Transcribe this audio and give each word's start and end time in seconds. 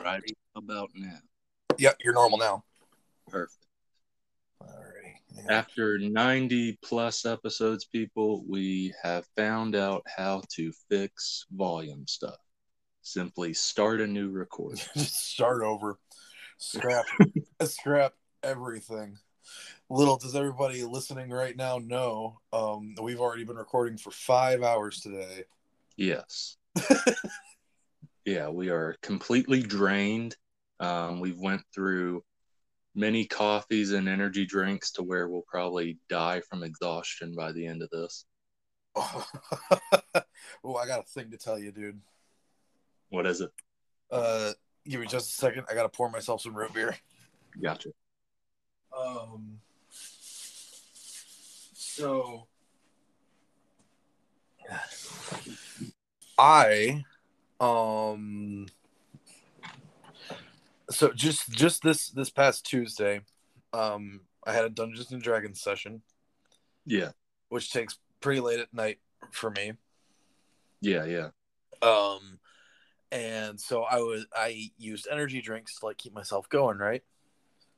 Right 0.00 0.22
about 0.56 0.90
now. 0.94 1.18
Yeah, 1.78 1.92
you're 2.02 2.14
normal 2.14 2.38
now. 2.38 2.64
Perfect. 3.28 3.66
Alrighty. 4.62 5.14
Yeah. 5.34 5.42
After 5.54 5.98
90 5.98 6.78
plus 6.82 7.24
episodes, 7.24 7.84
people, 7.84 8.44
we 8.48 8.94
have 9.02 9.26
found 9.36 9.74
out 9.74 10.04
how 10.16 10.42
to 10.56 10.72
fix 10.90 11.46
volume 11.52 12.06
stuff. 12.06 12.36
Simply 13.02 13.52
start 13.52 14.00
a 14.00 14.06
new 14.06 14.30
recording. 14.30 14.78
Start 14.96 15.62
over. 15.62 15.98
Scrap 16.58 17.04
scrap 17.64 18.12
everything. 18.44 19.18
Little 19.90 20.16
does 20.16 20.36
everybody 20.36 20.84
listening 20.84 21.30
right 21.30 21.56
now 21.56 21.78
know, 21.78 22.38
um, 22.52 22.94
we've 23.02 23.20
already 23.20 23.42
been 23.42 23.56
recording 23.56 23.98
for 23.98 24.12
five 24.12 24.62
hours 24.62 25.00
today. 25.00 25.44
Yes. 25.96 26.56
yeah, 28.24 28.48
we 28.48 28.70
are 28.70 28.96
completely 29.02 29.62
drained. 29.62 30.36
Um, 30.80 31.20
we've 31.20 31.38
went 31.38 31.62
through 31.74 32.22
many 32.94 33.26
coffees 33.26 33.92
and 33.92 34.08
energy 34.08 34.44
drinks 34.44 34.92
to 34.92 35.02
where 35.02 35.28
we'll 35.28 35.44
probably 35.48 35.98
die 36.08 36.40
from 36.48 36.62
exhaustion 36.62 37.34
by 37.34 37.52
the 37.52 37.66
end 37.66 37.82
of 37.82 37.90
this. 37.90 38.24
oh, 38.96 39.26
I 40.76 40.86
got 40.86 41.00
a 41.00 41.04
thing 41.04 41.30
to 41.30 41.38
tell 41.38 41.58
you, 41.58 41.72
dude. 41.72 42.00
What 43.08 43.26
is 43.26 43.40
it? 43.40 43.50
Uh, 44.10 44.52
give 44.86 45.00
me 45.00 45.06
just 45.06 45.30
a 45.30 45.32
second. 45.32 45.64
I 45.70 45.74
gotta 45.74 45.88
pour 45.88 46.10
myself 46.10 46.42
some 46.42 46.54
root 46.54 46.74
beer. 46.74 46.96
Gotcha. 47.60 47.90
Um. 48.96 49.60
So, 51.74 52.46
I, 56.38 57.04
um, 57.62 58.66
so 60.90 61.12
just 61.12 61.50
just 61.50 61.82
this 61.82 62.10
this 62.10 62.30
past 62.30 62.66
Tuesday, 62.66 63.20
um, 63.72 64.20
I 64.46 64.52
had 64.52 64.64
a 64.64 64.70
Dungeons 64.70 65.12
and 65.12 65.22
Dragons 65.22 65.60
session, 65.60 66.02
Yeah. 66.84 67.12
which 67.48 67.72
takes 67.72 67.98
pretty 68.20 68.40
late 68.40 68.60
at 68.60 68.74
night 68.74 68.98
for 69.30 69.50
me. 69.50 69.72
Yeah. 70.80 71.04
Yeah. 71.04 71.28
Um, 71.80 72.38
and 73.10 73.60
so 73.60 73.82
I 73.84 73.98
was 73.98 74.26
I 74.36 74.70
used 74.78 75.06
energy 75.10 75.40
drinks 75.40 75.78
to 75.78 75.86
like 75.86 75.98
keep 75.98 76.12
myself 76.12 76.48
going, 76.48 76.78
right? 76.78 77.02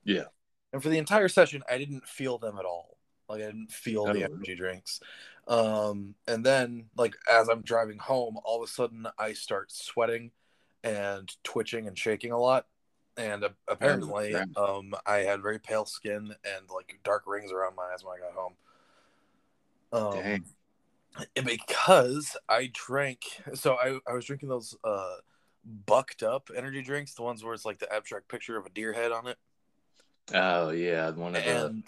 Yeah. 0.04 0.24
And 0.72 0.82
for 0.82 0.88
the 0.88 0.98
entire 0.98 1.28
session, 1.28 1.62
I 1.68 1.78
didn't 1.78 2.06
feel 2.08 2.38
them 2.38 2.58
at 2.58 2.64
all. 2.64 2.96
Like 3.28 3.42
I 3.42 3.46
didn't 3.46 3.72
feel 3.72 4.04
the 4.06 4.22
Oh. 4.22 4.26
energy 4.32 4.54
drinks. 4.54 5.00
Um, 5.46 6.14
and 6.26 6.44
then 6.44 6.86
like 6.96 7.14
as 7.30 7.48
I'm 7.48 7.62
driving 7.62 7.98
home, 7.98 8.38
all 8.44 8.62
of 8.62 8.68
a 8.68 8.72
sudden 8.72 9.06
I 9.18 9.32
start 9.34 9.70
sweating 9.72 10.30
and 10.82 11.30
twitching 11.42 11.86
and 11.86 11.98
shaking 11.98 12.32
a 12.32 12.38
lot. 12.38 12.66
And 13.16 13.44
uh, 13.44 13.50
apparently, 13.68 14.34
um, 14.56 14.94
I 15.06 15.18
had 15.18 15.42
very 15.42 15.60
pale 15.60 15.84
skin 15.84 16.34
and 16.44 16.70
like 16.74 16.98
dark 17.04 17.24
rings 17.26 17.52
around 17.52 17.76
my 17.76 17.84
eyes 17.92 18.02
when 18.02 18.16
I 18.16 18.20
got 18.20 18.34
home. 18.34 18.54
Um, 19.92 20.22
Dang. 20.22 20.44
and 21.36 21.46
because 21.46 22.36
I 22.48 22.70
drank, 22.72 23.22
so 23.54 23.74
I, 23.74 23.98
I 24.08 24.14
was 24.14 24.24
drinking 24.24 24.48
those 24.48 24.74
uh 24.82 25.16
bucked 25.86 26.22
up 26.22 26.50
energy 26.54 26.82
drinks, 26.82 27.14
the 27.14 27.22
ones 27.22 27.44
where 27.44 27.54
it's 27.54 27.64
like 27.64 27.78
the 27.78 27.92
abstract 27.92 28.28
picture 28.28 28.56
of 28.56 28.66
a 28.66 28.70
deer 28.70 28.92
head 28.92 29.12
on 29.12 29.28
it, 29.28 29.38
Oh 30.32 30.70
yeah, 30.70 31.10
one 31.10 31.36
of 31.36 31.44
the, 31.44 31.82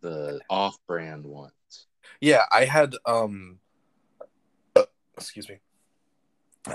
the 0.00 0.40
off-brand 0.50 1.24
ones. 1.24 1.86
Yeah, 2.20 2.44
I 2.52 2.64
had 2.64 2.96
um, 3.06 3.58
excuse 5.16 5.48
me, 5.48 5.58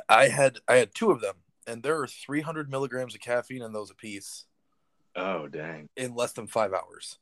I 0.09 0.27
had 0.27 0.59
I 0.67 0.75
had 0.75 0.93
two 0.95 1.11
of 1.11 1.21
them, 1.21 1.35
and 1.67 1.83
there 1.83 1.99
are 2.01 2.07
three 2.07 2.41
hundred 2.41 2.69
milligrams 2.69 3.15
of 3.15 3.21
caffeine 3.21 3.61
in 3.61 3.73
those 3.73 3.91
a 3.91 3.95
piece 3.95 4.45
Oh 5.15 5.47
dang, 5.47 5.89
in 5.95 6.15
less 6.15 6.33
than 6.33 6.47
five 6.47 6.73
hours. 6.73 7.19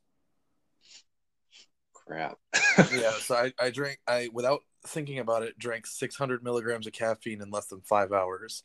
crap. 1.94 2.38
Yeah, 2.92 3.12
so 3.20 3.36
I 3.36 3.54
I 3.60 3.70
drank 3.72 4.00
I 4.08 4.30
without 4.34 4.62
thinking 4.86 5.20
about 5.20 5.44
it 5.44 5.58
drank 5.60 5.86
six 5.86 6.16
hundred 6.16 6.44
milligrams 6.44 6.88
of 6.88 6.94
caffeine 6.94 7.42
in 7.42 7.52
less 7.52 7.68
than 7.68 7.82
five 7.82 8.12
hours. 8.12 8.64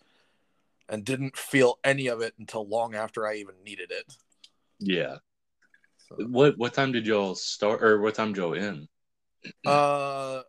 And 0.88 1.04
didn't 1.04 1.36
feel 1.36 1.80
any 1.82 2.06
of 2.06 2.20
it 2.20 2.34
until 2.38 2.66
long 2.66 2.94
after 2.94 3.26
I 3.26 3.34
even 3.36 3.56
needed 3.64 3.90
it. 3.90 4.16
yeah. 4.78 5.16
So. 6.08 6.16
What 6.18 6.56
what 6.58 6.74
time 6.74 6.92
did 6.92 7.06
y'all 7.06 7.34
start, 7.34 7.82
or 7.82 8.00
what 8.00 8.14
time 8.14 8.32
did 8.32 8.40
y'all 8.40 8.54
end? 8.54 8.88
Uh, 9.64 10.42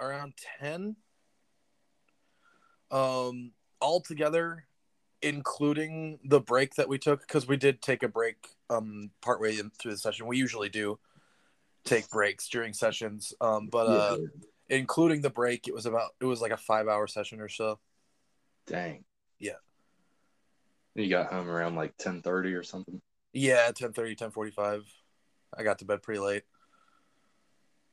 around 0.00 0.34
ten. 0.58 0.96
Um, 2.90 3.52
altogether, 3.80 4.66
including 5.22 6.18
the 6.24 6.40
break 6.40 6.74
that 6.74 6.88
we 6.88 6.98
took, 6.98 7.20
because 7.20 7.46
we 7.46 7.56
did 7.56 7.80
take 7.80 8.02
a 8.02 8.08
break. 8.08 8.36
Um, 8.70 9.10
partway 9.20 9.58
in 9.58 9.70
through 9.70 9.92
the 9.92 9.98
session, 9.98 10.26
we 10.26 10.38
usually 10.38 10.68
do 10.68 10.98
take 11.84 12.08
breaks 12.10 12.48
during 12.48 12.72
sessions. 12.72 13.34
Um, 13.40 13.68
but 13.68 13.86
uh, 13.86 14.16
Yeah. 14.18 14.76
including 14.78 15.20
the 15.20 15.30
break, 15.30 15.68
it 15.68 15.74
was 15.74 15.86
about 15.86 16.10
it 16.20 16.24
was 16.24 16.40
like 16.40 16.52
a 16.52 16.56
five 16.56 16.88
hour 16.88 17.06
session 17.06 17.40
or 17.40 17.48
so. 17.48 17.78
Dang. 18.66 19.04
Yeah. 19.38 19.58
You 20.94 21.08
got 21.08 21.32
home 21.32 21.48
around 21.48 21.74
like 21.74 21.96
ten 21.96 22.22
thirty 22.22 22.52
or 22.54 22.62
something. 22.62 23.00
Yeah, 23.34 23.70
10.30, 23.72 24.18
10.45. 24.18 24.82
I 25.56 25.62
got 25.62 25.78
to 25.78 25.86
bed 25.86 26.02
pretty 26.02 26.20
late. 26.20 26.42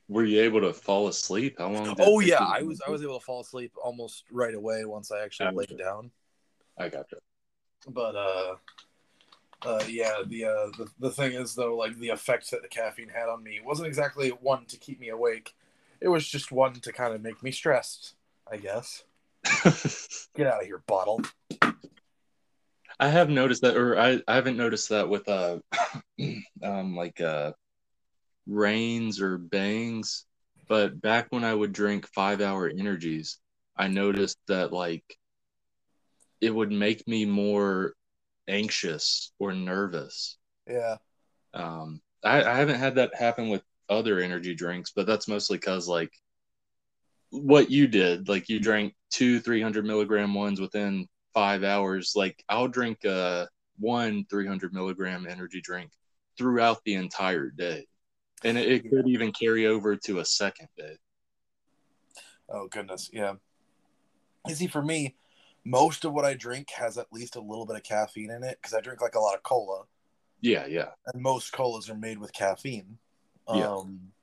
Were 0.10 0.26
you 0.26 0.42
able 0.42 0.60
to 0.62 0.74
fall 0.74 1.08
asleep? 1.08 1.56
How 1.60 1.70
long? 1.70 1.94
did 1.94 2.00
Oh 2.00 2.20
yeah, 2.20 2.44
I 2.44 2.64
was 2.64 2.82
I 2.86 2.90
was 2.90 3.04
able 3.04 3.20
to 3.20 3.26
fall 3.26 3.42
asleep 3.42 3.72
almost 3.82 4.24
right 4.32 4.56
away 4.56 4.84
once 4.84 5.12
I 5.12 5.24
actually 5.24 5.52
laid 5.54 5.78
down. 5.78 6.12
I 6.78 6.90
gotcha. 6.90 7.18
but 7.88 8.16
uh 8.16 8.56
uh 9.66 9.84
yeah 9.88 10.22
the 10.26 10.46
uh 10.46 10.68
the, 10.78 10.88
the 11.00 11.12
thing 11.12 11.34
is 11.34 11.54
though 11.54 11.76
like 11.76 11.98
the 12.00 12.10
effect 12.10 12.50
that 12.52 12.62
the 12.62 12.68
caffeine 12.68 13.10
had 13.10 13.28
on 13.28 13.44
me 13.44 13.60
wasn't 13.64 13.88
exactly 13.88 14.30
one 14.30 14.66
to 14.66 14.78
keep 14.78 15.00
me 15.00 15.10
awake 15.10 15.54
it 16.00 16.08
was 16.08 16.26
just 16.26 16.52
one 16.52 16.74
to 16.74 16.94
kind 16.94 17.14
of 17.14 17.22
make 17.22 17.44
me 17.44 17.52
stressed 17.52 18.16
i 18.50 18.56
guess 18.56 19.04
get 20.36 20.48
out 20.48 20.62
of 20.62 20.66
here 20.66 20.82
bottle 20.88 21.22
I 23.02 23.08
have 23.08 23.30
noticed 23.30 23.62
that, 23.62 23.78
or 23.78 23.98
I, 23.98 24.22
I 24.28 24.36
haven't 24.36 24.58
noticed 24.58 24.90
that 24.90 25.08
with 25.08 25.30
uh, 25.30 25.60
um, 26.64 26.98
like 26.98 27.22
uh, 27.22 27.54
Reigns 28.50 29.22
or 29.22 29.38
bangs. 29.38 30.26
But 30.68 31.02
back 31.02 31.28
when 31.32 31.44
I 31.44 31.54
would 31.54 31.74
drink 31.74 32.08
five 32.08 32.42
hour 32.42 32.68
energies, 32.68 33.40
I 33.78 33.88
noticed 33.88 34.38
that 34.48 34.74
like 34.74 35.04
it 36.42 36.54
would 36.54 36.72
make 36.72 37.08
me 37.08 37.26
more 37.26 37.94
anxious 38.48 39.32
or 39.40 39.54
nervous. 39.54 40.38
yeah 40.68 40.98
Um, 41.54 42.02
I, 42.24 42.44
I 42.44 42.56
haven't 42.56 42.80
had 42.80 42.96
that 42.96 43.16
happen 43.16 43.50
with 43.50 43.64
other 43.90 44.20
energy 44.20 44.56
drinks, 44.56 44.92
but 44.96 45.06
that's 45.08 45.28
mostly 45.28 45.58
because 45.58 45.88
like 45.88 46.12
what 47.32 47.70
you 47.72 47.88
did, 47.88 48.28
like 48.30 48.50
you 48.50 48.60
drank 48.60 48.94
two 49.12 49.40
300 49.40 49.86
milligram 49.86 50.34
ones 50.34 50.60
within 50.60 51.08
five 51.34 51.64
hours. 51.64 52.14
Like 52.16 52.44
I'll 52.50 52.68
drink 52.68 53.06
uh, 53.06 53.46
one 53.80 54.26
300 54.30 54.74
milligram 54.74 55.28
energy 55.28 55.62
drink 55.62 55.92
throughout 56.38 56.80
the 56.86 56.96
entire 56.96 57.50
day. 57.50 57.88
And 58.44 58.58
it, 58.58 58.72
it 58.72 58.90
could 58.90 59.08
even 59.08 59.32
carry 59.32 59.66
over 59.68 59.96
to 59.96 60.20
a 60.20 60.26
second 60.26 60.70
day. 60.78 60.96
oh 62.50 62.68
goodness 62.68 63.10
yeah 63.14 63.34
you 64.48 64.56
see 64.56 64.68
for 64.68 64.82
me 64.82 65.16
most 65.66 66.06
of 66.06 66.14
what 66.14 66.26
i 66.26 66.34
drink 66.34 66.70
has 66.72 66.98
at 66.98 67.12
least 67.12 67.36
a 67.36 67.42
little 67.42 67.66
bit 67.66 67.76
of 67.76 67.84
caffeine 67.84 68.32
in 68.32 68.44
it 68.44 68.58
because 68.62 68.74
i 68.74 68.82
drink 68.82 69.02
like 69.02 69.16
a 69.16 69.20
lot 69.20 69.36
of 69.36 69.44
cola 69.44 69.84
Yeah, 70.42 70.66
yeah. 70.68 70.90
and 71.14 71.22
most 71.22 71.52
colas 71.52 71.90
are 71.90 71.96
made 71.96 72.18
with 72.18 72.32
caffeine. 72.34 72.98
Yeah. 73.54 73.68
Um, 73.68 74.14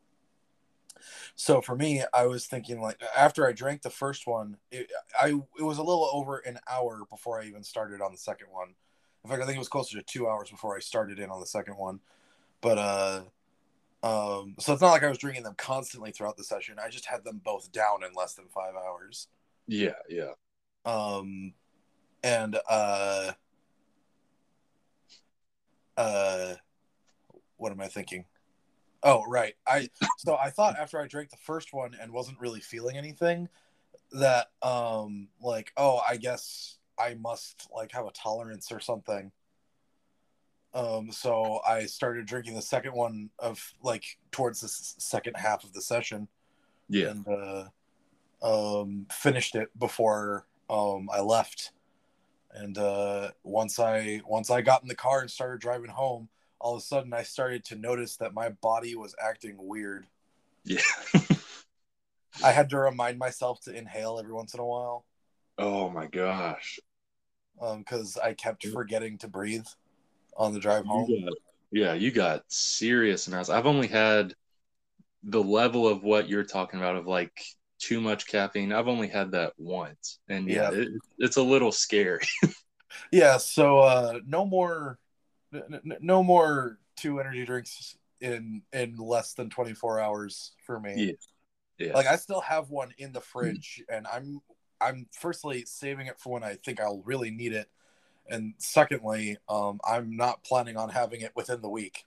so 1.35 1.61
for 1.61 1.77
me, 1.77 2.03
I 2.15 2.27
was 2.27 2.47
thinking 2.47 2.81
like 2.81 3.01
after 3.17 3.47
I 3.47 3.53
drank 3.53 3.83
the 3.83 3.91
first 3.91 4.27
one, 4.27 4.57
it, 4.71 4.91
I 5.21 5.29
it 5.59 5.63
was 5.63 5.79
a 5.79 5.83
little 5.83 6.09
over 6.13 6.39
an 6.39 6.59
hour 6.71 7.03
before 7.11 7.41
I 7.41 7.45
even 7.47 7.63
started 7.63 8.01
on 8.01 8.13
the 8.13 8.19
second 8.19 8.49
one. 8.51 8.75
In 9.25 9.31
fact, 9.31 9.43
I 9.43 9.45
think 9.45 9.57
it 9.57 9.59
was 9.67 9.69
closer 9.69 9.99
to 9.99 10.03
two 10.05 10.27
hours 10.29 10.49
before 10.51 10.75
I 10.77 10.81
started 10.81 11.19
in 11.19 11.29
on 11.31 11.41
the 11.41 11.47
second 11.47 11.77
one. 11.77 12.01
But 12.63 12.79
uh, 12.79 13.21
um, 14.07 14.55
so 14.61 14.73
it's 14.73 14.83
not 14.83 14.93
like 14.93 15.03
I 15.03 15.09
was 15.09 15.19
drinking 15.19 15.43
them 15.43 15.55
constantly 15.57 16.13
throughout 16.13 16.37
the 16.37 16.45
session. 16.45 16.77
I 16.81 16.89
just 16.89 17.07
had 17.07 17.25
them 17.25 17.41
both 17.45 17.73
down 17.73 18.05
in 18.05 18.13
less 18.15 18.35
than 18.35 18.47
five 18.47 18.75
hours. 18.77 19.27
Yeah, 19.67 19.95
yeah. 20.09 20.33
Um, 20.85 21.55
and 22.23 22.57
uh, 22.71 23.33
uh, 25.97 26.55
what 27.57 27.73
am 27.73 27.81
I 27.81 27.89
thinking? 27.89 28.27
Oh, 29.03 29.25
right. 29.29 29.55
I 29.67 29.91
so 30.19 30.37
I 30.37 30.51
thought 30.51 30.79
after 30.79 31.01
I 31.01 31.09
drank 31.09 31.31
the 31.31 31.37
first 31.39 31.73
one 31.73 31.97
and 32.01 32.13
wasn't 32.13 32.41
really 32.41 32.61
feeling 32.61 32.97
anything 32.97 33.49
that 34.13 34.47
um 34.63 35.29
like 35.41 35.73
oh 35.77 36.01
I 36.09 36.17
guess 36.17 36.79
I 36.97 37.15
must 37.15 37.69
like 37.75 37.91
have 37.93 38.07
a 38.07 38.13
tolerance 38.13 38.71
or 38.71 38.79
something. 38.79 39.33
Um 40.77 41.11
so 41.11 41.61
I 41.67 41.87
started 41.87 42.27
drinking 42.27 42.55
the 42.55 42.63
second 42.63 42.93
one 42.93 43.31
of 43.39 43.73
like 43.83 44.19
towards 44.31 44.61
the 44.61 44.67
s- 44.67 44.95
second 44.99 45.35
half 45.37 45.65
of 45.65 45.73
the 45.73 45.81
session 45.81 46.29
Yeah. 46.89 47.09
and 47.11 47.27
uh 47.29 47.65
um 48.43 49.07
finished 49.11 49.55
it 49.55 49.77
before 49.79 50.47
um 50.69 51.09
I 51.13 51.21
left 51.21 51.73
And 52.53 52.77
uh, 52.79 53.31
once 53.43 53.79
I 53.79 54.21
once 54.27 54.51
I 54.51 54.61
got 54.63 54.83
in 54.83 54.89
the 54.89 54.95
car 54.95 55.21
and 55.21 55.31
started 55.31 55.61
driving 55.61 55.91
home, 55.91 56.29
all 56.59 56.75
of 56.75 56.83
a 56.83 56.85
sudden 56.85 57.13
I 57.13 57.23
started 57.23 57.65
to 57.67 57.77
notice 57.77 58.17
that 58.17 58.33
my 58.35 58.49
body 58.51 58.95
was 58.97 59.15
acting 59.21 59.57
weird. 59.59 60.07
Yeah. 60.65 60.81
I 62.45 62.53
had 62.53 62.69
to 62.71 62.79
remind 62.79 63.19
myself 63.19 63.61
to 63.63 63.75
inhale 63.75 64.19
every 64.19 64.33
once 64.33 64.53
in 64.55 64.61
a 64.61 64.65
while 64.67 65.05
oh 65.59 65.89
my 65.91 66.07
gosh. 66.07 66.79
because 67.79 68.19
I 68.19 68.35
kept 68.35 68.67
forgetting 68.67 69.17
to 69.19 69.29
breathe 69.29 69.67
on 70.37 70.53
the 70.53 70.61
drive 70.61 70.85
home. 70.85 71.09
You 71.09 71.25
got, 71.25 71.35
yeah, 71.73 71.95
you 71.95 72.11
got 72.11 72.43
serious 72.49 73.27
amounts. 73.29 73.51
I've 73.51 73.67
only 73.67 73.89
had 73.89 74.35
the 75.25 75.43
level 75.43 75.89
of 75.89 76.03
what 76.05 76.29
you're 76.29 76.45
talking 76.45 76.81
about 76.81 76.97
of 76.97 77.07
like 77.07 77.33
too 77.79 78.01
much 78.01 78.27
caffeine. 78.27 78.73
I've 78.73 78.89
only 78.89 79.09
had 79.09 79.33
that 79.33 79.55
once, 79.59 80.19
and 80.29 80.49
yeah, 80.49 80.71
Yeah. 80.71 80.71
It, 80.73 80.89
it's 81.19 81.37
a 81.37 81.43
little 81.43 81.73
scary. 81.73 82.27
Yeah, 83.13 83.37
so 83.39 83.81
uh, 83.81 84.21
no 84.27 84.45
more, 84.45 84.99
n- 85.53 85.81
no 86.01 86.23
more 86.23 86.79
two 86.97 87.21
energy 87.21 87.45
drinks 87.45 87.97
in 88.21 88.63
in 88.73 88.97
less 88.97 89.35
than 89.35 89.51
24 89.51 90.01
hours 90.01 90.53
for 90.65 90.81
me. 90.81 90.95
Yeah. 90.97 91.13
Yeah, 91.79 91.93
Like 91.95 92.07
I 92.07 92.17
still 92.17 92.41
have 92.43 92.71
one 92.71 92.95
in 92.99 93.13
the 93.13 93.21
fridge, 93.21 93.83
and 93.89 94.07
I'm 94.07 94.41
I'm 94.81 95.09
firstly 95.13 95.65
saving 95.67 96.07
it 96.07 96.21
for 96.21 96.33
when 96.35 96.45
I 96.45 96.57
think 96.65 96.81
I'll 96.81 97.03
really 97.05 97.31
need 97.31 97.53
it, 97.53 97.69
and 98.31 98.55
secondly, 98.59 99.39
um, 99.49 99.81
I'm 99.85 100.17
not 100.17 100.43
planning 100.45 100.77
on 100.77 100.89
having 100.89 101.21
it 101.21 101.33
within 101.35 101.61
the 101.63 101.69
week. 101.69 102.05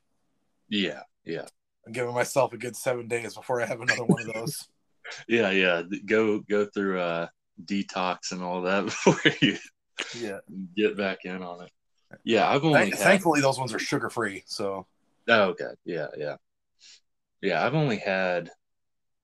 yeah, 0.69 1.01
yeah, 1.25 1.45
I'm 1.85 1.93
giving 1.93 2.13
myself 2.13 2.53
a 2.53 2.57
good 2.57 2.75
seven 2.75 3.07
days 3.07 3.35
before 3.35 3.61
I 3.61 3.65
have 3.65 3.81
another 3.81 4.05
one 4.05 4.27
of 4.27 4.33
those. 4.33 4.67
yeah, 5.27 5.51
yeah. 5.51 5.83
Go 6.05 6.39
go 6.39 6.65
through 6.65 6.99
uh 6.99 7.27
detox 7.65 8.31
and 8.31 8.41
all 8.41 8.61
that 8.63 8.85
before 8.85 9.19
you 9.41 9.57
yeah. 10.17 10.39
get 10.75 10.95
back 10.97 11.19
in 11.25 11.43
on 11.43 11.63
it. 11.63 11.71
Yeah, 12.23 12.49
I've 12.49 12.63
only 12.63 12.79
Thank- 12.79 12.93
had, 12.95 13.03
thankfully, 13.03 13.41
those 13.41 13.59
ones 13.59 13.73
are 13.73 13.79
sugar 13.79 14.09
free. 14.09 14.43
So 14.47 14.85
Oh, 15.27 15.49
okay. 15.49 15.71
Yeah, 15.85 16.07
yeah. 16.17 16.37
Yeah, 17.41 17.63
I've 17.63 17.75
only 17.75 17.97
had 17.97 18.49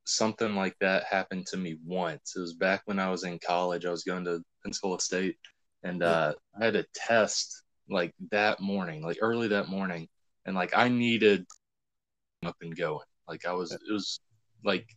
something 0.06 0.56
like 0.56 0.75
that 0.80 1.03
happen 1.06 1.44
to 1.48 1.57
me 1.57 1.77
once. 1.83 2.36
It 2.36 2.41
was 2.41 2.53
back 2.53 2.83
when 2.86 3.00
I 3.00 3.09
was 3.09 3.24
in 3.24 3.39
college. 3.39 3.86
I 3.86 3.91
was 3.91 4.03
going 4.03 4.24
to 4.25 4.44
Pensacola 4.63 5.00
State 5.00 5.36
and 5.85 6.01
uh, 6.01 6.33
I 6.59 6.65
had 6.65 6.75
a 6.75 6.85
test 6.95 7.63
like 7.89 8.13
that 8.31 8.59
morning, 8.59 9.03
like 9.03 9.19
early 9.21 9.49
that 9.49 9.69
morning. 9.69 10.07
And 10.45 10.55
like 10.55 10.75
I 10.75 10.89
needed 10.89 11.45
up 12.43 12.55
and 12.61 12.75
going. 12.75 13.05
Like 13.27 13.45
I 13.45 13.53
was, 13.53 13.71
it 13.71 13.79
was 13.89 14.19
like 14.63 14.87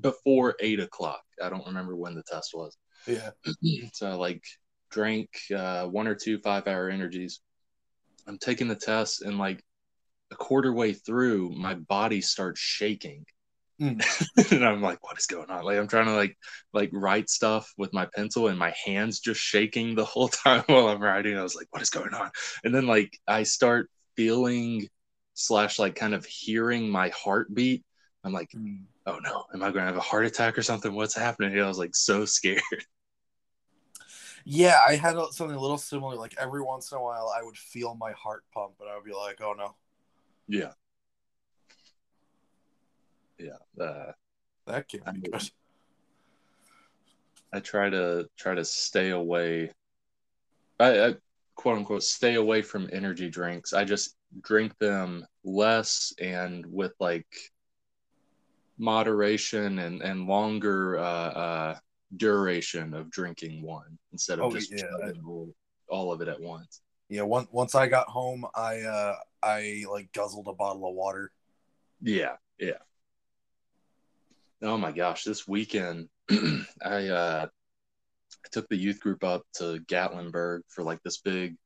before 0.00 0.54
eight 0.60 0.78
o'clock. 0.80 1.20
I 1.42 1.48
don't 1.48 1.66
remember 1.66 1.96
when 1.96 2.14
the 2.14 2.22
test 2.22 2.52
was. 2.54 2.76
yeah, 3.06 3.30
so 3.92 4.08
I 4.08 4.14
like 4.14 4.42
drank 4.90 5.28
uh, 5.54 5.86
one 5.86 6.06
or 6.06 6.14
two 6.14 6.38
five 6.38 6.68
hour 6.68 6.88
energies. 6.88 7.40
I'm 8.28 8.38
taking 8.38 8.68
the 8.68 8.76
test 8.76 9.22
and 9.22 9.38
like 9.38 9.62
a 10.30 10.36
quarter 10.36 10.72
way 10.72 10.92
through, 10.92 11.50
my 11.50 11.74
body 11.74 12.20
starts 12.20 12.60
shaking. 12.60 13.24
Mm. 13.80 14.02
and 14.52 14.64
I'm 14.64 14.80
like, 14.80 15.02
what 15.02 15.18
is 15.18 15.26
going 15.26 15.50
on? 15.50 15.64
Like 15.64 15.78
I'm 15.78 15.88
trying 15.88 16.06
to 16.06 16.14
like 16.14 16.36
like 16.72 16.90
write 16.92 17.28
stuff 17.28 17.72
with 17.76 17.92
my 17.92 18.06
pencil 18.14 18.48
and 18.48 18.58
my 18.58 18.74
hands 18.84 19.20
just 19.20 19.40
shaking 19.40 19.94
the 19.94 20.04
whole 20.04 20.28
time 20.44 20.64
while 20.66 20.88
I'm 20.88 21.02
writing. 21.02 21.36
I 21.36 21.42
was 21.42 21.54
like, 21.54 21.66
what 21.70 21.82
is 21.82 21.90
going 21.90 22.14
on? 22.14 22.30
And 22.64 22.74
then 22.74 22.86
like 22.86 23.18
I 23.28 23.42
start 23.42 23.90
feeling 24.16 24.88
slash 25.34 25.78
like 25.78 25.94
kind 25.94 26.14
of 26.14 26.24
hearing 26.24 26.88
my 26.88 27.10
heartbeat. 27.10 27.84
I'm 28.24 28.32
like, 28.32 28.50
Mm. 28.54 28.86
oh 29.06 29.18
no, 29.22 29.44
am 29.54 29.62
I 29.62 29.70
gonna 29.70 29.86
have 29.86 29.96
a 29.96 30.00
heart 30.00 30.24
attack 30.26 30.56
or 30.58 30.62
something? 30.62 30.94
What's 30.94 31.14
happening? 31.16 31.52
And 31.52 31.62
I 31.62 31.68
was 31.68 31.78
like 31.78 31.94
so 31.94 32.24
scared. 32.26 32.62
yeah. 34.44 34.78
I 34.86 34.96
had 34.96 35.16
something 35.32 35.56
a 35.56 35.60
little 35.60 35.78
similar. 35.78 36.16
Like 36.16 36.34
every 36.38 36.62
once 36.62 36.92
in 36.92 36.98
a 36.98 37.02
while, 37.02 37.32
I 37.36 37.42
would 37.42 37.56
feel 37.56 37.94
my 37.94 38.12
heart 38.12 38.44
pump, 38.52 38.74
and 38.80 38.88
I 38.88 38.94
would 38.96 39.04
be 39.04 39.12
like, 39.12 39.40
"Oh 39.40 39.54
no, 39.56 39.74
Yeah. 40.48 40.72
Yeah. 43.38 43.84
Uh, 43.84 44.12
that 44.66 44.88
can't 44.88 45.04
be 45.14 45.30
good." 45.30 45.50
I 47.52 47.60
try 47.60 47.88
to 47.90 48.28
try 48.36 48.54
to 48.54 48.64
stay 48.64 49.10
away. 49.10 49.70
I, 50.78 51.06
I 51.06 51.14
quote 51.54 51.78
unquote 51.78 52.02
stay 52.02 52.34
away 52.34 52.62
from 52.62 52.90
energy 52.92 53.30
drinks. 53.30 53.72
I 53.72 53.84
just 53.84 54.16
drink 54.42 54.76
them 54.78 55.24
less 55.44 56.12
and 56.20 56.66
with 56.66 56.92
like 57.00 57.26
moderation 58.78 59.78
and 59.78 60.02
and 60.02 60.26
longer 60.26 60.98
uh, 60.98 61.02
uh, 61.02 61.78
duration 62.16 62.94
of 62.94 63.10
drinking 63.10 63.62
one 63.62 63.98
instead 64.12 64.38
of 64.38 64.46
Oh, 64.46 64.52
just 64.52 64.72
yeah. 64.72 65.12
all, 65.24 65.54
all 65.88 66.12
of 66.12 66.20
it 66.20 66.28
at 66.28 66.40
once. 66.40 66.82
Yeah. 67.08 67.22
Once 67.22 67.48
once 67.52 67.74
I 67.74 67.86
got 67.86 68.08
home, 68.08 68.44
I 68.54 68.80
uh 68.80 69.16
I 69.42 69.84
like 69.90 70.12
guzzled 70.12 70.48
a 70.48 70.52
bottle 70.52 70.88
of 70.88 70.94
water. 70.94 71.30
Yeah, 72.02 72.36
yeah. 72.58 72.78
Oh 74.62 74.78
my 74.78 74.92
gosh, 74.92 75.24
this 75.24 75.46
weekend 75.46 76.08
I 76.30 77.08
uh 77.08 77.46
I 77.46 78.48
took 78.50 78.68
the 78.68 78.76
youth 78.76 79.00
group 79.00 79.22
up 79.22 79.42
to 79.54 79.80
Gatlinburg 79.86 80.60
for 80.68 80.82
like 80.82 81.02
this 81.02 81.18
big 81.18 81.56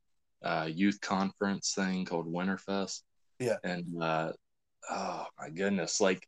uh 0.43 0.69
youth 0.71 1.01
conference 1.01 1.73
thing 1.75 2.05
called 2.05 2.27
Winterfest. 2.27 3.03
Yeah. 3.39 3.57
And 3.63 4.03
uh 4.03 4.33
oh 4.91 5.27
my 5.39 5.51
goodness, 5.51 6.01
like 6.01 6.27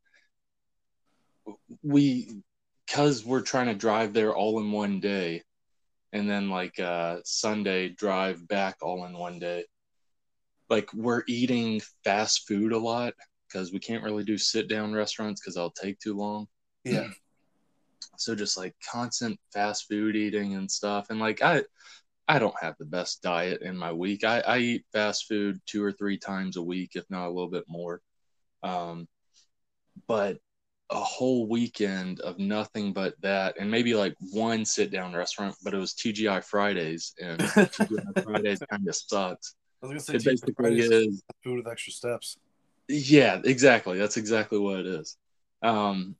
we 1.82 2.42
cuz 2.86 3.24
we're 3.24 3.42
trying 3.42 3.66
to 3.66 3.74
drive 3.74 4.12
there 4.12 4.34
all 4.34 4.60
in 4.60 4.70
one 4.70 5.00
day 5.00 5.42
and 6.12 6.28
then 6.30 6.48
like 6.48 6.78
uh 6.78 7.18
Sunday 7.24 7.88
drive 7.88 8.46
back 8.46 8.76
all 8.82 9.04
in 9.04 9.18
one 9.18 9.40
day. 9.40 9.64
Like 10.70 10.92
we're 10.94 11.24
eating 11.26 11.80
fast 12.04 12.46
food 12.46 12.72
a 12.72 12.78
lot 12.78 13.14
because 13.52 13.72
we 13.72 13.78
can't 13.78 14.02
really 14.02 14.24
do 14.24 14.38
sit 14.38 14.68
down 14.68 14.92
restaurants 14.92 15.40
because 15.40 15.54
that'll 15.54 15.70
take 15.70 15.98
too 15.98 16.16
long. 16.16 16.46
Yeah. 16.84 17.08
So 18.16 18.34
just 18.34 18.56
like 18.56 18.74
constant 18.90 19.38
fast 19.52 19.86
food 19.88 20.16
eating 20.16 20.54
and 20.54 20.70
stuff. 20.70 21.06
And 21.10 21.20
like 21.20 21.42
I 21.42 21.62
I 22.28 22.38
don't 22.38 22.58
have 22.60 22.76
the 22.78 22.84
best 22.84 23.22
diet 23.22 23.62
in 23.62 23.76
my 23.76 23.92
week. 23.92 24.24
I, 24.24 24.40
I 24.40 24.58
eat 24.58 24.86
fast 24.92 25.26
food 25.28 25.60
two 25.66 25.82
or 25.82 25.92
three 25.92 26.18
times 26.18 26.56
a 26.56 26.62
week, 26.62 26.92
if 26.94 27.04
not 27.10 27.26
a 27.26 27.32
little 27.32 27.50
bit 27.50 27.64
more. 27.68 28.00
Um, 28.62 29.08
but 30.06 30.38
a 30.90 30.96
whole 30.96 31.48
weekend 31.48 32.20
of 32.20 32.38
nothing 32.38 32.92
but 32.92 33.20
that, 33.22 33.56
and 33.58 33.70
maybe 33.70 33.94
like 33.94 34.14
one 34.30 34.64
sit 34.64 34.90
down 34.90 35.14
restaurant, 35.14 35.56
but 35.64 35.74
it 35.74 35.78
was 35.78 35.94
TGI 35.94 36.44
Fridays, 36.44 37.14
and 37.20 37.40
TGI 37.40 38.22
Fridays 38.22 38.60
kind 38.70 38.86
of 38.86 38.94
sucks. 38.94 39.54
I 39.82 39.86
was 39.86 39.90
gonna 39.90 40.00
say 40.00 40.14
It 40.14 40.20
TGI 40.20 40.24
basically 40.24 40.54
Fridays 40.54 40.90
is 40.90 41.22
food 41.42 41.56
with 41.56 41.68
extra 41.68 41.92
steps. 41.92 42.36
Yeah, 42.88 43.40
exactly. 43.44 43.98
That's 43.98 44.16
exactly 44.16 44.58
what 44.58 44.80
it 44.80 44.86
is. 44.86 45.16
Um, 45.62 46.16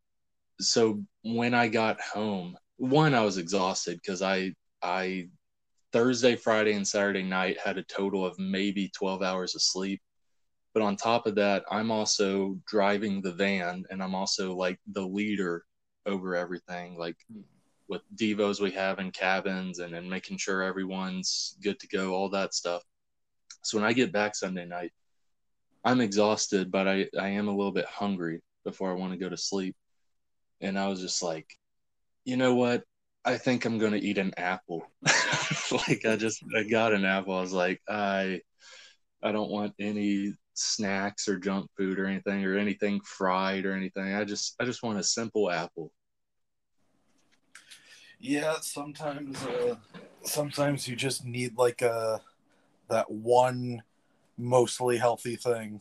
so 0.61 1.03
when 1.25 1.55
I 1.55 1.69
got 1.69 2.01
home, 2.01 2.57
one, 2.79 3.15
I 3.15 3.25
was 3.25 3.39
exhausted 3.39 3.97
because 4.03 4.23
I 4.23 4.55
I 4.83 5.29
Thursday, 5.93 6.37
Friday, 6.37 6.75
and 6.75 6.89
Saturday 6.89 7.23
night 7.23 7.59
had 7.65 7.79
a 7.79 7.85
total 7.85 8.27
of 8.27 8.39
maybe 8.39 8.91
12 8.91 9.23
hours 9.23 9.55
of 9.55 9.63
sleep. 9.63 10.03
But 10.75 10.83
on 10.83 10.97
top 10.97 11.27
of 11.27 11.37
that, 11.37 11.65
I'm 11.71 11.91
also 11.91 12.59
driving 12.67 13.23
the 13.23 13.33
van 13.33 13.85
and 13.91 14.03
I'm 14.03 14.15
also 14.15 14.55
like 14.57 14.79
the 14.93 15.07
leader 15.07 15.65
over 16.07 16.37
everything, 16.37 16.99
like 16.99 17.17
with 17.89 18.03
devos 18.17 18.61
we 18.61 18.71
have 18.73 18.99
in 18.99 19.11
cabins 19.13 19.79
and 19.81 19.95
then 19.95 20.09
making 20.09 20.39
sure 20.39 20.63
everyone's 20.63 21.57
good 21.63 21.79
to 21.81 21.89
go, 21.89 22.15
all 22.15 22.29
that 22.31 22.55
stuff. 22.55 22.83
So 23.63 23.79
when 23.79 23.87
I 23.87 23.93
get 23.93 24.13
back 24.13 24.35
Sunday 24.35 24.67
night, 24.67 24.93
I'm 25.85 26.01
exhausted, 26.01 26.71
but 26.71 26.87
I, 26.87 27.07
I 27.19 27.29
am 27.29 27.49
a 27.49 27.57
little 27.57 27.73
bit 27.73 27.87
hungry 27.87 28.41
before 28.65 28.91
I 28.91 28.95
want 28.95 29.13
to 29.13 29.19
go 29.19 29.29
to 29.29 29.37
sleep. 29.37 29.77
And 30.61 30.79
I 30.79 30.89
was 30.89 31.01
just 31.01 31.23
like, 31.23 31.47
you 32.25 32.37
know 32.37 32.55
what? 32.55 32.85
I 33.25 33.37
think 33.39 33.65
I'm 33.65 33.79
going 33.79 33.93
to 33.93 34.05
eat 34.05 34.19
an 34.19 34.33
apple. 34.37 34.87
like 35.89 36.05
I 36.07 36.17
just, 36.17 36.43
I 36.57 36.63
got 36.65 36.93
an 36.93 37.05
apple. 37.05 37.37
I 37.37 37.41
was 37.41 37.53
like, 37.53 37.81
I, 37.89 38.41
I 39.23 39.33
don't 39.33 39.51
want 39.51 39.75
any 39.81 40.35
snacks 40.55 41.29
or 41.29 41.39
junk 41.39 41.69
food 41.77 41.99
or 41.99 42.07
anything 42.07 42.45
or 42.45 42.57
anything 42.57 43.01
fried 43.01 43.67
or 43.67 43.75
anything. 43.75 44.15
I 44.15 44.25
just, 44.25 44.55
I 44.61 44.65
just 44.65 44.83
want 44.83 44.99
a 44.99 45.05
simple 45.05 45.51
apple. 45.51 45.93
Yeah, 48.21 48.55
sometimes 48.61 49.43
uh, 49.43 49.75
sometimes 50.23 50.87
you 50.87 50.95
just 50.95 51.25
need 51.25 51.59
like 51.59 51.83
a 51.83 52.21
that 52.89 53.11
one 53.11 53.83
mostly 54.37 54.97
healthy 54.97 55.37
thing. 55.37 55.81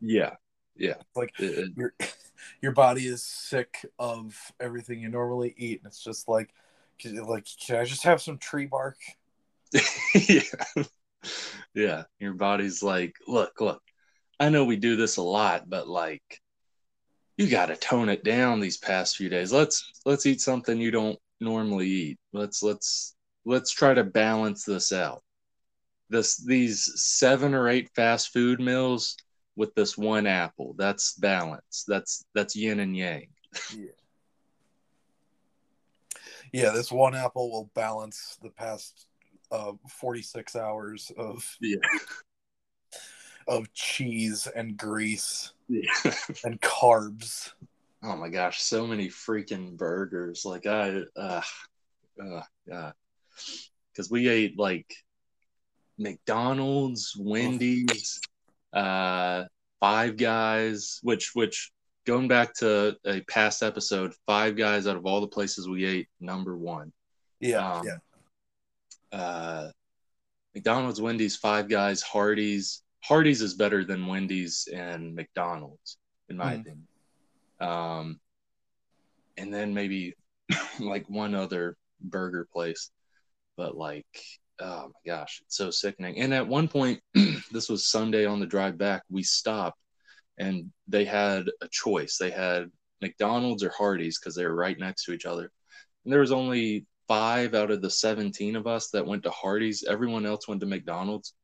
Yeah. 0.00 0.34
Yeah. 0.76 0.94
Like 1.14 1.32
It- 1.38 1.58
it- 1.58 1.72
your 1.76 1.94
your 2.62 2.72
body 2.72 3.06
is 3.06 3.22
sick 3.22 3.84
of 3.98 4.36
everything 4.58 5.00
you 5.00 5.08
normally 5.08 5.54
eat, 5.56 5.80
and 5.82 5.86
it's 5.86 6.02
just 6.02 6.28
like, 6.28 6.54
like, 7.04 7.46
can 7.66 7.76
I 7.76 7.84
just 7.84 8.04
have 8.04 8.20
some 8.22 8.38
tree 8.38 8.66
bark? 8.66 8.96
yeah. 10.28 10.42
Yeah. 11.74 12.04
Your 12.18 12.34
body's 12.34 12.82
like, 12.82 13.14
look, 13.26 13.60
look, 13.60 13.82
I 14.38 14.48
know 14.48 14.64
we 14.64 14.76
do 14.76 14.96
this 14.96 15.16
a 15.18 15.22
lot, 15.22 15.68
but 15.68 15.86
like 15.88 16.40
you 17.36 17.48
gotta 17.48 17.76
tone 17.76 18.08
it 18.08 18.24
down 18.24 18.60
these 18.60 18.76
past 18.78 19.16
few 19.16 19.28
days. 19.28 19.52
Let's 19.52 19.92
let's 20.04 20.26
eat 20.26 20.40
something 20.40 20.78
you 20.78 20.90
don't 20.90 21.18
normally 21.40 21.88
eat. 21.88 22.18
Let's 22.32 22.62
let's 22.62 23.14
let's 23.44 23.70
try 23.72 23.94
to 23.94 24.04
balance 24.04 24.64
this 24.64 24.92
out. 24.92 25.22
This 26.10 26.36
these 26.44 26.92
seven 26.96 27.54
or 27.54 27.68
eight 27.68 27.88
fast 27.94 28.32
food 28.32 28.60
meals 28.60 29.16
with 29.56 29.74
this 29.76 29.96
one 29.96 30.26
apple. 30.26 30.74
That's 30.76 31.14
balance. 31.14 31.84
That's 31.86 32.24
that's 32.34 32.56
yin 32.56 32.80
and 32.80 32.96
yang. 32.96 33.28
Yeah. 33.76 33.86
Yeah, 36.52 36.70
this 36.70 36.90
one 36.90 37.14
apple 37.14 37.50
will 37.52 37.70
balance 37.74 38.36
the 38.42 38.50
past 38.50 39.06
uh, 39.52 39.72
46 39.88 40.56
hours 40.56 41.12
of 41.16 41.56
Yeah. 41.60 41.76
of 43.46 43.72
cheese 43.72 44.48
and 44.54 44.76
grease 44.76 45.52
yeah. 45.68 45.82
and 46.44 46.60
carbs. 46.60 47.52
Oh 48.02 48.16
my 48.16 48.28
gosh, 48.28 48.60
so 48.60 48.86
many 48.86 49.08
freaking 49.08 49.76
burgers. 49.76 50.44
Like 50.44 50.66
I 50.66 51.02
uh 51.16 51.42
uh 52.20 52.42
yeah. 52.66 52.92
Cuz 53.94 54.10
we 54.10 54.28
ate 54.28 54.58
like 54.58 54.92
McDonald's, 56.00 57.14
Wendy's, 57.16 58.20
uh 58.72 59.44
Five 59.80 60.16
Guys, 60.16 60.98
which 61.02 61.30
which 61.34 61.70
going 62.06 62.26
back 62.28 62.54
to 62.56 62.96
a 63.06 63.20
past 63.22 63.62
episode, 63.62 64.14
Five 64.26 64.56
Guys 64.56 64.86
out 64.86 64.96
of 64.96 65.06
all 65.06 65.20
the 65.20 65.28
places 65.28 65.68
we 65.68 65.84
ate, 65.84 66.08
number 66.20 66.56
1. 66.56 66.92
Yeah, 67.40 67.72
Um, 67.74 67.86
yeah. 67.86 69.18
Uh 69.18 69.70
McDonald's, 70.54 71.00
Wendy's, 71.00 71.36
Five 71.36 71.68
Guys, 71.68 72.02
Hardee's. 72.02 72.82
Hardee's 73.04 73.40
is 73.40 73.54
better 73.54 73.84
than 73.84 74.06
Wendy's 74.06 74.68
and 74.72 75.14
McDonald's 75.14 75.96
in 76.28 76.36
my 76.36 76.54
Mhm. 76.56 76.60
opinion. 76.60 76.86
Um, 77.60 78.20
and 79.36 79.52
then 79.54 79.72
maybe 79.74 80.14
like 80.80 81.08
one 81.08 81.34
other 81.34 81.76
burger 82.00 82.46
place, 82.52 82.90
but 83.56 83.76
like, 83.76 84.06
oh 84.60 84.88
my 84.88 85.12
gosh, 85.12 85.40
it's 85.44 85.56
so 85.56 85.70
sickening. 85.70 86.20
And 86.20 86.34
at 86.34 86.46
one 86.46 86.68
point, 86.68 87.00
this 87.52 87.68
was 87.68 87.86
Sunday 87.86 88.26
on 88.26 88.40
the 88.40 88.46
drive 88.46 88.78
back, 88.78 89.02
we 89.10 89.22
stopped 89.22 89.78
and 90.38 90.70
they 90.88 91.04
had 91.04 91.50
a 91.60 91.68
choice. 91.70 92.16
They 92.16 92.30
had 92.30 92.70
McDonald's 93.02 93.62
or 93.62 93.70
Hardee's 93.70 94.18
because 94.18 94.34
they 94.34 94.44
were 94.44 94.54
right 94.54 94.78
next 94.78 95.04
to 95.04 95.12
each 95.12 95.26
other. 95.26 95.50
And 96.04 96.12
there 96.12 96.20
was 96.20 96.32
only 96.32 96.86
five 97.08 97.54
out 97.54 97.70
of 97.70 97.82
the 97.82 97.90
17 97.90 98.56
of 98.56 98.66
us 98.66 98.90
that 98.90 99.06
went 99.06 99.24
to 99.24 99.30
Hardee's. 99.30 99.84
Everyone 99.88 100.24
else 100.24 100.48
went 100.48 100.60
to 100.60 100.66
McDonald's. 100.66 101.34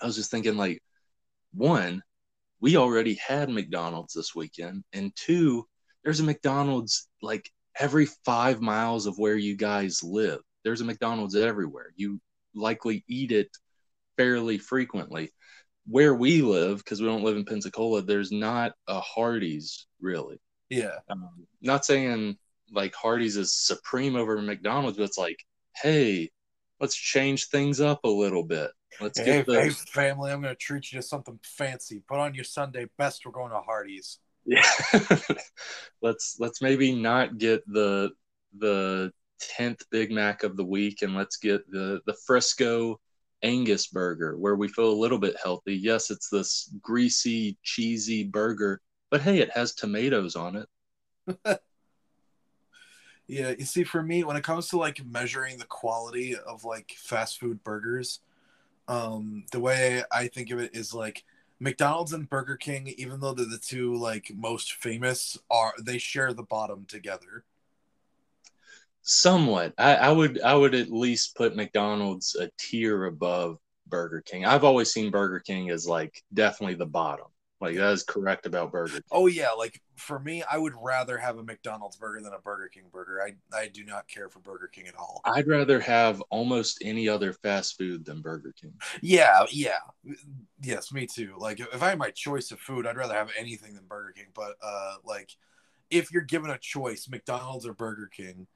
I 0.00 0.06
was 0.06 0.16
just 0.16 0.30
thinking, 0.30 0.56
like, 0.56 0.82
one, 1.54 2.02
we 2.60 2.76
already 2.76 3.14
had 3.14 3.50
McDonald's 3.50 4.14
this 4.14 4.34
weekend, 4.34 4.84
and 4.92 5.14
two, 5.14 5.66
there's 6.02 6.20
a 6.20 6.24
McDonald's 6.24 7.08
like 7.22 7.50
every 7.78 8.06
five 8.24 8.60
miles 8.60 9.06
of 9.06 9.18
where 9.18 9.36
you 9.36 9.56
guys 9.56 10.02
live. 10.02 10.40
There's 10.64 10.80
a 10.80 10.84
McDonald's 10.84 11.36
everywhere. 11.36 11.92
You 11.96 12.20
likely 12.58 13.04
eat 13.08 13.32
it 13.32 13.48
fairly 14.16 14.58
frequently. 14.58 15.30
Where 15.86 16.14
we 16.14 16.42
live, 16.42 16.78
because 16.78 17.00
we 17.00 17.06
don't 17.06 17.24
live 17.24 17.36
in 17.36 17.46
Pensacola, 17.46 18.02
there's 18.02 18.30
not 18.30 18.72
a 18.86 19.00
Hardee's 19.00 19.86
really. 20.00 20.38
Yeah. 20.68 20.96
Um, 21.08 21.46
not 21.62 21.86
saying 21.86 22.36
like 22.70 22.94
Hardee's 22.94 23.36
is 23.36 23.52
supreme 23.52 24.16
over 24.16 24.40
McDonald's, 24.42 24.98
but 24.98 25.04
it's 25.04 25.18
like, 25.18 25.38
hey, 25.82 26.30
let's 26.80 26.94
change 26.94 27.46
things 27.46 27.80
up 27.80 28.00
a 28.04 28.08
little 28.08 28.44
bit. 28.44 28.70
Let's 29.00 29.18
Hey, 29.18 29.24
get 29.24 29.46
the 29.46 29.62
hey, 29.62 29.70
family, 29.70 30.30
I'm 30.30 30.42
going 30.42 30.54
to 30.54 30.58
treat 30.58 30.92
you 30.92 30.98
to 30.98 31.06
something 31.06 31.38
fancy. 31.42 32.02
Put 32.06 32.18
on 32.18 32.34
your 32.34 32.44
Sunday 32.44 32.86
best. 32.98 33.22
We're 33.24 33.32
going 33.32 33.52
to 33.52 33.60
Hardee's. 33.60 34.18
Yeah. 34.44 34.62
let's 36.02 36.36
let's 36.38 36.62
maybe 36.62 36.94
not 36.94 37.38
get 37.38 37.66
the 37.66 38.10
the 38.56 39.12
tenth 39.38 39.82
Big 39.90 40.10
Mac 40.10 40.42
of 40.42 40.56
the 40.56 40.64
week, 40.64 41.02
and 41.02 41.14
let's 41.14 41.36
get 41.36 41.70
the 41.70 42.00
the 42.06 42.16
Frisco 42.26 43.00
Angus 43.42 43.86
burger, 43.88 44.36
where 44.36 44.56
we 44.56 44.68
feel 44.68 44.90
a 44.90 44.92
little 44.92 45.18
bit 45.18 45.36
healthy. 45.42 45.74
Yes, 45.74 46.10
it's 46.10 46.28
this 46.28 46.72
greasy, 46.82 47.56
cheesy 47.62 48.24
burger, 48.24 48.80
but 49.10 49.20
hey, 49.20 49.38
it 49.38 49.50
has 49.50 49.74
tomatoes 49.74 50.36
on 50.36 50.64
it. 51.26 51.60
Yeah, 53.30 53.52
you 53.58 53.66
see, 53.66 53.84
for 53.84 54.02
me, 54.02 54.24
when 54.24 54.38
it 54.38 54.42
comes 54.42 54.68
to 54.68 54.78
like 54.78 55.04
measuring 55.04 55.58
the 55.58 55.66
quality 55.66 56.34
of 56.34 56.64
like 56.64 56.94
fast 56.96 57.38
food 57.38 57.62
burgers, 57.62 58.20
um, 58.88 59.44
the 59.52 59.60
way 59.60 60.02
I 60.10 60.28
think 60.28 60.50
of 60.50 60.58
it 60.58 60.74
is 60.74 60.94
like 60.94 61.24
McDonald's 61.60 62.14
and 62.14 62.28
Burger 62.28 62.56
King, 62.56 62.88
even 62.96 63.20
though 63.20 63.34
they're 63.34 63.44
the 63.44 63.58
two 63.58 63.94
like 63.94 64.32
most 64.34 64.72
famous, 64.72 65.38
are 65.50 65.74
they 65.78 65.98
share 65.98 66.32
the 66.32 66.42
bottom 66.42 66.86
together. 66.86 67.44
Somewhat, 69.08 69.72
I, 69.78 69.94
I 69.96 70.12
would 70.12 70.40
I 70.42 70.54
would 70.54 70.74
at 70.74 70.90
least 70.90 71.34
put 71.34 71.56
McDonald's 71.56 72.34
a 72.34 72.50
tier 72.58 73.06
above 73.06 73.58
Burger 73.86 74.20
King. 74.20 74.44
I've 74.44 74.64
always 74.64 74.92
seen 74.92 75.10
Burger 75.10 75.40
King 75.40 75.70
as 75.70 75.86
like 75.86 76.22
definitely 76.34 76.74
the 76.74 76.86
bottom. 76.86 77.26
Like 77.60 77.76
that 77.76 77.92
is 77.92 78.04
correct 78.04 78.46
about 78.46 78.70
Burger 78.70 78.92
King. 78.92 79.02
Oh 79.10 79.26
yeah, 79.26 79.50
like 79.50 79.80
for 79.96 80.20
me, 80.20 80.44
I 80.50 80.58
would 80.58 80.74
rather 80.80 81.18
have 81.18 81.38
a 81.38 81.42
McDonald's 81.42 81.96
burger 81.96 82.22
than 82.22 82.32
a 82.32 82.38
Burger 82.38 82.68
King 82.68 82.84
burger. 82.92 83.20
I 83.22 83.34
I 83.56 83.68
do 83.68 83.82
not 83.82 84.06
care 84.08 84.28
for 84.28 84.38
Burger 84.40 84.68
King 84.68 84.86
at 84.86 84.94
all. 84.94 85.22
I'd 85.24 85.48
rather 85.48 85.80
have 85.80 86.22
almost 86.30 86.78
any 86.84 87.08
other 87.08 87.32
fast 87.32 87.76
food 87.76 88.04
than 88.04 88.20
Burger 88.20 88.54
King. 88.60 88.74
Yeah, 89.00 89.46
yeah, 89.50 89.80
yes, 90.62 90.92
me 90.92 91.06
too. 91.06 91.34
Like 91.38 91.60
if 91.60 91.82
I 91.82 91.88
had 91.88 91.98
my 91.98 92.10
choice 92.10 92.52
of 92.52 92.60
food, 92.60 92.86
I'd 92.86 92.96
rather 92.96 93.14
have 93.14 93.30
anything 93.36 93.74
than 93.74 93.86
Burger 93.88 94.12
King. 94.12 94.26
But 94.34 94.54
uh, 94.62 94.96
like 95.02 95.30
if 95.90 96.12
you're 96.12 96.22
given 96.22 96.50
a 96.50 96.58
choice, 96.58 97.08
McDonald's 97.08 97.66
or 97.66 97.72
Burger 97.72 98.10
King, 98.14 98.46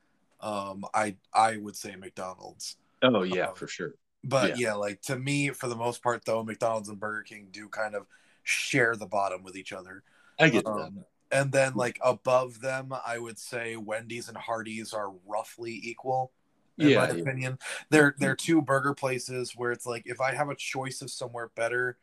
um, 0.42 0.84
I 0.94 1.16
I 1.34 1.56
would 1.58 1.76
say 1.76 1.96
McDonald's. 1.96 2.76
Oh 3.02 3.22
yeah, 3.22 3.48
Um, 3.50 3.54
for 3.54 3.66
sure. 3.68 3.94
But 4.24 4.54
Yeah. 4.54 4.56
yeah. 4.56 4.74
like 4.74 5.02
to 5.02 5.18
me, 5.18 5.50
for 5.50 5.68
the 5.68 5.76
most 5.76 6.02
part, 6.02 6.24
though, 6.24 6.44
McDonald's 6.44 6.88
and 6.88 7.00
Burger 7.00 7.22
King 7.22 7.48
do 7.52 7.68
kind 7.68 7.94
of 7.94 8.06
share 8.44 8.96
the 8.96 9.06
bottom 9.06 9.42
with 9.42 9.56
each 9.56 9.72
other. 9.72 10.04
I 10.38 10.48
get 10.50 10.72
that. 10.74 10.92
Um, 10.92 11.04
and 11.30 11.52
then 11.52 11.74
like 11.74 11.98
above 12.04 12.60
them, 12.60 12.92
I 13.06 13.18
would 13.18 13.38
say 13.38 13.76
Wendy's 13.76 14.28
and 14.28 14.36
Hardee's 14.38 14.92
are 14.92 15.12
roughly 15.26 15.72
equal. 15.82 16.32
In 16.80 16.92
Yeah, 16.92 16.94
my 16.94 17.08
yeah. 17.10 17.24
opinion, 17.24 17.58
they're 17.90 18.14
they're 18.18 18.34
two 18.36 18.60
burger 18.62 18.94
places 18.94 19.52
where 19.56 19.70
it's 19.72 19.86
like 19.86 20.02
if 20.06 20.20
I 20.20 20.34
have 20.34 20.48
a 20.50 20.56
choice 20.56 21.00
of 21.02 21.10
somewhere 21.12 21.50
better, 21.54 21.96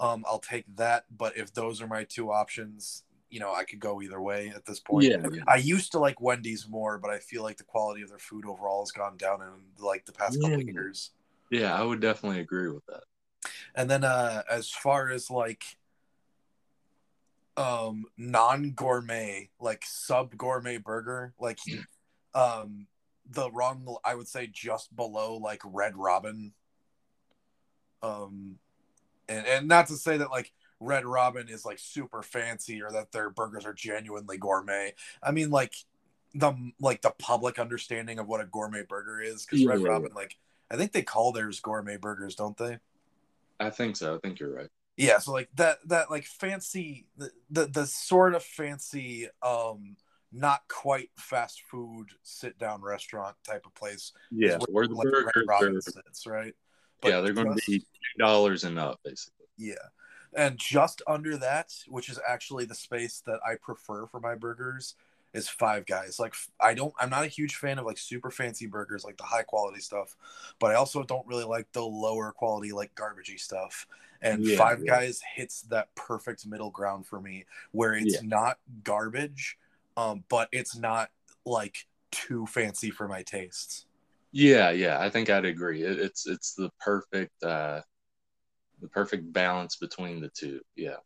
um, 0.00 0.24
I'll 0.28 0.40
take 0.40 0.64
that. 0.76 1.04
But 1.16 1.36
if 1.36 1.54
those 1.54 1.80
are 1.80 1.86
my 1.86 2.04
two 2.04 2.32
options, 2.32 3.03
you 3.34 3.40
know, 3.40 3.52
I 3.52 3.64
could 3.64 3.80
go 3.80 4.00
either 4.00 4.20
way 4.20 4.52
at 4.54 4.64
this 4.64 4.78
point. 4.78 5.06
Yeah, 5.06 5.16
yeah. 5.32 5.42
I 5.48 5.56
used 5.56 5.90
to 5.90 5.98
like 5.98 6.20
Wendy's 6.20 6.68
more, 6.68 6.98
but 6.98 7.10
I 7.10 7.18
feel 7.18 7.42
like 7.42 7.56
the 7.56 7.64
quality 7.64 8.00
of 8.02 8.08
their 8.08 8.20
food 8.20 8.46
overall 8.46 8.82
has 8.82 8.92
gone 8.92 9.16
down 9.16 9.42
in 9.42 9.84
like 9.84 10.06
the 10.06 10.12
past 10.12 10.40
couple 10.40 10.60
of 10.60 10.68
years. 10.68 11.10
Yeah, 11.50 11.74
I 11.74 11.82
would 11.82 11.98
definitely 12.00 12.38
agree 12.38 12.68
with 12.68 12.86
that. 12.86 13.02
And 13.74 13.90
then 13.90 14.04
uh 14.04 14.44
as 14.48 14.70
far 14.70 15.10
as 15.10 15.32
like 15.32 15.64
um 17.56 18.04
non-gourmet, 18.16 19.50
like 19.58 19.82
sub-gourmet 19.84 20.76
burger, 20.76 21.34
like 21.40 21.58
um 22.36 22.86
the 23.28 23.50
wrong 23.50 23.96
I 24.04 24.14
would 24.14 24.28
say 24.28 24.46
just 24.46 24.94
below 24.94 25.38
like 25.38 25.60
Red 25.64 25.96
Robin. 25.96 26.52
Um 28.00 28.60
and 29.28 29.44
and 29.44 29.66
not 29.66 29.88
to 29.88 29.96
say 29.96 30.18
that 30.18 30.30
like 30.30 30.52
Red 30.84 31.04
Robin 31.04 31.48
is 31.48 31.64
like 31.64 31.78
super 31.78 32.22
fancy 32.22 32.82
or 32.82 32.90
that 32.92 33.12
their 33.12 33.30
burgers 33.30 33.64
are 33.64 33.72
genuinely 33.74 34.38
gourmet. 34.38 34.94
I 35.22 35.30
mean 35.32 35.50
like 35.50 35.74
the 36.34 36.52
like 36.80 37.02
the 37.02 37.12
public 37.18 37.58
understanding 37.58 38.18
of 38.18 38.26
what 38.28 38.40
a 38.40 38.46
gourmet 38.46 38.82
burger 38.88 39.20
is 39.20 39.46
Red 39.52 39.80
Yeah. 39.80 39.88
Robin 39.88 40.12
like 40.14 40.36
I 40.70 40.76
think 40.76 40.92
they 40.92 41.02
call 41.02 41.32
theirs 41.32 41.60
gourmet 41.60 41.96
burgers, 41.96 42.34
don't 42.34 42.56
they? 42.56 42.78
I 43.60 43.70
think 43.70 43.96
so. 43.96 44.16
I 44.16 44.18
think 44.18 44.40
you're 44.40 44.52
right. 44.54 44.70
yeah 44.96 45.18
so 45.18 45.32
like 45.32 45.48
that 45.54 45.78
that 45.88 46.10
like 46.10 46.24
fancy 46.24 47.06
the, 47.16 47.30
the 47.50 47.66
the 47.66 47.86
sort 47.86 48.34
of 48.34 48.42
fancy 48.42 49.28
um 49.42 49.96
not 50.32 50.62
quite 50.68 51.10
fast 51.16 51.62
food 51.70 52.08
sit 52.24 52.58
down 52.58 52.82
restaurant 52.82 53.36
type 53.44 53.64
of 53.66 53.74
place 53.74 54.12
Yeah, 54.32 54.58
where 54.70 54.86
the 54.88 54.94
like 54.94 55.06
Red 55.06 55.12
burgers 55.14 55.44
Robin 55.48 55.76
are. 55.76 55.80
sits 55.80 56.26
right 56.26 56.54
Yeah, 57.04 57.20
they're 57.20 57.32
going 57.32 57.48
to 57.56 57.62
be 57.66 57.78
two 57.80 57.84
dollars 58.18 58.64
and 58.64 58.78
up, 58.78 58.98
basically. 59.04 59.46
yeah 59.56 59.74
and 60.36 60.58
just 60.58 61.02
under 61.06 61.36
that 61.36 61.72
which 61.88 62.08
is 62.08 62.18
actually 62.28 62.64
the 62.64 62.74
space 62.74 63.22
that 63.26 63.40
i 63.46 63.54
prefer 63.60 64.06
for 64.06 64.20
my 64.20 64.34
burgers 64.34 64.94
is 65.32 65.48
five 65.48 65.86
guys 65.86 66.18
like 66.18 66.34
i 66.60 66.74
don't 66.74 66.94
i'm 67.00 67.10
not 67.10 67.24
a 67.24 67.28
huge 67.28 67.56
fan 67.56 67.78
of 67.78 67.86
like 67.86 67.98
super 67.98 68.30
fancy 68.30 68.66
burgers 68.66 69.04
like 69.04 69.16
the 69.16 69.24
high 69.24 69.42
quality 69.42 69.80
stuff 69.80 70.16
but 70.58 70.70
i 70.70 70.74
also 70.74 71.02
don't 71.02 71.26
really 71.26 71.44
like 71.44 71.70
the 71.72 71.82
lower 71.84 72.32
quality 72.32 72.72
like 72.72 72.94
garbagey 72.94 73.38
stuff 73.38 73.86
and 74.22 74.46
Yeah, 74.46 74.46
five 74.46 74.84
yeah. 74.84 74.84
guys 74.84 75.20
hits 75.34 75.62
that 75.62 75.94
perfect 75.94 76.46
middle 76.46 76.70
ground 76.70 77.06
for 77.06 77.20
me 77.20 77.44
where 77.72 77.94
it's 77.94 78.14
Yeah. 78.14 78.22
not 78.22 78.58
garbage 78.82 79.58
um 79.96 80.24
but 80.28 80.48
it's 80.52 80.76
not 80.76 81.10
like 81.44 81.86
too 82.10 82.46
fancy 82.46 82.90
for 82.90 83.08
my 83.08 83.22
tastes 83.22 83.86
Yeah, 84.32 84.70
yeah, 84.70 85.00
I 85.00 85.10
think 85.10 85.30
I'd 85.30 85.44
agree. 85.44 85.82
It, 85.82 85.98
it's 85.98 86.26
it's 86.26 86.54
the 86.54 86.70
perfect 86.80 87.42
uh 87.42 87.80
the 88.80 88.88
perfect 88.88 89.32
balance 89.32 89.76
between 89.76 90.20
the 90.20 90.28
two. 90.28 90.60
Yeah. 90.76 90.96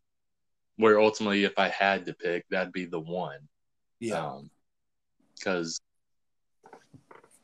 Where 0.76 1.00
ultimately 1.00 1.44
if 1.44 1.58
I 1.58 1.68
had 1.68 2.06
to 2.06 2.14
pick, 2.14 2.44
that'd 2.50 2.72
be 2.72 2.87
the 2.87 3.00
one. 3.00 3.40
yeah 4.00 4.26
Um 4.26 4.50
cuz 5.42 5.80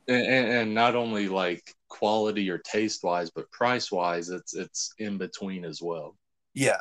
and, 0.06 0.26
and 0.26 0.74
not 0.74 0.94
only 0.94 1.28
like 1.28 1.74
quality 1.88 2.50
or 2.50 2.58
taste 2.58 3.02
wise, 3.02 3.30
but 3.30 3.50
price 3.50 3.90
wise, 3.90 4.28
it's 4.28 4.54
it's 4.54 4.92
in 4.98 5.18
between 5.18 5.64
as 5.64 5.80
well. 5.80 6.16
Yeah. 6.52 6.80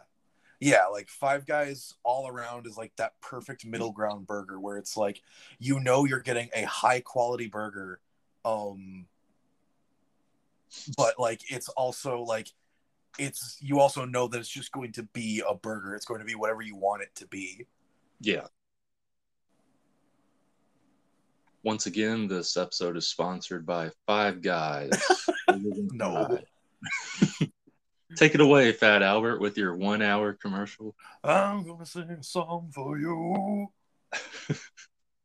Yeah, 0.60 0.86
like 0.86 1.10
Five 1.10 1.46
Guys 1.46 1.94
all 2.04 2.28
around 2.28 2.68
is 2.68 2.78
like 2.78 2.94
that 2.96 3.20
perfect 3.22 3.66
middle 3.66 3.92
ground 3.92 4.28
burger 4.28 4.60
where 4.60 4.78
it's 4.78 4.96
like 4.96 5.22
you 5.60 5.80
know 5.80 6.06
you're 6.06 6.22
getting 6.22 6.50
a 6.56 6.64
high 6.64 7.02
quality 7.02 7.48
burger 7.48 8.00
um 8.46 9.06
but 10.98 11.20
like 11.20 11.42
it's 11.52 11.70
also 11.70 12.22
like 12.22 12.48
it's 13.20 13.58
you 13.62 13.80
also 13.80 14.06
know 14.06 14.28
that 14.28 14.40
it's 14.40 14.50
just 14.50 14.72
going 14.72 14.92
to 14.94 15.04
be 15.14 15.44
a 15.48 15.56
burger. 15.56 15.96
It's 15.96 16.06
going 16.06 16.20
to 16.20 16.26
be 16.26 16.36
whatever 16.36 16.62
you 16.62 16.76
want 16.76 17.02
it 17.02 17.14
to 17.16 17.28
be. 17.28 17.68
Yeah. 18.22 18.48
Once 21.64 21.86
again, 21.86 22.28
this 22.28 22.58
episode 22.58 22.98
is 22.98 23.08
sponsored 23.08 23.66
by 23.66 23.90
Five 24.08 24.42
Guys. 24.42 24.92
No. 25.92 26.40
Take 28.16 28.34
it 28.34 28.42
away, 28.42 28.72
Fat 28.72 29.04
Albert, 29.04 29.40
with 29.40 29.58
your 29.58 29.76
one 29.76 30.02
hour 30.02 30.34
commercial. 30.34 30.96
I'm 31.24 31.64
gonna 31.64 31.86
sing 31.86 32.10
a 32.10 32.24
song 32.24 32.72
for 32.74 32.98
you. 32.98 33.68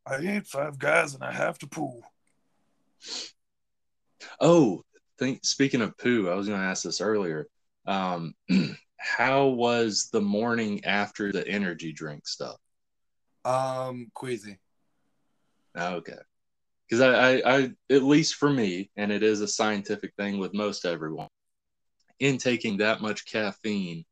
I 0.07 0.17
ate 0.17 0.47
five 0.47 0.79
guys 0.79 1.15
and 1.15 1.23
I 1.23 1.33
have 1.33 1.59
to 1.61 1.67
poo. 1.67 2.03
Oh, 4.41 4.85
think 5.19 5.45
speaking 5.45 5.83
of 5.83 5.99
poo, 5.99 6.29
I 6.29 6.35
was 6.35 6.49
going 6.49 6.61
to 6.61 6.67
ask 6.67 6.85
this 6.85 7.01
earlier. 7.01 7.49
Um, 7.89 8.35
how 8.99 9.47
was 9.47 10.11
the 10.13 10.21
morning 10.21 10.85
after 10.85 11.33
the 11.33 11.47
energy 11.49 11.93
drink 11.93 12.29
stuff? 12.29 12.57
Um, 13.45 14.11
queasy. 14.15 14.59
Okay, 15.77 16.19
because 16.89 17.01
I, 17.01 17.13
I, 17.15 17.57
I, 17.57 17.71
at 17.91 18.03
least 18.03 18.35
for 18.35 18.51
me, 18.51 18.91
and 18.97 19.11
it 19.11 19.23
is 19.23 19.41
a 19.41 19.49
scientific 19.49 20.13
thing 20.17 20.39
with 20.39 20.53
most 20.53 20.85
everyone, 20.85 21.29
intaking 22.21 22.77
that 22.79 23.01
much 23.01 23.25
caffeine 23.25 24.05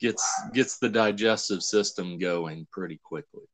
gets 0.00 0.28
gets 0.52 0.78
the 0.78 0.88
digestive 0.88 1.62
system 1.62 2.18
going 2.18 2.66
pretty 2.70 3.00
quickly. 3.02 3.44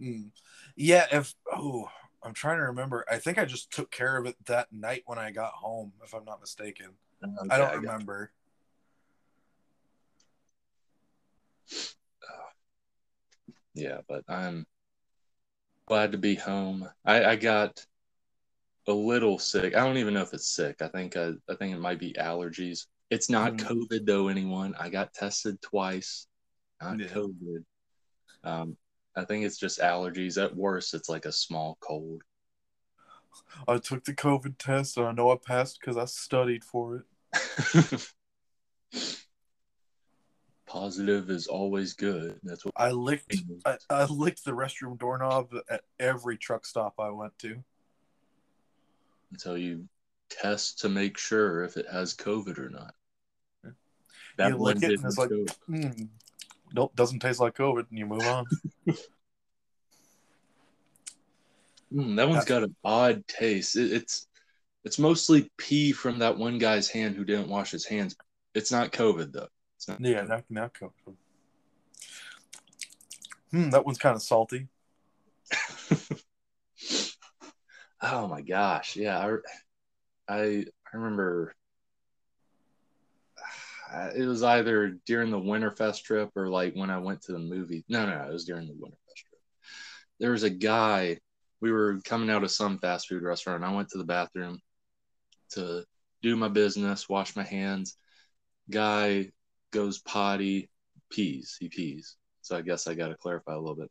Mm. 0.00 0.30
Yeah, 0.76 1.06
if 1.12 1.34
oh, 1.52 1.90
I'm 2.22 2.34
trying 2.34 2.58
to 2.58 2.64
remember. 2.64 3.04
I 3.10 3.18
think 3.18 3.36
I 3.36 3.44
just 3.44 3.70
took 3.72 3.90
care 3.90 4.16
of 4.16 4.26
it 4.26 4.36
that 4.46 4.72
night 4.72 5.02
when 5.04 5.18
I 5.18 5.32
got 5.32 5.52
home, 5.52 5.92
if 6.02 6.14
I'm 6.14 6.24
not 6.24 6.40
mistaken. 6.40 6.88
Okay, 7.22 7.46
I 7.50 7.58
don't 7.58 7.68
got 7.68 7.76
remember. 7.76 8.32
Yeah, 13.74 13.98
but 14.08 14.24
I'm 14.28 14.66
glad 15.86 16.12
to 16.12 16.18
be 16.18 16.34
home. 16.34 16.88
I, 17.04 17.24
I 17.24 17.36
got 17.36 17.84
a 18.86 18.92
little 18.92 19.38
sick. 19.38 19.74
I 19.74 19.84
don't 19.84 19.96
even 19.96 20.14
know 20.14 20.22
if 20.22 20.34
it's 20.34 20.48
sick. 20.48 20.82
I 20.82 20.88
think 20.88 21.16
I, 21.16 21.32
I 21.48 21.54
think 21.54 21.74
it 21.74 21.80
might 21.80 21.98
be 21.98 22.12
allergies. 22.14 22.86
It's 23.10 23.30
not 23.30 23.54
Mm. 23.54 23.60
COVID 23.60 24.06
though. 24.06 24.28
Anyone? 24.28 24.74
I 24.78 24.88
got 24.88 25.14
tested 25.14 25.60
twice. 25.62 26.26
Not 26.80 26.98
Yeah. 26.98 27.06
COVID. 27.06 27.64
Um, 28.44 28.76
I 29.16 29.24
think 29.24 29.44
it's 29.44 29.58
just 29.58 29.80
allergies. 29.80 30.42
At 30.42 30.56
worst, 30.56 30.94
it's 30.94 31.08
like 31.08 31.26
a 31.26 31.32
small 31.32 31.76
cold. 31.80 32.22
I 33.68 33.78
took 33.78 34.04
the 34.04 34.14
COVID 34.14 34.56
test 34.58 34.96
and 34.96 35.06
I 35.06 35.12
know 35.12 35.30
I 35.30 35.36
passed 35.36 35.78
because 35.80 35.96
I 35.96 36.06
studied 36.06 36.64
for 36.64 36.96
it. 36.96 38.08
Positive 40.72 41.28
is 41.28 41.48
always 41.48 41.92
good. 41.92 42.40
That's 42.42 42.64
what 42.64 42.72
I 42.78 42.92
licked 42.92 43.36
I, 43.66 43.76
I 43.90 44.04
licked 44.06 44.42
the 44.42 44.52
restroom 44.52 44.98
doorknob 44.98 45.50
at 45.68 45.82
every 46.00 46.38
truck 46.38 46.64
stop 46.64 46.94
I 46.98 47.10
went 47.10 47.38
to. 47.40 47.62
until 49.32 49.58
you 49.58 49.86
test 50.30 50.78
to 50.80 50.88
make 50.88 51.18
sure 51.18 51.62
if 51.64 51.76
it 51.76 51.84
has 51.92 52.14
COVID 52.14 52.58
or 52.58 52.70
not. 52.70 52.94
You 54.38 54.56
lick 54.56 54.80
one 54.80 54.90
it 54.90 54.98
and 54.98 55.04
it's 55.04 55.18
like- 55.18 55.28
Mm, 55.68 56.08
nope, 56.72 56.96
doesn't 56.96 57.20
taste 57.20 57.38
like 57.38 57.54
COVID, 57.54 57.90
and 57.90 57.98
you 57.98 58.06
move 58.06 58.22
on. 58.26 58.46
Mm, 61.94 62.16
that 62.16 62.26
one's 62.26 62.46
got 62.46 62.62
an 62.62 62.74
odd 62.82 63.26
taste. 63.28 63.76
It, 63.76 63.92
it's 63.92 64.26
it's 64.82 64.98
mostly 64.98 65.50
pee 65.58 65.92
from 65.92 66.20
that 66.20 66.38
one 66.38 66.56
guy's 66.56 66.88
hand 66.88 67.16
who 67.16 67.24
didn't 67.26 67.50
wash 67.50 67.70
his 67.70 67.84
hands. 67.84 68.16
It's 68.54 68.72
not 68.72 68.92
COVID 68.92 69.30
though. 69.30 69.48
Not 69.88 70.00
yeah, 70.00 70.22
not 70.22 70.44
not 70.48 70.74
COVID. 70.74 71.16
Hmm, 73.50 73.70
that 73.70 73.84
one's 73.84 73.98
kind 73.98 74.16
of 74.16 74.22
salty. 74.22 74.68
oh 78.02 78.26
my 78.28 78.40
gosh, 78.40 78.96
yeah. 78.96 79.18
I 79.18 79.36
I, 80.28 80.64
I 80.92 80.96
remember 80.96 81.54
it 84.16 84.26
was 84.26 84.42
either 84.42 84.98
during 85.06 85.30
the 85.30 85.38
Winterfest 85.38 86.02
trip 86.02 86.30
or 86.36 86.48
like 86.48 86.74
when 86.74 86.90
I 86.90 86.98
went 86.98 87.22
to 87.22 87.32
the 87.32 87.38
movie. 87.38 87.84
No, 87.88 88.06
no, 88.06 88.24
it 88.28 88.32
was 88.32 88.44
during 88.44 88.66
the 88.66 88.74
Winterfest 88.74 89.16
trip. 89.16 89.40
There 90.20 90.32
was 90.32 90.44
a 90.44 90.50
guy. 90.50 91.18
We 91.60 91.70
were 91.70 92.00
coming 92.04 92.30
out 92.30 92.42
of 92.42 92.50
some 92.50 92.78
fast 92.78 93.08
food 93.08 93.22
restaurant. 93.22 93.64
I 93.64 93.72
went 93.72 93.90
to 93.90 93.98
the 93.98 94.04
bathroom 94.04 94.60
to 95.50 95.84
do 96.22 96.36
my 96.36 96.48
business, 96.48 97.08
wash 97.08 97.36
my 97.36 97.44
hands. 97.44 97.96
Guy 98.70 99.30
goes 99.72 99.98
potty, 99.98 100.68
pees. 101.10 101.56
He 101.58 101.68
pees. 101.68 102.16
So 102.42 102.56
I 102.56 102.62
guess 102.62 102.86
I 102.86 102.94
got 102.94 103.08
to 103.08 103.16
clarify 103.16 103.54
a 103.54 103.58
little 103.58 103.74
bit 103.76 103.90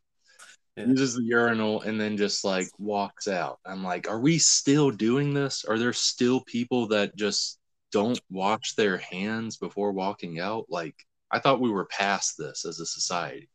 Yeah. 0.77 0.85
uses 0.85 1.15
the 1.15 1.23
urinal 1.23 1.81
and 1.81 1.99
then 1.99 2.15
just 2.17 2.43
like 2.45 2.67
walks 2.79 3.27
out. 3.27 3.59
I'm 3.65 3.83
like, 3.83 4.09
are 4.09 4.19
we 4.19 4.37
still 4.37 4.89
doing 4.91 5.33
this? 5.33 5.65
Are 5.65 5.77
there 5.77 5.93
still 5.93 6.41
people 6.41 6.87
that 6.87 7.15
just 7.15 7.59
don't 7.91 8.19
wash 8.29 8.73
their 8.75 8.97
hands 8.97 9.57
before 9.57 9.91
walking 9.91 10.39
out? 10.39 10.65
Like, 10.69 10.95
I 11.29 11.39
thought 11.39 11.59
we 11.61 11.69
were 11.69 11.85
past 11.85 12.37
this 12.37 12.65
as 12.65 12.79
a 12.79 12.85
society. 12.85 13.49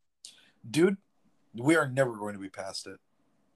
Dude, 0.70 0.96
we 1.54 1.76
are 1.76 1.88
never 1.88 2.16
going 2.16 2.34
to 2.34 2.40
be 2.40 2.48
past 2.50 2.86
it 2.86 2.98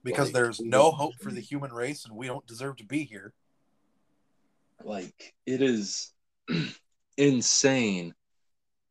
because 0.04 0.28
Like- 0.28 0.34
there's 0.34 0.60
no 0.60 0.90
hope 0.90 1.14
for 1.20 1.30
the 1.30 1.40
human 1.40 1.72
race, 1.72 2.04
and 2.04 2.14
we 2.16 2.26
don't 2.26 2.46
deserve 2.46 2.76
to 2.76 2.84
be 2.84 3.04
here. 3.04 3.32
Like, 4.84 5.34
it 5.46 5.60
is 5.62 6.12
insane 7.16 8.14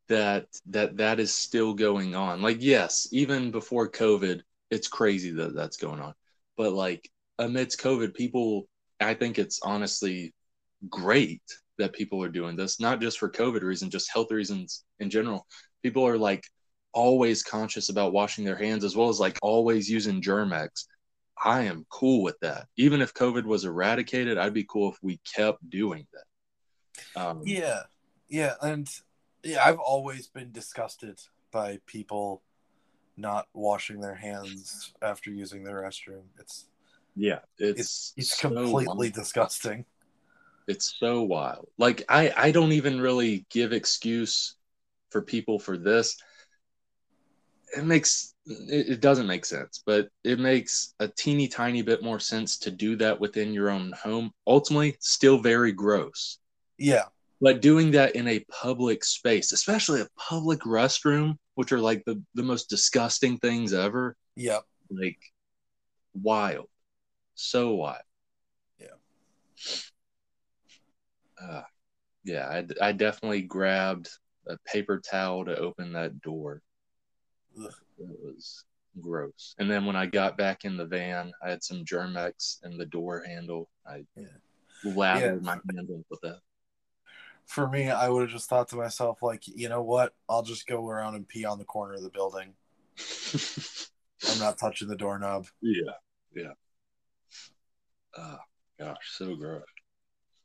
that 0.09 0.47
that 0.67 0.97
that 0.97 1.19
is 1.19 1.33
still 1.33 1.73
going 1.73 2.15
on. 2.15 2.41
Like, 2.41 2.57
yes, 2.59 3.07
even 3.11 3.51
before 3.51 3.89
COVID, 3.89 4.41
it's 4.69 4.87
crazy 4.87 5.31
that 5.31 5.55
that's 5.55 5.77
going 5.77 6.01
on. 6.01 6.13
But 6.57 6.73
like 6.73 7.09
amidst 7.37 7.79
COVID, 7.79 8.13
people, 8.13 8.67
I 8.99 9.13
think 9.13 9.39
it's 9.39 9.61
honestly 9.63 10.33
great 10.89 11.41
that 11.77 11.93
people 11.93 12.21
are 12.23 12.29
doing 12.29 12.55
this, 12.55 12.79
not 12.79 12.99
just 12.99 13.19
for 13.19 13.29
COVID 13.29 13.61
reasons, 13.61 13.93
just 13.93 14.11
health 14.11 14.31
reasons 14.31 14.83
in 14.99 15.09
general. 15.09 15.47
People 15.81 16.05
are 16.05 16.17
like 16.17 16.43
always 16.91 17.43
conscious 17.43 17.89
about 17.89 18.13
washing 18.13 18.43
their 18.43 18.57
hands 18.57 18.83
as 18.83 18.95
well 18.95 19.09
as 19.09 19.19
like 19.19 19.37
always 19.41 19.89
using 19.89 20.21
Germ-X. 20.21 20.87
I 21.41 21.61
am 21.61 21.85
cool 21.89 22.21
with 22.21 22.37
that. 22.41 22.65
Even 22.75 23.01
if 23.01 23.13
COVID 23.13 23.45
was 23.45 23.63
eradicated, 23.63 24.37
I'd 24.37 24.53
be 24.53 24.65
cool 24.65 24.91
if 24.91 24.97
we 25.01 25.21
kept 25.35 25.69
doing 25.69 26.05
that. 26.13 27.21
Um, 27.21 27.43
Yeah, 27.45 27.83
yeah, 28.27 28.55
and 28.61 28.89
yeah, 29.43 29.63
I've 29.65 29.79
always 29.79 30.27
been 30.27 30.51
disgusted 30.51 31.19
by 31.51 31.79
people 31.85 32.41
not 33.17 33.47
washing 33.53 33.99
their 33.99 34.15
hands 34.15 34.93
after 35.01 35.29
using 35.29 35.63
the 35.63 35.71
restroom. 35.71 36.23
It's 36.39 36.67
yeah, 37.15 37.39
it's 37.57 38.13
it's 38.15 38.37
so 38.37 38.49
completely 38.49 38.85
wild. 38.85 39.13
disgusting. 39.13 39.85
it's 40.67 40.95
so 40.99 41.23
wild 41.23 41.67
like 41.79 42.03
i 42.09 42.31
i 42.37 42.51
don't 42.51 42.71
even 42.71 43.01
really 43.01 43.45
give 43.49 43.73
excuse 43.73 44.55
for 45.09 45.21
people 45.21 45.57
for 45.57 45.77
this 45.77 46.15
it 47.75 47.83
makes 47.83 48.35
it, 48.45 48.89
it 48.89 49.01
doesn't 49.01 49.27
make 49.27 49.45
sense 49.45 49.81
but 49.83 50.09
it 50.23 50.39
makes 50.39 50.93
a 50.99 51.07
teeny 51.07 51.47
tiny 51.47 51.81
bit 51.81 52.03
more 52.03 52.19
sense 52.19 52.57
to 52.59 52.69
do 52.71 52.95
that 52.95 53.19
within 53.19 53.51
your 53.51 53.71
own 53.71 53.91
home 53.93 54.31
ultimately 54.45 54.95
still 54.99 55.39
very 55.39 55.71
gross 55.71 56.37
Yeah, 56.77 57.05
but 57.41 57.61
doing 57.61 57.91
that 57.91 58.15
in 58.15 58.27
a 58.27 58.43
public 58.49 59.03
space 59.03 59.51
especially 59.51 60.01
a 60.01 60.07
public 60.17 60.59
restroom 60.61 61.35
which 61.55 61.71
are 61.71 61.79
like 61.79 62.03
the 62.05 62.21
the 62.35 62.43
most 62.43 62.69
disgusting 62.69 63.37
things 63.37 63.73
ever 63.73 64.15
Yep. 64.35 64.63
like 64.89 65.19
wild 66.13 66.67
so 67.35 67.73
wild 67.75 68.01
Yeah. 68.79 68.87
uh, 71.41 71.63
yeah 72.23 72.47
I, 72.47 72.65
I 72.89 72.91
definitely 72.91 73.41
grabbed 73.43 74.09
a 74.47 74.57
paper 74.65 74.99
towel 74.99 75.45
to 75.45 75.57
open 75.57 75.93
that 75.93 76.21
door 76.21 76.61
Ugh. 77.61 77.71
it 77.99 78.17
was 78.23 78.63
gross 78.99 79.55
and 79.59 79.69
then 79.69 79.85
when 79.85 79.95
i 79.95 80.05
got 80.05 80.37
back 80.37 80.65
in 80.65 80.75
the 80.75 80.85
van 80.85 81.31
i 81.43 81.49
had 81.49 81.63
some 81.63 81.85
Germ-X 81.85 82.59
in 82.63 82.77
the 82.77 82.85
door 82.85 83.23
handle 83.25 83.69
i 83.87 84.03
Yeah. 84.17 84.25
lathered 84.83 85.43
Yeah. 85.43 85.55
my 85.55 85.73
hand 85.73 85.89
up 85.93 86.05
with 86.09 86.19
that 86.21 86.39
For 87.49 87.67
me, 87.67 87.89
I 87.89 88.09
would 88.09 88.21
have 88.21 88.29
just 88.29 88.47
thought 88.47 88.69
to 88.69 88.75
myself, 88.75 89.23
like, 89.23 89.47
you 89.47 89.69
know 89.69 89.81
what? 89.81 90.13
I'll 90.29 90.43
just 90.43 90.67
go 90.67 90.87
around 90.87 91.15
and 91.15 91.27
pee 91.27 91.45
on 91.45 91.57
the 91.57 91.65
corner 91.65 91.95
of 91.95 92.03
the 92.03 92.09
building. 92.11 92.53
I'm 94.31 94.39
not 94.39 94.59
touching 94.59 94.87
the 94.87 94.95
doorknob. 94.95 95.47
yeah 95.61 95.93
yeah 96.35 96.51
Oh 98.17 98.37
gosh, 98.79 99.15
so 99.17 99.35
gross. 99.35 99.63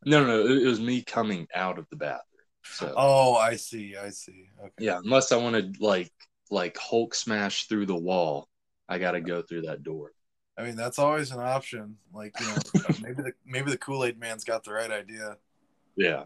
No, 0.07 0.25
no, 0.25 0.47
it, 0.47 0.63
it 0.63 0.67
was 0.67 0.81
me 0.81 1.03
coming 1.03 1.47
out 1.55 1.79
of 1.79 1.87
the 1.91 1.97
bathroom. 1.97 2.23
So 2.63 2.95
Oh, 2.97 3.35
I 3.35 3.57
see. 3.57 3.97
I 3.97 4.11
see. 4.11 4.49
Okay. 4.61 4.73
yeah, 4.79 4.99
unless 5.03 5.31
I 5.33 5.37
want 5.37 5.57
to 5.57 5.85
like 5.85 6.13
like 6.51 6.79
Hulk 6.79 7.15
smash 7.15 7.67
through 7.67 7.87
the 7.87 7.97
wall, 7.97 8.49
I 8.89 8.99
got 8.99 9.13
to 9.13 9.21
go 9.21 9.43
through 9.43 9.63
that 9.63 9.83
door. 9.83 10.13
I 10.57 10.63
mean, 10.63 10.77
that's 10.77 10.99
always 10.99 11.33
an 11.33 11.41
option. 11.41 11.97
Like, 12.13 12.35
you 12.41 12.47
know, 12.47 12.89
maybe 13.01 13.23
the 13.23 13.33
maybe 13.45 13.71
the 13.71 13.79
Kool 13.79 14.05
Aid 14.05 14.19
Man's 14.19 14.45
got 14.45 14.65
the 14.65 14.73
right 14.73 14.91
idea. 14.91 15.37
Yeah, 15.97 16.25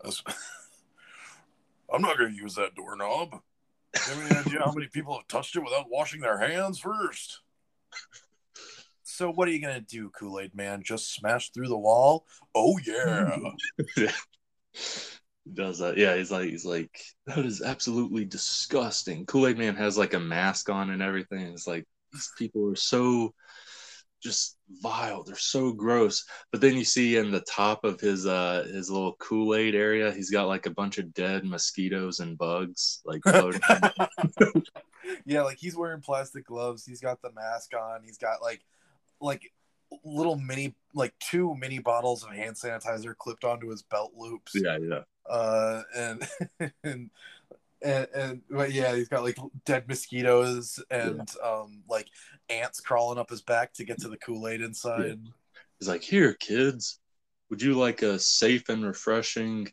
I'm 1.92 2.02
not 2.02 2.18
going 2.18 2.32
to 2.32 2.36
use 2.36 2.54
that 2.54 2.74
doorknob. 2.74 3.30
Do 3.30 4.00
you 4.00 4.20
have 4.20 4.30
any 4.30 4.40
idea 4.40 4.60
how 4.60 4.72
many 4.72 4.88
people 4.88 5.14
have 5.14 5.28
touched 5.28 5.54
it 5.56 5.62
without 5.62 5.90
washing 5.90 6.20
their 6.20 6.38
hands 6.38 6.78
first? 6.78 7.40
So, 9.04 9.30
what 9.30 9.46
are 9.46 9.52
you 9.52 9.60
going 9.60 9.74
to 9.74 9.80
do, 9.80 10.10
Kool 10.10 10.40
Aid 10.40 10.54
Man? 10.54 10.82
Just 10.82 11.14
smash 11.14 11.50
through 11.50 11.68
the 11.68 11.78
wall? 11.78 12.26
Oh, 12.54 12.78
yeah. 12.84 13.36
does 15.52 15.78
that? 15.78 15.98
Yeah, 15.98 16.16
he's 16.16 16.30
like 16.30 16.48
he's 16.48 16.64
like 16.64 17.00
that 17.26 17.44
is 17.44 17.62
absolutely 17.62 18.24
disgusting. 18.24 19.26
Kool 19.26 19.46
Aid 19.46 19.58
Man 19.58 19.76
has 19.76 19.98
like 19.98 20.14
a 20.14 20.20
mask 20.20 20.70
on 20.70 20.90
and 20.90 21.02
everything. 21.02 21.46
It's 21.48 21.66
like 21.66 21.84
these 22.12 22.30
people 22.38 22.70
are 22.70 22.76
so 22.76 23.34
just 24.22 24.53
vile. 24.68 25.22
They're 25.22 25.36
so 25.36 25.72
gross. 25.72 26.24
But 26.50 26.60
then 26.60 26.74
you 26.74 26.84
see 26.84 27.16
in 27.16 27.30
the 27.30 27.40
top 27.40 27.84
of 27.84 28.00
his 28.00 28.26
uh 28.26 28.66
his 28.70 28.90
little 28.90 29.14
Kool 29.14 29.54
Aid 29.54 29.74
area, 29.74 30.12
he's 30.12 30.30
got 30.30 30.48
like 30.48 30.66
a 30.66 30.70
bunch 30.70 30.98
of 30.98 31.12
dead 31.14 31.44
mosquitoes 31.44 32.20
and 32.20 32.38
bugs 32.38 33.00
like 33.04 33.22
floating. 33.28 33.60
yeah, 35.24 35.42
like 35.42 35.58
he's 35.58 35.76
wearing 35.76 36.00
plastic 36.00 36.46
gloves. 36.46 36.84
He's 36.84 37.00
got 37.00 37.20
the 37.22 37.32
mask 37.32 37.72
on. 37.74 38.02
He's 38.04 38.18
got 38.18 38.42
like, 38.42 38.64
like 39.20 39.52
little 40.04 40.36
mini, 40.36 40.74
like 40.94 41.14
two 41.18 41.54
mini 41.54 41.78
bottles 41.78 42.24
of 42.24 42.30
hand 42.30 42.56
sanitizer 42.56 43.16
clipped 43.16 43.44
onto 43.44 43.70
his 43.70 43.82
belt 43.82 44.12
loops. 44.16 44.52
yeah, 44.54 44.78
yeah. 44.78 45.00
uh 45.28 45.82
and 45.96 46.28
and 46.84 47.10
and, 47.82 48.06
and 48.14 48.42
but 48.50 48.72
yeah 48.72 48.94
he's 48.94 49.08
got 49.08 49.22
like 49.22 49.36
dead 49.64 49.86
mosquitoes 49.88 50.82
and 50.90 51.30
um 51.42 51.82
like 51.88 52.08
ants 52.48 52.80
crawling 52.80 53.18
up 53.18 53.30
his 53.30 53.42
back 53.42 53.72
to 53.74 53.84
get 53.84 54.00
to 54.00 54.08
the 54.08 54.16
kool-aid 54.16 54.60
inside. 54.60 55.18
He's 55.78 55.88
like, 55.88 56.02
here, 56.02 56.34
kids, 56.34 57.00
would 57.50 57.62
you 57.62 57.74
like 57.74 58.02
a 58.02 58.18
safe 58.18 58.68
and 58.68 58.84
refreshing 58.84 59.68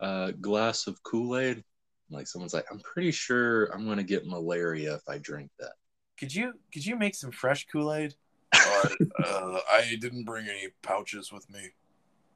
uh, 0.00 0.32
glass 0.40 0.86
of 0.86 1.02
Kool 1.02 1.38
Aid? 1.38 1.62
Like 2.10 2.26
someone's 2.26 2.54
like, 2.54 2.66
I'm 2.70 2.80
pretty 2.80 3.10
sure 3.10 3.66
I'm 3.66 3.86
gonna 3.86 4.02
get 4.02 4.26
malaria 4.26 4.94
if 4.94 5.02
I 5.08 5.18
drink 5.18 5.50
that. 5.58 5.72
could 6.18 6.34
you 6.34 6.54
could 6.72 6.84
you 6.84 6.96
make 6.96 7.14
some 7.14 7.30
fresh 7.30 7.66
kool-aid? 7.66 8.14
Uh, 8.52 8.88
uh, 9.24 9.58
i 9.70 9.96
didn't 10.00 10.24
bring 10.24 10.48
any 10.48 10.68
pouches 10.82 11.32
with 11.32 11.48
me. 11.50 11.70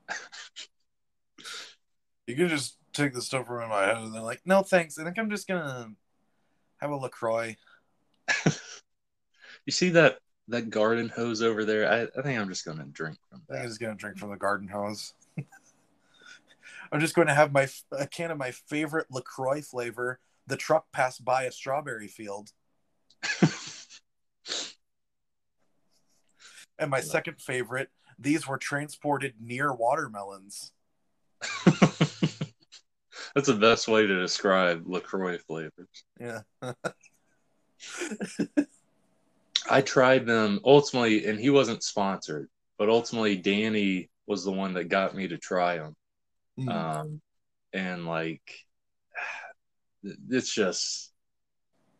You 2.26 2.36
can 2.36 2.48
just 2.48 2.78
take 2.94 3.12
the 3.12 3.22
stuff 3.22 3.46
from 3.46 3.62
in 3.62 3.68
my 3.68 3.84
head 3.84 3.96
and 3.96 4.14
they're 4.14 4.22
like 4.22 4.40
no 4.44 4.62
thanks 4.62 4.98
i 4.98 5.04
think 5.04 5.18
i'm 5.18 5.30
just 5.30 5.46
gonna 5.46 5.90
have 6.80 6.90
a 6.90 6.96
lacroix 6.96 7.56
You 9.66 9.72
see 9.72 9.90
that 9.90 10.18
that 10.48 10.68
garden 10.68 11.08
hose 11.08 11.40
over 11.40 11.64
there? 11.64 11.90
I, 11.90 12.02
I 12.18 12.22
think 12.22 12.38
I'm 12.38 12.48
just 12.48 12.66
gonna 12.66 12.84
drink 12.84 13.16
from 13.30 13.42
I 13.48 13.54
think 13.54 13.62
I'm 13.62 13.68
just 13.68 13.80
gonna 13.80 13.94
drink 13.94 14.18
from 14.18 14.30
the 14.30 14.36
garden 14.36 14.68
hose. 14.68 15.14
I'm 16.92 17.00
just 17.00 17.14
going 17.14 17.28
to 17.28 17.34
have 17.34 17.50
my 17.50 17.66
a 17.92 18.06
can 18.06 18.30
of 18.30 18.38
my 18.38 18.50
favorite 18.52 19.06
Lacroix 19.10 19.62
flavor. 19.62 20.20
The 20.46 20.56
truck 20.56 20.92
passed 20.92 21.24
by 21.24 21.44
a 21.44 21.50
strawberry 21.50 22.08
field, 22.08 22.52
and 26.78 26.90
my 26.90 27.00
second 27.00 27.40
favorite. 27.40 27.88
These 28.16 28.46
were 28.46 28.58
transported 28.58 29.34
near 29.40 29.74
watermelons. 29.74 30.72
That's 33.34 33.48
the 33.48 33.54
best 33.54 33.88
way 33.88 34.06
to 34.06 34.20
describe 34.20 34.84
Lacroix 34.86 35.38
flavors. 35.38 36.04
Yeah, 36.20 36.42
I 39.68 39.80
tried 39.80 40.26
them 40.26 40.60
ultimately, 40.64 41.26
and 41.26 41.40
he 41.40 41.50
wasn't 41.50 41.82
sponsored, 41.82 42.48
but 42.78 42.88
ultimately 42.88 43.36
Danny 43.36 44.10
was 44.26 44.44
the 44.44 44.52
one 44.52 44.74
that 44.74 44.84
got 44.84 45.14
me 45.14 45.28
to 45.28 45.38
try 45.38 45.78
them. 45.78 45.96
Mm. 46.58 46.68
Um, 46.72 47.20
and 47.72 48.06
like, 48.06 48.42
it's 50.30 50.54
just, 50.54 51.12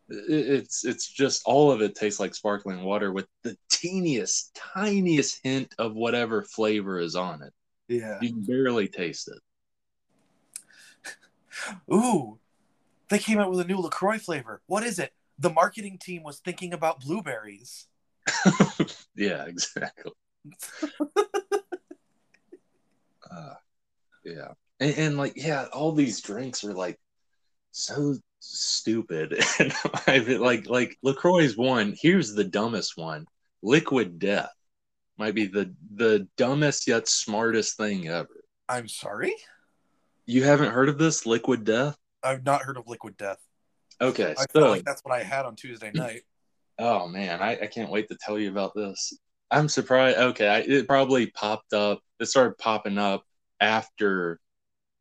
it's 0.07 0.85
it's 0.85 1.07
just 1.07 1.41
all 1.45 1.71
of 1.71 1.81
it 1.81 1.95
tastes 1.95 2.19
like 2.19 2.35
sparkling 2.35 2.83
water 2.83 3.11
with 3.11 3.25
the 3.43 3.57
teeniest, 3.69 4.55
tiniest 4.75 5.39
hint 5.43 5.73
of 5.79 5.95
whatever 5.95 6.43
flavor 6.43 6.99
is 6.99 7.15
on 7.15 7.41
it. 7.41 7.53
yeah. 7.87 8.19
You 8.21 8.29
can 8.29 8.43
barely 8.43 8.87
taste 8.87 9.27
it. 9.27 9.39
Ooh, 11.91 12.39
they 13.09 13.19
came 13.19 13.39
out 13.39 13.49
with 13.49 13.59
a 13.59 13.65
new 13.65 13.77
Lacroix 13.77 14.19
flavor. 14.19 14.61
What 14.67 14.83
is 14.83 14.99
it? 14.99 15.13
The 15.37 15.49
marketing 15.49 15.97
team 15.97 16.23
was 16.23 16.39
thinking 16.39 16.73
about 16.73 17.01
blueberries. 17.01 17.87
yeah, 19.15 19.45
exactly. 19.45 20.11
uh, 23.31 23.53
yeah, 24.23 24.51
and, 24.79 24.97
and 24.97 25.17
like, 25.17 25.33
yeah, 25.35 25.65
all 25.73 25.91
these 25.91 26.21
drinks 26.21 26.63
are 26.63 26.73
like 26.73 26.99
so 27.71 28.15
stupid. 28.39 29.43
And 29.59 29.73
I 30.07 30.17
like, 30.39 30.69
like 30.69 30.97
Lacroix's 31.03 31.57
one. 31.57 31.95
Here's 31.99 32.33
the 32.33 32.43
dumbest 32.43 32.97
one: 32.97 33.25
Liquid 33.61 34.19
Death 34.19 34.53
might 35.17 35.35
be 35.35 35.47
the 35.47 35.73
the 35.95 36.27
dumbest 36.37 36.87
yet 36.87 37.07
smartest 37.07 37.77
thing 37.77 38.07
ever. 38.07 38.43
I'm 38.67 38.87
sorry, 38.87 39.33
You 40.25 40.43
haven't 40.43 40.71
heard 40.71 40.89
of 40.89 40.97
this 40.97 41.25
Liquid 41.25 41.63
Death? 41.63 41.97
I've 42.23 42.43
not 42.43 42.63
heard 42.63 42.77
of 42.77 42.87
Liquid 42.87 43.17
Death. 43.17 43.37
Okay, 44.01 44.33
I 44.37 44.45
so 44.51 44.71
like 44.71 44.83
that's 44.83 45.01
what 45.03 45.13
I 45.13 45.23
had 45.23 45.45
on 45.45 45.55
Tuesday 45.55 45.91
night. 45.93 46.23
Oh 46.79 47.07
man, 47.07 47.41
I, 47.41 47.59
I 47.61 47.67
can't 47.67 47.91
wait 47.91 48.09
to 48.09 48.17
tell 48.19 48.37
you 48.37 48.49
about 48.49 48.73
this. 48.75 49.13
I'm 49.51 49.69
surprised. 49.69 50.17
Okay, 50.17 50.47
I, 50.47 50.59
it 50.59 50.87
probably 50.87 51.27
popped 51.27 51.73
up. 51.73 52.01
It 52.19 52.25
started 52.25 52.57
popping 52.57 52.97
up 52.97 53.23
after 53.59 54.39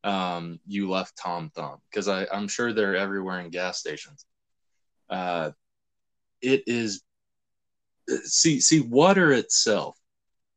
um, 0.05 0.61
you 0.67 0.89
left 0.91 1.19
Tom 1.19 1.51
Thumb 1.55 1.79
because 1.91 2.09
I'm 2.09 2.47
sure 2.47 2.73
they're 2.73 2.97
everywhere 2.97 3.41
in 3.41 3.51
gas 3.51 3.79
stations. 3.79 4.27
Uh, 5.09 5.51
it 6.43 6.63
is 6.67 7.03
see 8.25 8.61
see 8.61 8.81
water 8.81 9.33
itself 9.33 9.97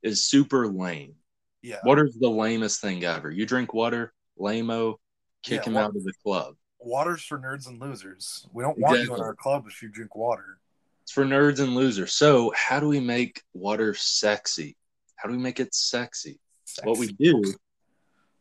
is 0.04 0.26
super 0.26 0.68
lame. 0.68 1.16
Yeah, 1.62 1.80
Water's 1.84 2.18
the 2.20 2.30
lamest 2.30 2.82
thing 2.82 3.04
ever. 3.04 3.32
You 3.32 3.46
drink 3.46 3.74
water, 3.74 4.14
lameo, 4.40 4.96
kick 5.44 5.66
Yeah, 5.66 5.72
him 5.72 5.78
out 5.78 5.96
of 5.96 6.04
the 6.04 6.14
club. 6.24 6.56
water's 6.80 7.24
for 7.24 7.40
nerds 7.40 7.68
and 7.68 7.82
losers. 7.82 8.48
We 8.54 8.64
don't 8.64 8.78
want 8.78 9.02
you 9.02 9.14
in 9.14 9.22
our 9.22 9.36
club 9.36 9.66
if 9.68 9.82
you 9.82 9.90
drink 9.90 10.16
water. 10.16 10.60
It's 11.04 11.12
for 11.12 11.26
nerds 11.26 11.60
and 11.60 11.76
losers. 11.76 12.14
So, 12.14 12.52
how 12.56 12.80
do 12.80 12.88
we 12.88 13.00
make 13.00 13.42
water 13.54 13.94
sexy? 13.94 14.76
How 15.16 15.30
do 15.30 15.36
we 15.36 15.42
make 15.42 15.60
it 15.60 15.74
sexy? 15.74 16.40
What 16.84 16.98
we 16.98 17.08
do 17.08 17.54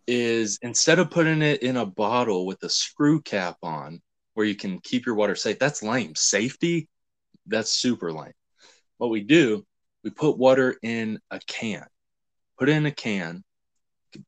is 0.06 0.58
instead 0.62 0.98
of 0.98 1.10
putting 1.10 1.42
it 1.42 1.62
in 1.62 1.76
a 1.76 1.86
bottle 1.86 2.46
with 2.46 2.62
a 2.62 2.68
screw 2.68 3.20
cap 3.22 3.56
on 3.62 4.00
where 4.34 4.46
you 4.46 4.54
can 4.54 4.78
keep 4.80 5.06
your 5.06 5.14
water 5.14 5.34
safe, 5.34 5.58
that's 5.58 5.82
lame. 5.82 6.14
Safety, 6.14 6.88
that's 7.46 7.72
super 7.72 8.12
lame. 8.12 8.32
What 8.98 9.10
we 9.10 9.22
do, 9.22 9.64
we 10.04 10.10
put 10.10 10.38
water 10.38 10.76
in 10.82 11.18
a 11.30 11.40
can. 11.46 11.86
Put 12.58 12.68
it 12.68 12.76
in 12.76 12.86
a 12.86 12.90
can, 12.90 13.44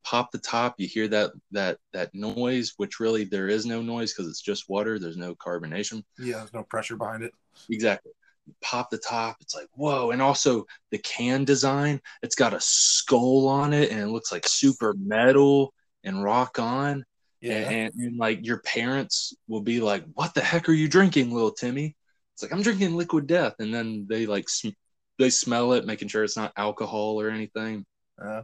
pop 0.05 0.31
the 0.33 0.39
top, 0.39 0.75
you 0.79 0.87
hear 0.87 1.09
that 1.09 1.31
that 1.53 1.79
that 1.93 2.15
noise, 2.15 2.75
which 2.77 3.01
really 3.01 3.25
there 3.25 3.49
is 3.49 3.67
no 3.67 3.83
noise 3.83 4.13
because 4.13 4.29
it's 4.29 4.41
just 4.41 4.69
water, 4.69 4.99
there's 4.99 5.17
no 5.17 5.35
carbonation. 5.35 6.03
Yeah, 6.19 6.39
there's 6.39 6.55
no 6.55 6.65
pressure 6.65 6.97
behind 6.97 7.23
it. 7.23 7.33
Exactly. 7.71 8.13
You 8.47 8.55
pop 8.63 8.91
the 8.91 8.99
top, 8.99 9.37
it's 9.41 9.55
like, 9.55 9.69
whoa. 9.75 10.11
And 10.11 10.23
also 10.23 10.65
the 10.91 10.99
can 10.99 11.45
design, 11.45 12.01
it's 12.23 12.35
got 12.35 12.55
a 12.55 12.61
skull 12.61 13.49
on 13.49 13.73
it 13.73 13.91
and 13.91 14.01
it 14.01 14.09
looks 14.09 14.33
like 14.33 14.47
super 14.47 14.95
metal 14.99 15.75
and 16.05 16.23
rock 16.23 16.59
on. 16.59 17.05
Yeah, 17.41 17.71
And, 17.71 17.95
and, 17.95 18.19
like 18.19 18.45
your 18.45 18.61
parents 18.63 19.33
will 19.47 19.61
be 19.61 19.81
like, 19.81 20.05
what 20.15 20.35
the 20.35 20.41
heck 20.41 20.69
are 20.69 20.73
you 20.73 20.89
drinking, 20.89 21.33
little 21.33 21.53
Timmy? 21.53 21.95
It's 22.35 22.43
like, 22.43 22.53
I'm 22.53 22.63
drinking 22.63 22.97
liquid 22.97 23.29
death. 23.29 23.55
And 23.61 23.73
then 23.73 24.07
they 24.09 24.27
like, 24.27 24.49
sm- 24.49 24.71
they 25.19 25.31
smell 25.31 25.73
it, 25.75 25.87
making 25.87 26.09
sure 26.09 26.25
it's 26.25 26.37
not 26.37 26.53
alcohol 26.57 27.21
or 27.21 27.31
anything. 27.31 27.85
Uh, 28.21 28.43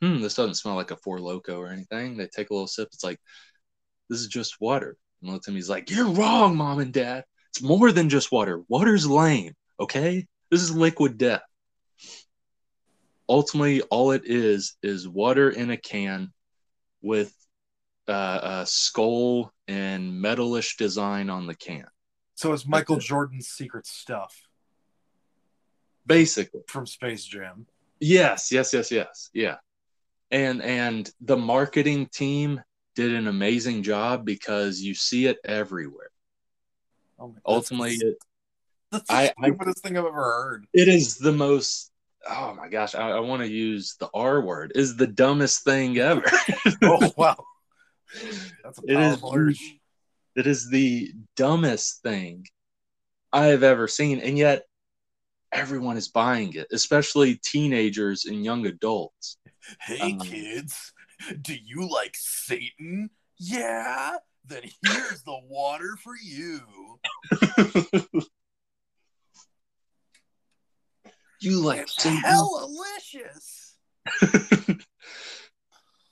Hmm, 0.00 0.20
this 0.20 0.34
doesn't 0.34 0.54
smell 0.54 0.76
like 0.76 0.90
a 0.90 0.96
Four 0.96 1.20
Loco 1.20 1.58
or 1.58 1.68
anything. 1.68 2.16
They 2.16 2.26
take 2.26 2.50
a 2.50 2.54
little 2.54 2.68
sip. 2.68 2.88
It's 2.92 3.04
like, 3.04 3.20
this 4.08 4.20
is 4.20 4.28
just 4.28 4.60
water. 4.60 4.96
And 5.20 5.30
little 5.30 5.40
Timmy's 5.40 5.68
like, 5.68 5.90
you're 5.90 6.08
wrong, 6.08 6.56
mom 6.56 6.78
and 6.78 6.92
dad. 6.92 7.24
It's 7.50 7.62
more 7.62 7.90
than 7.90 8.08
just 8.08 8.30
water. 8.30 8.62
Water's 8.68 9.06
lame, 9.06 9.54
okay? 9.80 10.26
This 10.50 10.62
is 10.62 10.74
liquid 10.74 11.18
death. 11.18 11.42
Ultimately, 13.28 13.82
all 13.82 14.12
it 14.12 14.22
is 14.24 14.76
is 14.82 15.08
water 15.08 15.50
in 15.50 15.70
a 15.70 15.76
can 15.76 16.32
with 17.02 17.34
uh, 18.08 18.40
a 18.42 18.66
skull 18.66 19.52
and 19.66 20.12
metalish 20.12 20.78
design 20.78 21.28
on 21.28 21.46
the 21.46 21.54
can. 21.54 21.84
so 22.34 22.52
it's 22.52 22.66
Michael 22.66 22.96
Jordan's 22.96 23.48
secret 23.48 23.86
stuff 23.86 24.34
Basically, 26.06 26.62
from 26.68 26.86
Space 26.86 27.24
Jam. 27.24 27.66
Yes, 28.00 28.50
yes, 28.50 28.72
yes, 28.72 28.90
yes. 28.90 29.28
Yeah. 29.34 29.56
And 30.30 30.62
and 30.62 31.10
the 31.20 31.36
marketing 31.36 32.06
team 32.06 32.62
did 32.94 33.14
an 33.14 33.28
amazing 33.28 33.82
job 33.82 34.24
because 34.24 34.80
you 34.80 34.94
see 34.94 35.26
it 35.26 35.38
everywhere. 35.44 36.10
Oh 37.18 37.28
my, 37.28 37.34
Ultimately, 37.46 37.94
it, 37.94 38.16
that's 38.92 39.08
the 39.08 39.14
I- 39.14 39.32
I- 39.42 39.46
stupidest 39.48 39.82
thing 39.82 39.96
I've 39.96 40.04
ever 40.04 40.22
heard. 40.22 40.66
it 40.74 40.88
is 40.88 41.16
the 41.18 41.32
most 41.32 41.90
oh 42.28 42.54
my 42.54 42.68
gosh, 42.68 42.94
I, 42.94 43.10
I 43.10 43.20
want 43.20 43.42
to 43.42 43.48
use 43.48 43.96
the 43.98 44.10
R 44.12 44.40
word, 44.42 44.72
is 44.74 44.96
the 44.96 45.06
dumbest 45.06 45.64
thing 45.64 45.96
ever. 45.98 46.24
Oh 46.82 47.10
wow, 47.16 47.36
that's 48.62 48.78
a 48.78 48.82
It 48.86 49.00
is- 49.00 49.16
powerful 49.16 49.32
urge. 49.34 49.76
it 50.36 50.46
is 50.46 50.68
the 50.70 51.12
dumbest 51.36 52.02
thing 52.02 52.46
I 53.32 53.46
have 53.46 53.62
ever 53.62 53.88
seen, 53.88 54.20
and 54.20 54.36
yet 54.36 54.64
everyone 55.52 55.96
is 55.96 56.08
buying 56.08 56.52
it, 56.54 56.66
especially 56.72 57.36
teenagers 57.36 58.26
and 58.26 58.44
young 58.44 58.66
adults. 58.66 59.38
Hey 59.80 60.00
Um, 60.00 60.20
kids, 60.20 60.92
do 61.42 61.54
you 61.54 61.88
like 61.88 62.14
Satan? 62.16 63.10
Yeah. 63.38 64.16
Then 64.46 64.62
here's 64.84 65.22
the 65.22 65.38
water 65.48 65.96
for 66.02 66.14
you. 66.16 66.60
You 71.40 71.60
like 71.60 71.82
It's 71.82 72.02
Satan? 72.02 72.20
hellalicious. 72.24 73.74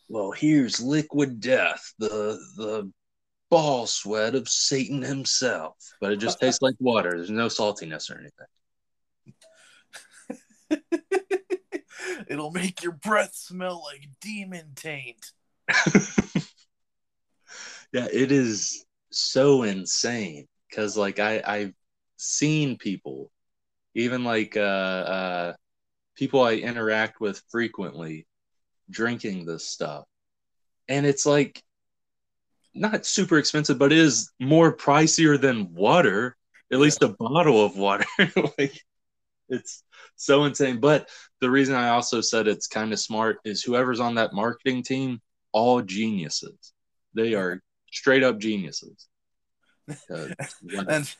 Well, 0.09 0.31
here's 0.31 0.81
liquid 0.81 1.40
death, 1.40 1.92
the 1.99 2.38
the 2.57 2.92
ball 3.51 3.88
sweat 3.88 4.37
of 4.37 4.49
Satan 4.49 5.03
himself. 5.03 5.75
But 6.01 6.12
it 6.12 6.19
just 6.19 6.38
tastes 6.38 6.62
like 6.62 6.77
water. 6.79 7.11
There's 7.11 7.29
no 7.29 7.49
saltiness 7.49 8.09
or 8.09 8.23
It'll 12.26 12.50
make 12.50 12.82
your 12.82 12.92
breath 12.92 13.34
smell 13.34 13.82
like 13.84 14.08
demon 14.20 14.72
taint. 14.74 15.32
yeah, 17.92 18.06
it 18.12 18.32
is 18.32 18.84
so 19.10 19.62
insane 19.62 20.46
because 20.68 20.96
like 20.96 21.18
I 21.18 21.42
I've 21.44 21.74
seen 22.16 22.78
people, 22.78 23.30
even 23.94 24.24
like 24.24 24.56
uh, 24.56 24.60
uh 24.60 25.52
people 26.16 26.42
I 26.42 26.54
interact 26.54 27.20
with 27.20 27.42
frequently, 27.50 28.26
drinking 28.90 29.46
this 29.46 29.66
stuff, 29.66 30.06
and 30.88 31.06
it's 31.06 31.26
like 31.26 31.62
not 32.74 33.06
super 33.06 33.38
expensive, 33.38 33.78
but 33.78 33.92
it 33.92 33.98
is 33.98 34.32
more 34.40 34.76
pricier 34.76 35.40
than 35.40 35.74
water. 35.74 36.36
At 36.72 36.78
Yeah. 36.78 36.82
least 36.82 37.02
a 37.02 37.08
bottle 37.08 37.64
of 37.64 37.76
water. 37.76 38.04
like 38.58 38.80
it's 39.48 39.84
so 40.16 40.44
insane. 40.44 40.80
But 40.80 41.08
the 41.40 41.51
reason 41.51 41.75
I 41.75 41.90
also 41.90 42.20
said 42.20 42.49
it's 42.49 42.66
kind 42.66 42.92
of 42.92 43.01
smart 43.01 43.38
is 43.44 43.62
whoever's 43.62 44.01
on 44.01 44.14
that 44.14 44.33
marketing 44.33 44.83
team, 44.83 45.20
all 45.53 45.83
geniuses. 45.83 46.72
They 47.14 47.35
are 47.35 47.62
straight 47.92 48.22
up 48.22 48.38
geniuses. 48.38 49.09
Uh, 50.12 50.27
And 50.88 51.14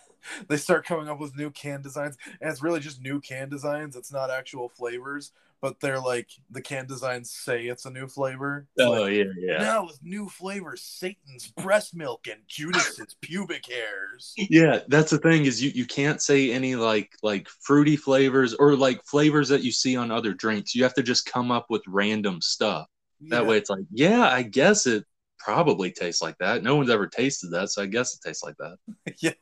they 0.49 0.57
start 0.57 0.85
coming 0.85 1.09
up 1.09 1.21
with 1.21 1.37
new 1.37 1.51
can 1.51 1.83
designs. 1.83 2.17
And 2.41 2.51
it's 2.51 2.61
really 2.61 2.81
just 2.81 3.01
new 3.01 3.21
can 3.21 3.49
designs. 3.49 3.95
It's 3.95 4.13
not 4.13 4.29
actual 4.29 4.69
flavors, 4.69 5.31
but 5.63 5.81
they're 5.81 6.01
like 6.01 6.29
the 6.51 6.61
can 6.61 6.87
designs 6.87 7.31
say 7.31 7.67
it's 7.67 7.85
a 7.87 7.91
new 7.91 8.07
flavor. 8.07 8.67
It's 8.77 8.87
oh 8.87 8.91
like, 8.91 9.15
yeah, 9.15 9.25
yeah. 9.39 9.59
Now 9.59 9.87
with 9.87 9.99
new 10.03 10.29
flavors, 10.29 10.83
Satan's 10.83 11.49
breast 11.57 11.95
milk 11.95 12.27
and 12.31 12.41
Judas's 12.47 13.17
pubic 13.21 13.67
hairs. 13.67 14.35
Yeah, 14.37 14.81
that's 14.89 15.11
the 15.11 15.19
thing 15.19 15.45
is 15.47 15.63
you, 15.63 15.71
you 15.75 15.87
can't 15.87 16.21
say 16.23 16.53
any 16.53 16.75
like 16.77 17.11
like 17.23 17.49
fruity 17.63 17.97
flavors 17.97 18.55
or 18.55 18.77
like 18.77 19.03
flavors 19.05 19.49
that 19.49 19.63
you 19.63 19.73
see 19.73 19.97
on 19.97 20.11
other 20.11 20.35
drinks. 20.35 20.75
You 20.75 20.83
have 20.85 20.95
to 20.95 21.03
just 21.03 21.27
come 21.27 21.51
up 21.51 21.67
with 21.71 21.83
random 21.87 22.41
stuff. 22.41 22.87
That 23.29 23.43
Yeah. 23.43 23.49
way 23.49 23.57
it's 23.59 23.71
like, 23.71 23.85
yeah, 23.93 24.29
I 24.29 24.43
guess 24.43 24.87
it 24.87 25.05
probably 25.39 25.91
tastes 25.91 26.21
like 26.23 26.37
that. 26.39 26.63
No 26.63 26.77
one's 26.77 26.91
ever 26.91 27.07
tasted 27.07 27.51
that, 27.53 27.71
so 27.71 27.83
I 27.83 27.87
guess 27.87 28.15
it 28.15 28.21
tastes 28.27 28.43
like 28.45 28.57
that. 28.59 28.77
yeah. 29.21 29.33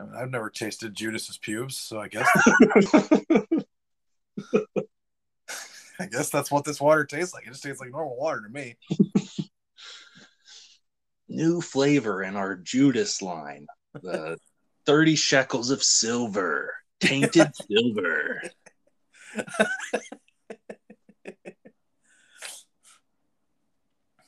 I 0.00 0.04
mean, 0.04 0.14
I've 0.14 0.30
never 0.30 0.48
tasted 0.50 0.94
Judas's 0.94 1.38
pubes, 1.38 1.76
so 1.76 2.00
I 2.00 2.08
guess 2.08 2.28
I 6.00 6.06
guess 6.06 6.30
that's 6.30 6.50
what 6.50 6.64
this 6.64 6.80
water 6.80 7.04
tastes 7.04 7.34
like. 7.34 7.44
It 7.46 7.50
just 7.50 7.62
tastes 7.62 7.80
like 7.80 7.90
normal 7.90 8.16
water 8.16 8.42
to 8.42 8.48
me. 8.48 8.76
New 11.28 11.60
flavor 11.60 12.22
in 12.22 12.36
our 12.36 12.56
Judas 12.56 13.20
line. 13.20 13.66
The 13.94 14.38
30 14.86 15.16
shekels 15.16 15.70
of 15.70 15.82
silver. 15.82 16.72
Tainted 17.00 17.50
silver. 17.70 18.42
I 19.36 19.44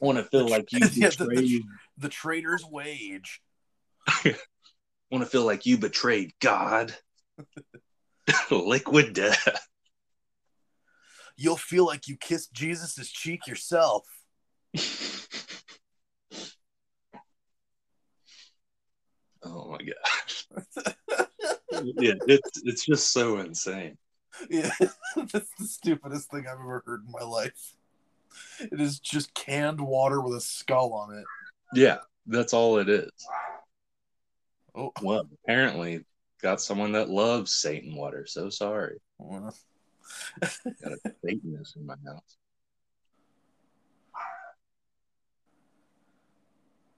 want 0.01 0.19
to 0.19 0.25
feel 0.25 0.49
like 0.49 0.73
you 0.73 0.79
Yeah, 0.93 1.11
the- 1.11 1.17
the- 1.17 1.27
betrayed 1.27 1.63
The 1.99 2.09
traitor's 2.09 2.65
wage. 2.65 3.41
want 5.11 5.25
to 5.25 5.27
feel 5.31 5.45
like 5.45 5.67
you 5.67 5.79
betrayed 5.79 6.33
God. 6.41 6.95
Liquid 8.51 9.13
death. 9.15 9.67
You'll 11.41 11.57
feel 11.57 11.87
like 11.87 12.07
you 12.07 12.19
kissed 12.19 12.53
Jesus's 12.53 13.11
cheek 13.11 13.47
yourself. 13.47 14.05
Oh 19.43 19.71
my 19.71 19.79
gosh. 19.79 20.47
yeah, 21.97 22.13
it's 22.27 22.63
it's 22.63 22.85
just 22.85 23.11
so 23.11 23.39
insane. 23.39 23.97
Yeah, 24.51 24.71
that's 25.17 25.49
the 25.59 25.65
stupidest 25.65 26.31
thing 26.31 26.45
I've 26.47 26.61
ever 26.61 26.83
heard 26.85 27.05
in 27.07 27.11
my 27.11 27.25
life. 27.25 27.75
It 28.59 28.79
is 28.79 29.01
just 29.01 29.33
canned 29.33 29.81
water 29.81 30.21
with 30.21 30.37
a 30.37 30.43
skull 30.43 30.93
on 30.93 31.17
it. 31.17 31.25
Yeah, 31.73 32.01
that's 32.27 32.53
all 32.53 32.77
it 32.81 32.91
is. 32.91 33.11
Oh, 34.75 34.93
Well, 35.01 35.25
apparently 35.43 36.05
got 36.43 36.61
someone 36.61 36.93
that 36.93 37.09
loves 37.09 37.51
Satan 37.51 37.97
water. 37.97 38.27
So 38.27 38.51
sorry. 38.51 38.99
well, 39.17 39.55
Got 40.41 40.93
a 40.93 40.99
Satanist 41.25 41.77
in 41.77 41.87
my 41.87 41.95
house. 42.07 42.37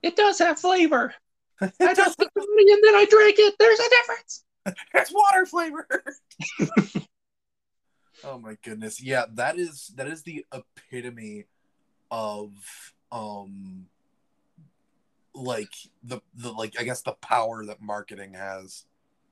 It 0.02 0.16
does 0.16 0.38
have 0.40 0.58
flavor. 0.58 1.14
I 1.60 1.94
just 1.94 2.18
put 2.18 2.26
it 2.26 2.32
money 2.36 2.72
and 2.72 2.82
then 2.84 2.94
I 2.94 3.04
drink 3.08 3.36
it. 3.38 3.54
There's 3.58 3.78
a 3.78 3.88
difference. 3.88 4.44
it's 4.94 5.12
water 5.12 5.46
flavor. 5.46 5.86
oh 8.24 8.38
my 8.38 8.56
goodness. 8.62 9.02
Yeah, 9.02 9.26
that 9.34 9.58
is 9.58 9.92
that 9.96 10.08
is 10.08 10.22
the 10.22 10.44
epitome 10.52 11.44
of 12.10 12.50
um 13.12 13.86
like 15.34 15.72
the 16.02 16.20
the 16.34 16.50
like 16.50 16.74
I 16.78 16.82
guess 16.82 17.02
the 17.02 17.12
power 17.12 17.64
that 17.66 17.80
marketing 17.80 18.34
has. 18.34 18.84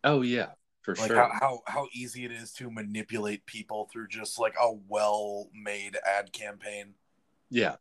Oh 0.04 0.22
yeah, 0.22 0.50
for 0.82 0.94
Like 0.94 1.08
sure. 1.08 1.16
how, 1.16 1.30
how 1.40 1.60
how 1.66 1.86
easy 1.92 2.24
it 2.24 2.32
is 2.32 2.52
to 2.54 2.70
manipulate 2.70 3.44
people 3.46 3.88
through 3.92 4.08
just 4.08 4.38
like 4.38 4.54
a 4.60 4.72
well-made 4.88 5.96
ad 6.06 6.32
campaign. 6.32 6.94
Yeah. 7.50 7.76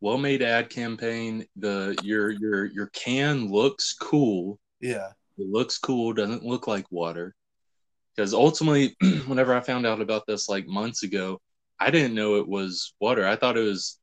Well 0.00 0.18
made 0.18 0.42
ad 0.42 0.70
campaign. 0.70 1.46
The 1.56 1.96
your 2.02 2.30
your 2.30 2.64
your 2.66 2.86
can 2.88 3.50
looks 3.50 3.94
cool. 3.94 4.58
Yeah. 4.80 5.08
It 5.38 5.48
looks 5.48 5.78
cool, 5.78 6.12
doesn't 6.12 6.44
look 6.44 6.66
like 6.66 6.90
water. 6.90 7.34
Because 8.14 8.34
ultimately, 8.34 8.96
whenever 9.26 9.54
I 9.54 9.60
found 9.60 9.86
out 9.86 10.00
about 10.00 10.26
this 10.26 10.48
like 10.48 10.66
months 10.66 11.02
ago, 11.02 11.40
I 11.80 11.90
didn't 11.90 12.14
know 12.14 12.36
it 12.36 12.46
was 12.48 12.94
water. 13.00 13.26
I 13.26 13.36
thought 13.36 13.56
it 13.56 13.62
was 13.62 13.98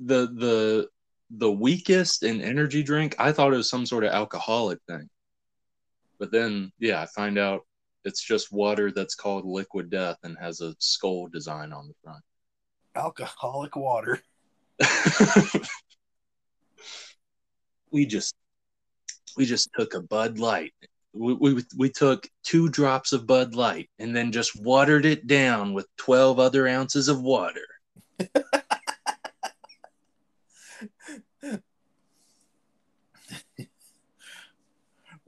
the 0.00 0.26
the 0.26 0.88
the 1.30 1.50
weakest 1.50 2.22
in 2.22 2.40
energy 2.42 2.82
drink. 2.82 3.14
I 3.18 3.32
thought 3.32 3.52
it 3.52 3.56
was 3.56 3.70
some 3.70 3.86
sort 3.86 4.04
of 4.04 4.12
alcoholic 4.12 4.78
thing. 4.88 5.08
But 6.18 6.30
then, 6.30 6.72
yeah, 6.78 7.02
I 7.02 7.06
find 7.06 7.38
out 7.38 7.62
it's 8.04 8.22
just 8.22 8.52
water 8.52 8.90
that's 8.90 9.14
called 9.14 9.44
liquid 9.46 9.90
death 9.90 10.18
and 10.22 10.36
has 10.38 10.60
a 10.60 10.74
skull 10.78 11.28
design 11.28 11.72
on 11.72 11.88
the 11.88 11.94
front. 12.02 12.22
Alcoholic 12.94 13.76
water. 13.76 14.20
we 17.90 18.06
just 18.06 18.34
we 19.36 19.44
just 19.46 19.70
took 19.76 19.94
a 19.94 20.02
Bud 20.02 20.38
Light. 20.38 20.72
We, 21.12 21.34
we 21.34 21.64
we 21.76 21.90
took 21.90 22.28
two 22.42 22.68
drops 22.68 23.12
of 23.12 23.26
Bud 23.26 23.54
Light 23.54 23.88
and 23.98 24.14
then 24.14 24.32
just 24.32 24.60
watered 24.60 25.06
it 25.06 25.26
down 25.26 25.72
with 25.72 25.86
twelve 25.96 26.38
other 26.38 26.68
ounces 26.68 27.08
of 27.08 27.22
water. 27.22 27.66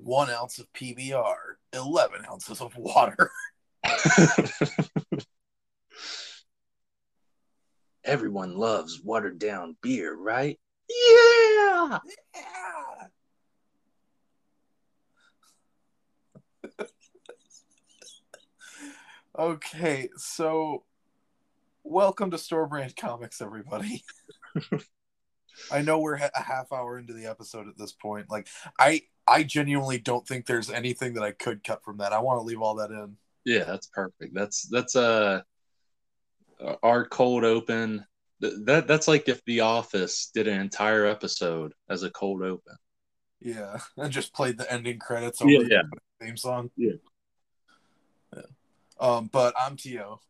One 0.06 0.30
ounce 0.30 0.58
of 0.60 0.72
PBR, 0.72 1.34
eleven 1.72 2.24
ounces 2.30 2.60
of 2.60 2.76
water. 2.76 3.28
Everyone 8.04 8.56
loves 8.56 9.00
watered 9.02 9.40
down 9.40 9.76
beer, 9.82 10.14
right? 10.16 10.60
Yeah. 10.88 11.98
Yeah. 12.36 13.06
Okay, 19.38 20.08
so 20.16 20.84
welcome 21.82 22.30
to 22.30 22.38
Store 22.38 22.66
Brand 22.66 22.96
Comics, 22.96 23.42
everybody. 23.42 24.02
I 25.70 25.82
know 25.82 25.98
we're 25.98 26.14
a 26.14 26.30
half 26.34 26.72
hour 26.72 26.98
into 26.98 27.12
the 27.12 27.26
episode 27.26 27.68
at 27.68 27.76
this 27.76 27.92
point. 27.92 28.30
Like, 28.30 28.48
I 28.78 29.02
I 29.28 29.42
genuinely 29.42 29.98
don't 29.98 30.26
think 30.26 30.46
there's 30.46 30.70
anything 30.70 31.14
that 31.14 31.22
I 31.22 31.32
could 31.32 31.64
cut 31.64 31.82
from 31.84 31.98
that. 31.98 32.12
I 32.12 32.20
want 32.20 32.38
to 32.40 32.44
leave 32.44 32.62
all 32.62 32.76
that 32.76 32.90
in. 32.90 33.16
Yeah, 33.44 33.64
that's 33.64 33.86
perfect. 33.86 34.34
That's 34.34 34.62
that's 34.68 34.96
uh 34.96 35.42
our 36.82 37.06
cold 37.06 37.44
open. 37.44 38.04
That 38.40 38.86
that's 38.86 39.08
like 39.08 39.28
if 39.28 39.44
The 39.44 39.60
Office 39.60 40.30
did 40.34 40.48
an 40.48 40.60
entire 40.60 41.06
episode 41.06 41.72
as 41.88 42.02
a 42.02 42.10
cold 42.10 42.42
open. 42.42 42.74
Yeah, 43.40 43.78
and 43.96 44.12
just 44.12 44.34
played 44.34 44.58
the 44.58 44.70
ending 44.72 44.98
credits 44.98 45.40
over 45.40 45.50
yeah, 45.50 45.60
yeah. 45.70 45.82
the 45.90 46.26
theme 46.26 46.36
song. 46.36 46.70
Yeah. 46.76 46.92
yeah. 48.34 48.42
Um, 49.00 49.28
but 49.32 49.54
I'm 49.60 49.76
Tio. 49.76 50.20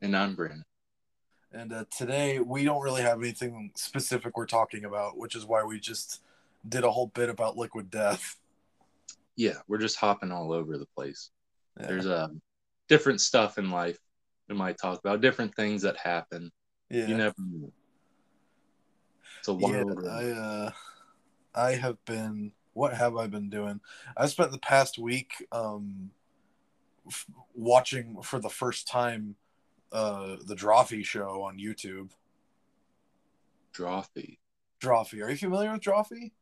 And 0.00 0.16
I'm 0.16 0.34
Brandon. 0.34 0.64
And 1.52 1.72
uh, 1.72 1.84
today 1.96 2.40
we 2.40 2.64
don't 2.64 2.82
really 2.82 3.02
have 3.02 3.18
anything 3.18 3.72
specific 3.74 4.36
we're 4.36 4.46
talking 4.46 4.84
about, 4.84 5.16
which 5.16 5.34
is 5.34 5.46
why 5.46 5.64
we 5.64 5.80
just 5.80 6.20
did 6.66 6.84
a 6.84 6.90
whole 6.90 7.08
bit 7.08 7.28
about 7.28 7.56
Liquid 7.56 7.90
Death. 7.90 8.36
Yeah, 9.36 9.58
we're 9.68 9.78
just 9.78 9.96
hopping 9.96 10.32
all 10.32 10.52
over 10.52 10.78
the 10.78 10.88
place. 10.96 11.30
Yeah. 11.78 11.86
There's 11.86 12.06
um, 12.06 12.40
different 12.88 13.20
stuff 13.20 13.58
in 13.58 13.70
life 13.70 13.98
we 14.48 14.54
might 14.54 14.78
talk 14.78 14.98
about, 14.98 15.20
different 15.20 15.54
things 15.54 15.82
that 15.82 15.96
happen. 15.96 16.50
Yeah. 16.90 17.06
You 17.06 17.16
never 17.16 17.34
know. 17.38 17.72
It's 19.38 19.48
a 19.48 19.54
wild 19.54 20.00
yeah, 20.02 20.10
I, 20.10 20.24
uh, 20.30 20.70
I 21.54 21.72
have 21.72 22.04
been, 22.04 22.52
what 22.72 22.94
have 22.94 23.16
I 23.16 23.26
been 23.26 23.50
doing? 23.50 23.80
I 24.16 24.26
spent 24.26 24.50
the 24.50 24.58
past 24.58 24.98
week 24.98 25.32
um, 25.52 26.10
f- 27.06 27.26
watching 27.54 28.20
for 28.22 28.40
the 28.40 28.48
first 28.48 28.88
time 28.88 29.36
uh, 29.92 30.36
the 30.44 30.56
Drawfee 30.56 31.04
show 31.04 31.42
on 31.42 31.58
YouTube. 31.58 32.10
Drawfee. 33.72 34.38
Drawfee. 34.80 35.22
Are 35.22 35.30
you 35.30 35.36
familiar 35.36 35.72
with 35.72 35.82
Drawfee? 35.82 36.32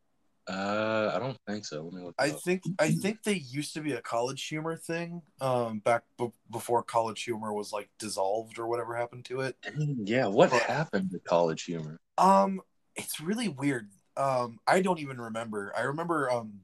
Uh, 0.47 1.11
I 1.13 1.19
don't 1.19 1.37
think 1.45 1.65
so. 1.65 1.83
Let 1.83 1.93
me 1.93 2.03
look. 2.03 2.15
I 2.17 2.29
up. 2.29 2.41
think 2.41 2.63
I 2.79 2.91
think 2.91 3.23
they 3.23 3.33
used 3.33 3.73
to 3.73 3.81
be 3.81 3.93
a 3.93 4.01
College 4.01 4.47
Humor 4.47 4.77
thing. 4.77 5.21
Um, 5.41 5.79
back 5.79 6.03
b- 6.17 6.31
before 6.49 6.83
College 6.83 7.23
Humor 7.23 7.53
was 7.53 7.73
like 7.73 7.89
dissolved 7.99 8.57
or 8.57 8.67
whatever 8.67 8.95
happened 8.95 9.25
to 9.25 9.41
it. 9.41 9.57
Yeah, 9.77 10.27
what 10.27 10.51
but, 10.51 10.61
happened 10.63 11.11
to 11.11 11.19
College 11.19 11.63
Humor? 11.63 11.99
Um, 12.17 12.61
it's 12.95 13.19
really 13.19 13.49
weird. 13.49 13.89
Um, 14.15 14.59
I 14.65 14.81
don't 14.81 14.99
even 14.99 15.19
remember. 15.19 15.73
I 15.77 15.81
remember 15.81 16.31
um, 16.31 16.61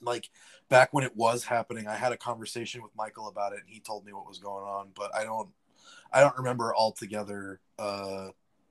like 0.00 0.30
back 0.68 0.92
when 0.92 1.02
it 1.02 1.16
was 1.16 1.42
happening, 1.42 1.88
I 1.88 1.96
had 1.96 2.12
a 2.12 2.16
conversation 2.16 2.82
with 2.82 2.92
Michael 2.96 3.26
about 3.26 3.52
it, 3.52 3.60
and 3.60 3.68
he 3.68 3.80
told 3.80 4.06
me 4.06 4.12
what 4.12 4.28
was 4.28 4.38
going 4.38 4.64
on. 4.64 4.90
But 4.94 5.12
I 5.12 5.24
don't, 5.24 5.48
I 6.12 6.20
don't 6.20 6.36
remember 6.36 6.72
altogether. 6.74 7.58
Uh, 7.80 8.28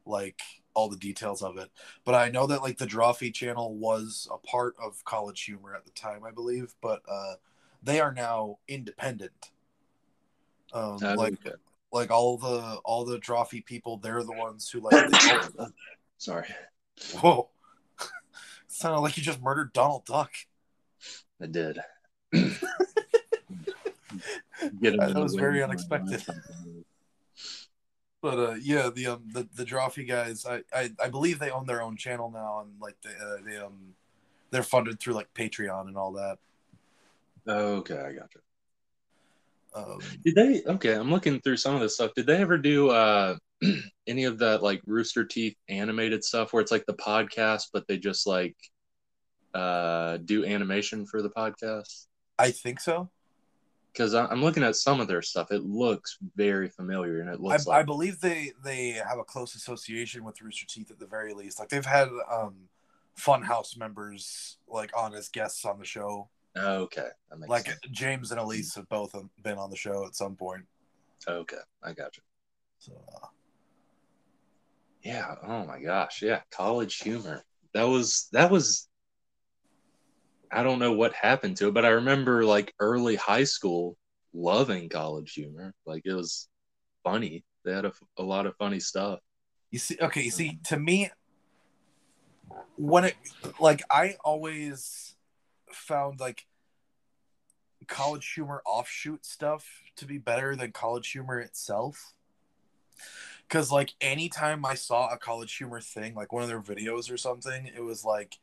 like 0.07 0.39
all 0.77 0.87
the 0.87 0.95
details 0.95 1.41
of 1.41 1.57
it. 1.57 1.71
But 2.05 2.13
I 2.13 2.29
know 2.29 2.45
that 2.45 2.61
like 2.61 2.77
the 2.77 2.85
Drawfee 2.85 3.33
channel 3.33 3.73
was 3.73 4.27
a 4.31 4.37
part 4.37 4.75
of 4.79 5.03
College 5.05 5.41
Humor 5.45 5.73
at 5.73 5.85
the 5.85 5.91
time, 5.91 6.23
I 6.23 6.29
believe, 6.29 6.75
but 6.81 7.01
uh, 7.09 7.33
they 7.81 7.99
are 7.99 8.13
now 8.13 8.59
independent. 8.67 9.49
Um, 10.73 10.97
like 10.97 11.33
okay. 11.45 11.55
like 11.91 12.11
all 12.11 12.37
the 12.37 12.79
all 12.85 13.05
the 13.05 13.17
Drawfee 13.17 13.65
people, 13.65 13.97
they're 13.97 14.21
the 14.21 14.33
ones 14.33 14.69
who 14.69 14.81
like. 14.81 15.09
Sorry. 16.19 16.47
Whoa. 17.21 17.49
Sounded 18.67 18.99
like 18.99 19.17
you 19.17 19.23
just 19.23 19.41
murdered 19.41 19.73
Donald 19.73 20.05
Duck. 20.05 20.31
I 21.41 21.47
did. 21.47 21.79
that 22.31 22.61
was 25.15 25.33
very 25.33 25.63
unexpected 25.63 26.23
but 28.21 28.39
uh, 28.39 28.55
yeah, 28.61 28.89
the 28.93 29.07
um 29.07 29.23
the 29.31 29.47
the 29.55 29.65
Drawfee 29.65 30.07
guys, 30.07 30.45
I, 30.45 30.63
I 30.73 30.91
I 31.03 31.09
believe 31.09 31.39
they 31.39 31.51
own 31.51 31.65
their 31.65 31.81
own 31.81 31.97
channel 31.97 32.31
now, 32.31 32.61
and 32.61 32.71
like 32.81 32.95
they 33.03 33.11
uh, 33.11 33.37
they 33.45 33.57
um 33.57 33.93
they're 34.51 34.63
funded 34.63 34.99
through 34.99 35.13
like 35.13 35.33
Patreon 35.33 35.87
and 35.87 35.97
all 35.97 36.13
that. 36.13 36.37
Okay, 37.47 37.99
I 37.99 38.13
gotcha. 38.13 38.39
Um, 39.75 39.99
Did 40.23 40.35
they? 40.35 40.63
Okay, 40.63 40.93
I'm 40.93 41.11
looking 41.11 41.39
through 41.41 41.57
some 41.57 41.75
of 41.75 41.81
this 41.81 41.95
stuff. 41.95 42.11
Did 42.15 42.25
they 42.25 42.37
ever 42.37 42.57
do 42.57 42.89
uh 42.89 43.37
any 44.07 44.23
of 44.23 44.39
that 44.39 44.63
like 44.63 44.81
Rooster 44.85 45.23
Teeth 45.23 45.55
animated 45.69 46.23
stuff 46.23 46.53
where 46.53 46.61
it's 46.61 46.71
like 46.71 46.85
the 46.85 46.95
podcast, 46.95 47.67
but 47.71 47.87
they 47.87 47.97
just 47.97 48.25
like 48.25 48.55
uh 49.53 50.17
do 50.17 50.43
animation 50.43 51.05
for 51.05 51.21
the 51.21 51.29
podcast? 51.29 52.07
I 52.39 52.51
think 52.51 52.79
so 52.79 53.09
because 53.97 54.13
I'm 54.13 54.43
looking 54.43 54.63
at 54.63 54.75
some 54.75 54.99
of 55.01 55.07
their 55.07 55.23
stuff. 55.23 55.51
It 55.51 55.63
looks 55.63 56.19
very 56.35 56.69
familiar, 56.69 57.19
and 57.19 57.29
it 57.29 57.39
looks. 57.39 57.67
I, 57.67 57.71
like... 57.71 57.79
I 57.79 57.83
believe 57.83 58.19
they 58.19 58.51
they 58.63 58.91
have 58.91 59.17
a 59.17 59.23
close 59.23 59.55
association 59.55 60.23
with 60.23 60.39
Rooster 60.41 60.67
Teeth 60.67 60.91
at 60.91 60.99
the 60.99 61.07
very 61.07 61.33
least. 61.33 61.59
Like 61.59 61.69
they've 61.69 61.83
had 61.83 62.09
um, 62.31 62.55
Funhaus 63.19 63.77
members 63.77 64.57
like 64.67 64.95
on 64.95 65.15
as 65.15 65.29
guests 65.29 65.65
on 65.65 65.79
the 65.79 65.85
show. 65.85 66.29
Okay, 66.55 67.07
like 67.47 67.65
sense. 67.65 67.79
James 67.91 68.31
and 68.31 68.39
Elyse 68.39 68.75
have 68.75 68.87
both 68.89 69.15
been 69.41 69.57
on 69.57 69.71
the 69.71 69.75
show 69.75 70.05
at 70.05 70.15
some 70.15 70.35
point. 70.35 70.63
Okay, 71.27 71.57
I 71.83 71.93
got 71.93 72.15
you. 72.17 72.23
So, 72.79 72.93
uh... 73.15 73.27
yeah. 75.01 75.35
Oh 75.43 75.65
my 75.65 75.81
gosh. 75.81 76.21
Yeah. 76.21 76.41
College 76.51 76.99
humor. 76.99 77.43
That 77.73 77.83
was 77.83 78.29
that 78.31 78.51
was 78.51 78.87
I 80.51 80.63
don't 80.63 80.79
know 80.79 80.93
what 80.93 81.13
happened 81.13 81.57
to 81.57 81.67
it, 81.67 81.73
but 81.73 81.85
I 81.85 81.89
remember 81.89 82.45
like 82.45 82.73
early 82.79 83.15
high 83.15 83.43
school 83.43 83.97
loving 84.33 84.89
college 84.89 85.33
humor. 85.33 85.73
Like 85.85 86.03
it 86.05 86.13
was 86.13 86.47
funny. 87.03 87.43
They 87.65 87.73
had 87.73 87.85
a, 87.85 87.93
a 88.17 88.23
lot 88.23 88.45
of 88.45 88.55
funny 88.57 88.79
stuff. 88.79 89.19
You 89.71 89.79
see, 89.79 89.97
okay, 90.01 90.21
you 90.23 90.31
see, 90.31 90.59
to 90.65 90.79
me, 90.79 91.09
when 92.77 93.03
it 93.03 93.15
like 93.59 93.81
I 93.91 94.15
always 94.23 95.15
found 95.71 96.19
like 96.19 96.45
college 97.87 98.31
humor 98.33 98.61
offshoot 98.65 99.25
stuff 99.25 99.65
to 99.95 100.05
be 100.05 100.17
better 100.17 100.55
than 100.55 100.71
college 100.71 101.09
humor 101.11 101.39
itself. 101.39 102.13
Cause 103.49 103.71
like 103.71 103.93
anytime 104.01 104.65
I 104.65 104.73
saw 104.73 105.09
a 105.09 105.17
college 105.17 105.55
humor 105.55 105.79
thing, 105.79 106.15
like 106.15 106.33
one 106.33 106.43
of 106.43 106.49
their 106.49 106.61
videos 106.61 107.11
or 107.11 107.17
something, 107.17 107.65
it 107.65 107.81
was 107.81 108.03
like 108.03 108.37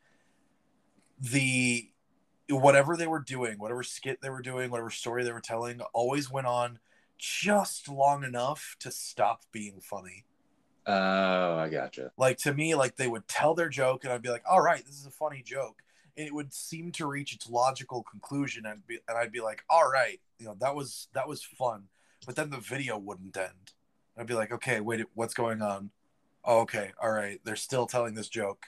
the 1.19 1.89
whatever 2.49 2.95
they 2.95 3.07
were 3.07 3.19
doing, 3.19 3.57
whatever 3.57 3.83
skit 3.83 4.19
they 4.21 4.29
were 4.29 4.41
doing, 4.41 4.69
whatever 4.69 4.89
story 4.89 5.23
they 5.23 5.31
were 5.31 5.41
telling, 5.41 5.81
always 5.93 6.29
went 6.29 6.47
on 6.47 6.79
just 7.17 7.87
long 7.87 8.23
enough 8.23 8.75
to 8.79 8.91
stop 8.91 9.43
being 9.51 9.79
funny. 9.81 10.25
Oh, 10.85 11.57
I 11.57 11.69
gotcha. 11.69 12.11
Like 12.17 12.37
to 12.39 12.53
me, 12.53 12.75
like 12.75 12.95
they 12.95 13.07
would 13.07 13.27
tell 13.27 13.55
their 13.55 13.69
joke, 13.69 14.03
and 14.03 14.13
I'd 14.13 14.21
be 14.21 14.29
like, 14.29 14.43
"All 14.49 14.61
right, 14.61 14.85
this 14.85 14.99
is 14.99 15.05
a 15.05 15.11
funny 15.11 15.41
joke," 15.41 15.81
and 16.15 16.27
it 16.27 16.33
would 16.33 16.53
seem 16.53 16.91
to 16.93 17.07
reach 17.07 17.33
its 17.33 17.49
logical 17.49 18.03
conclusion, 18.03 18.65
and 18.65 18.85
be, 18.85 18.99
and 19.07 19.17
I'd 19.17 19.31
be 19.31 19.41
like, 19.41 19.63
"All 19.69 19.89
right, 19.89 20.21
you 20.37 20.45
know, 20.45 20.55
that 20.59 20.75
was 20.75 21.07
that 21.13 21.27
was 21.27 21.43
fun," 21.43 21.85
but 22.27 22.35
then 22.35 22.51
the 22.51 22.59
video 22.59 22.97
wouldn't 22.97 23.35
end. 23.35 23.73
I'd 24.17 24.27
be 24.27 24.35
like, 24.35 24.51
"Okay, 24.51 24.79
wait, 24.79 25.05
what's 25.15 25.33
going 25.33 25.61
on?" 25.61 25.89
Oh, 26.43 26.59
okay, 26.61 26.91
all 27.01 27.11
right, 27.11 27.41
they're 27.43 27.55
still 27.55 27.87
telling 27.87 28.13
this 28.13 28.29
joke. 28.29 28.67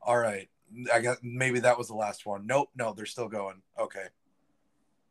All 0.00 0.16
right, 0.16 0.48
I 0.92 1.00
guess 1.00 1.18
maybe 1.22 1.60
that 1.60 1.78
was 1.78 1.88
the 1.88 1.94
last 1.94 2.26
one. 2.26 2.46
Nope, 2.46 2.70
no, 2.76 2.92
they're 2.92 3.06
still 3.06 3.28
going. 3.28 3.62
Okay. 3.78 4.04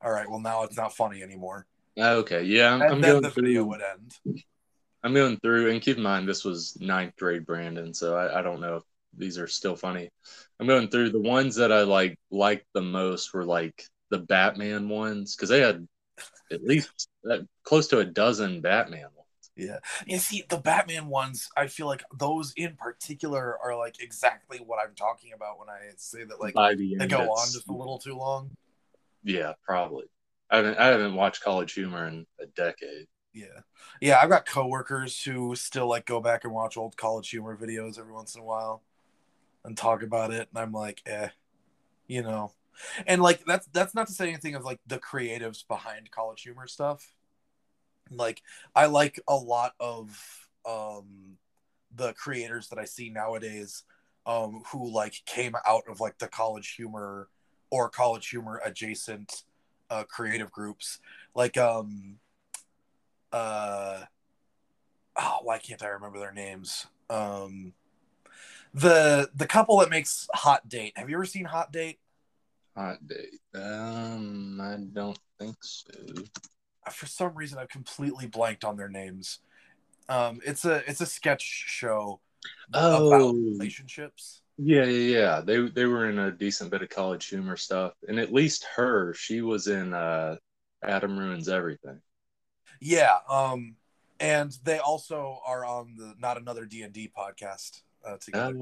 All 0.02 0.12
right. 0.12 0.30
Well, 0.30 0.40
now 0.40 0.64
it's 0.64 0.78
not 0.78 0.96
funny 0.96 1.22
anymore. 1.22 1.66
Okay. 1.98 2.44
Yeah, 2.44 2.74
I'm, 2.74 2.82
and 2.82 2.92
I'm 2.94 3.02
then 3.02 3.12
going 3.12 3.24
the 3.24 3.32
through, 3.32 3.44
video 3.44 3.64
would 3.66 3.82
end. 3.82 4.44
I'm 5.04 5.14
going 5.14 5.38
through, 5.38 5.72
and 5.72 5.82
keep 5.82 5.98
in 5.98 6.04
mind 6.04 6.28
this 6.28 6.44
was 6.44 6.78
ninth 6.80 7.16
grade 7.18 7.46
Brandon, 7.46 7.94
so 7.94 8.16
I, 8.16 8.40
I 8.40 8.42
don't 8.42 8.62
know 8.62 8.78
if 8.78 8.84
these 9.18 9.38
are 9.38 9.48
still 9.48 9.76
funny. 9.76 10.10
I'm 10.60 10.68
going 10.68 10.90
through 10.90 11.12
the 11.12 11.20
ones 11.20 11.56
that 11.56 11.72
I 11.72 11.82
like 11.82 12.18
liked 12.32 12.66
the 12.74 12.82
most 12.82 13.34
were 13.34 13.46
like 13.46 13.84
the 14.10 14.20
Batman 14.20 14.90
ones 14.90 15.36
because 15.36 15.50
they 15.50 15.62
had 15.62 15.88
at 16.52 16.64
least 16.64 17.10
uh, 17.30 17.40
close 17.64 17.88
to 17.88 18.00
a 18.00 18.06
dozen 18.06 18.62
Batman 18.62 19.08
yeah. 19.60 19.80
You 20.06 20.18
see, 20.20 20.44
the 20.48 20.58
Batman 20.58 21.08
ones, 21.08 21.50
I 21.56 21.68
feel 21.68 21.88
like 21.88 22.04
those 22.18 22.54
in 22.56 22.76
particular 22.76 23.58
are 23.64 23.78
like 23.78 24.02
exactly 24.02 24.60
what 24.60 24.80
I'm 24.84 24.96
talking 24.96 25.34
about 25.34 25.60
when 25.60 25.70
I 25.70 25.92
say 25.98 26.24
that 26.24 26.40
like 26.40 26.54
By 26.54 26.76
the 26.76 26.96
they 26.96 27.08
go 27.08 27.32
on 27.32 27.52
just 27.52 27.68
a 27.68 27.74
little 27.74 28.00
too 28.00 28.16
long. 28.16 28.52
Yeah, 29.24 29.54
probably. 29.64 30.06
I 30.50 30.58
haven't 30.58 30.78
I 30.78 30.88
haven't 30.88 31.16
watched 31.16 31.44
College 31.44 31.74
Humor 31.74 32.08
in 32.08 32.26
a 32.40 32.46
decade. 32.48 33.08
Yeah. 33.34 33.62
Yeah, 34.02 34.20
I've 34.22 34.30
got 34.30 34.46
coworkers 34.46 35.22
who 35.22 35.56
still 35.56 35.88
like 35.88 36.06
go 36.06 36.20
back 36.20 36.44
and 36.44 36.54
watch 36.54 36.78
old 36.78 36.98
College 36.98 37.30
Humor 37.30 37.58
videos 37.58 38.00
every 38.00 38.14
once 38.14 38.36
in 38.36 38.42
a 38.42 38.46
while 38.46 38.82
and 39.64 39.78
talk 39.78 40.02
about 40.02 40.32
it 40.32 40.48
and 40.50 40.60
I'm 40.60 40.72
like, 40.72 41.02
"Eh, 41.06 41.30
you 42.08 42.24
know." 42.24 42.54
And 43.06 43.22
like 43.22 43.44
that's 43.46 43.68
that's 43.68 43.94
not 43.94 44.08
to 44.08 44.14
say 44.14 44.30
anything 44.30 44.56
of 44.56 44.64
like 44.64 44.80
the 44.88 45.00
creatives 45.00 45.68
behind 45.68 46.10
College 46.12 46.42
Humor 46.44 46.68
stuff 46.68 47.14
like 48.12 48.42
I 48.76 48.86
like 48.88 49.20
a 49.28 49.36
lot 49.36 49.74
of 49.80 50.48
um 50.68 51.38
the 51.96 52.14
creators 52.14 52.70
that 52.70 52.80
I 52.80 52.86
see 52.86 53.10
nowadays 53.10 53.84
um 54.26 54.64
who 54.72 54.90
like 54.90 55.16
came 55.26 55.56
out 55.66 55.84
of 55.90 56.00
like 56.00 56.18
the 56.18 56.28
college 56.28 56.74
humor 56.76 57.30
or 57.72 57.90
college 57.90 58.30
humor 58.30 58.62
adjacent 58.66 59.44
uh 59.90 60.04
creative 60.04 60.52
groups. 60.52 61.00
Like 61.36 61.58
um 61.58 62.18
uh 63.32 64.04
oh 65.16 65.38
why 65.44 65.60
can't 65.60 65.84
i 65.84 65.88
remember 65.88 66.18
their 66.18 66.34
names 66.34 66.88
um 67.12 67.74
the 68.74 69.30
the 69.36 69.46
couple 69.46 69.78
that 69.78 69.90
makes 69.92 70.28
hot 70.34 70.68
date 70.68 70.94
have 70.96 71.10
you 71.10 71.16
ever 71.16 71.26
seen 71.26 71.46
hot 71.46 71.72
date 71.72 72.00
Hot 72.80 73.06
date. 73.08 73.42
Um, 73.56 74.62
I 74.62 74.78
don't 74.94 75.20
think 75.38 75.58
so. 75.60 75.92
For 76.94 77.06
some 77.08 77.36
reason 77.36 77.58
i've 77.60 77.70
completely 77.70 78.28
blanked 78.28 78.64
on 78.64 78.78
their 78.78 78.90
names. 78.90 79.40
Um 80.10 80.42
it's 80.46 80.66
a 80.66 80.84
it's 80.90 81.02
a 81.02 81.06
sketch 81.06 81.44
show 81.44 82.22
about 82.74 83.22
Oh, 83.22 83.34
relationships. 83.60 84.42
Yeah, 84.58 84.84
yeah, 84.86 85.18
yeah. 85.20 85.42
They 85.42 85.70
they 85.70 85.86
were 85.86 86.10
in 86.10 86.20
a 86.20 86.32
decent 86.32 86.72
bit 86.72 86.82
of 86.82 86.90
college 86.90 87.26
humor 87.28 87.56
stuff, 87.58 87.94
and 88.08 88.20
at 88.20 88.34
least 88.34 88.66
her, 88.76 89.14
she 89.14 89.42
was 89.42 89.68
in 89.68 89.94
uh, 89.94 90.36
Adam 90.84 91.18
ruins 91.18 91.48
everything. 91.50 92.02
yeah 92.82 93.18
um 93.30 93.76
and 94.20 94.58
they 94.64 94.78
also 94.80 95.40
are 95.46 95.64
on 95.66 95.96
the 95.98 96.14
not 96.20 96.38
another 96.38 96.66
d&d 96.66 97.12
podcast 97.18 97.82
uh, 98.06 98.18
together. 98.18 98.54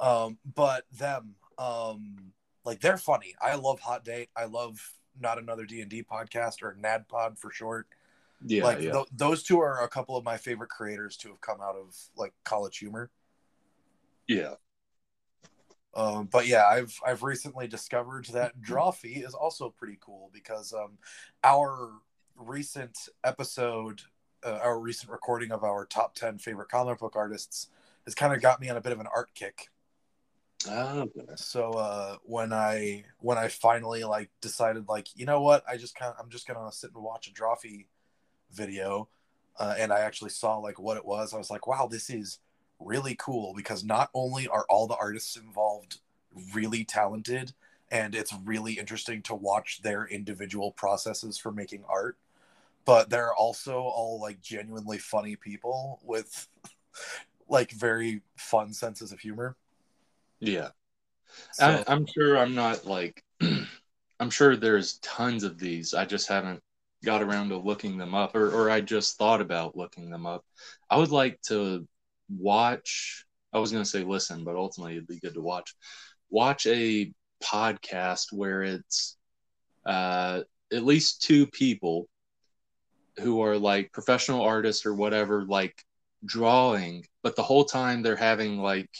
Oh, 0.00 0.26
um 0.26 0.38
but 0.54 0.84
them 0.92 1.34
um 1.58 2.32
like 2.64 2.80
they're 2.80 2.96
funny. 2.96 3.34
I 3.40 3.56
love 3.56 3.80
hot 3.80 4.04
date. 4.04 4.30
I 4.36 4.44
love 4.46 4.80
not 5.20 5.38
another 5.38 5.64
d&d 5.64 6.04
podcast 6.10 6.62
or 6.62 6.76
nad 6.80 7.06
pod 7.08 7.38
for 7.38 7.50
short 7.50 7.86
yeah, 8.46 8.64
like 8.64 8.80
yeah. 8.80 8.92
th- 8.92 9.06
those 9.12 9.42
two 9.42 9.60
are 9.60 9.82
a 9.82 9.88
couple 9.88 10.16
of 10.16 10.24
my 10.24 10.36
favorite 10.36 10.70
creators 10.70 11.16
to 11.16 11.28
have 11.28 11.40
come 11.40 11.60
out 11.60 11.76
of 11.76 11.96
like 12.16 12.32
college 12.44 12.78
humor 12.78 13.10
yeah. 14.28 14.54
um 15.94 16.28
but 16.30 16.46
yeah 16.46 16.66
i've 16.66 16.98
i've 17.06 17.22
recently 17.22 17.66
discovered 17.66 18.26
that 18.26 18.60
drawfee 18.60 19.24
is 19.24 19.34
also 19.34 19.70
pretty 19.70 19.98
cool 20.00 20.30
because 20.32 20.72
um 20.72 20.98
our 21.42 21.92
recent 22.36 22.96
episode 23.22 24.02
uh, 24.44 24.58
our 24.62 24.78
recent 24.78 25.10
recording 25.10 25.52
of 25.52 25.64
our 25.64 25.86
top 25.86 26.14
10 26.14 26.38
favorite 26.38 26.68
comic 26.68 26.98
book 26.98 27.16
artists 27.16 27.68
has 28.04 28.14
kind 28.14 28.34
of 28.34 28.42
got 28.42 28.60
me 28.60 28.68
on 28.68 28.76
a 28.76 28.80
bit 28.80 28.92
of 28.92 29.00
an 29.00 29.06
art 29.14 29.30
kick 29.34 29.70
Okay. 30.66 31.20
so 31.36 31.72
uh 31.72 32.16
when 32.24 32.52
i 32.52 33.04
when 33.20 33.36
i 33.36 33.48
finally 33.48 34.02
like 34.04 34.30
decided 34.40 34.88
like 34.88 35.08
you 35.14 35.26
know 35.26 35.42
what 35.42 35.62
i 35.68 35.76
just 35.76 35.94
kind 35.94 36.10
of 36.12 36.16
i'm 36.22 36.30
just 36.30 36.46
gonna 36.46 36.72
sit 36.72 36.90
and 36.94 37.02
watch 37.02 37.28
a 37.28 37.32
drawfee 37.32 37.86
video 38.52 39.08
uh, 39.58 39.74
and 39.78 39.92
i 39.92 40.00
actually 40.00 40.30
saw 40.30 40.56
like 40.56 40.78
what 40.78 40.96
it 40.96 41.04
was 41.04 41.34
i 41.34 41.38
was 41.38 41.50
like 41.50 41.66
wow 41.66 41.86
this 41.86 42.08
is 42.08 42.38
really 42.80 43.14
cool 43.18 43.52
because 43.54 43.84
not 43.84 44.10
only 44.14 44.48
are 44.48 44.64
all 44.68 44.86
the 44.86 44.96
artists 44.96 45.36
involved 45.36 45.98
really 46.54 46.84
talented 46.84 47.52
and 47.90 48.14
it's 48.14 48.34
really 48.44 48.74
interesting 48.74 49.22
to 49.22 49.34
watch 49.34 49.82
their 49.82 50.06
individual 50.06 50.72
processes 50.72 51.36
for 51.36 51.52
making 51.52 51.84
art 51.88 52.16
but 52.84 53.10
they're 53.10 53.34
also 53.34 53.80
all 53.80 54.18
like 54.20 54.40
genuinely 54.40 54.98
funny 54.98 55.36
people 55.36 56.00
with 56.02 56.48
like 57.48 57.70
very 57.70 58.22
fun 58.36 58.72
senses 58.72 59.12
of 59.12 59.20
humor 59.20 59.56
Yeah. 60.40 60.68
so, 61.52 61.66
I, 61.66 61.92
I'm 61.92 62.06
sure 62.06 62.38
I'm 62.38 62.54
not 62.54 62.86
like 62.86 63.22
I'm 64.20 64.30
sure 64.30 64.56
there's 64.56 64.98
tons 64.98 65.44
of 65.44 65.58
these. 65.58 65.94
I 65.94 66.04
just 66.04 66.28
haven't 66.28 66.60
got 67.04 67.22
around 67.22 67.50
to 67.50 67.58
looking 67.58 67.98
them 67.98 68.14
up 68.14 68.34
or, 68.34 68.50
or 68.50 68.70
I 68.70 68.80
just 68.80 69.18
thought 69.18 69.40
about 69.40 69.76
looking 69.76 70.10
them 70.10 70.26
up. 70.26 70.44
I 70.88 70.96
would 70.96 71.10
like 71.10 71.40
to 71.48 71.86
watch 72.28 73.24
I 73.52 73.58
was 73.58 73.70
gonna 73.70 73.84
say 73.84 74.02
listen, 74.02 74.42
but 74.44 74.56
ultimately 74.56 74.94
it'd 74.94 75.06
be 75.06 75.20
good 75.20 75.34
to 75.34 75.40
watch. 75.40 75.74
Watch 76.28 76.66
a 76.66 77.12
podcast 77.42 78.32
where 78.32 78.62
it's 78.62 79.16
uh 79.86 80.40
at 80.72 80.84
least 80.84 81.22
two 81.22 81.46
people 81.46 82.08
who 83.20 83.42
are 83.42 83.56
like 83.56 83.92
professional 83.92 84.42
artists 84.42 84.84
or 84.84 84.94
whatever, 84.94 85.44
like 85.44 85.84
drawing, 86.24 87.04
but 87.22 87.36
the 87.36 87.42
whole 87.42 87.64
time 87.64 88.02
they're 88.02 88.16
having 88.16 88.58
like 88.58 88.90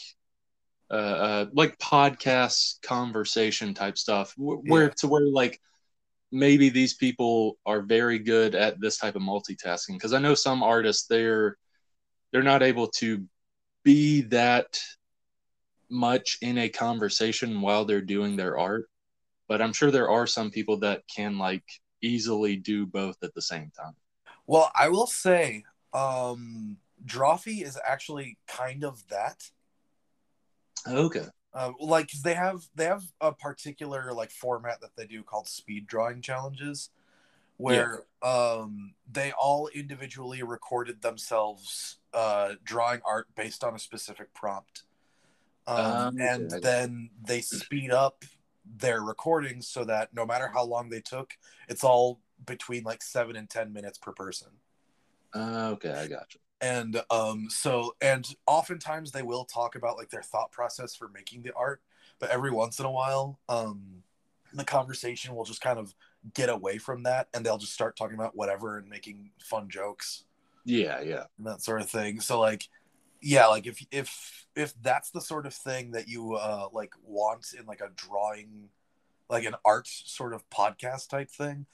uh, 0.91 0.93
uh 0.93 1.45
like 1.53 1.77
podcast 1.79 2.81
conversation 2.81 3.73
type 3.73 3.97
stuff 3.97 4.33
where 4.37 4.83
Yeah. 4.83 4.93
to 4.97 5.07
where 5.07 5.27
like 5.27 5.59
maybe 6.31 6.69
these 6.69 6.93
people 6.95 7.57
are 7.65 7.81
very 7.81 8.19
good 8.19 8.55
at 8.55 8.79
this 8.79 8.97
type 8.97 9.15
of 9.15 9.21
multitasking 9.21 9.93
because 9.93 10.13
i 10.13 10.19
know 10.19 10.35
some 10.35 10.61
artists 10.63 11.07
they're 11.07 11.57
they're 12.31 12.43
not 12.43 12.61
able 12.63 12.87
to 12.87 13.23
be 13.83 14.21
that 14.21 14.79
much 15.89 16.37
in 16.41 16.57
a 16.57 16.69
conversation 16.69 17.61
while 17.61 17.85
they're 17.85 18.01
doing 18.01 18.35
their 18.35 18.57
art 18.57 18.89
but 19.47 19.61
i'm 19.61 19.73
sure 19.73 19.91
there 19.91 20.09
are 20.09 20.27
some 20.27 20.49
people 20.51 20.77
that 20.77 21.01
can 21.07 21.37
like 21.37 21.63
easily 22.01 22.55
do 22.55 22.85
both 22.85 23.17
at 23.23 23.33
the 23.33 23.41
same 23.41 23.71
time 23.75 23.95
Well, 24.47 24.71
I 24.75 24.89
will 24.89 25.07
say, 25.07 25.63
um, 25.93 26.77
Drawfee 27.03 27.63
is 27.63 27.79
actually 27.83 28.37
kind 28.47 28.83
of 28.83 29.07
that. 29.09 29.49
Okay. 30.87 31.25
Uh, 31.53 31.71
like 31.79 32.11
'cause 32.11 32.21
they 32.21 32.33
have 32.33 32.67
they 32.75 32.85
have 32.85 33.03
a 33.21 33.31
particular 33.31 34.11
like 34.13 34.29
format 34.31 34.81
that 34.81 34.95
they 34.97 35.07
do 35.07 35.23
called 35.23 35.47
speed 35.47 35.87
drawing 35.87 36.21
challenges, 36.21 36.89
where 37.57 38.03
um, 38.23 38.95
they 39.11 39.31
all 39.33 39.67
individually 39.69 40.43
recorded 40.43 41.01
themselves 41.01 41.99
uh, 42.13 42.55
drawing 42.63 43.01
art 43.05 43.27
based 43.35 43.63
on 43.63 43.75
a 43.75 43.79
specific 43.79 44.33
prompt, 44.33 44.83
um, 45.67 45.75
Um, 45.77 46.17
okay, 46.21 46.21
and 46.31 46.51
then 46.61 47.11
they 47.21 47.41
speed 47.41 47.91
up 47.91 48.25
their 48.65 49.01
recordings 49.01 49.67
so 49.67 49.85
that 49.85 50.13
no 50.13 50.25
matter 50.25 50.49
how 50.49 50.63
long 50.65 50.89
they 50.89 51.01
took, 51.01 51.37
it's 51.69 51.83
all 51.83 52.21
between 52.45 52.83
like 52.83 53.03
seven 53.03 53.35
and 53.35 53.49
ten 53.49 53.73
minutes 53.73 53.97
per 53.99 54.13
person. 54.13 54.59
uh, 55.33 55.69
okay 55.73 55.91
i 55.91 56.07
got 56.07 56.33
you 56.33 56.39
and 56.65 57.01
um 57.11 57.47
so 57.49 57.95
and 58.01 58.35
oftentimes 58.47 59.11
they 59.11 59.21
will 59.21 59.45
talk 59.45 59.75
about 59.75 59.97
like 59.97 60.09
their 60.09 60.23
thought 60.23 60.51
process 60.51 60.95
for 60.95 61.07
making 61.09 61.43
the 61.43 61.53
art 61.53 61.81
but 62.19 62.29
every 62.29 62.51
once 62.51 62.79
in 62.79 62.85
a 62.85 62.91
while 62.91 63.39
um 63.49 64.03
the 64.55 64.63
conversation 64.63 65.35
will 65.35 65.43
just 65.43 65.61
kind 65.61 65.77
of 65.77 65.93
get 66.33 66.49
away 66.49 66.77
from 66.77 67.03
that 67.03 67.27
and 67.33 67.45
they'll 67.45 67.57
just 67.57 67.73
start 67.73 67.95
talking 67.95 68.15
about 68.15 68.35
whatever 68.35 68.77
and 68.77 68.89
making 68.89 69.31
fun 69.39 69.69
jokes. 69.69 70.23
Yeah 70.63 71.01
yeah. 71.01 71.25
And 71.37 71.45
that 71.45 71.61
sort 71.61 71.81
of 71.81 71.89
thing. 71.89 72.19
So 72.21 72.39
like 72.39 72.67
yeah 73.21 73.47
like 73.47 73.67
if 73.67 73.85
if 73.91 74.45
if 74.55 74.73
that's 74.81 75.11
the 75.11 75.21
sort 75.21 75.45
of 75.45 75.53
thing 75.53 75.91
that 75.91 76.07
you 76.07 76.33
uh 76.35 76.67
like 76.71 76.93
want 77.03 77.45
in 77.57 77.65
like 77.65 77.81
a 77.81 77.89
drawing 77.95 78.69
like 79.29 79.45
an 79.45 79.55
art 79.65 79.87
sort 79.87 80.33
of 80.33 80.47
podcast 80.49 81.09
type 81.09 81.29
thing 81.29 81.65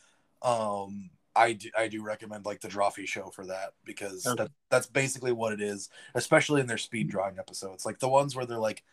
um 0.41 1.09
i 1.35 1.53
do 1.53 1.69
i 1.77 1.87
do 1.87 2.03
recommend 2.03 2.45
like 2.45 2.61
the 2.61 2.67
drawfee 2.67 3.07
show 3.07 3.29
for 3.29 3.45
that 3.45 3.73
because 3.85 4.25
Okay. 4.27 4.43
that, 4.43 4.51
that's 4.69 4.87
basically 4.87 5.31
what 5.31 5.53
it 5.53 5.61
is 5.61 5.89
especially 6.15 6.61
in 6.61 6.67
their 6.67 6.77
speed 6.77 7.09
drawing 7.09 7.37
episodes 7.39 7.85
like 7.85 7.99
the 7.99 8.09
ones 8.09 8.35
where 8.35 8.45
they're 8.45 8.57
like 8.57 8.83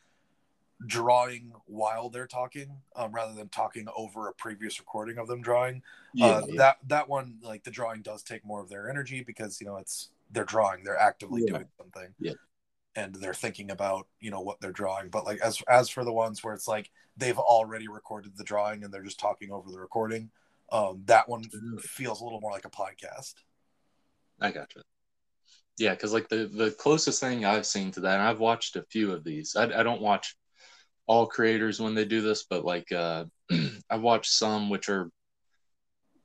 drawing 0.87 1.53
while 1.67 2.09
they're 2.09 2.29
talking 2.29 2.71
um, 2.95 3.11
rather 3.13 3.35
than 3.35 3.49
talking 3.49 3.87
over 3.97 4.29
a 4.29 4.33
previous 4.35 4.79
recording 4.79 5.19
of 5.19 5.27
them 5.27 5.43
drawing 5.43 5.83
yeah, 6.15 6.27
uh, 6.27 6.43
yeah. 6.49 6.55
that 6.57 6.77
that 6.87 7.09
one 7.09 7.37
like 7.43 7.65
the 7.65 7.71
drawing 7.71 8.01
does 8.01 8.23
take 8.23 8.45
more 8.47 8.61
of 8.63 8.69
their 8.69 8.89
energy 8.89 9.23
because 9.27 9.61
you 9.61 9.67
know 9.67 9.77
it's 9.77 10.11
they're 10.31 10.45
drawing 10.45 10.85
they're 10.85 10.97
actively 10.97 11.43
Yeah. 11.45 11.55
doing 11.55 11.69
something 11.79 12.15
Yeah. 12.21 12.35
and 12.95 13.13
they're 13.17 13.35
thinking 13.35 13.73
about 13.73 14.07
you 14.21 14.31
know 14.31 14.41
what 14.41 14.61
they're 14.61 14.71
drawing 14.71 15.09
but 15.09 15.25
like 15.25 15.41
as 15.41 15.61
as 15.69 15.89
for 15.89 16.05
the 16.05 16.13
ones 16.13 16.45
where 16.45 16.55
it's 16.55 16.69
like 16.69 16.91
they've 17.17 17.39
already 17.39 17.89
recorded 17.89 18.37
the 18.37 18.45
drawing 18.45 18.85
and 18.85 18.95
they're 18.95 19.03
just 19.03 19.19
talking 19.19 19.51
over 19.51 19.73
the 19.73 19.81
recording 19.81 20.31
um 20.71 21.03
that 21.07 21.29
one 21.29 21.45
feels 21.81 22.21
a 22.21 22.25
little 22.25 22.41
more 22.41 22.53
like 22.53 22.65
a 22.65 22.71
podcast 22.71 23.35
I 24.41 24.51
gotcha. 24.51 24.83
Yeah, 25.79 25.95
because 25.95 26.13
like 26.13 26.29
the 26.29 26.47
the 26.47 26.73
closest 26.73 27.21
thing 27.21 27.45
I've 27.45 27.67
seen 27.67 27.91
to 27.93 28.01
that, 28.01 28.15
and 28.19 28.23
I've 28.23 28.41
watched 28.41 28.77
a 28.77 28.83
few 28.91 29.13
of 29.13 29.25
these. 29.25 29.55
I, 29.57 29.65
I 29.65 29.83
don't 29.83 30.01
watch 30.01 30.37
all 31.07 31.27
creators 31.27 31.81
when 31.81 31.95
they 31.95 32.05
do 32.05 32.21
this, 32.21 32.45
but 32.45 32.65
like 32.65 32.91
uh, 32.93 33.27
I've 33.91 34.03
watched 34.03 34.33
some 34.33 34.71
which 34.71 34.89
are 34.89 35.11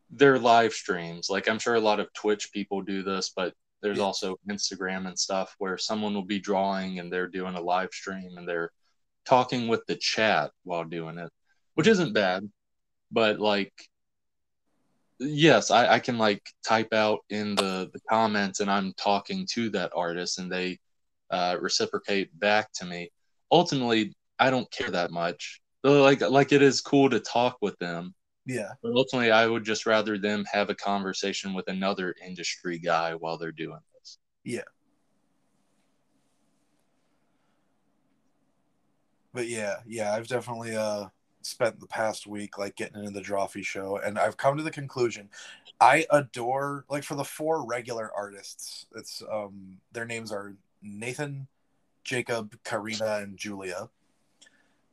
their 0.10 0.38
live 0.40 0.74
streams. 0.74 1.30
Like 1.30 1.48
I'm 1.48 1.60
sure 1.60 1.76
a 1.76 1.80
lot 1.80 2.00
of 2.00 2.12
Twitch 2.14 2.52
people 2.54 2.82
do 2.82 3.04
this, 3.04 3.32
but 3.36 3.54
there's 3.82 4.00
Yeah. 4.00 4.06
also 4.06 4.38
Instagram 4.50 5.08
and 5.08 5.18
stuff 5.18 5.56
where 5.58 5.78
someone 5.78 6.14
will 6.14 6.26
be 6.26 6.40
drawing 6.40 7.00
and 7.00 7.12
they're 7.12 7.28
doing 7.28 7.56
a 7.56 7.62
live 7.62 7.92
stream 7.92 8.38
and 8.38 8.48
they're 8.48 8.72
talking 9.26 9.68
with 9.68 9.86
the 9.88 9.96
chat 9.96 10.52
while 10.64 10.84
doing 10.86 11.18
it, 11.18 11.32
which 11.76 11.88
isn't 11.88 12.14
bad, 12.14 12.50
but 13.12 13.40
like 13.40 13.74
yes 15.24 15.72
I, 15.72 15.94
I 15.96 16.00
can 16.00 16.18
like 16.18 16.42
type 16.68 16.94
out 16.94 17.20
in 17.30 17.56
the, 17.56 17.90
the 17.94 18.00
comments 18.10 18.60
and 18.60 18.70
i'm 18.70 18.94
talking 18.94 19.48
to 19.54 19.70
that 19.72 19.92
artist 19.96 20.40
and 20.40 20.52
they 20.52 20.80
uh, 21.34 21.58
reciprocate 21.60 22.38
back 22.40 22.72
to 22.74 22.86
me. 22.86 23.10
Ultimately 23.52 24.14
i 24.40 24.50
don't 24.50 24.70
care 24.72 24.90
that 24.92 25.12
much. 25.12 25.62
Though, 25.82 26.02
like 26.02 26.22
like 26.22 26.52
it 26.52 26.62
is 26.62 26.80
cool 26.80 27.10
to 27.10 27.20
talk 27.20 27.58
with 27.62 27.78
them. 27.80 28.14
Yeah. 28.46 28.70
But 28.82 28.94
ultimately 28.94 29.32
i 29.32 29.48
would 29.48 29.64
just 29.64 29.86
rather 29.86 30.18
them 30.18 30.46
have 30.52 30.70
a 30.70 30.76
conversation 30.76 31.54
with 31.54 31.68
another 31.68 32.16
industry 32.26 32.78
guy 32.78 33.16
while 33.16 33.38
they're 33.38 33.52
doing 33.52 33.80
this. 34.00 34.20
Yeah. 34.44 34.62
But 39.34 39.48
yeah 39.48 39.78
yeah 39.88 40.14
i've 40.14 40.28
definitely 40.28 40.76
uh 40.76 41.08
spent 41.46 41.80
the 41.80 41.88
past 41.88 42.28
week 42.28 42.58
like 42.58 42.76
getting 42.76 43.00
into 43.00 43.12
the 43.12 43.22
Drawfee 43.22 43.66
show, 43.66 43.98
and 43.98 44.18
I've 44.18 44.38
come 44.38 44.58
to 44.58 44.64
the 44.64 44.72
conclusion 44.72 45.30
I 45.80 46.06
adore 46.12 46.86
like 46.90 47.04
for 47.04 47.16
the 47.16 47.26
four 47.26 47.66
regular 47.66 48.12
artists. 48.16 48.86
It's 48.96 49.22
um 49.32 49.80
their 49.92 50.06
names 50.06 50.32
are 50.32 50.56
Nathan, 50.82 51.48
Jacob, 52.04 52.58
Karina, 52.64 53.18
and 53.22 53.38
Julia. 53.38 53.90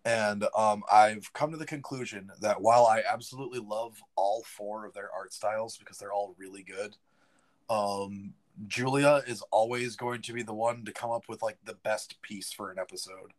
And 0.04 0.46
um, 0.56 0.82
I've 0.90 1.30
come 1.34 1.50
to 1.50 1.58
the 1.58 1.66
conclusion 1.66 2.30
that 2.40 2.62
while 2.62 2.86
I 2.86 3.02
absolutely 3.06 3.58
love 3.58 4.00
all 4.16 4.42
four 4.44 4.86
of 4.86 4.94
their 4.94 5.10
art 5.14 5.32
styles 5.34 5.76
because 5.76 5.98
they're 5.98 6.12
all 6.12 6.34
really 6.38 6.62
good, 6.62 6.96
um, 7.68 8.32
Julia 8.66 9.22
is 9.26 9.42
always 9.50 9.96
going 9.96 10.22
to 10.22 10.32
be 10.32 10.42
the 10.42 10.54
one 10.54 10.84
to 10.86 10.92
come 10.92 11.10
up 11.10 11.28
with 11.28 11.42
like 11.42 11.58
the 11.64 11.74
best 11.74 12.20
piece 12.22 12.50
for 12.50 12.70
an 12.70 12.78
episode. 12.78 13.34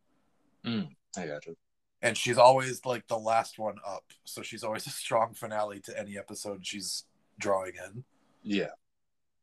Mm, 0.64 0.90
I 1.16 1.26
got 1.26 1.46
you. 1.46 1.56
And 2.02 2.16
she's 2.16 2.38
always 2.38 2.84
like 2.84 3.06
the 3.06 3.18
last 3.18 3.58
one 3.58 3.76
up, 3.86 4.04
so 4.24 4.42
she's 4.42 4.64
always 4.64 4.86
a 4.88 4.90
strong 4.90 5.34
finale 5.34 5.80
to 5.80 5.98
any 5.98 6.18
episode 6.18 6.66
she's 6.66 7.04
drawing 7.38 7.72
in. 7.74 8.04
Yeah. 8.42 8.70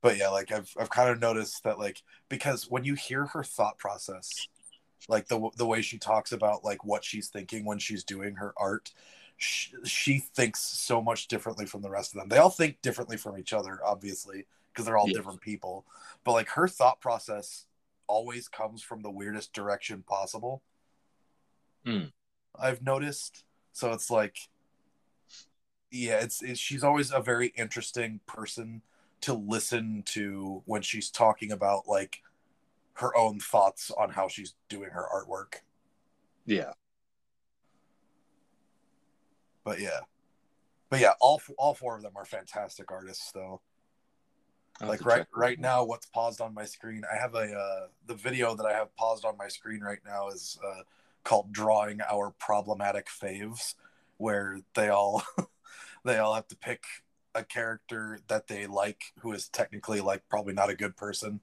But 0.01 0.17
yeah, 0.17 0.29
like 0.29 0.51
I've 0.51 0.73
I've 0.79 0.89
kind 0.89 1.09
of 1.09 1.19
noticed 1.19 1.63
that 1.63 1.79
like 1.79 2.01
because 2.29 2.69
when 2.69 2.83
you 2.83 2.95
hear 2.95 3.25
her 3.27 3.43
thought 3.43 3.77
process, 3.77 4.47
like 5.07 5.27
the 5.27 5.49
the 5.57 5.65
way 5.65 5.81
she 5.81 5.97
talks 5.97 6.31
about 6.31 6.63
like 6.63 6.85
what 6.85 7.03
she's 7.03 7.27
thinking 7.27 7.65
when 7.65 7.79
she's 7.79 8.03
doing 8.03 8.35
her 8.35 8.53
art, 8.57 8.91
she, 9.37 9.71
she 9.83 10.19
thinks 10.19 10.61
so 10.61 11.01
much 11.01 11.27
differently 11.27 11.65
from 11.65 11.81
the 11.81 11.89
rest 11.89 12.13
of 12.13 12.19
them. 12.19 12.29
They 12.29 12.37
all 12.37 12.49
think 12.49 12.81
differently 12.81 13.17
from 13.17 13.37
each 13.37 13.51
other, 13.51 13.79
obviously, 13.83 14.45
because 14.71 14.85
they're 14.85 14.97
all 14.97 15.07
different 15.07 15.41
people. 15.41 15.85
But 16.23 16.33
like 16.33 16.49
her 16.49 16.67
thought 16.67 17.01
process 17.01 17.65
always 18.07 18.47
comes 18.47 18.81
from 18.81 19.01
the 19.01 19.11
weirdest 19.11 19.53
direction 19.53 20.03
possible. 20.07 20.61
Mm. 21.85 22.11
I've 22.57 22.81
noticed. 22.81 23.43
So 23.71 23.91
it's 23.93 24.09
like 24.09 24.37
yeah, 25.91 26.19
it's, 26.19 26.41
it's 26.41 26.59
she's 26.59 26.83
always 26.83 27.11
a 27.11 27.19
very 27.19 27.47
interesting 27.57 28.19
person 28.27 28.81
to 29.21 29.33
listen 29.33 30.03
to 30.05 30.61
when 30.65 30.81
she's 30.81 31.09
talking 31.09 31.51
about 31.51 31.87
like 31.87 32.21
her 32.93 33.15
own 33.17 33.39
thoughts 33.39 33.91
on 33.91 34.11
how 34.11 34.27
she's 34.27 34.55
doing 34.69 34.91
her 34.91 35.05
artwork. 35.13 35.59
Yeah. 36.45 36.73
But 39.63 39.79
yeah. 39.79 40.01
But 40.89 40.99
yeah, 40.99 41.13
all 41.19 41.41
all 41.57 41.73
four 41.73 41.95
of 41.95 42.01
them 42.01 42.13
are 42.15 42.25
fantastic 42.25 42.91
artists 42.91 43.31
though. 43.31 43.61
like 44.81 45.05
right 45.05 45.25
right 45.35 45.59
now 45.59 45.83
what's 45.83 46.07
paused 46.07 46.41
on 46.41 46.53
my 46.53 46.65
screen, 46.65 47.03
I 47.11 47.17
have 47.17 47.35
a 47.35 47.53
uh 47.53 47.87
the 48.07 48.15
video 48.15 48.55
that 48.55 48.65
I 48.65 48.73
have 48.73 48.95
paused 48.95 49.25
on 49.25 49.37
my 49.37 49.47
screen 49.47 49.81
right 49.81 49.99
now 50.05 50.29
is 50.29 50.57
uh 50.65 50.81
called 51.29 51.53
drawing 51.53 51.99
our 52.09 52.31
problematic 52.39 53.05
faves 53.05 53.75
where 54.17 54.61
they 54.73 54.89
all 54.89 55.21
they 56.03 56.17
all 56.17 56.33
have 56.33 56.47
to 56.47 56.55
pick 56.55 56.83
a 57.35 57.43
character 57.43 58.17
that 58.27 58.47
they 58.47 58.65
like 58.65 59.13
who 59.19 59.31
is 59.31 59.47
technically 59.47 60.01
like 60.01 60.27
probably 60.27 60.53
not 60.55 60.71
a 60.71 60.75
good 60.75 60.97
person. 60.97 61.39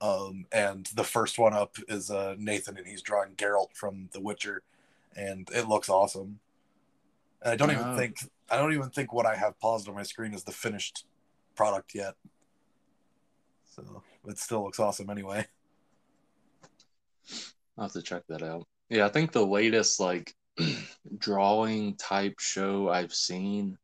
Um, 0.00 0.46
and 0.50 0.86
the 0.96 1.04
first 1.04 1.38
one 1.38 1.54
up 1.54 1.76
is 1.88 2.10
uh, 2.10 2.34
Nathan, 2.36 2.76
and 2.76 2.86
he's 2.86 3.00
drawing 3.00 3.36
Geralt 3.36 3.72
from 3.74 4.08
The 4.12 4.20
Witcher, 4.20 4.62
and 5.16 5.48
it 5.54 5.68
looks 5.68 5.88
awesome. 5.88 6.40
And 7.40 7.52
I 7.52 7.56
don't 7.56 7.70
even 7.70 7.96
think 7.96 8.18
I 8.50 8.56
don't 8.56 8.74
even 8.74 8.90
think 8.90 9.12
what 9.12 9.24
I 9.24 9.36
have 9.36 9.58
paused 9.60 9.88
on 9.88 9.94
my 9.94 10.02
screen 10.02 10.34
is 10.34 10.42
the 10.42 10.50
finished 10.50 11.06
product 11.54 11.94
yet. 11.94 12.14
So 13.76 14.02
it 14.26 14.38
still 14.40 14.64
looks 14.64 14.80
awesome 14.80 15.08
anyway. 15.08 15.46
I'll 17.78 17.84
have 17.84 17.92
to 17.92 18.02
check 18.02 18.24
that 18.28 18.42
out. 18.42 18.66
Yeah, 18.88 19.06
I 19.06 19.08
think 19.08 19.32
the 19.32 19.44
latest 19.44 20.00
like 20.00 20.34
drawing 21.18 21.96
type 21.96 22.38
show 22.38 22.88
I've 22.88 23.14
seen. 23.14 23.78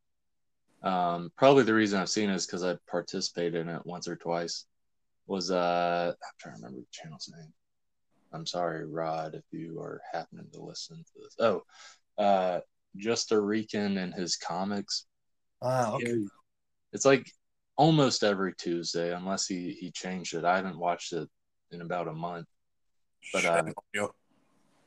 Um, 0.81 1.31
probably 1.37 1.63
the 1.63 1.73
reason 1.73 1.99
I've 1.99 2.09
seen 2.09 2.29
it 2.29 2.35
is 2.35 2.45
because 2.45 2.63
I 2.63 2.77
participated 2.89 3.55
in 3.55 3.69
it 3.69 3.85
once 3.85 4.07
or 4.07 4.15
twice. 4.15 4.65
Was 5.27 5.51
uh, 5.51 6.13
I'm 6.13 6.31
trying 6.39 6.55
to 6.55 6.61
remember 6.61 6.81
the 6.81 6.87
channel's 6.91 7.31
name. 7.35 7.53
I'm 8.33 8.45
sorry, 8.45 8.85
Rod, 8.85 9.35
if 9.35 9.43
you 9.51 9.79
are 9.79 10.01
happening 10.11 10.47
to 10.53 10.61
listen 10.61 10.97
to 10.97 11.11
this. 11.21 11.35
Oh, 11.39 11.63
uh, 12.17 12.59
just 12.97 13.31
a 13.31 13.39
Rican 13.39 13.97
and 13.97 14.13
his 14.13 14.35
comics. 14.35 15.05
Wow, 15.61 15.95
okay. 15.95 16.17
It's 16.91 17.05
like 17.05 17.31
almost 17.77 18.23
every 18.23 18.53
Tuesday, 18.55 19.13
unless 19.13 19.47
he 19.47 19.71
he 19.79 19.91
changed 19.91 20.33
it. 20.33 20.45
I 20.45 20.57
haven't 20.57 20.79
watched 20.79 21.13
it 21.13 21.29
in 21.71 21.81
about 21.81 22.07
a 22.07 22.13
month. 22.13 22.47
But 23.31 23.45
uh, 23.45 23.63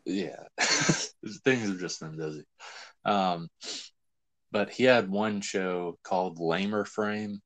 yeah, 0.07 0.45
things 0.59 1.69
have 1.69 1.79
just 1.79 2.01
been 2.01 2.17
busy. 2.17 2.45
Um, 3.05 3.49
but 4.53 4.71
he 4.71 4.85
had 4.85 5.11
one 5.11 5.41
show 5.41 5.99
called 6.05 6.39
Lamer 6.39 6.85
Frame, 6.85 7.41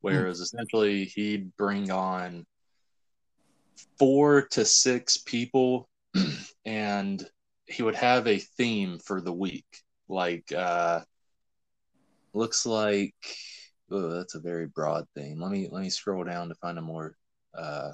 where 0.00 0.22
mm. 0.22 0.24
it 0.24 0.28
was 0.28 0.40
essentially 0.40 1.04
he'd 1.04 1.54
bring 1.56 1.90
on 1.90 2.46
four 3.98 4.48
to 4.50 4.64
six 4.64 5.18
people 5.18 5.88
and 6.64 7.24
he 7.66 7.82
would 7.82 7.94
have 7.94 8.26
a 8.26 8.38
theme 8.38 8.98
for 8.98 9.20
the 9.20 9.32
week. 9.32 9.66
Like, 10.08 10.50
uh, 10.52 11.00
looks 12.32 12.64
like, 12.64 13.14
oh, 13.90 14.08
that's 14.08 14.34
a 14.34 14.40
very 14.40 14.66
broad 14.66 15.04
theme. 15.14 15.40
Let 15.40 15.50
me, 15.50 15.68
let 15.70 15.82
me 15.82 15.90
scroll 15.90 16.24
down 16.24 16.48
to 16.48 16.54
find 16.54 16.78
a 16.78 16.82
more, 16.82 17.14
uh, 17.54 17.92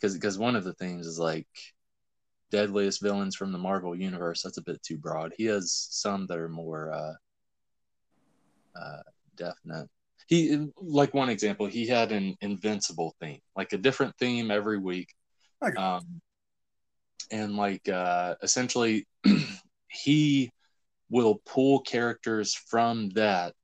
cause, 0.00 0.16
cause 0.18 0.38
one 0.38 0.54
of 0.54 0.62
the 0.62 0.74
themes 0.74 1.06
is 1.06 1.18
like 1.18 1.48
deadliest 2.50 3.02
villains 3.02 3.36
from 3.36 3.52
the 3.52 3.58
Marvel 3.58 3.94
universe. 3.94 4.42
That's 4.42 4.58
a 4.58 4.62
bit 4.62 4.82
too 4.82 4.98
broad. 4.98 5.32
He 5.36 5.44
has 5.46 5.72
some 5.90 6.26
that 6.26 6.38
are 6.38 6.48
more 6.48 6.92
uh, 6.92 7.14
uh, 8.78 9.02
definite. 9.36 9.88
He 10.26 10.68
like 10.76 11.14
one 11.14 11.30
example. 11.30 11.66
He 11.66 11.86
had 11.86 12.12
an 12.12 12.36
invincible 12.40 13.14
theme, 13.20 13.40
like 13.56 13.72
a 13.72 13.78
different 13.78 14.14
theme 14.18 14.50
every 14.50 14.78
week, 14.78 15.14
um, 15.78 16.20
and 17.30 17.56
like 17.56 17.88
uh, 17.88 18.34
essentially 18.42 19.06
he 19.88 20.50
will 21.10 21.40
pull 21.46 21.80
characters 21.80 22.54
from 22.54 23.08
that, 23.10 23.54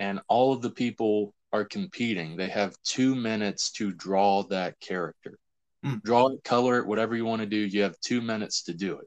and 0.00 0.20
all 0.28 0.54
of 0.54 0.62
the 0.62 0.70
people 0.70 1.34
are 1.52 1.64
competing. 1.64 2.36
They 2.36 2.48
have 2.48 2.74
two 2.84 3.14
minutes 3.14 3.70
to 3.72 3.92
draw 3.92 4.44
that 4.44 4.80
character 4.80 5.38
Mm. 5.84 6.02
Draw 6.02 6.28
it, 6.28 6.44
color 6.44 6.78
it, 6.78 6.86
whatever 6.86 7.16
you 7.16 7.24
want 7.24 7.40
to 7.40 7.46
do. 7.46 7.56
You 7.56 7.82
have 7.82 7.98
two 8.00 8.20
minutes 8.20 8.64
to 8.64 8.74
do 8.74 8.98
it. 8.98 9.06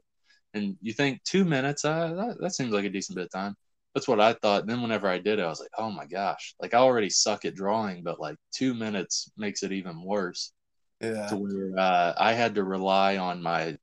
And 0.54 0.76
you 0.80 0.92
think 0.92 1.22
two 1.24 1.44
minutes, 1.44 1.84
uh, 1.84 2.12
that, 2.14 2.36
that 2.40 2.54
seems 2.54 2.72
like 2.72 2.84
a 2.84 2.90
decent 2.90 3.16
bit 3.16 3.26
of 3.26 3.30
time. 3.30 3.54
That's 3.94 4.08
what 4.08 4.20
I 4.20 4.32
thought. 4.32 4.62
And 4.62 4.70
then 4.70 4.82
whenever 4.82 5.06
I 5.06 5.18
did 5.18 5.38
it, 5.38 5.42
I 5.42 5.48
was 5.48 5.60
like, 5.60 5.70
oh 5.76 5.90
my 5.90 6.06
gosh, 6.06 6.54
like 6.60 6.72
I 6.74 6.78
already 6.78 7.10
suck 7.10 7.44
at 7.44 7.54
drawing, 7.54 8.02
but 8.02 8.20
like 8.20 8.36
two 8.50 8.74
minutes 8.74 9.30
makes 9.36 9.62
it 9.62 9.72
even 9.72 10.02
worse. 10.02 10.52
Yeah. 11.00 11.26
To 11.26 11.36
where 11.36 11.78
uh, 11.78 12.14
I 12.16 12.32
had 12.32 12.54
to 12.54 12.64
rely 12.64 13.18
on 13.18 13.42
my 13.42 13.76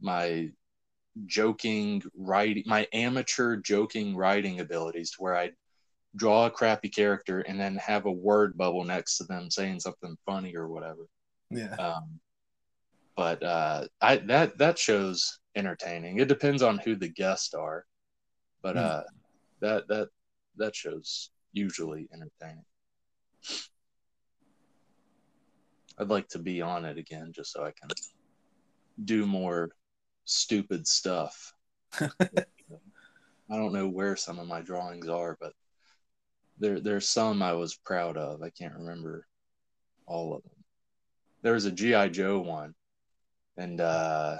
my 0.00 0.50
joking 1.26 2.02
writing, 2.16 2.64
my 2.66 2.86
amateur 2.92 3.56
joking 3.56 4.16
writing 4.16 4.60
abilities, 4.60 5.12
to 5.12 5.22
where 5.22 5.36
I'd 5.36 5.54
draw 6.16 6.46
a 6.46 6.50
crappy 6.50 6.88
character 6.88 7.40
and 7.40 7.58
then 7.58 7.76
have 7.76 8.06
a 8.06 8.12
word 8.12 8.56
bubble 8.56 8.84
next 8.84 9.18
to 9.18 9.24
them 9.24 9.50
saying 9.50 9.80
something 9.80 10.16
funny 10.26 10.56
or 10.56 10.68
whatever. 10.68 11.06
Yeah. 11.50 11.74
Um, 11.74 12.20
but 13.16 13.42
uh, 13.42 13.86
I 14.00 14.16
that 14.16 14.58
that 14.58 14.78
show's 14.78 15.40
entertaining. 15.54 16.20
It 16.20 16.28
depends 16.28 16.62
on 16.62 16.78
who 16.78 16.96
the 16.96 17.08
guests 17.08 17.54
are, 17.54 17.84
but 18.62 18.76
mm. 18.76 18.84
uh, 18.84 19.02
that 19.60 19.88
that 19.88 20.08
that 20.56 20.74
show's 20.74 21.30
usually 21.52 22.08
entertaining. 22.12 22.64
I'd 25.98 26.08
like 26.08 26.28
to 26.28 26.38
be 26.38 26.62
on 26.62 26.84
it 26.84 26.96
again 26.96 27.32
just 27.34 27.52
so 27.52 27.62
I 27.62 27.72
can 27.72 27.90
do 29.04 29.26
more 29.26 29.70
stupid 30.24 30.86
stuff. 30.86 31.52
I 32.00 32.06
don't 33.50 33.72
know 33.72 33.88
where 33.88 34.16
some 34.16 34.38
of 34.38 34.46
my 34.46 34.62
drawings 34.62 35.08
are, 35.08 35.36
but 35.40 35.52
there 36.58 36.80
there's 36.80 37.08
some 37.08 37.42
I 37.42 37.52
was 37.52 37.74
proud 37.74 38.16
of. 38.16 38.42
I 38.42 38.50
can't 38.50 38.74
remember 38.74 39.26
all 40.06 40.34
of 40.34 40.42
them 40.42 40.59
there 41.42 41.54
was 41.54 41.64
a 41.64 41.72
GI 41.72 42.10
Joe 42.10 42.40
one, 42.40 42.74
and 43.56 43.80
uh, 43.80 44.36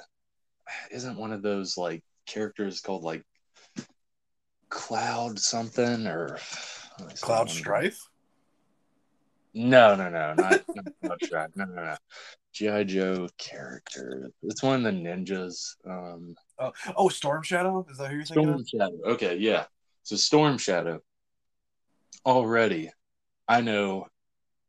isn't 0.91 1.19
one 1.19 1.33
of 1.33 1.43
those 1.43 1.77
like 1.77 2.03
characters 2.27 2.81
called 2.81 3.03
like 3.03 3.25
Cloud 4.69 5.39
something 5.39 6.07
or 6.07 6.39
Cloud 7.21 7.51
Strife? 7.51 8.01
No, 9.53 9.97
no, 9.97 10.09
no, 10.09 10.35
not, 10.35 10.63
not 10.75 10.87
Cloud 11.03 11.19
Strife. 11.25 11.51
No, 11.57 11.65
no, 11.65 11.85
no. 11.85 11.97
GI 12.53 12.85
Joe 12.85 13.29
character. 13.39 14.31
It's 14.43 14.63
one 14.63 14.77
of 14.77 14.83
the 14.83 15.01
ninjas. 15.01 15.77
Um, 15.87 16.35
oh, 16.59 16.73
oh, 16.97 17.09
Storm 17.09 17.43
Shadow. 17.43 17.87
Is 17.91 17.99
that 17.99 18.11
who 18.11 18.17
you're 18.17 18.25
thinking 18.25 18.65
Storm? 18.65 18.91
Shadow. 18.91 19.13
Okay, 19.13 19.37
yeah. 19.37 19.65
So 20.03 20.17
Storm 20.17 20.59
Shadow. 20.59 21.01
Already, 22.27 22.91
I 23.49 23.63
know 23.63 24.07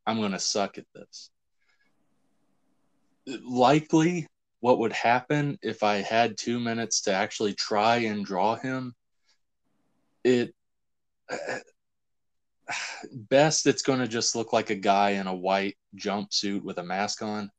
I'm 0.07 0.21
gonna 0.21 0.39
suck 0.39 0.77
at 0.77 0.85
this 0.95 1.29
likely 3.27 4.27
what 4.59 4.79
would 4.79 4.93
happen 4.93 5.57
if 5.61 5.83
I 5.83 5.97
had 5.97 6.37
two 6.37 6.59
minutes 6.59 7.01
to 7.01 7.13
actually 7.13 7.53
try 7.53 7.97
and 7.97 8.25
draw 8.25 8.55
him. 8.55 8.93
It 10.23 10.53
best 13.11 13.67
it's 13.67 13.81
going 13.81 13.99
to 13.99 14.07
just 14.07 14.35
look 14.35 14.53
like 14.53 14.69
a 14.69 14.75
guy 14.75 15.11
in 15.11 15.27
a 15.27 15.35
white 15.35 15.77
jumpsuit 15.97 16.61
with 16.63 16.77
a 16.77 16.83
mask 16.83 17.21
on. 17.21 17.49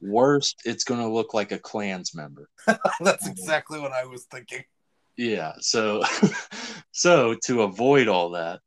Worst, 0.00 0.62
it's 0.64 0.84
going 0.84 1.00
to 1.00 1.08
look 1.08 1.34
like 1.34 1.52
a 1.52 1.58
Klans 1.58 2.14
member. 2.14 2.48
That's 3.00 3.26
exactly 3.26 3.80
what 3.80 3.92
I 3.92 4.04
was 4.04 4.26
thinking. 4.30 4.62
Yeah. 5.16 5.52
So, 5.58 6.02
so 6.92 7.34
to 7.46 7.62
avoid 7.62 8.06
all 8.06 8.30
that, 8.30 8.60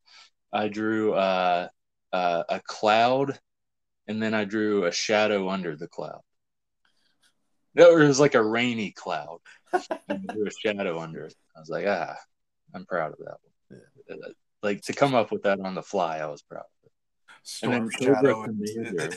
I 0.52 0.68
drew 0.68 1.14
uh, 1.14 1.70
uh, 2.12 2.44
a 2.50 2.60
cloud, 2.66 3.40
and 4.08 4.22
then 4.22 4.34
I 4.34 4.44
drew 4.44 4.86
a 4.86 4.92
shadow 4.92 5.50
under 5.50 5.78
the 5.78 5.88
cloud. 5.88 6.20
No, 7.74 7.98
it 7.98 8.08
was 8.08 8.20
like 8.20 8.36
a 8.36 8.44
rainy 8.44 8.92
cloud. 8.92 9.40
and 9.74 9.86
I 10.10 10.34
drew 10.34 10.48
a 10.48 10.52
shadow 10.52 11.00
under 11.00 11.26
it. 11.26 11.36
I 11.56 11.60
was 11.60 11.70
like, 11.70 11.86
ah, 11.88 12.16
I'm 12.74 12.86
proud 12.86 13.14
of 13.14 13.20
that 13.20 13.38
one. 13.70 13.82
Yeah. 14.10 14.16
Like 14.62 14.82
to 14.84 14.94
come 14.94 15.16
up 15.16 15.32
with 15.32 15.44
that 15.44 15.60
on 15.60 15.76
the 15.76 15.82
fly, 15.82 16.20
I 16.20 16.28
was 16.28 16.42
proud 16.42 16.60
of 16.60 16.86
it. 16.86 16.92
Storm 17.44 17.90
Shadow. 17.90 18.46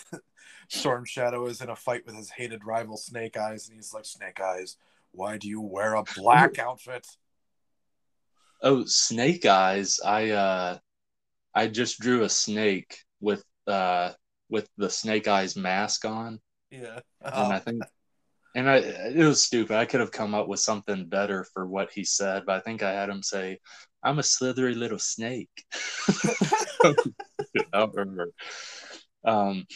Storm 0.68 1.04
Shadow 1.04 1.46
is 1.46 1.60
in 1.60 1.68
a 1.68 1.76
fight 1.76 2.06
with 2.06 2.16
his 2.16 2.30
hated 2.30 2.64
rival 2.64 2.96
Snake 2.96 3.36
Eyes, 3.36 3.68
and 3.68 3.76
he's 3.76 3.92
like, 3.92 4.06
Snake 4.06 4.40
Eyes, 4.40 4.76
why 5.10 5.36
do 5.36 5.48
you 5.48 5.60
wear 5.60 5.94
a 5.94 6.04
black 6.16 6.58
outfit? 6.58 7.06
Oh, 8.62 8.84
Snake 8.86 9.44
Eyes. 9.44 10.00
I 10.04 10.30
uh 10.30 10.78
I 11.54 11.68
just 11.68 12.00
drew 12.00 12.22
a 12.22 12.28
snake 12.28 12.98
with 13.20 13.44
uh 13.66 14.12
with 14.48 14.68
the 14.76 14.88
Snake 14.88 15.28
Eyes 15.28 15.56
mask 15.56 16.04
on. 16.04 16.40
Yeah. 16.70 17.00
And 17.20 17.52
I 17.52 17.58
think 17.58 17.82
and 18.54 18.68
I 18.68 18.76
it 18.76 19.24
was 19.24 19.42
stupid. 19.42 19.76
I 19.76 19.84
could 19.84 20.00
have 20.00 20.12
come 20.12 20.34
up 20.34 20.48
with 20.48 20.60
something 20.60 21.06
better 21.06 21.44
for 21.52 21.66
what 21.66 21.92
he 21.92 22.04
said, 22.04 22.44
but 22.46 22.56
I 22.56 22.60
think 22.60 22.82
I 22.82 22.92
had 22.92 23.08
him 23.08 23.22
say, 23.22 23.58
I'm 24.02 24.18
a 24.18 24.22
slithery 24.22 24.74
little 24.74 24.98
snake. 24.98 25.50
I 26.84 26.94
don't 27.72 27.94
remember. 27.94 28.30
Um, 29.24 29.66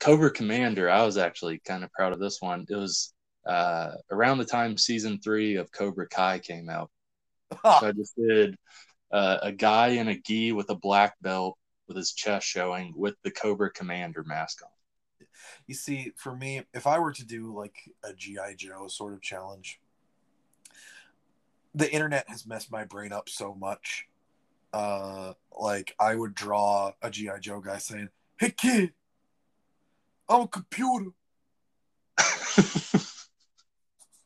Cobra 0.00 0.30
Commander, 0.30 0.90
I 0.90 1.04
was 1.04 1.18
actually 1.18 1.60
kind 1.64 1.84
of 1.84 1.92
proud 1.92 2.12
of 2.12 2.18
this 2.18 2.38
one. 2.40 2.66
It 2.68 2.76
was 2.76 3.12
uh, 3.46 3.92
around 4.10 4.38
the 4.38 4.44
time 4.44 4.76
season 4.76 5.20
three 5.22 5.56
of 5.56 5.70
Cobra 5.72 6.08
Kai 6.08 6.38
came 6.38 6.68
out. 6.68 6.90
so 7.64 7.86
I 7.86 7.92
just 7.92 8.16
did 8.16 8.56
uh, 9.12 9.38
a 9.42 9.52
guy 9.52 9.88
in 9.88 10.08
a 10.08 10.18
gi 10.18 10.52
with 10.52 10.70
a 10.70 10.74
black 10.74 11.14
belt 11.20 11.56
with 11.86 11.96
his 11.96 12.12
chest 12.12 12.46
showing 12.46 12.92
with 12.96 13.14
the 13.22 13.30
Cobra 13.30 13.70
Commander 13.70 14.24
mask 14.24 14.62
on. 14.62 14.70
You 15.66 15.74
see, 15.74 16.12
for 16.16 16.34
me, 16.34 16.62
if 16.72 16.86
I 16.86 16.98
were 16.98 17.12
to 17.12 17.24
do 17.24 17.54
like 17.54 17.90
a 18.04 18.12
GI 18.12 18.56
Joe 18.56 18.88
sort 18.88 19.12
of 19.14 19.22
challenge, 19.22 19.80
the 21.74 21.92
internet 21.92 22.28
has 22.28 22.46
messed 22.46 22.72
my 22.72 22.84
brain 22.84 23.12
up 23.12 23.28
so 23.28 23.54
much. 23.54 24.08
Uh, 24.72 25.34
like 25.58 25.94
I 25.98 26.14
would 26.14 26.34
draw 26.34 26.92
a 27.02 27.10
GI 27.10 27.40
Joe 27.40 27.60
guy 27.60 27.78
saying, 27.78 28.08
"Hey 28.38 28.50
kid, 28.50 28.92
I'm 30.28 30.42
a 30.42 30.48
computer. 30.48 31.10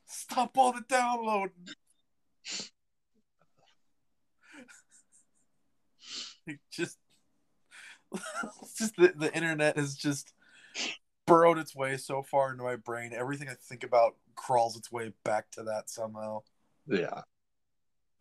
Stop 0.06 0.56
all 0.56 0.72
the 0.72 0.82
downloading." 0.88 1.68
just, 6.70 6.98
just 8.78 8.96
the, 8.96 9.12
the 9.16 9.34
internet 9.34 9.76
has 9.76 9.94
just 9.94 10.32
burrowed 11.30 11.58
its 11.58 11.76
way 11.76 11.96
so 11.96 12.22
far 12.22 12.50
into 12.50 12.64
my 12.64 12.76
brain. 12.76 13.12
Everything 13.14 13.48
I 13.48 13.54
think 13.54 13.84
about 13.84 14.16
crawls 14.34 14.76
its 14.76 14.90
way 14.90 15.12
back 15.24 15.50
to 15.52 15.62
that 15.62 15.88
somehow. 15.88 16.40
Yeah. 16.86 17.22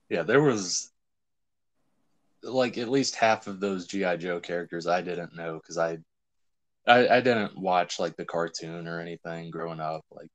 Yeah, 0.09 0.23
there 0.23 0.41
was 0.41 0.91
like 2.43 2.77
at 2.77 2.89
least 2.89 3.15
half 3.15 3.47
of 3.47 3.59
those 3.59 3.87
GI 3.87 4.17
Joe 4.17 4.39
characters 4.39 4.87
I 4.87 5.01
didn't 5.01 5.35
know 5.35 5.55
because 5.55 5.77
I, 5.77 5.97
I, 6.87 7.17
I 7.17 7.21
didn't 7.21 7.57
watch 7.57 7.99
like 7.99 8.15
the 8.15 8.25
cartoon 8.25 8.87
or 8.87 8.99
anything 8.99 9.49
growing 9.49 9.79
up. 9.79 10.05
Like, 10.11 10.29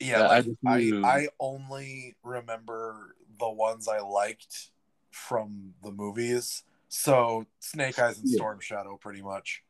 yeah, 0.00 0.26
like, 0.28 0.46
I, 0.66 0.92
I 1.04 1.16
I 1.18 1.28
only 1.40 2.16
remember 2.22 3.16
the 3.38 3.50
ones 3.50 3.88
I 3.88 4.00
liked 4.00 4.70
from 5.10 5.74
the 5.82 5.90
movies. 5.90 6.64
So 6.88 7.46
Snake 7.60 7.98
Eyes 7.98 8.18
and 8.18 8.28
Storm 8.28 8.60
Shadow, 8.60 8.96
pretty 8.96 9.22
much. 9.22 9.62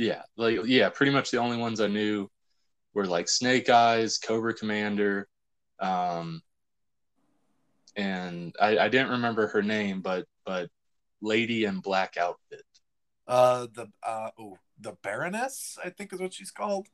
Yeah, 0.00 0.22
like 0.38 0.60
yeah, 0.64 0.88
pretty 0.88 1.12
much 1.12 1.30
the 1.30 1.36
only 1.36 1.58
ones 1.58 1.78
I 1.78 1.86
knew 1.86 2.30
were 2.94 3.04
like 3.04 3.28
Snake 3.28 3.68
Eyes, 3.68 4.16
Cobra 4.16 4.54
Commander, 4.54 5.28
um, 5.78 6.40
and 7.96 8.56
I, 8.58 8.78
I 8.78 8.88
didn't 8.88 9.10
remember 9.10 9.48
her 9.48 9.60
name, 9.60 10.00
but 10.00 10.24
but 10.46 10.70
Lady 11.20 11.66
in 11.66 11.80
Black 11.80 12.16
outfit. 12.16 12.64
Uh, 13.28 13.66
the 13.74 13.88
uh 14.02 14.30
oh, 14.38 14.56
the 14.80 14.94
Baroness, 15.02 15.76
I 15.84 15.90
think 15.90 16.14
is 16.14 16.20
what 16.20 16.32
she's 16.32 16.50
called. 16.50 16.86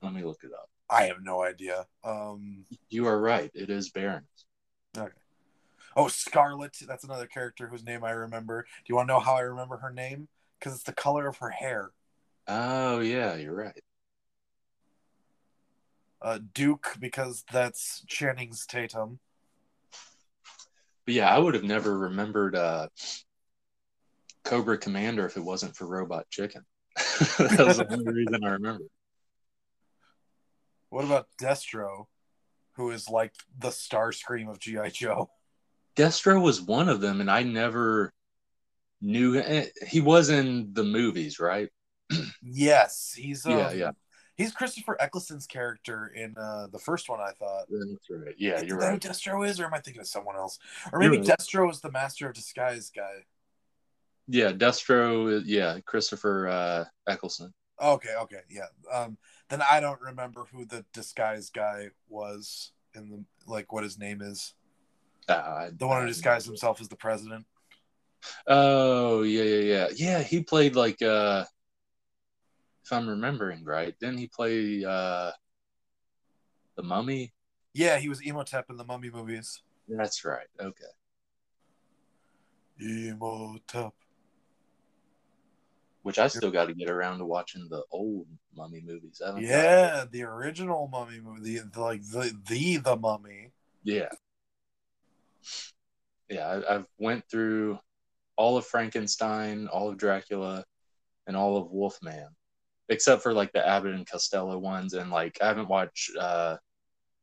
Let 0.00 0.14
me 0.14 0.22
look 0.22 0.40
it 0.42 0.52
up. 0.54 0.70
I 0.88 1.02
have 1.02 1.22
no 1.22 1.42
idea. 1.42 1.84
Um, 2.02 2.64
you 2.88 3.06
are 3.08 3.20
right. 3.20 3.50
It 3.52 3.68
is 3.68 3.90
Baroness. 3.90 4.46
Okay. 4.96 5.12
Oh, 5.94 6.08
Scarlet. 6.08 6.78
That's 6.86 7.04
another 7.04 7.26
character 7.26 7.68
whose 7.68 7.84
name 7.84 8.04
I 8.04 8.12
remember. 8.12 8.62
Do 8.62 8.84
you 8.86 8.94
want 8.94 9.08
to 9.08 9.12
know 9.12 9.20
how 9.20 9.34
I 9.34 9.40
remember 9.40 9.76
her 9.76 9.92
name? 9.92 10.28
Because 10.58 10.72
it's 10.72 10.84
the 10.84 10.92
color 10.94 11.28
of 11.28 11.36
her 11.36 11.50
hair. 11.50 11.90
Oh 12.48 13.00
yeah, 13.00 13.36
you're 13.36 13.54
right. 13.54 13.82
Uh, 16.20 16.38
Duke, 16.54 16.96
because 16.98 17.44
that's 17.52 18.02
Channing's 18.08 18.66
Tatum. 18.66 19.20
But 21.04 21.14
yeah, 21.14 21.28
I 21.34 21.38
would 21.38 21.54
have 21.54 21.64
never 21.64 21.96
remembered 21.96 22.56
uh, 22.56 22.88
Cobra 24.44 24.78
Commander 24.78 25.26
if 25.26 25.36
it 25.36 25.44
wasn't 25.44 25.76
for 25.76 25.86
Robot 25.86 26.26
Chicken. 26.30 26.64
that 26.96 27.64
was 27.66 27.76
the 27.76 27.86
only 27.90 28.12
reason 28.12 28.42
I 28.42 28.50
remember. 28.50 28.84
What 30.88 31.04
about 31.04 31.28
Destro, 31.40 32.06
who 32.72 32.90
is 32.90 33.10
like 33.10 33.34
the 33.58 33.68
Starscream 33.68 34.50
of 34.50 34.58
GI 34.58 34.90
Joe? 34.90 35.30
Destro 35.96 36.40
was 36.42 36.62
one 36.62 36.88
of 36.88 37.00
them, 37.00 37.20
and 37.20 37.30
I 37.30 37.42
never 37.42 38.12
knew 39.00 39.36
eh, 39.38 39.66
he 39.86 40.00
was 40.00 40.30
in 40.30 40.72
the 40.72 40.84
movies, 40.84 41.38
right? 41.38 41.68
Yes, 42.42 43.14
he's 43.16 43.46
um, 43.46 43.52
yeah, 43.52 43.72
yeah. 43.72 43.90
He's 44.36 44.52
Christopher 44.52 44.96
Eccleston's 45.00 45.48
character 45.48 46.12
in 46.14 46.36
uh, 46.36 46.68
the 46.70 46.78
first 46.78 47.08
one. 47.08 47.20
I 47.20 47.32
thought. 47.32 47.64
That's 47.68 48.10
right. 48.10 48.34
Yeah, 48.38 48.60
you're 48.62 48.78
right. 48.78 48.92
Who 48.92 49.08
Destro 49.08 49.46
is, 49.46 49.58
or 49.58 49.66
am 49.66 49.74
I 49.74 49.80
thinking 49.80 50.00
of 50.00 50.06
someone 50.06 50.36
else? 50.36 50.58
Or 50.92 51.00
maybe 51.00 51.18
right. 51.18 51.26
Destro 51.26 51.70
is 51.70 51.80
the 51.80 51.90
Master 51.90 52.28
of 52.28 52.34
Disguise 52.34 52.90
guy. 52.94 53.24
Yeah, 54.28 54.52
Destro. 54.52 55.42
Yeah, 55.44 55.80
Christopher 55.84 56.48
uh, 56.48 56.84
Eccleston. 57.08 57.52
Okay, 57.80 58.14
okay, 58.22 58.40
yeah. 58.50 58.66
Um, 58.92 59.18
then 59.50 59.62
I 59.68 59.80
don't 59.80 60.00
remember 60.00 60.44
who 60.52 60.64
the 60.64 60.84
disguise 60.92 61.50
guy 61.50 61.88
was 62.08 62.72
in 62.94 63.08
the 63.08 63.24
like 63.46 63.72
what 63.72 63.84
his 63.84 63.98
name 63.98 64.20
is. 64.20 64.54
Uh, 65.28 65.70
the 65.76 65.86
one 65.86 66.00
who 66.00 66.08
disguised 66.08 66.46
himself 66.46 66.80
as 66.80 66.88
the 66.88 66.96
president. 66.96 67.46
Oh 68.46 69.22
yeah, 69.22 69.42
yeah, 69.42 69.60
yeah, 69.60 69.88
yeah. 69.94 70.22
He 70.22 70.42
played 70.42 70.74
like 70.74 71.00
uh, 71.02 71.44
if 72.88 72.92
I'm 72.92 73.08
remembering 73.08 73.64
right, 73.64 73.94
didn't 74.00 74.16
he 74.18 74.28
play 74.28 74.82
uh, 74.82 75.30
the 76.76 76.82
Mummy? 76.82 77.34
Yeah, 77.74 77.98
he 77.98 78.08
was 78.08 78.20
Imhotep 78.20 78.70
in 78.70 78.76
the 78.78 78.84
Mummy 78.84 79.10
movies. 79.10 79.62
That's 79.86 80.24
right. 80.24 80.46
Okay. 80.58 80.84
Imhotep 82.80 83.92
which 86.02 86.18
I 86.18 86.28
still 86.28 86.50
got 86.50 86.68
to 86.68 86.74
get 86.74 86.88
around 86.88 87.18
to 87.18 87.26
watching 87.26 87.68
the 87.68 87.82
old 87.90 88.26
Mummy 88.56 88.82
movies. 88.82 89.20
yeah, 89.38 90.06
the 90.10 90.22
original 90.22 90.88
Mummy 90.90 91.20
movie, 91.20 91.58
the, 91.58 91.78
like 91.78 92.00
the 92.02 92.34
the 92.48 92.78
the 92.78 92.96
Mummy. 92.96 93.50
Yeah, 93.84 94.08
yeah. 96.30 96.46
I, 96.46 96.76
I've 96.76 96.86
went 96.96 97.24
through 97.30 97.78
all 98.36 98.56
of 98.56 98.64
Frankenstein, 98.64 99.68
all 99.68 99.90
of 99.90 99.98
Dracula, 99.98 100.64
and 101.26 101.36
all 101.36 101.58
of 101.58 101.70
Wolfman, 101.70 102.28
except 102.88 103.22
for 103.22 103.32
like 103.32 103.52
the 103.52 103.66
Abbott 103.66 103.94
and 103.94 104.06
Costello 104.06 104.58
ones, 104.58 104.94
and 104.94 105.10
like 105.10 105.38
I 105.42 105.48
haven't 105.48 105.68
watched 105.68 106.16
uh, 106.16 106.56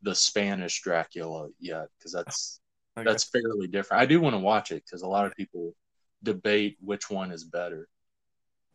the 0.02 0.16
Spanish 0.16 0.82
Dracula 0.82 1.50
yet 1.60 1.88
because 1.98 2.12
that's 2.12 2.60
okay. 2.98 3.06
that's 3.10 3.26
fairly 3.26 3.68
different. 3.68 4.02
I 4.02 4.06
do 4.06 4.22
want 4.22 4.34
to 4.34 4.40
watch 4.40 4.72
it 4.72 4.84
because 4.86 5.02
a 5.02 5.08
lot 5.08 5.26
of 5.26 5.36
people 5.36 5.76
debate 6.24 6.78
which 6.82 7.10
one 7.10 7.32
is 7.32 7.44
better. 7.44 7.88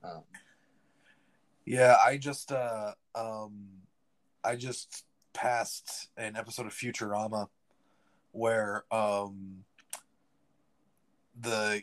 Um, 0.03 0.23
yeah, 1.65 1.97
I 2.05 2.17
just 2.17 2.53
uh, 2.53 2.93
um, 3.15 3.67
I 4.43 4.57
just 4.57 5.05
passed 5.33 6.09
an 6.17 6.37
episode 6.37 6.67
of 6.67 6.73
Futurama 6.73 7.47
where 8.33 8.85
um, 8.91 9.65
the 11.41 11.83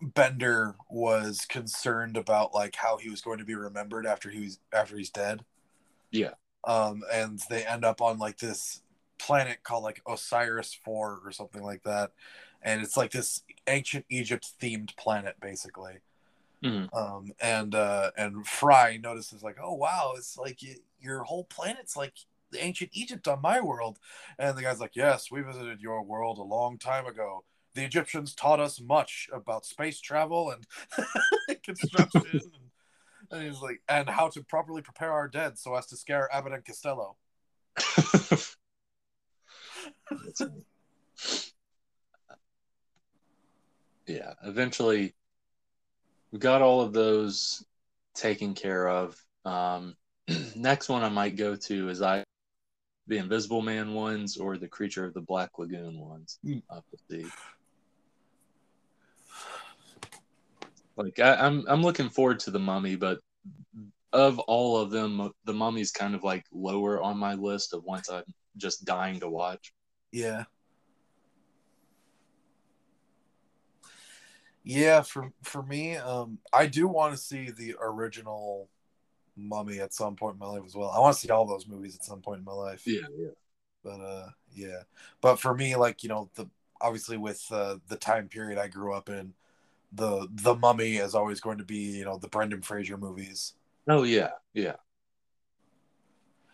Bender 0.00 0.76
was 0.88 1.44
concerned 1.46 2.16
about 2.16 2.54
like 2.54 2.76
how 2.76 2.96
he 2.98 3.10
was 3.10 3.20
going 3.20 3.38
to 3.38 3.44
be 3.44 3.54
remembered 3.54 4.06
after 4.06 4.30
he 4.30 4.40
was 4.40 4.58
after 4.72 4.96
he's 4.96 5.10
dead. 5.10 5.44
Yeah. 6.10 6.34
um, 6.64 7.02
and 7.12 7.40
they 7.48 7.64
end 7.64 7.84
up 7.84 8.00
on 8.00 8.18
like 8.18 8.38
this 8.38 8.82
planet 9.18 9.62
called 9.62 9.84
like 9.84 10.02
Osiris 10.08 10.74
Four 10.74 11.20
or 11.24 11.32
something 11.32 11.62
like 11.62 11.82
that, 11.84 12.12
and 12.62 12.82
it's 12.82 12.96
like 12.96 13.12
this 13.12 13.42
ancient 13.66 14.04
Egypt 14.10 14.52
themed 14.60 14.96
planet 14.96 15.36
basically. 15.40 16.00
Mhm. 16.62 16.90
Um, 16.92 17.32
and 17.40 17.74
uh, 17.74 18.10
and 18.16 18.46
Fry 18.46 18.96
notices 18.98 19.42
like, 19.42 19.58
oh 19.62 19.74
wow, 19.74 20.14
it's 20.16 20.36
like 20.36 20.58
y 20.62 20.76
your 21.00 21.24
whole 21.24 21.44
planet's 21.44 21.96
like 21.96 22.14
the 22.50 22.62
ancient 22.64 22.90
Egypt 22.94 23.28
on 23.28 23.40
my 23.42 23.60
world, 23.60 23.98
and 24.38 24.56
the 24.58 24.62
guy's 24.62 24.80
like, 24.80 24.96
yes, 24.96 25.30
we 25.30 25.42
visited 25.42 25.80
your 25.80 26.02
world 26.02 26.38
a 26.38 26.42
long 26.42 26.78
time 26.78 27.06
ago. 27.06 27.44
The 27.80 27.86
Egyptians 27.86 28.34
taught 28.34 28.60
us 28.60 28.78
much 28.78 29.30
about 29.32 29.64
space 29.64 30.02
travel 30.02 30.50
and 30.50 30.66
construction. 31.62 32.22
and, 32.30 32.42
and 33.30 33.42
he's 33.42 33.62
like, 33.62 33.80
and 33.88 34.06
how 34.06 34.28
to 34.28 34.44
properly 34.44 34.82
prepare 34.82 35.10
our 35.10 35.28
dead 35.28 35.56
so 35.58 35.74
as 35.74 35.86
to 35.86 35.96
scare 35.96 36.28
Abbott 36.30 36.52
and 36.52 36.62
Costello. 36.62 37.16
yeah, 44.06 44.34
eventually 44.44 45.14
we 46.32 46.38
got 46.38 46.60
all 46.60 46.82
of 46.82 46.92
those 46.92 47.64
taken 48.14 48.52
care 48.52 48.90
of. 48.90 49.16
Um, 49.46 49.96
next 50.54 50.90
one 50.90 51.02
I 51.02 51.08
might 51.08 51.36
go 51.36 51.56
to 51.56 51.88
is 51.88 52.02
I 52.02 52.24
the 53.06 53.16
Invisible 53.16 53.62
Man 53.62 53.94
ones 53.94 54.36
or 54.36 54.58
the 54.58 54.68
Creature 54.68 55.06
of 55.06 55.14
the 55.14 55.22
Black 55.22 55.58
Lagoon 55.58 55.98
ones. 55.98 56.38
Hmm. 56.44 56.58
Up 56.68 56.84
to 56.90 56.98
see. 57.10 57.26
Like 61.00 61.18
I, 61.18 61.34
I'm 61.34 61.64
I'm 61.66 61.82
looking 61.82 62.10
forward 62.10 62.40
to 62.40 62.50
the 62.50 62.58
Mummy, 62.58 62.96
but 62.96 63.20
of 64.12 64.38
all 64.40 64.76
of 64.76 64.90
them, 64.90 65.30
the 65.44 65.54
Mummy's 65.54 65.92
kind 65.92 66.14
of 66.14 66.22
like 66.22 66.44
lower 66.52 67.00
on 67.00 67.16
my 67.16 67.34
list 67.34 67.72
of 67.72 67.84
ones 67.84 68.08
I'm 68.10 68.24
just 68.56 68.84
dying 68.84 69.20
to 69.20 69.28
watch. 69.28 69.72
Yeah. 70.12 70.44
Yeah, 74.62 75.00
for 75.00 75.32
for 75.42 75.62
me, 75.62 75.96
um, 75.96 76.38
I 76.52 76.66
do 76.66 76.86
want 76.86 77.14
to 77.14 77.20
see 77.20 77.50
the 77.50 77.76
original 77.80 78.68
Mummy 79.36 79.80
at 79.80 79.94
some 79.94 80.16
point 80.16 80.34
in 80.34 80.38
my 80.38 80.46
life 80.46 80.64
as 80.66 80.74
well. 80.74 80.90
I 80.90 81.00
want 81.00 81.14
to 81.14 81.20
see 81.20 81.30
all 81.30 81.46
those 81.46 81.66
movies 81.66 81.96
at 81.96 82.04
some 82.04 82.20
point 82.20 82.40
in 82.40 82.44
my 82.44 82.52
life. 82.52 82.82
Yeah, 82.86 83.06
yeah. 83.16 83.30
But 83.82 84.00
uh, 84.00 84.28
yeah. 84.52 84.82
But 85.22 85.40
for 85.40 85.54
me, 85.54 85.76
like 85.76 86.02
you 86.02 86.10
know, 86.10 86.30
the 86.34 86.46
obviously 86.78 87.16
with 87.16 87.42
uh, 87.50 87.76
the 87.88 87.96
time 87.96 88.28
period 88.28 88.58
I 88.58 88.68
grew 88.68 88.92
up 88.92 89.08
in, 89.08 89.32
the 89.92 90.28
the 90.30 90.54
Mummy 90.54 90.96
is 90.96 91.14
always 91.14 91.40
going 91.40 91.58
to 91.58 91.64
be 91.64 91.98
you 91.98 92.04
know 92.04 92.18
the 92.18 92.28
Brendan 92.28 92.62
Fraser 92.62 92.96
movies. 92.96 93.54
Oh 93.88 94.02
yeah, 94.04 94.30
yeah. 94.54 94.76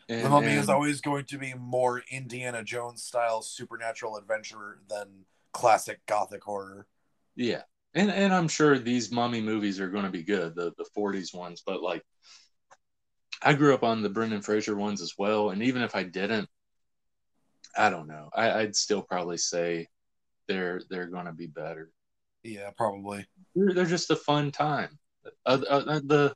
the 0.08 0.14
And- 0.14 0.30
Mummy 0.30 0.52
is 0.52 0.68
always 0.68 1.00
going 1.00 1.24
to 1.26 1.38
be 1.38 1.54
more 1.54 2.02
Indiana 2.10 2.62
Jones 2.64 3.02
style 3.02 3.42
supernatural 3.42 4.16
adventure 4.16 4.78
than 4.88 5.24
classic 5.52 6.04
gothic 6.06 6.44
horror. 6.44 6.86
Yeah, 7.34 7.62
and 7.94 8.10
and 8.10 8.32
I'm 8.32 8.48
sure 8.48 8.78
these 8.78 9.12
mummy 9.12 9.40
movies 9.42 9.80
are 9.80 9.90
going 9.90 10.04
to 10.04 10.10
be 10.10 10.22
good, 10.22 10.54
the 10.54 10.72
the 10.78 10.86
'40s 10.96 11.34
ones. 11.34 11.62
But 11.66 11.82
like, 11.82 12.02
I 13.42 13.52
grew 13.52 13.74
up 13.74 13.82
on 13.82 14.00
the 14.02 14.08
Brendan 14.08 14.40
Fraser 14.42 14.74
ones 14.76 15.02
as 15.02 15.14
well, 15.18 15.50
and 15.50 15.62
even 15.62 15.82
if 15.82 15.94
I 15.94 16.04
didn't, 16.04 16.48
I 17.76 17.90
don't 17.90 18.08
know. 18.08 18.30
I, 18.34 18.60
I'd 18.60 18.76
still 18.76 19.02
probably 19.02 19.36
say 19.36 19.88
they're 20.48 20.80
they're 20.88 21.08
going 21.08 21.26
to 21.26 21.32
be 21.32 21.46
better. 21.48 21.90
Yeah, 22.46 22.70
probably. 22.76 23.26
They're, 23.54 23.72
they're 23.74 23.84
just 23.86 24.10
a 24.10 24.16
fun 24.16 24.50
time. 24.52 24.98
Uh, 25.44 25.58
uh, 25.68 26.00
the 26.04 26.34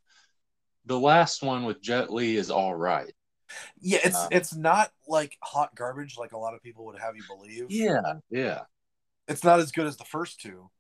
the 0.87 0.99
last 0.99 1.43
one 1.43 1.65
with 1.65 1.81
Jet 1.81 2.13
Li 2.13 2.37
is 2.37 2.51
all 2.51 2.75
right. 2.75 3.13
Yeah, 3.81 3.99
it's 4.05 4.17
Uh, 4.17 4.29
it's 4.31 4.55
not 4.55 4.91
like 5.07 5.37
hot 5.43 5.75
garbage 5.75 6.17
like 6.19 6.33
a 6.33 6.39
lot 6.39 6.55
of 6.55 6.63
people 6.63 6.87
would 6.87 6.99
have 6.99 7.17
you 7.17 7.23
believe. 7.29 7.67
Yeah, 7.69 8.15
yeah, 8.31 8.63
It's 9.29 9.45
not 9.45 9.61
as 9.61 9.71
good 9.73 9.87
as 9.87 9.97
the 9.97 10.05
first 10.05 10.41
two. 10.41 10.71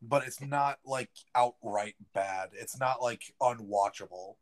But 0.00 0.26
it's 0.26 0.40
not 0.40 0.78
like 0.84 1.10
outright 1.34 1.94
bad. 2.12 2.50
It's 2.54 2.78
not 2.78 3.00
like 3.02 3.22
unwatchable. 3.40 4.34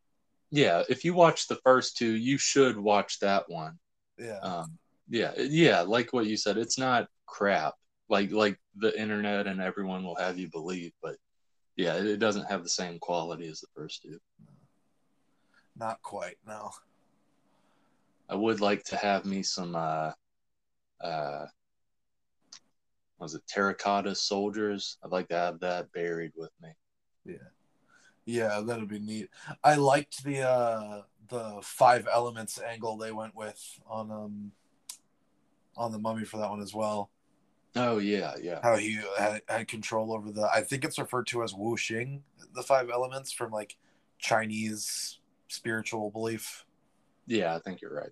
yeah. 0.51 0.83
If 0.89 1.05
you 1.05 1.13
watch 1.15 1.49
the 1.49 1.57
first 1.57 1.97
two, 1.99 2.13
you 2.13 2.39
should 2.39 2.79
watch 2.79 3.21
that 3.21 3.49
one. 3.49 3.79
Yeah. 4.19 4.39
um 4.43 4.79
yeah 5.09 5.33
yeah 5.39 5.81
like 5.81 6.13
what 6.13 6.27
you 6.27 6.37
said 6.37 6.59
it's 6.59 6.79
not 6.79 7.09
crap 7.25 7.75
like 8.11 8.31
like 8.33 8.59
the 8.77 8.99
internet 9.01 9.47
and 9.47 9.61
everyone 9.61 10.05
will 10.05 10.17
have 10.17 10.37
you 10.39 10.49
believe 10.51 10.93
but 11.03 11.17
yeah 11.77 11.95
it, 11.95 12.07
it 12.07 12.19
doesn't 12.19 12.51
have 12.51 12.63
the 12.63 12.69
same 12.69 12.99
quality 12.99 13.49
as 13.49 13.61
the 13.61 13.67
first 13.75 14.03
two 14.03 14.19
not 15.77 16.03
quite, 16.03 16.37
no. 16.47 16.71
i 18.29 18.35
would 18.35 18.61
like 18.61 18.85
to 18.85 18.97
have 18.97 19.25
me 19.25 19.43
some 19.43 19.75
uh 19.75 20.11
uh 21.03 21.47
what 23.17 23.25
was 23.25 23.35
it 23.35 23.43
terracotta 23.49 24.15
soldiers 24.15 24.99
i'd 25.05 25.13
like 25.13 25.29
to 25.29 25.37
have 25.37 25.61
that 25.61 25.91
buried 25.93 26.33
with 26.37 26.51
me 26.61 26.71
Yeah, 27.25 27.49
Yeah, 28.27 28.61
that'd 28.61 28.89
be 28.89 28.99
neat. 28.99 29.31
I 29.63 29.77
liked 29.77 30.25
the 30.25 30.43
uh 30.43 31.03
the 31.29 31.61
five 31.63 32.09
elements 32.13 32.61
angle 32.61 32.97
they 32.97 33.13
went 33.13 33.35
with 33.37 33.63
on 33.87 34.11
um 34.11 34.53
on 35.77 35.93
the 35.93 35.99
mummy 35.99 36.25
for 36.25 36.39
that 36.39 36.51
one 36.51 36.61
as 36.61 36.75
well. 36.75 37.11
Oh 37.77 37.99
yeah 37.99 38.35
yeah 38.43 38.61
How 38.63 38.77
he 38.77 38.99
had, 39.19 39.43
had 39.49 39.69
control 39.69 40.13
over 40.13 40.31
the 40.31 40.49
I 40.53 40.63
think 40.63 40.85
it's 40.85 40.99
referred 40.99 41.27
to 41.29 41.43
as 41.43 41.55
Wu 41.55 41.77
Xing, 41.77 42.21
the 42.55 42.63
five 42.63 42.91
elements 42.91 43.33
from 43.33 43.51
like 43.53 43.77
Chinese 44.19 45.19
spiritual 45.49 46.11
belief. 46.11 46.65
yeah 47.27 47.55
i 47.55 47.59
think 47.59 47.81
you're 47.83 47.93
right 47.95 48.11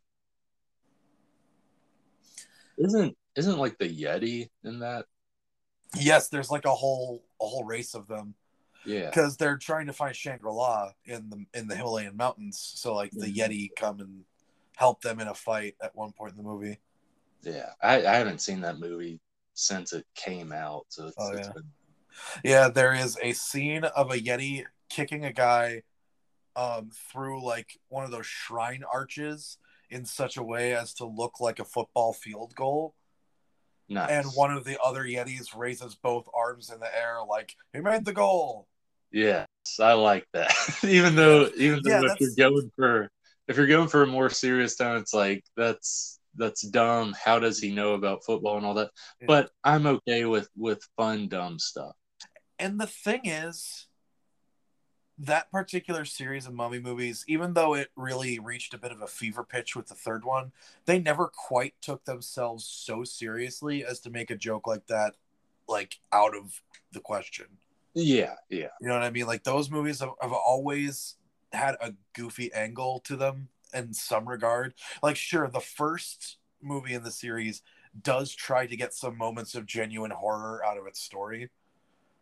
isn't 2.79 3.17
isn't 3.37 3.59
like 3.59 3.79
the 3.79 3.89
yeti 3.89 4.49
in 4.65 4.81
that 4.81 5.07
Yes, 5.99 6.29
there's 6.29 6.51
like 6.51 6.67
a 6.67 6.75
whole 6.75 7.25
a 7.41 7.47
whole 7.47 7.65
race 7.65 7.95
of 7.95 8.07
them 8.09 8.35
yeah 8.85 9.09
because 9.09 9.37
they're 9.39 9.57
trying 9.57 9.87
to 9.87 9.93
find 9.95 10.15
Shangri-La 10.15 10.91
in 11.07 11.31
the 11.31 11.47
in 11.59 11.67
the 11.67 11.75
Himalayan 11.77 12.15
mountains. 12.17 12.59
So 12.77 12.95
like 12.95 13.11
the 13.13 13.27
Mhm. 13.27 13.37
Yeti 13.37 13.69
come 13.75 14.01
and 14.01 14.25
help 14.77 15.01
them 15.01 15.19
in 15.19 15.29
a 15.29 15.35
fight 15.35 15.77
at 15.83 15.97
one 15.97 16.13
point 16.13 16.33
in 16.33 16.37
the 16.37 16.43
movie. 16.43 16.79
yeah 17.43 17.71
i, 17.83 18.05
I 18.07 18.17
haven't 18.17 18.41
seen 18.43 18.61
that 18.61 18.79
movie 18.79 19.19
since 19.59 19.93
it 19.93 20.07
came 20.15 20.53
out 20.53 20.87
so 20.89 21.09
it's, 21.09 21.17
Oh, 21.19 21.33
yeah. 21.35 21.51
been 21.53 21.65
Yeah, 22.45 22.69
there 22.69 22.95
is 22.95 23.19
a 23.23 23.33
scene 23.33 23.85
of 23.85 24.13
a 24.13 24.19
Yeti 24.19 24.65
kicking 24.89 25.25
a 25.25 25.33
guy 25.33 25.83
um, 26.55 26.91
through 27.13 27.45
like 27.45 27.79
one 27.89 28.05
of 28.05 28.11
those 28.11 28.27
shrine 28.27 28.85
arches 28.91 29.59
in 29.91 30.05
such 30.05 30.37
a 30.37 30.43
way 30.43 30.75
as 30.75 30.95
to 30.95 31.07
look 31.07 31.41
like 31.41 31.59
a 31.59 31.65
football 31.65 32.13
field 32.13 32.55
goal. 32.55 32.95
nice 33.89 34.11
And 34.11 34.27
one 34.35 34.53
of 34.53 34.65
the 34.65 34.79
other 34.83 35.03
Yetis 35.03 35.57
raises 35.57 35.97
both 35.97 36.29
arms 36.35 36.71
in 36.71 36.79
the 36.79 36.97
air 36.97 37.19
like 37.29 37.57
he 37.73 37.81
made 37.81 38.05
the 38.05 38.13
goal. 38.13 38.69
Yes, 39.11 39.49
I 39.81 39.95
like 39.95 40.27
that. 40.35 40.53
even 40.85 41.17
though, 41.17 41.49
even 41.57 41.81
though 41.83 42.05
Yeah, 42.05 42.15
if 42.15 42.21
you're 42.21 42.51
going 42.51 42.71
for 42.77 43.11
if 43.49 43.57
you're 43.57 43.67
going 43.67 43.89
for 43.89 44.03
a 44.03 44.07
more 44.07 44.31
serious 44.31 44.77
tone, 44.77 44.99
it's 44.99 45.15
like 45.15 45.43
that's 45.57 46.18
that's 46.39 46.63
dumb. 46.63 47.15
How 47.23 47.39
does 47.39 47.59
he 47.59 47.75
know 47.75 47.95
about 47.95 48.25
football 48.25 48.57
and 48.57 48.67
all 48.67 48.75
that? 48.75 48.91
Yeah. 49.21 49.27
But 49.27 49.51
I'm 49.65 49.87
okay 49.87 50.25
with 50.25 50.49
with 50.57 50.81
fun 50.97 51.29
dumb 51.29 51.59
stuff. 51.59 51.95
And 52.59 52.81
the 52.81 52.87
thing 52.87 53.21
is, 53.25 53.87
that 55.19 55.51
particular 55.51 56.05
series 56.05 56.47
of 56.47 56.55
mummy 56.55 56.79
movies, 56.79 57.25
even 57.29 57.55
though 57.55 57.75
it 57.75 57.89
really 57.97 58.39
reached 58.39 58.75
a 58.75 58.79
bit 58.79 58.93
of 58.93 59.03
a 59.03 59.07
fever 59.07 59.45
pitch 59.45 59.75
with 59.75 59.89
the 59.89 59.95
third 59.95 60.25
one, 60.25 60.53
they 60.87 60.99
never 60.99 61.29
quite 61.29 61.75
took 61.81 62.05
themselves 62.05 62.65
so 62.65 63.05
seriously 63.05 63.85
as 63.85 64.01
to 64.01 64.11
make 64.11 64.31
a 64.31 64.37
joke 64.37 64.67
like 64.67 64.87
that 64.87 65.15
like 65.69 65.99
out 66.13 66.37
of 66.37 66.63
the 66.93 67.01
question. 67.01 67.47
Yeah, 67.95 68.35
yeah, 68.49 68.69
You 68.81 68.89
know 68.89 68.95
what 68.95 69.03
I 69.03 69.11
mean? 69.11 69.27
Like 69.27 69.43
those 69.43 69.71
movies 69.71 70.01
have, 70.01 70.11
have 70.21 70.33
always 70.33 71.17
had 71.53 71.77
a 71.81 71.95
goofy 72.15 72.53
angle 72.53 73.01
to 73.01 73.17
them 73.17 73.49
in 73.75 73.93
some 73.95 74.29
regard. 74.29 74.75
Like, 75.03 75.17
sure, 75.17 75.49
the 75.49 75.61
first 75.61 76.39
movie 76.63 76.95
in 76.95 77.03
the 77.03 77.11
series 77.11 77.63
does 78.01 78.35
try 78.35 78.67
to 78.67 78.77
get 78.77 78.95
some 78.95 79.17
moments 79.17 79.55
of 79.55 79.67
genuine 79.67 80.11
horror 80.11 80.65
out 80.65 80.79
of 80.79 80.87
its 80.87 81.01
story. 81.01 81.51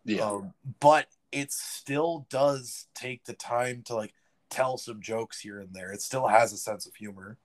yeah, 0.04 0.22
Um, 0.22 0.54
but 0.80 1.08
it 1.32 1.52
still 1.52 2.26
does 2.30 2.88
take 2.94 3.24
the 3.24 3.34
time 3.34 3.82
to 3.84 3.94
like 3.96 4.14
tell 4.50 4.78
some 4.78 5.00
jokes 5.02 5.40
here 5.40 5.60
and 5.60 5.74
there. 5.74 5.92
It 5.92 6.02
still 6.02 6.28
has 6.28 6.52
a 6.52 6.58
sense 6.58 6.86
of 6.86 6.94
humor. 6.96 7.38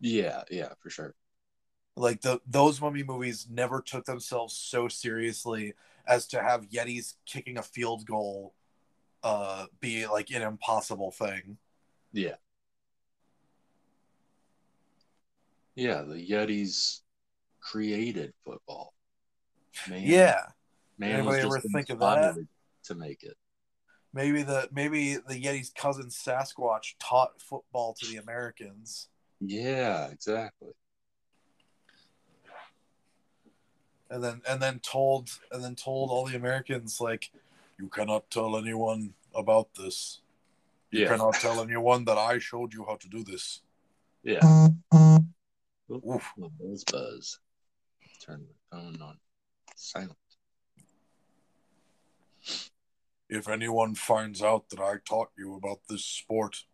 yeah, 0.00 0.44
yeah, 0.50 0.74
for 0.80 0.90
sure. 0.90 1.14
Like 1.96 2.22
the 2.22 2.40
those 2.46 2.80
mummy 2.80 3.04
movies 3.04 3.46
never 3.50 3.80
took 3.80 4.04
themselves 4.04 4.54
so 4.54 4.88
seriously 4.88 5.74
as 6.06 6.26
to 6.28 6.42
have 6.42 6.68
Yetis 6.68 7.14
kicking 7.24 7.56
a 7.56 7.62
field 7.62 8.04
goal 8.06 8.54
uh 9.24 9.66
be 9.80 10.06
like 10.06 10.30
an 10.32 10.42
impossible 10.42 11.12
thing. 11.12 11.58
Yeah, 12.12 12.36
yeah. 15.74 16.02
The 16.02 16.14
Yetis 16.30 17.00
created 17.60 18.32
football. 18.44 18.94
Man, 19.88 20.02
Yeah. 20.02 20.40
man 20.98 21.20
Anybody 21.20 21.42
ever 21.42 21.60
think 21.60 21.90
of 21.90 21.98
that? 22.00 22.36
to 22.84 22.94
make 22.94 23.22
it. 23.22 23.36
maybe 24.12 24.42
the 24.42 24.68
maybe 24.70 25.16
the 25.16 25.34
Yeti's 25.42 25.70
cousin 25.70 26.06
Sasquatch 26.08 26.94
taught 27.00 27.40
football 27.40 27.94
to 27.94 28.06
the 28.06 28.16
Americans. 28.18 29.08
Yeah, 29.40 30.08
exactly. 30.08 30.72
And 34.10 34.22
then 34.22 34.42
and 34.48 34.60
then 34.62 34.78
told 34.80 35.30
and 35.50 35.64
then 35.64 35.74
told 35.74 36.10
all 36.10 36.26
the 36.26 36.36
Americans 36.36 37.00
like, 37.00 37.30
you 37.78 37.88
cannot 37.88 38.30
tell 38.30 38.56
anyone 38.56 39.14
about 39.34 39.74
this. 39.74 40.20
You 40.90 41.00
Yeah. 41.02 41.08
cannot 41.08 41.34
tell 41.34 41.60
anyone 41.60 42.04
that 42.04 42.18
I 42.18 42.38
showed 42.38 42.72
you 42.74 42.84
how 42.84 42.96
to 42.96 43.08
do 43.08 43.24
this. 43.24 43.62
Yeah. 44.22 44.40
Mm-hmm. 44.40 45.13
Oof. 45.90 46.32
Little 46.36 46.52
buzz 46.58 46.84
buzz. 46.84 47.38
Turn 48.24 48.46
my 48.70 48.78
phone 48.78 49.02
on 49.02 49.18
silent. 49.76 50.16
If 53.28 53.48
anyone 53.48 53.94
finds 53.94 54.42
out 54.42 54.68
that 54.70 54.80
I 54.80 54.96
taught 55.06 55.30
you 55.36 55.56
about 55.56 55.80
this 55.88 56.04
sport, 56.04 56.64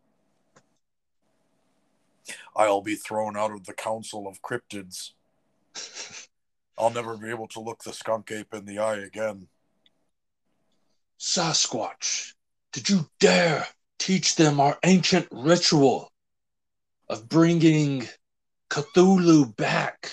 I'll 2.55 2.83
be 2.83 2.97
thrown 2.97 3.37
out 3.37 3.53
of 3.53 3.65
the 3.65 3.73
Council 3.73 4.29
of 4.29 4.43
Cryptids. 4.43 5.13
I'll 6.79 6.91
never 6.91 7.17
be 7.17 7.31
able 7.31 7.49
to 7.49 7.61
look 7.61 7.83
the 7.83 7.93
skunk 7.93 8.31
ape 8.31 8.55
in 8.55 8.65
the 8.65 8.79
eye 8.79 8.99
again. 8.99 9.49
Sasquatch, 11.19 12.35
did 12.73 12.89
you 12.89 13.09
dare 13.19 13.67
teach 13.99 14.37
them 14.37 14.61
our 14.61 14.79
ancient 14.85 15.29
ritual 15.31 16.11
of 17.09 17.29
bringing 17.29 18.09
Cthulhu 18.71 19.55
back? 19.57 20.11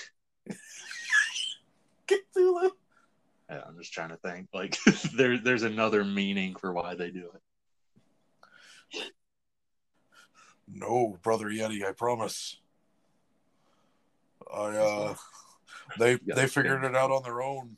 Cthulhu. 2.08 2.72
Yeah, 3.50 3.62
I'm 3.66 3.78
just 3.78 3.94
trying 3.94 4.10
to 4.10 4.18
think. 4.18 4.50
Like, 4.54 4.78
there, 5.16 5.38
there's 5.38 5.64
another 5.64 6.04
meaning 6.04 6.56
for 6.56 6.74
why 6.74 6.96
they 6.96 7.12
do 7.12 7.30
it. 7.34 7.42
No, 10.68 11.18
brother 11.22 11.46
Yeti, 11.46 11.86
I 11.86 11.94
promise. 11.94 12.58
I 14.54 14.68
uh 14.78 15.16
they 15.98 16.20
Yeah, 16.26 16.36
they 16.36 16.48
figured 16.48 16.84
it 16.84 16.96
out 16.96 17.12
on 17.12 17.24
their 17.24 17.42
own. 17.42 17.78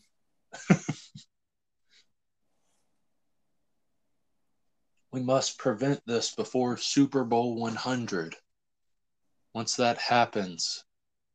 We 5.11 5.21
must 5.21 5.57
prevent 5.57 6.05
this 6.05 6.35
before 6.35 6.77
Super 6.77 7.23
Bowl 7.23 7.55
100. 7.55 8.35
Once 9.59 9.75
that 9.75 9.97
happens, 9.97 10.85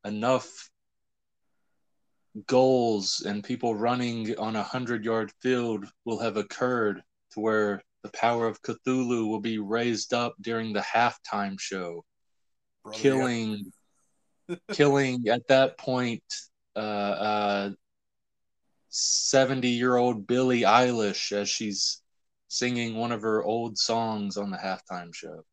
enough 0.03 0.71
goals 2.47 3.21
and 3.23 3.43
people 3.43 3.75
running 3.75 4.35
on 4.39 4.55
a 4.55 4.65
100 4.65 5.05
yard 5.05 5.31
field 5.43 5.85
will 6.05 6.17
have 6.17 6.35
occurred 6.35 7.03
to 7.31 7.39
where 7.39 7.83
the 8.01 8.09
power 8.13 8.47
of 8.47 8.59
Cthulhu 8.63 9.27
will 9.27 9.41
be 9.41 9.59
raised 9.59 10.11
up 10.11 10.33
during 10.41 10.73
the 10.73 10.79
halftime 10.79 11.59
show, 11.59 12.03
Brother 12.83 12.97
killing, 12.97 13.71
killing 14.71 15.27
at 15.27 15.47
that 15.49 15.77
point, 15.77 16.23
uh, 16.75 16.79
uh, 16.79 17.69
70 18.89 19.67
year 19.67 19.97
old 19.97 20.25
Billie 20.25 20.61
Eilish 20.61 21.31
as 21.31 21.47
she's 21.47 22.01
singing 22.47 22.95
one 22.95 23.11
of 23.11 23.21
her 23.21 23.43
old 23.43 23.77
songs 23.77 24.35
on 24.35 24.49
the 24.49 24.57
halftime 24.57 25.13
show. 25.13 25.43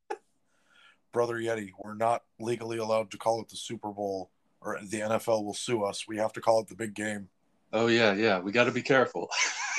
Brother 1.12 1.34
Yeti, 1.34 1.70
we're 1.78 1.94
not 1.94 2.22
legally 2.40 2.78
allowed 2.78 3.10
to 3.10 3.18
call 3.18 3.40
it 3.40 3.48
the 3.48 3.56
Super 3.56 3.90
Bowl 3.90 4.30
or 4.60 4.78
the 4.82 5.00
NFL 5.00 5.44
will 5.44 5.54
sue 5.54 5.82
us. 5.84 6.06
We 6.08 6.16
have 6.18 6.32
to 6.34 6.40
call 6.40 6.60
it 6.60 6.68
the 6.68 6.74
big 6.74 6.94
game. 6.94 7.28
Oh 7.72 7.86
yeah, 7.88 8.12
yeah. 8.14 8.38
We 8.38 8.52
got 8.52 8.64
to 8.64 8.72
be 8.72 8.82
careful. 8.82 9.30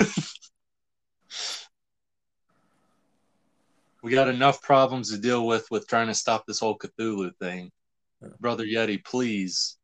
we 4.02 4.10
got 4.10 4.28
enough 4.28 4.60
problems 4.62 5.10
to 5.10 5.18
deal 5.18 5.46
with 5.46 5.70
with 5.70 5.86
trying 5.86 6.08
to 6.08 6.14
stop 6.14 6.44
this 6.46 6.60
whole 6.60 6.76
Cthulhu 6.78 7.30
thing. 7.36 7.70
Yeah. 8.22 8.28
Brother 8.40 8.64
Yeti, 8.64 9.04
please 9.04 9.76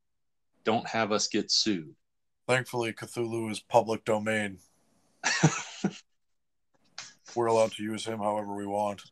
don't 0.64 0.86
have 0.88 1.12
us 1.12 1.28
get 1.28 1.50
sued. 1.50 1.94
Thankfully, 2.46 2.92
Cthulhu 2.92 3.50
is 3.50 3.60
public 3.60 4.04
domain. 4.04 4.58
We're 7.36 7.46
allowed 7.46 7.72
to 7.72 7.82
use 7.82 8.04
him 8.04 8.18
however 8.18 8.54
we 8.56 8.66
want. 8.66 9.02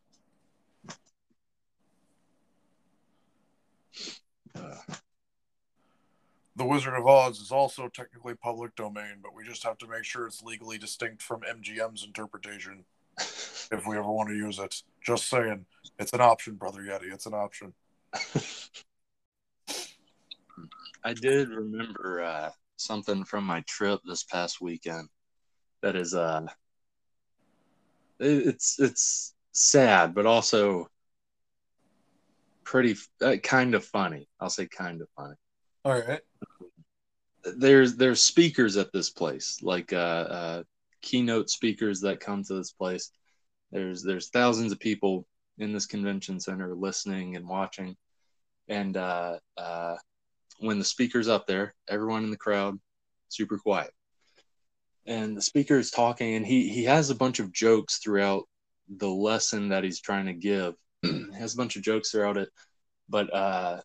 The 6.56 6.64
Wizard 6.64 6.94
of 6.94 7.06
Oz 7.06 7.38
is 7.38 7.52
also 7.52 7.88
technically 7.88 8.34
public 8.34 8.74
domain, 8.74 9.18
but 9.22 9.32
we 9.34 9.44
just 9.44 9.62
have 9.62 9.78
to 9.78 9.86
make 9.86 10.04
sure 10.04 10.26
it's 10.26 10.42
legally 10.42 10.76
distinct 10.76 11.22
from 11.22 11.42
MGM's 11.42 12.04
interpretation 12.04 12.84
if 13.18 13.86
we 13.86 13.96
ever 13.96 14.10
want 14.10 14.28
to 14.30 14.34
use 14.34 14.58
it. 14.58 14.82
Just 15.00 15.28
saying. 15.28 15.66
It's 16.00 16.12
an 16.12 16.20
option, 16.20 16.54
Brother 16.54 16.80
Yeti. 16.80 17.12
It's 17.12 17.26
an 17.26 17.34
option. 17.34 17.74
I 21.04 21.14
did 21.14 21.50
remember 21.50 22.22
uh, 22.22 22.50
something 22.76 23.24
from 23.24 23.44
my 23.44 23.60
trip 23.66 24.00
this 24.04 24.24
past 24.24 24.60
weekend 24.60 25.08
that 25.82 25.96
is 25.96 26.14
uh 26.14 26.46
it's 28.20 28.80
it's 28.80 29.34
sad 29.52 30.14
but 30.14 30.26
also 30.26 30.88
pretty 32.68 32.94
uh, 33.22 33.36
kind 33.42 33.74
of 33.74 33.82
funny. 33.82 34.28
I'll 34.38 34.50
say 34.50 34.68
kind 34.68 35.00
of 35.00 35.08
funny. 35.16 35.34
All 35.86 35.98
right. 35.98 36.20
there's 37.56 37.96
there's 37.96 38.20
speakers 38.20 38.76
at 38.76 38.92
this 38.92 39.08
place 39.08 39.60
like 39.62 39.92
uh, 39.92 39.96
uh 39.96 40.62
keynote 41.00 41.48
speakers 41.48 42.00
that 42.02 42.20
come 42.20 42.42
to 42.42 42.54
this 42.54 42.72
place 42.72 43.10
there's 43.72 44.02
there's 44.02 44.28
thousands 44.28 44.70
of 44.70 44.80
people 44.80 45.26
in 45.56 45.72
this 45.72 45.86
convention 45.86 46.38
center 46.40 46.74
listening 46.74 47.36
and 47.36 47.48
watching 47.48 47.96
and 48.68 48.96
uh 48.96 49.38
uh 49.56 49.94
when 50.58 50.78
the 50.78 50.84
speaker's 50.84 51.28
up 51.28 51.46
there 51.46 51.74
everyone 51.88 52.24
in 52.24 52.30
the 52.30 52.36
crowd 52.36 52.78
super 53.28 53.56
quiet 53.56 53.92
and 55.06 55.36
the 55.36 55.40
speaker 55.40 55.78
is 55.78 55.90
talking 55.90 56.34
and 56.34 56.44
he 56.44 56.68
he 56.68 56.84
has 56.84 57.08
a 57.08 57.14
bunch 57.14 57.38
of 57.38 57.52
jokes 57.52 57.98
throughout 57.98 58.42
the 58.88 59.08
lesson 59.08 59.68
that 59.68 59.84
he's 59.84 60.00
trying 60.00 60.26
to 60.26 60.34
give 60.34 60.74
has 61.38 61.54
a 61.54 61.56
bunch 61.56 61.76
of 61.76 61.82
jokes 61.82 62.10
throughout 62.10 62.36
it 62.36 62.48
but 63.08 63.32
uh 63.34 63.80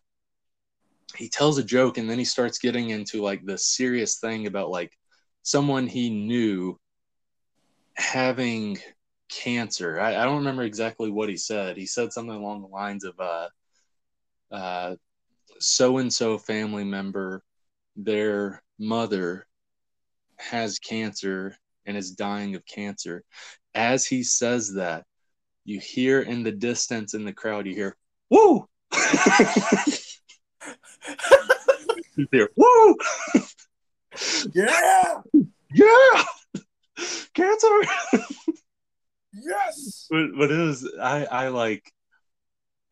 he 1.16 1.28
tells 1.28 1.58
a 1.58 1.64
joke 1.64 1.98
and 1.98 2.08
then 2.08 2.18
he 2.18 2.24
starts 2.24 2.58
getting 2.58 2.90
into 2.90 3.22
like 3.22 3.44
the 3.44 3.56
serious 3.56 4.18
thing 4.18 4.46
about 4.46 4.70
like 4.70 4.92
someone 5.42 5.86
he 5.86 6.10
knew 6.10 6.78
having 7.96 8.78
cancer. 9.28 10.00
I, 10.00 10.16
I 10.16 10.24
don't 10.24 10.38
remember 10.38 10.62
exactly 10.62 11.10
what 11.10 11.28
he 11.28 11.36
said. 11.36 11.76
He 11.76 11.86
said 11.86 12.12
something 12.12 12.34
along 12.34 12.62
the 12.62 12.68
lines 12.68 13.04
of 13.04 13.18
uh 13.18 13.48
uh 14.50 14.96
so 15.60 15.98
and 15.98 16.12
so 16.12 16.38
family 16.38 16.84
member, 16.84 17.42
their 17.96 18.62
mother 18.78 19.46
has 20.36 20.78
cancer 20.78 21.56
and 21.86 21.96
is 21.96 22.10
dying 22.10 22.54
of 22.54 22.66
cancer. 22.66 23.22
As 23.74 24.04
he 24.04 24.22
says 24.22 24.74
that, 24.74 25.04
you 25.64 25.80
hear 25.80 26.20
in 26.22 26.42
the 26.42 26.52
distance 26.52 27.14
in 27.14 27.24
the 27.24 27.32
crowd, 27.32 27.66
you 27.66 27.74
hear, 27.74 27.96
woo! 28.30 28.68
you 32.16 32.26
hear, 32.30 32.48
woo! 32.56 32.96
yeah. 34.54 35.20
yeah 35.72 36.24
cancer 37.34 37.68
Yes. 39.32 40.06
but, 40.08 40.26
but 40.38 40.52
it 40.52 40.58
was 40.58 40.88
i 41.02 41.24
i 41.24 41.48
like 41.48 41.92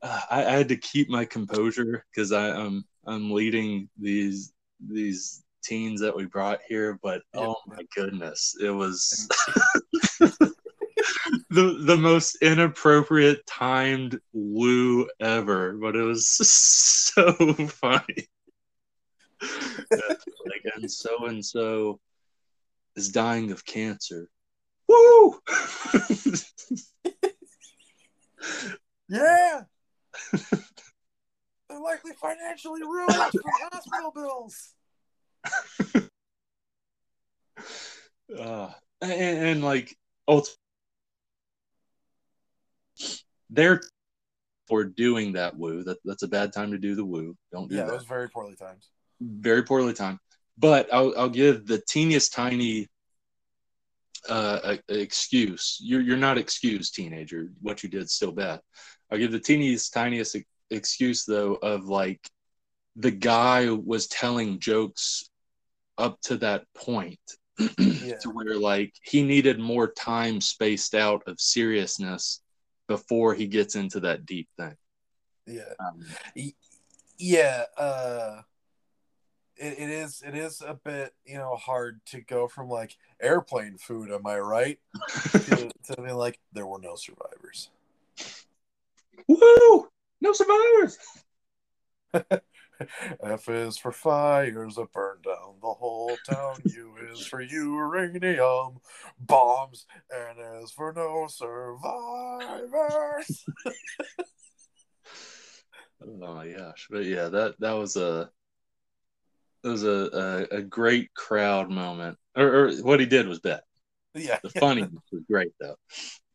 uh, 0.02 0.20
I, 0.28 0.44
I 0.46 0.50
had 0.50 0.68
to 0.70 0.76
keep 0.76 1.08
my 1.08 1.24
composure 1.24 2.04
because 2.10 2.32
i 2.32 2.48
am 2.48 2.84
i'm 3.06 3.30
leading 3.30 3.88
these 3.96 4.52
these 4.84 5.44
teens 5.62 6.00
that 6.00 6.16
we 6.16 6.24
brought 6.26 6.58
here 6.68 6.98
but 7.02 7.22
Yeah. 7.34 7.42
oh 7.42 7.56
my 7.68 7.82
goodness 7.94 8.56
it 8.60 8.70
was 8.70 9.28
the 11.50 11.82
the 11.84 11.96
most 11.96 12.36
inappropriate 12.42 13.44
timed 13.46 14.18
woo 14.32 15.08
ever 15.20 15.74
but 15.74 15.96
it 15.96 16.02
was 16.02 16.28
so 16.36 17.32
funny 17.54 18.28
like 19.90 20.62
and 20.76 20.90
so 20.90 21.26
and 21.26 21.44
so 21.44 22.00
is 22.96 23.08
dying 23.08 23.50
of 23.52 23.64
cancer 23.64 24.28
woo 24.88 25.40
Yeah. 29.12 29.62
They're 31.68 31.80
likely 31.80 32.12
financially 32.20 32.82
ruined 32.82 33.12
from 33.14 33.42
hospital 33.72 34.12
bills. 34.14 34.74
uh, 38.38 38.70
and, 39.02 39.12
and 39.12 39.64
like 39.64 39.96
ult- 40.26 40.56
they're 43.52 43.80
for 44.68 44.84
doing 44.84 45.32
that 45.32 45.56
woo 45.56 45.82
that 45.84 45.98
that's 46.04 46.22
a 46.22 46.28
bad 46.28 46.52
time 46.52 46.70
to 46.70 46.78
do 46.78 46.94
the 46.94 47.04
woo 47.04 47.36
don't 47.52 47.68
do 47.68 47.76
Yeah, 47.76 47.84
that 47.84 47.94
was 47.94 48.04
very 48.04 48.28
poorly 48.28 48.54
timed. 48.54 48.82
very 49.20 49.62
poorly 49.62 49.92
timed 49.92 50.18
but 50.58 50.92
I'll, 50.92 51.14
I'll 51.16 51.28
give 51.28 51.66
the 51.66 51.80
teeniest 51.88 52.32
tiny 52.32 52.88
uh, 54.28 54.76
a, 54.88 54.92
a 54.92 55.00
excuse. 55.00 55.78
You're 55.82 56.00
you're 56.00 56.16
not 56.16 56.38
excused, 56.38 56.94
teenager. 56.94 57.48
What 57.60 57.82
you 57.82 57.88
did 57.88 58.08
still 58.10 58.32
bad. 58.32 58.60
I'll 59.10 59.18
give 59.18 59.32
the 59.32 59.40
teeniest 59.40 59.92
tiniest 59.92 60.36
excuse 60.70 61.24
though 61.24 61.54
of 61.54 61.86
like 61.86 62.20
the 62.96 63.10
guy 63.10 63.70
was 63.70 64.06
telling 64.06 64.58
jokes 64.58 65.28
up 65.98 66.20
to 66.22 66.36
that 66.38 66.64
point 66.74 67.20
yeah. 67.78 68.16
to 68.20 68.30
where 68.30 68.56
like 68.56 68.92
he 69.02 69.22
needed 69.22 69.58
more 69.58 69.90
time 69.92 70.40
spaced 70.40 70.94
out 70.94 71.22
of 71.26 71.40
seriousness 71.40 72.40
before 72.88 73.34
he 73.34 73.46
gets 73.46 73.74
into 73.74 74.00
that 74.00 74.26
deep 74.26 74.48
thing. 74.56 74.76
Yeah. 75.46 75.72
Um, 75.80 76.04
yeah. 77.18 77.64
Uh, 77.76 78.42
it, 79.56 79.78
it 79.78 79.90
is 79.90 80.22
it 80.26 80.34
is 80.34 80.62
a 80.66 80.74
bit 80.74 81.14
you 81.24 81.38
know 81.38 81.54
hard 81.56 82.00
to 82.06 82.20
go 82.20 82.48
from 82.48 82.68
like 82.68 82.96
airplane 83.20 83.76
food 83.78 84.10
am 84.10 84.26
i 84.26 84.38
right 84.38 84.78
to, 85.32 85.70
to 85.84 86.02
be 86.02 86.10
like 86.10 86.40
there 86.52 86.66
were 86.66 86.80
no 86.80 86.96
survivors 86.96 87.70
woo 89.28 89.88
no 90.20 90.32
survivors 90.32 90.98
F 93.22 93.48
is 93.48 93.78
for 93.78 93.92
fires 93.92 94.76
that 94.76 94.92
burn 94.92 95.18
down 95.24 95.54
the 95.60 95.72
whole 95.72 96.16
town. 96.28 96.56
U 96.64 96.94
is 97.10 97.26
for 97.26 97.40
uranium 97.40 98.78
bombs, 99.18 99.86
and 100.10 100.38
is 100.62 100.70
for 100.72 100.92
no 100.92 101.26
survivors. 101.28 101.84
oh 106.02 106.34
my 106.34 106.48
gosh! 106.48 106.88
But 106.90 107.04
yeah, 107.04 107.28
that 107.28 107.60
that 107.60 107.72
was 107.72 107.96
a 107.96 108.30
it 109.64 109.68
was 109.68 109.84
a, 109.84 110.48
a, 110.52 110.56
a 110.56 110.62
great 110.62 111.14
crowd 111.14 111.70
moment. 111.70 112.18
Or, 112.36 112.46
or, 112.46 112.72
what 112.82 113.00
he 113.00 113.06
did 113.06 113.28
was 113.28 113.38
bad. 113.38 113.62
Yeah, 114.14 114.38
the 114.42 114.50
funny 114.50 114.82
was 115.12 115.22
great 115.30 115.52
though. 115.60 115.76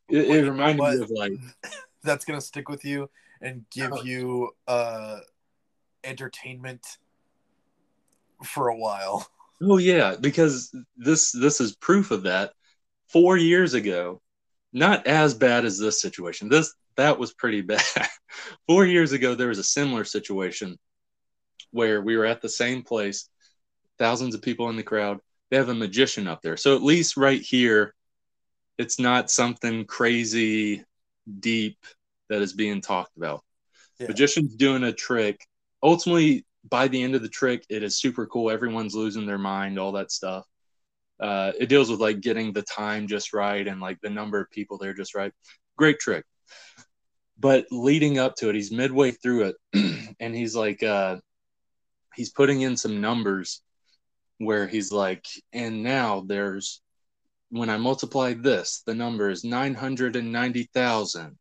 It, 0.09 0.29
it 0.29 0.49
reminded 0.49 0.81
me 0.81 1.03
of 1.03 1.09
like 1.11 1.33
that's 2.03 2.25
gonna 2.25 2.41
stick 2.41 2.69
with 2.69 2.85
you 2.85 3.09
and 3.41 3.65
give 3.71 3.91
oh. 3.93 4.03
you 4.03 4.51
uh 4.67 5.19
entertainment 6.03 6.85
for 8.43 8.69
a 8.69 8.77
while. 8.77 9.27
Oh 9.61 9.77
yeah, 9.77 10.15
because 10.19 10.73
this 10.95 11.31
this 11.31 11.59
is 11.59 11.75
proof 11.75 12.11
of 12.11 12.23
that. 12.23 12.53
Four 13.09 13.37
years 13.37 13.73
ago, 13.73 14.21
not 14.73 15.07
as 15.07 15.33
bad 15.33 15.65
as 15.65 15.79
this 15.79 16.01
situation. 16.01 16.49
This 16.49 16.73
that 16.95 17.17
was 17.17 17.33
pretty 17.33 17.61
bad. 17.61 17.81
Four 18.67 18.85
years 18.85 19.11
ago, 19.11 19.35
there 19.35 19.47
was 19.47 19.59
a 19.59 19.63
similar 19.63 20.03
situation 20.03 20.77
where 21.71 22.01
we 22.01 22.17
were 22.17 22.25
at 22.25 22.41
the 22.41 22.49
same 22.49 22.83
place, 22.83 23.29
thousands 23.97 24.35
of 24.35 24.41
people 24.41 24.69
in 24.69 24.75
the 24.75 24.83
crowd. 24.83 25.19
They 25.49 25.57
have 25.57 25.69
a 25.69 25.73
magician 25.73 26.27
up 26.27 26.41
there. 26.41 26.57
So 26.57 26.75
at 26.75 26.83
least 26.83 27.17
right 27.17 27.41
here, 27.41 27.93
it's 28.77 28.99
not 28.99 29.31
something 29.31 29.85
crazy 29.85 30.83
deep 31.39 31.77
that 32.29 32.41
is 32.41 32.53
being 32.53 32.81
talked 32.81 33.15
about. 33.17 33.43
Yeah. 33.99 34.07
Magician's 34.07 34.55
doing 34.55 34.83
a 34.83 34.93
trick. 34.93 35.45
Ultimately, 35.83 36.45
by 36.69 36.87
the 36.87 37.01
end 37.01 37.15
of 37.15 37.21
the 37.21 37.29
trick, 37.29 37.65
it 37.69 37.83
is 37.83 37.99
super 37.99 38.25
cool. 38.25 38.51
Everyone's 38.51 38.95
losing 38.95 39.25
their 39.25 39.37
mind, 39.37 39.79
all 39.79 39.93
that 39.93 40.11
stuff. 40.11 40.45
Uh, 41.19 41.51
it 41.59 41.67
deals 41.67 41.89
with 41.89 41.99
like 41.99 42.21
getting 42.21 42.53
the 42.53 42.61
time 42.61 43.07
just 43.07 43.33
right 43.33 43.67
and 43.67 43.81
like 43.81 43.99
the 44.01 44.09
number 44.09 44.39
of 44.39 44.51
people 44.51 44.77
there 44.77 44.93
just 44.93 45.15
right. 45.15 45.31
Great 45.77 45.99
trick. 45.99 46.25
But 47.39 47.67
leading 47.71 48.17
up 48.17 48.35
to 48.37 48.49
it, 48.49 48.55
he's 48.55 48.71
midway 48.71 49.11
through 49.11 49.53
it 49.73 50.15
and 50.19 50.35
he's 50.35 50.55
like, 50.55 50.83
uh, 50.83 51.17
he's 52.15 52.31
putting 52.31 52.61
in 52.61 52.77
some 52.77 53.01
numbers 53.01 53.61
where 54.39 54.67
he's 54.67 54.91
like, 54.91 55.25
and 55.53 55.83
now 55.83 56.23
there's 56.25 56.81
when 57.49 57.69
I 57.69 57.77
multiply 57.77 58.33
this, 58.33 58.83
the 58.85 58.93
number 58.93 59.29
is 59.29 59.43
990,000. 59.43 61.37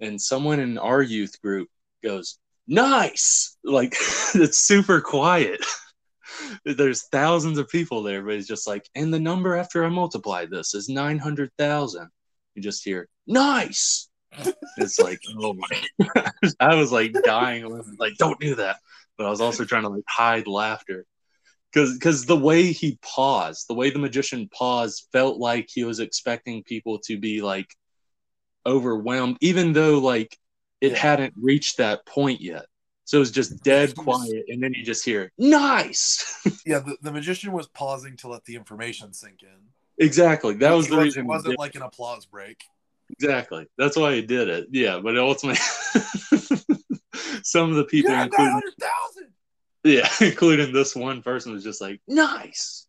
And 0.00 0.20
someone 0.20 0.60
in 0.60 0.78
our 0.78 1.02
youth 1.02 1.40
group 1.42 1.68
goes, 2.02 2.38
nice. 2.66 3.56
Like 3.64 3.92
it's 4.34 4.58
super 4.58 5.00
quiet. 5.00 5.64
There's 6.64 7.06
thousands 7.08 7.58
of 7.58 7.68
people 7.68 8.02
there, 8.02 8.22
but 8.22 8.34
it's 8.34 8.48
just 8.48 8.66
like, 8.66 8.88
and 8.94 9.12
the 9.12 9.20
number 9.20 9.56
after 9.56 9.84
I 9.84 9.88
multiply 9.88 10.46
this 10.46 10.74
is 10.74 10.88
900,000. 10.88 12.08
You 12.54 12.62
just 12.62 12.84
hear, 12.84 13.08
nice. 13.26 14.08
it's 14.78 14.98
like, 14.98 15.20
oh 15.40 15.54
my. 15.54 16.30
I 16.60 16.74
was 16.74 16.92
like 16.92 17.12
dying. 17.24 17.82
Like, 17.98 18.16
don't 18.16 18.40
do 18.40 18.56
that 18.56 18.78
but 19.16 19.26
I 19.26 19.30
was 19.30 19.40
also 19.40 19.64
trying 19.64 19.82
to 19.82 19.88
like 19.88 20.04
hide 20.08 20.46
laughter 20.46 21.06
because 21.72 21.94
because 21.94 22.26
the 22.26 22.36
way 22.36 22.72
he 22.72 22.98
paused, 23.02 23.66
the 23.68 23.74
way 23.74 23.90
the 23.90 23.98
magician 23.98 24.48
paused, 24.48 25.08
felt 25.12 25.38
like 25.38 25.68
he 25.68 25.84
was 25.84 26.00
expecting 26.00 26.62
people 26.64 26.98
to 27.06 27.18
be 27.18 27.42
like 27.42 27.68
overwhelmed, 28.66 29.36
even 29.40 29.72
though 29.72 29.98
like 29.98 30.36
it 30.84 30.92
yeah. 30.92 30.98
hadn't 30.98 31.34
reached 31.40 31.78
that 31.78 32.04
point 32.06 32.40
yet. 32.40 32.66
So 33.06 33.18
it 33.18 33.20
was 33.20 33.30
just 33.30 33.62
dead 33.62 33.94
quiet, 33.96 34.44
and 34.48 34.62
then 34.62 34.72
you 34.72 34.82
just 34.82 35.04
hear 35.04 35.30
"nice." 35.38 36.40
yeah, 36.66 36.78
the, 36.78 36.96
the 37.02 37.12
magician 37.12 37.52
was 37.52 37.66
pausing 37.68 38.16
to 38.18 38.28
let 38.28 38.44
the 38.44 38.56
information 38.56 39.12
sink 39.12 39.42
in. 39.42 39.48
Exactly, 39.98 40.54
that 40.54 40.72
was 40.72 40.88
the 40.88 40.96
reason. 40.96 41.24
It 41.24 41.28
wasn't 41.28 41.58
like 41.58 41.74
an 41.74 41.82
applause 41.82 42.26
break. 42.26 42.64
Exactly, 43.10 43.66
that's 43.76 43.96
why 43.96 44.14
he 44.14 44.22
did 44.22 44.48
it. 44.48 44.68
Yeah, 44.70 45.00
but 45.02 45.18
ultimately. 45.18 45.60
some 47.42 47.70
of 47.70 47.76
the 47.76 47.84
people, 47.84 48.10
yeah, 48.10 48.24
including, 48.24 48.62
yeah, 49.84 50.08
including 50.20 50.72
this 50.72 50.96
one 50.96 51.22
person, 51.22 51.52
was 51.52 51.62
just 51.62 51.80
like, 51.80 52.00
"Nice." 52.08 52.86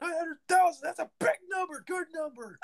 Nine 0.00 0.12
hundred 0.18 0.38
thousand. 0.48 0.80
That's 0.82 0.98
a 0.98 1.08
big 1.18 1.38
number. 1.50 1.82
Good 1.86 2.06
number. 2.12 2.58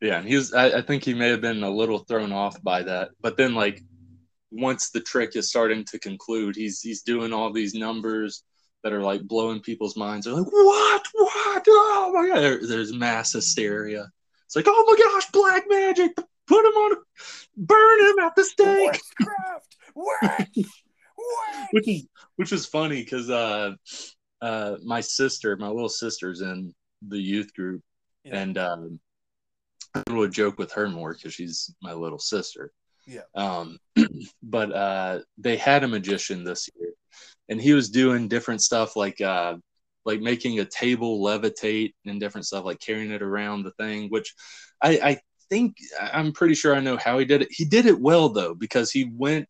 Yeah, 0.00 0.18
and 0.18 0.28
he 0.28 0.36
was. 0.36 0.54
I, 0.54 0.78
I 0.78 0.82
think 0.82 1.04
he 1.04 1.14
may 1.14 1.28
have 1.28 1.40
been 1.40 1.62
a 1.62 1.70
little 1.70 1.98
thrown 1.98 2.32
off 2.32 2.62
by 2.62 2.82
that, 2.82 3.10
but 3.20 3.36
then 3.36 3.54
like 3.54 3.82
once 4.50 4.90
the 4.90 5.00
trick 5.00 5.36
is 5.36 5.48
starting 5.48 5.84
to 5.86 5.98
conclude, 5.98 6.56
he's 6.56 6.80
he's 6.80 7.02
doing 7.02 7.32
all 7.32 7.52
these 7.52 7.74
numbers 7.74 8.42
that 8.82 8.92
are 8.92 9.02
like 9.02 9.22
blowing 9.22 9.60
people's 9.60 9.96
minds. 9.96 10.24
They're 10.24 10.34
like, 10.34 10.50
"What? 10.50 11.06
What? 11.12 11.64
Oh 11.68 12.12
my 12.14 12.28
god!" 12.28 12.60
There's 12.66 12.92
mass 12.92 13.32
hysteria. 13.32 14.06
It's 14.46 14.56
like, 14.56 14.66
"Oh 14.68 14.84
my 14.86 15.04
gosh, 15.04 15.30
black 15.30 15.64
magic! 15.68 16.12
Put 16.46 16.64
him 16.64 16.72
on, 16.72 16.96
burn 17.56 18.00
him 18.00 18.18
at 18.20 18.34
the 18.34 18.44
stake. 18.44 19.00
Witchcraft, 19.20 19.76
witch, 19.94 20.66
which 21.72 21.88
is 21.88 22.06
which 22.36 22.52
is 22.52 22.66
funny 22.66 23.02
because 23.04 23.30
uh, 23.30 23.72
uh, 24.40 24.76
my 24.82 25.00
sister, 25.00 25.56
my 25.56 25.68
little 25.68 25.88
sister's 25.88 26.40
in 26.40 26.74
the 27.06 27.20
youth 27.20 27.54
group, 27.54 27.82
yeah. 28.24 28.38
and 28.38 28.58
um, 28.58 29.00
I 29.94 30.02
would 30.12 30.32
joke 30.32 30.58
with 30.58 30.72
her 30.72 30.88
more 30.88 31.14
because 31.14 31.34
she's 31.34 31.74
my 31.82 31.92
little 31.92 32.18
sister. 32.18 32.72
Yeah. 33.06 33.22
Um, 33.34 33.78
but 34.42 34.72
uh, 34.72 35.20
they 35.38 35.56
had 35.56 35.84
a 35.84 35.88
magician 35.88 36.44
this 36.44 36.68
year, 36.76 36.92
and 37.48 37.60
he 37.60 37.72
was 37.72 37.90
doing 37.90 38.28
different 38.28 38.62
stuff 38.62 38.96
like 38.96 39.20
uh, 39.20 39.56
like 40.04 40.20
making 40.20 40.60
a 40.60 40.64
table 40.64 41.22
levitate 41.22 41.94
and 42.06 42.20
different 42.20 42.46
stuff 42.46 42.64
like 42.64 42.80
carrying 42.80 43.10
it 43.10 43.22
around 43.22 43.62
the 43.62 43.72
thing, 43.72 44.08
which 44.08 44.34
I, 44.82 44.90
I 45.02 45.20
think 45.50 45.76
I'm 46.00 46.32
pretty 46.32 46.54
sure 46.54 46.74
I 46.74 46.80
know 46.80 46.96
how 46.96 47.18
he 47.18 47.24
did 47.24 47.42
it. 47.42 47.48
He 47.50 47.64
did 47.64 47.86
it 47.86 48.00
well 48.00 48.28
though 48.28 48.54
because 48.54 48.90
he 48.90 49.10
went 49.14 49.48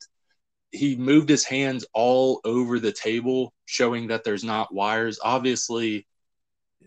he 0.72 0.96
moved 0.96 1.28
his 1.28 1.44
hands 1.44 1.84
all 1.94 2.40
over 2.44 2.78
the 2.78 2.92
table 2.92 3.52
showing 3.66 4.08
that 4.08 4.24
there's 4.24 4.44
not 4.44 4.72
wires. 4.72 5.18
Obviously 5.22 6.06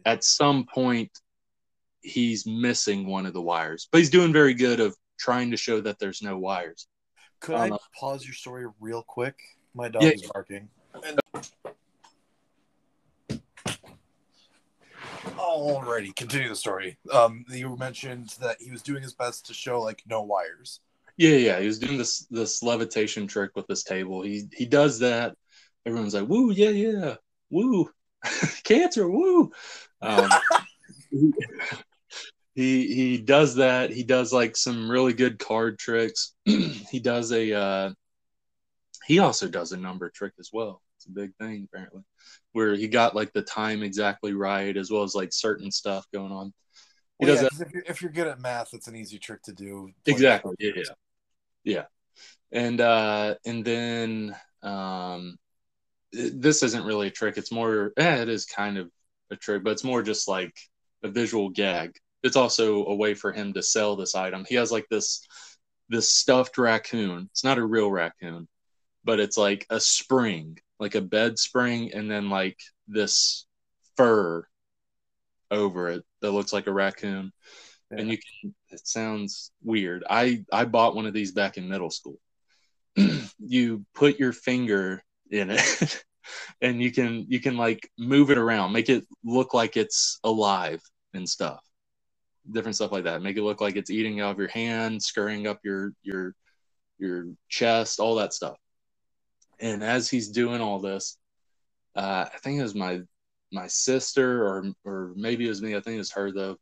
at 0.05 0.23
some 0.23 0.65
point 0.73 1.11
he's 2.03 2.45
missing 2.45 3.07
one 3.07 3.25
of 3.25 3.33
the 3.33 3.41
wires. 3.41 3.87
But 3.91 3.99
he's 3.99 4.09
doing 4.09 4.31
very 4.31 4.53
good 4.53 4.79
of 4.79 4.95
trying 5.17 5.51
to 5.51 5.57
show 5.57 5.81
that 5.81 5.99
there's 5.99 6.21
no 6.21 6.37
wires. 6.37 6.87
Could 7.39 7.55
um, 7.55 7.73
I 7.73 7.77
pause 7.99 8.25
your 8.25 8.33
story 8.33 8.67
real 8.79 9.03
quick? 9.03 9.35
My 9.73 9.89
dog 9.89 10.03
yeah. 10.03 10.09
is 10.09 10.29
barking. 10.31 10.69
Alrighty, 15.25 16.15
continue 16.15 16.49
the 16.49 16.55
story. 16.55 16.97
Um, 17.11 17.45
you 17.49 17.75
mentioned 17.77 18.35
that 18.41 18.57
he 18.61 18.71
was 18.71 18.81
doing 18.81 19.01
his 19.01 19.13
best 19.13 19.45
to 19.47 19.53
show 19.53 19.81
like 19.81 20.03
no 20.07 20.21
wires. 20.21 20.79
Yeah, 21.17 21.35
yeah, 21.35 21.59
he 21.59 21.67
was 21.67 21.79
doing 21.79 21.97
this 21.97 22.25
this 22.29 22.63
levitation 22.63 23.27
trick 23.27 23.51
with 23.55 23.67
this 23.67 23.83
table. 23.83 24.21
He 24.21 24.43
he 24.51 24.65
does 24.65 24.99
that. 24.99 25.35
Everyone's 25.85 26.13
like, 26.13 26.27
"Woo, 26.27 26.51
yeah, 26.51 26.69
yeah, 26.69 27.15
woo, 27.49 27.89
cancer, 28.63 29.09
woo." 29.09 29.51
Um, 30.01 30.29
he 32.55 32.93
he 32.93 33.17
does 33.17 33.55
that. 33.55 33.91
He 33.91 34.03
does 34.03 34.31
like 34.31 34.55
some 34.55 34.89
really 34.89 35.13
good 35.13 35.39
card 35.39 35.79
tricks. 35.79 36.33
he 36.45 36.99
does 36.99 37.31
a. 37.31 37.53
Uh, 37.53 37.91
he 39.05 39.19
also 39.19 39.47
does 39.47 39.71
a 39.71 39.77
number 39.77 40.09
trick 40.09 40.33
as 40.39 40.49
well. 40.53 40.81
It's 40.97 41.07
a 41.07 41.11
big 41.11 41.35
thing 41.35 41.67
apparently 41.71 42.03
where 42.53 42.75
he 42.75 42.87
got 42.87 43.15
like 43.15 43.33
the 43.33 43.41
time 43.41 43.83
exactly 43.83 44.33
right 44.33 44.77
as 44.77 44.89
well 44.89 45.03
as 45.03 45.13
like 45.13 45.33
certain 45.33 45.71
stuff 45.71 46.05
going 46.13 46.31
on. 46.31 46.53
He 47.19 47.25
well, 47.25 47.35
yeah, 47.35 47.49
if, 47.59 47.71
you're, 47.73 47.83
if, 47.85 48.01
you're, 48.01 48.11
good 48.11 48.27
at 48.27 48.39
math, 48.39 48.73
it's 48.73 48.87
an 48.87 48.95
easy 48.95 49.19
trick 49.19 49.41
to 49.43 49.53
do. 49.53 49.89
Exactly. 50.05 50.55
Yeah, 50.59 50.71
yeah. 50.75 50.83
Yeah. 51.63 51.83
And 52.51 52.79
uh 52.81 53.35
and 53.45 53.65
then 53.65 54.35
um 54.61 55.37
this 56.11 56.61
isn't 56.63 56.85
really 56.85 57.07
a 57.07 57.11
trick. 57.11 57.37
It's 57.37 57.51
more 57.51 57.91
eh, 57.97 58.21
it 58.21 58.29
is 58.29 58.45
kind 58.45 58.77
of 58.77 58.89
a 59.31 59.35
trick, 59.35 59.63
but 59.63 59.71
it's 59.71 59.83
more 59.83 60.03
just 60.03 60.27
like 60.27 60.53
a 61.01 61.09
visual 61.09 61.49
gag. 61.49 61.97
It's 62.24 62.36
also 62.36 62.86
a 62.86 62.95
way 62.95 63.13
for 63.13 63.32
him 63.32 63.53
to 63.53 63.63
sell 63.63 63.95
this 63.95 64.15
item. 64.15 64.45
He 64.47 64.55
has 64.55 64.71
like 64.71 64.88
this 64.89 65.26
this 65.89 66.09
stuffed 66.09 66.57
raccoon. 66.57 67.28
It's 67.32 67.43
not 67.43 67.57
a 67.57 67.65
real 67.65 67.91
raccoon, 67.91 68.47
but 69.03 69.19
it's 69.19 69.38
like 69.38 69.65
a 69.69 69.80
spring, 69.80 70.57
like 70.80 70.95
a 70.95 71.01
bed 71.01 71.38
spring, 71.38 71.91
and 71.93 72.09
then 72.09 72.30
like 72.30 72.57
this 72.88 73.45
fur 73.97 74.47
over 75.51 75.89
it 75.89 76.03
that 76.21 76.32
looks 76.32 76.53
like 76.53 76.67
a 76.67 76.74
raccoon. 76.74 77.32
Yeah. 77.91 77.99
And 77.99 78.09
you 78.09 78.17
can 78.17 78.55
it 78.69 78.88
sounds 78.88 79.51
weird. 79.61 80.03
I 80.09 80.45
I 80.51 80.65
bought 80.65 80.95
one 80.95 81.05
of 81.05 81.13
these 81.13 81.32
back 81.32 81.57
in 81.57 81.69
middle 81.69 81.91
school. 81.91 82.19
you 83.39 83.86
put 83.93 84.19
your 84.19 84.34
finger 84.34 85.03
in 85.30 85.49
it 85.49 86.03
and 86.61 86.82
you 86.82 86.91
can 86.91 87.26
you 87.28 87.39
can 87.39 87.57
like 87.57 87.89
move 87.97 88.32
it 88.32 88.38
around, 88.38 88.71
make 88.71 88.89
it 88.89 89.05
look 89.24 89.53
like 89.53 89.78
it's 89.78 90.19
alive 90.24 90.82
and 91.13 91.28
stuff. 91.28 91.61
Different 92.51 92.75
stuff 92.75 92.91
like 92.91 93.05
that. 93.05 93.21
Make 93.21 93.37
it 93.37 93.43
look 93.43 93.61
like 93.61 93.75
it's 93.75 93.89
eating 93.89 94.19
out 94.19 94.31
of 94.31 94.39
your 94.39 94.49
hand, 94.49 95.01
scurrying 95.01 95.47
up 95.47 95.59
your 95.63 95.93
your 96.03 96.35
your 96.97 97.27
chest, 97.49 97.99
all 97.99 98.15
that 98.15 98.33
stuff. 98.33 98.57
And 99.59 99.83
as 99.83 100.09
he's 100.09 100.29
doing 100.29 100.61
all 100.61 100.79
this, 100.79 101.17
uh, 101.95 102.25
I 102.33 102.37
think 102.39 102.59
it 102.59 102.63
was 102.63 102.75
my 102.75 103.01
my 103.51 103.67
sister 103.67 104.45
or 104.45 104.65
or 104.83 105.13
maybe 105.15 105.45
it 105.45 105.49
was 105.49 105.61
me. 105.61 105.75
I 105.75 105.79
think 105.79 105.95
it 105.95 105.99
was 105.99 106.11
her 106.11 106.31
though. 106.31 106.57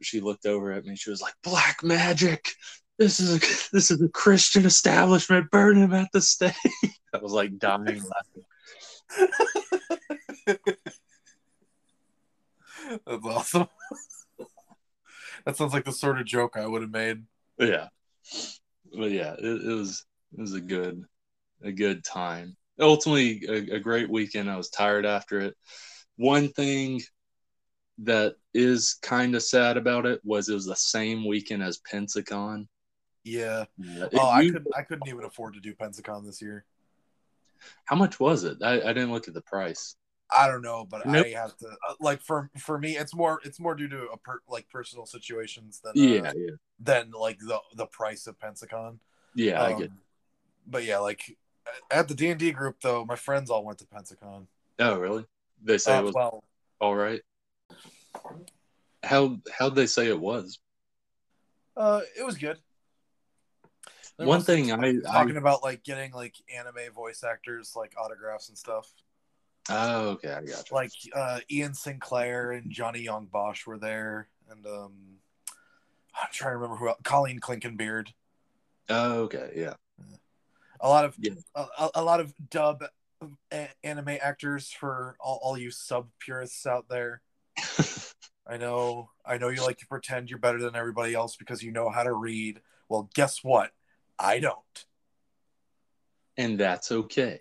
She 0.00 0.20
looked 0.20 0.46
over 0.46 0.72
at 0.72 0.84
me. 0.84 0.96
She 0.96 1.10
was 1.10 1.20
like, 1.20 1.34
"Black 1.42 1.82
magic! 1.82 2.52
This 2.98 3.20
is 3.20 3.34
a 3.36 3.38
this 3.72 3.90
is 3.90 4.00
a 4.00 4.08
Christian 4.08 4.64
establishment. 4.64 5.50
Burn 5.50 5.76
him 5.76 5.92
at 5.92 6.08
the 6.12 6.20
stake." 6.20 6.54
I 7.14 7.18
was 7.18 7.32
like 7.32 7.58
dying 7.58 8.02
laughing. 8.02 8.44
That's 13.06 13.24
awesome. 13.24 13.68
That 15.46 15.56
sounds 15.56 15.72
like 15.72 15.84
the 15.84 15.92
sort 15.92 16.18
of 16.20 16.26
joke 16.26 16.56
I 16.56 16.66
would 16.66 16.82
have 16.82 16.90
made. 16.90 17.22
Yeah, 17.58 17.88
but 18.92 19.10
yeah, 19.12 19.34
it, 19.38 19.44
it 19.64 19.74
was 19.74 20.04
it 20.36 20.40
was 20.40 20.54
a 20.54 20.60
good 20.60 21.02
a 21.62 21.72
good 21.72 22.04
time. 22.04 22.56
Ultimately, 22.78 23.42
a, 23.48 23.76
a 23.76 23.80
great 23.80 24.10
weekend. 24.10 24.50
I 24.50 24.56
was 24.56 24.68
tired 24.68 25.06
after 25.06 25.40
it. 25.40 25.54
One 26.16 26.48
thing 26.48 27.00
that 27.98 28.34
is 28.52 28.98
kind 29.00 29.34
of 29.34 29.42
sad 29.42 29.78
about 29.78 30.04
it 30.04 30.20
was 30.24 30.48
it 30.48 30.54
was 30.54 30.66
the 30.66 30.76
same 30.76 31.26
weekend 31.26 31.62
as 31.62 31.80
Pensacon. 31.90 32.66
Yeah. 33.24 33.64
yeah. 33.78 34.08
Oh, 34.14 34.28
I 34.28 34.50
could 34.50 34.66
I 34.76 34.82
couldn't 34.82 35.08
even 35.08 35.24
afford 35.24 35.54
to 35.54 35.60
do 35.60 35.74
Pensacon 35.74 36.26
this 36.26 36.42
year. 36.42 36.64
How 37.84 37.96
much 37.96 38.20
was 38.20 38.44
it? 38.44 38.58
I, 38.62 38.80
I 38.80 38.92
didn't 38.92 39.12
look 39.12 39.28
at 39.28 39.34
the 39.34 39.42
price. 39.42 39.96
I 40.30 40.48
don't 40.48 40.62
know, 40.62 40.84
but 40.88 41.06
nope. 41.06 41.26
I 41.26 41.28
have 41.30 41.56
to 41.58 41.66
uh, 41.66 41.94
like 42.00 42.20
for 42.20 42.50
for 42.58 42.78
me, 42.78 42.96
it's 42.96 43.14
more 43.14 43.40
it's 43.44 43.60
more 43.60 43.74
due 43.74 43.88
to 43.88 44.08
a 44.12 44.16
per, 44.16 44.40
like 44.48 44.68
personal 44.68 45.06
situations 45.06 45.80
than 45.82 45.92
yeah, 45.94 46.30
uh, 46.30 46.32
yeah, 46.36 46.50
than 46.80 47.12
like 47.12 47.38
the 47.38 47.60
the 47.76 47.86
price 47.86 48.26
of 48.26 48.38
Pensacon. 48.38 48.98
Yeah, 49.34 49.62
um, 49.62 49.74
I 49.74 49.78
get. 49.78 49.90
But 50.66 50.84
yeah, 50.84 50.98
like 50.98 51.36
at 51.90 52.08
the 52.08 52.14
D 52.14 52.28
and 52.28 52.40
D 52.40 52.50
group 52.50 52.76
though, 52.82 53.04
my 53.04 53.16
friends 53.16 53.50
all 53.50 53.64
went 53.64 53.78
to 53.78 53.86
Pensacon. 53.86 54.46
Oh, 54.78 54.98
really? 54.98 55.26
They 55.62 55.78
say 55.78 55.96
uh, 55.96 56.00
it 56.00 56.04
was 56.04 56.14
well, 56.14 56.44
all 56.80 56.96
right. 56.96 57.22
How 59.04 59.38
how'd 59.56 59.76
they 59.76 59.86
say 59.86 60.08
it 60.08 60.18
was? 60.18 60.58
Uh, 61.76 62.00
it 62.18 62.24
was 62.24 62.36
good. 62.36 62.58
There 64.18 64.26
One 64.26 64.40
thing 64.40 64.72
I 64.72 64.96
talking 65.00 65.36
I, 65.36 65.40
about 65.40 65.62
like 65.62 65.84
getting 65.84 66.12
like 66.12 66.34
anime 66.54 66.92
voice 66.94 67.22
actors 67.22 67.74
like 67.76 67.92
autographs 67.98 68.48
and 68.48 68.56
stuff. 68.56 68.90
Oh, 69.68 70.08
okay, 70.10 70.30
I 70.30 70.40
got 70.40 70.46
you. 70.46 70.54
Like 70.70 70.92
uh, 71.14 71.40
Ian 71.50 71.74
Sinclair 71.74 72.52
and 72.52 72.70
Johnny 72.70 73.00
Young 73.00 73.26
Bosch 73.26 73.66
were 73.66 73.78
there, 73.78 74.28
and 74.50 74.64
um, 74.66 74.92
I'm 76.14 76.28
trying 76.32 76.52
to 76.52 76.56
remember 76.56 76.76
who 76.76 76.88
else. 76.88 76.98
Colleen 77.02 77.40
Clinkenbeard. 77.40 78.08
Oh, 78.88 79.22
okay, 79.22 79.50
yeah. 79.56 79.74
A 80.80 80.88
lot 80.88 81.04
of 81.04 81.16
yeah. 81.18 81.32
a, 81.54 81.88
a 81.96 82.04
lot 82.04 82.20
of 82.20 82.34
dub 82.50 82.84
anime 83.82 84.18
actors 84.20 84.70
for 84.70 85.16
all, 85.18 85.40
all 85.42 85.58
you 85.58 85.70
sub 85.70 86.08
purists 86.20 86.66
out 86.66 86.86
there. 86.88 87.22
I 88.46 88.58
know, 88.58 89.10
I 89.24 89.38
know 89.38 89.48
you 89.48 89.64
like 89.64 89.78
to 89.78 89.86
pretend 89.86 90.30
you're 90.30 90.38
better 90.38 90.60
than 90.60 90.76
everybody 90.76 91.14
else 91.14 91.34
because 91.34 91.62
you 91.62 91.72
know 91.72 91.90
how 91.90 92.04
to 92.04 92.12
read. 92.12 92.60
Well, 92.88 93.10
guess 93.14 93.42
what? 93.42 93.72
I 94.18 94.38
don't. 94.38 94.84
And 96.36 96.60
that's 96.60 96.92
okay 96.92 97.40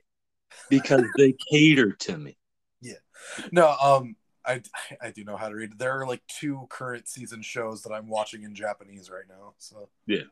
because 0.70 1.04
they 1.18 1.36
cater 1.52 1.92
to 1.92 2.18
me. 2.18 2.38
Yeah. 2.82 3.48
No, 3.52 3.76
um, 3.82 4.16
I 4.46 4.62
I 5.02 5.10
do 5.10 5.24
know 5.24 5.38
how 5.38 5.50
to 5.50 5.56
read. 5.56 5.80
There 5.80 6.00
are 6.00 6.06
like 6.06 6.22
two 6.28 6.68
current 6.70 7.08
season 7.08 7.42
shows 7.42 7.82
that 7.82 7.92
I'm 7.92 8.08
watching 8.08 8.44
in 8.44 8.54
Japanese 8.54 9.10
right 9.10 9.24
now. 9.28 9.54
So 9.58 9.90
yeah, 10.06 10.26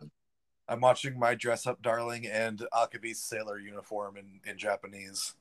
I'm 0.68 0.82
watching 0.82 1.20
My 1.20 1.36
Dress 1.36 1.68
Up 1.68 1.82
Darling 1.82 2.28
and 2.28 2.66
Akebi's 2.74 3.22
Sailor 3.22 3.60
Uniform 3.60 4.18
in, 4.18 4.40
in 4.50 4.58
Japanese. 4.58 5.34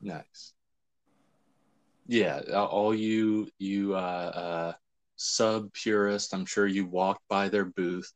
Nice. 0.00 0.52
Yeah, 2.06 2.40
all 2.54 2.94
you 2.94 3.48
you 3.58 3.94
uh, 3.94 3.98
uh, 3.98 4.72
sub 5.16 5.72
purist, 5.72 6.32
I'm 6.32 6.46
sure 6.46 6.66
you 6.66 6.86
walked 6.86 7.26
by 7.28 7.48
their 7.48 7.64
booth, 7.64 8.12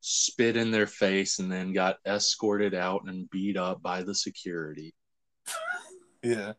spit 0.00 0.56
in 0.56 0.70
their 0.72 0.88
face, 0.88 1.38
and 1.38 1.50
then 1.50 1.72
got 1.72 1.98
escorted 2.04 2.74
out 2.74 3.02
and 3.06 3.30
beat 3.30 3.56
up 3.56 3.80
by 3.80 4.02
the 4.02 4.14
security. 4.14 4.92
Yeah. 6.22 6.52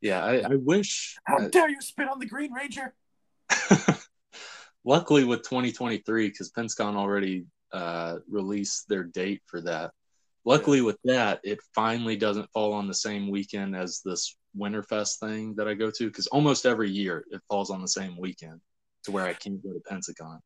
Yeah, 0.00 0.24
I, 0.24 0.40
I 0.40 0.54
wish. 0.56 1.16
How 1.24 1.48
dare 1.48 1.70
you 1.70 1.80
spit 1.80 2.08
on 2.08 2.18
the 2.18 2.26
Green 2.26 2.52
Ranger? 2.52 2.94
luckily 4.84 5.24
with 5.24 5.42
2023 5.42 6.28
because 6.28 6.50
pensacon 6.52 6.94
already 6.96 7.46
uh, 7.72 8.18
released 8.28 8.88
their 8.88 9.04
date 9.04 9.42
for 9.46 9.60
that 9.60 9.90
luckily 10.44 10.80
with 10.80 10.98
that 11.04 11.40
it 11.42 11.58
finally 11.74 12.16
doesn't 12.16 12.50
fall 12.52 12.72
on 12.72 12.86
the 12.86 12.94
same 12.94 13.30
weekend 13.30 13.74
as 13.74 14.00
this 14.04 14.36
winterfest 14.56 15.18
thing 15.18 15.54
that 15.56 15.66
i 15.66 15.74
go 15.74 15.90
to 15.90 16.06
because 16.06 16.26
almost 16.28 16.66
every 16.66 16.90
year 16.90 17.24
it 17.30 17.40
falls 17.48 17.70
on 17.70 17.80
the 17.80 17.88
same 17.88 18.16
weekend 18.18 18.60
to 19.02 19.10
where 19.10 19.24
i 19.24 19.32
can't 19.32 19.62
go 19.62 19.72
to 19.72 19.80
pensacon 19.90 20.38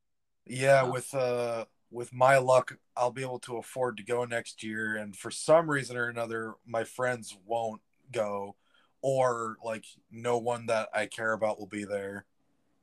yeah 0.46 0.82
um, 0.82 0.92
with 0.92 1.12
uh 1.14 1.64
with 1.90 2.12
my 2.12 2.38
luck 2.38 2.76
i'll 2.96 3.10
be 3.10 3.22
able 3.22 3.38
to 3.38 3.56
afford 3.56 3.96
to 3.96 4.02
go 4.02 4.24
next 4.24 4.62
year 4.62 4.96
and 4.96 5.16
for 5.16 5.30
some 5.30 5.70
reason 5.70 5.96
or 5.96 6.08
another 6.08 6.54
my 6.66 6.84
friends 6.84 7.36
won't 7.46 7.80
go 8.12 8.54
or 9.00 9.56
like 9.64 9.84
no 10.10 10.38
one 10.38 10.66
that 10.66 10.88
i 10.94 11.06
care 11.06 11.32
about 11.32 11.58
will 11.58 11.66
be 11.66 11.84
there 11.84 12.24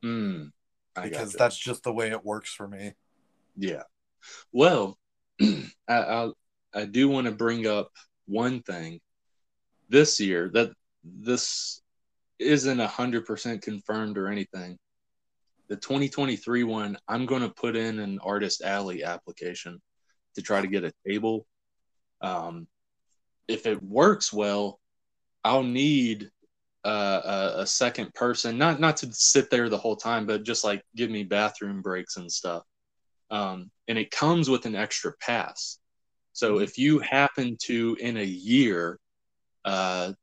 mm 0.03 0.51
because 1.03 1.33
that's 1.33 1.57
just 1.57 1.83
the 1.83 1.93
way 1.93 2.09
it 2.11 2.25
works 2.25 2.53
for 2.53 2.67
me. 2.67 2.93
Yeah. 3.57 3.83
Well, 4.51 4.97
I, 5.41 5.63
I, 5.87 6.31
I 6.73 6.85
do 6.85 7.09
want 7.09 7.25
to 7.27 7.31
bring 7.31 7.67
up 7.67 7.89
one 8.25 8.61
thing 8.61 8.99
this 9.89 10.19
year 10.19 10.49
that 10.53 10.71
this 11.03 11.81
isn't 12.39 12.79
a 12.79 12.87
hundred 12.87 13.25
percent 13.25 13.61
confirmed 13.61 14.17
or 14.17 14.27
anything. 14.27 14.77
The 15.67 15.75
2023 15.75 16.63
one, 16.63 16.97
I'm 17.07 17.25
going 17.25 17.41
to 17.41 17.49
put 17.49 17.75
in 17.75 17.99
an 17.99 18.19
artist 18.21 18.61
alley 18.61 19.03
application 19.03 19.81
to 20.35 20.41
try 20.41 20.61
to 20.61 20.67
get 20.67 20.83
a 20.83 20.93
table. 21.07 21.47
Um, 22.21 22.67
if 23.47 23.65
it 23.65 23.81
works 23.81 24.31
well, 24.31 24.79
I'll 25.43 25.63
need 25.63 26.29
uh, 26.85 27.21
a, 27.57 27.61
a, 27.61 27.67
second 27.67 28.13
person, 28.13 28.59
not 28.59 28.79
not 28.79 28.97
to 28.97 29.11
sit 29.11 29.49
there 29.49 29.69
the 29.69 29.77
whole 29.77 29.95
time, 29.95 30.27
but 30.27 30.43
just 30.43 30.63
like 30.63 30.83
give 30.95 31.09
me 31.09 31.23
bathroom 31.23 31.81
breaks 31.81 32.17
and 32.17 32.31
stuff. 32.31 32.63
Um, 33.31 33.71
and 33.87 33.97
it 33.97 34.11
comes 34.11 34.49
with 34.49 34.67
an 34.67 34.75
extra 34.75 35.13
pass. 35.19 35.79
So 36.33 36.55
mm-hmm. 36.55 36.63
if 36.63 36.77
you 36.77 36.99
happen 36.99 37.57
to 37.63 37.97
in 37.99 38.17
a 38.17 38.23
year, 38.23 38.99
uh, 39.63 40.13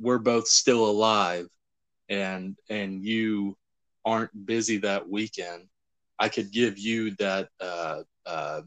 we're 0.00 0.18
both 0.18 0.48
still 0.48 0.88
alive, 0.88 1.46
and 2.08 2.56
and 2.70 3.04
you 3.04 3.57
aren't 4.08 4.46
busy 4.46 4.78
that 4.78 5.06
weekend, 5.06 5.68
I 6.18 6.30
could 6.30 6.50
give 6.50 6.78
you 6.78 7.14
that 7.16 7.50
uh, 7.60 8.02
uh, 8.24 8.62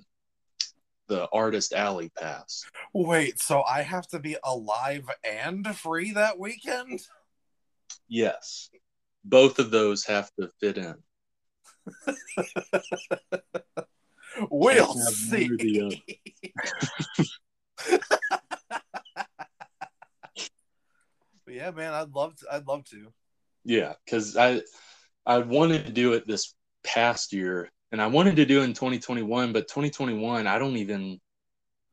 the 1.07 1.27
artist 1.33 1.73
alley 1.73 2.11
pass. 2.17 2.63
Wait, 2.93 3.39
so 3.39 3.63
I 3.63 3.81
have 3.81 4.07
to 4.09 4.19
be 4.19 4.37
alive 4.43 5.09
and 5.27 5.67
free 5.75 6.11
that 6.13 6.37
weekend? 6.37 7.01
Yes. 8.07 8.69
Both 9.25 9.57
of 9.57 9.71
those 9.71 10.05
have 10.05 10.29
to 10.39 10.49
fit 10.59 10.77
in. 10.77 10.95
we'll 14.51 14.93
see. 14.93 15.49
but 17.89 17.97
yeah, 21.47 21.71
man, 21.71 21.93
I'd 21.93 22.13
love 22.13 22.35
to. 22.37 22.45
I'd 22.51 22.67
love 22.67 22.85
to. 22.91 23.11
Yeah, 23.63 23.93
because 24.05 24.37
I 24.37 24.61
I 25.25 25.39
wanted 25.39 25.85
to 25.85 25.91
do 25.91 26.13
it 26.13 26.27
this 26.27 26.55
past 26.83 27.33
year, 27.33 27.69
and 27.91 28.01
I 28.01 28.07
wanted 28.07 28.35
to 28.37 28.45
do 28.45 28.61
it 28.61 28.65
in 28.65 28.73
2021, 28.73 29.53
but 29.53 29.67
2021, 29.67 30.47
I 30.47 30.59
don't 30.59 30.77
even. 30.77 31.19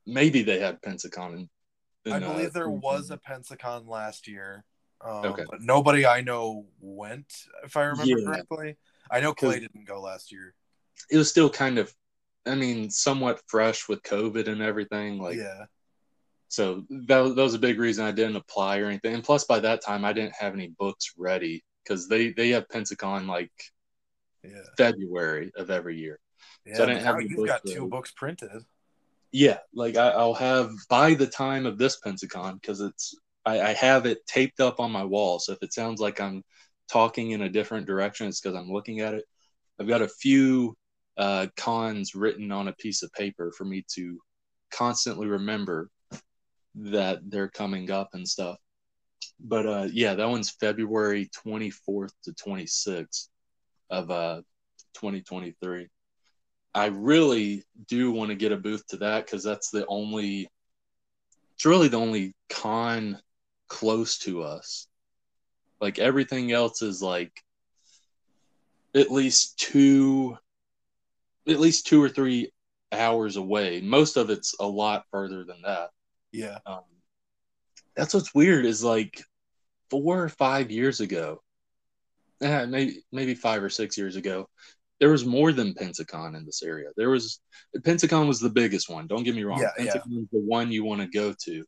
Maybe 0.07 0.43
they 0.43 0.59
had 0.59 0.81
Pensacon. 0.81 1.35
In, 1.35 1.49
in, 2.07 2.13
I 2.13 2.19
believe 2.21 2.49
uh, 2.49 2.53
there 2.55 2.71
was 2.71 3.11
a 3.11 3.19
Pensacon 3.19 3.87
last 3.87 4.27
year. 4.27 4.65
Um, 5.05 5.27
Okay. 5.27 5.45
But 5.49 5.61
nobody 5.61 6.07
I 6.07 6.23
know 6.23 6.67
went, 6.81 7.33
if 7.65 7.77
I 7.77 7.85
remember 7.85 8.19
Yeah. 8.19 8.25
correctly. 8.25 8.77
I 9.11 9.21
know 9.21 9.35
Clay 9.35 9.61
didn't 9.61 9.87
go 9.87 10.01
last 10.01 10.33
year. 10.33 10.55
It 11.11 11.19
was 11.19 11.31
still 11.31 11.49
kind 11.49 11.79
of, 11.79 11.93
I 12.47 12.55
mean, 12.55 12.91
somewhat 12.91 13.43
fresh 13.47 13.89
with 13.89 14.03
COVID 14.03 14.49
and 14.49 14.63
everything. 14.63 15.19
Like, 15.19 15.37
yeah. 15.37 15.67
so 16.49 16.85
that, 16.91 17.35
that 17.37 17.43
was 17.43 17.55
a 17.55 17.59
big 17.59 17.79
reason 17.79 18.05
I 18.05 18.13
didn't 18.13 18.37
apply 18.37 18.79
or 18.79 18.87
anything. 18.87 19.15
And 19.15 19.25
plus, 19.25 19.45
by 19.45 19.61
that 19.61 19.85
time, 19.85 20.05
I 20.05 20.13
didn't 20.13 20.35
have 20.35 20.55
any 20.55 20.69
books 20.79 21.13
ready 21.17 21.65
because 21.89 22.09
they 22.09 22.31
they 22.33 22.51
have 22.51 22.69
Pensacon 22.69 23.27
like 23.27 23.51
Yeah. 24.45 24.63
February 24.77 25.51
of 25.57 25.71
every 25.71 25.99
year. 25.99 26.19
Yeah. 26.67 26.75
So 26.75 26.83
I 26.85 26.87
didn't 26.87 27.05
have 27.05 27.23
you've 27.23 27.47
got 27.47 27.65
two 27.65 27.89
books 27.89 28.13
printed. 28.13 28.51
Yeah, 29.33 29.59
like 29.75 29.97
I, 29.97 30.09
I'll 30.11 30.35
have 30.35 30.71
by 30.89 31.15
the 31.15 31.27
time 31.27 31.67
of 31.67 31.79
this 31.79 31.99
Pensacon 32.01 32.61
because 32.61 32.81
it's 32.81 33.15
I, 33.45 33.61
I 33.61 33.73
have 33.75 34.07
it 34.07 34.27
taped 34.27 34.61
up 34.61 34.81
on 34.81 34.91
my 34.91 35.05
wall. 35.05 35.39
So 35.39 35.53
if 35.53 35.63
it 35.63 35.73
sounds 35.73 36.01
like 36.01 36.21
I'm 36.21 36.43
talking 36.91 37.33
in 37.33 37.43
a 37.43 37.49
different 37.49 37.87
direction, 37.87 38.27
it's 38.27 38.41
because 38.41 38.57
I'm 38.57 38.71
looking 38.71 39.01
at 39.01 39.15
it. 39.15 39.25
I've 39.81 39.89
got 39.89 40.03
a 40.03 40.09
few 40.09 40.77
uh, 41.17 41.47
cons 41.57 42.15
written 42.15 42.53
on 42.53 42.69
a 42.69 42.73
piece 42.75 43.03
of 43.03 43.13
paper 43.13 43.53
for 43.57 43.65
me 43.65 43.85
to 43.95 44.19
constantly 44.71 45.27
remember 45.27 45.91
that 46.75 47.19
they're 47.29 47.49
coming 47.51 47.91
up 47.91 48.11
and 48.13 48.27
stuff. 48.27 48.57
But 49.41 49.67
uh, 49.67 49.89
yeah, 49.93 50.15
that 50.15 50.29
one's 50.29 50.51
February 50.51 51.31
24th 51.47 52.13
to 52.25 52.33
26th 52.33 53.29
of 53.91 54.11
uh, 54.11 54.43
2023. 54.95 55.89
I 56.75 56.87
really 56.87 57.65
do 57.89 58.11
want 58.13 58.31
to 58.31 58.37
get 58.37 58.53
a 58.53 58.57
booth 58.57 58.87
to 58.89 58.99
that 58.99 59.25
because 59.25 59.43
that's 59.43 59.71
the 59.71 59.87
only, 59.87 60.49
it's 61.55 61.65
really 61.65 61.89
the 61.89 61.99
only 61.99 62.35
con 62.49 63.21
close 63.69 64.19
to 64.19 64.43
us. 64.43 64.87
Like 65.81 65.99
everything 65.99 66.53
else 66.53 66.83
is 66.83 67.01
like 67.01 67.33
at 68.95 69.11
least 69.11 69.59
two, 69.59 70.37
at 71.49 71.61
least 71.61 71.87
two 71.87 72.03
or 72.03 72.09
three 72.09 72.51
hours 72.93 73.37
away. 73.37 73.81
Most 73.81 74.17
of 74.17 74.31
it's 74.31 74.55
a 74.61 74.67
lot 74.67 75.05
further 75.11 75.45
than 75.45 75.63
that. 75.63 75.91
Yeah. 76.33 76.59
Um, 76.67 76.83
that's 77.99 78.15
what's 78.15 78.35
weird 78.35 78.65
is 78.65 78.83
like 78.83 79.23
four 79.91 80.23
or 80.23 80.29
five 80.29 80.71
years 80.71 81.01
ago, 81.01 81.43
eh, 82.43 82.67
maybe 82.67 83.03
maybe 83.13 83.35
five 83.35 83.63
or 83.63 83.71
six 83.71 83.99
years 83.99 84.17
ago, 84.17 84.49
there 85.01 85.11
was 85.11 85.25
more 85.25 85.53
than 85.53 85.75
Pensacon 85.75 86.37
in 86.37 86.45
this 86.45 86.63
area. 86.63 86.89
There 86.97 87.11
was 87.11 87.41
Pensacon 87.79 88.27
was 88.27 88.41
the 88.41 88.51
biggest 88.51 88.89
one. 88.89 89.07
Don't 89.07 89.23
get 89.23 89.35
me 89.35 89.45
wrong. 89.45 89.61
Yeah, 89.61 89.71
yeah. 89.79 89.97
Is 89.97 90.27
the 90.33 90.41
one 90.41 90.73
you 90.73 90.85
want 90.85 91.01
to 91.01 91.09
go 91.09 91.35
to, 91.45 91.65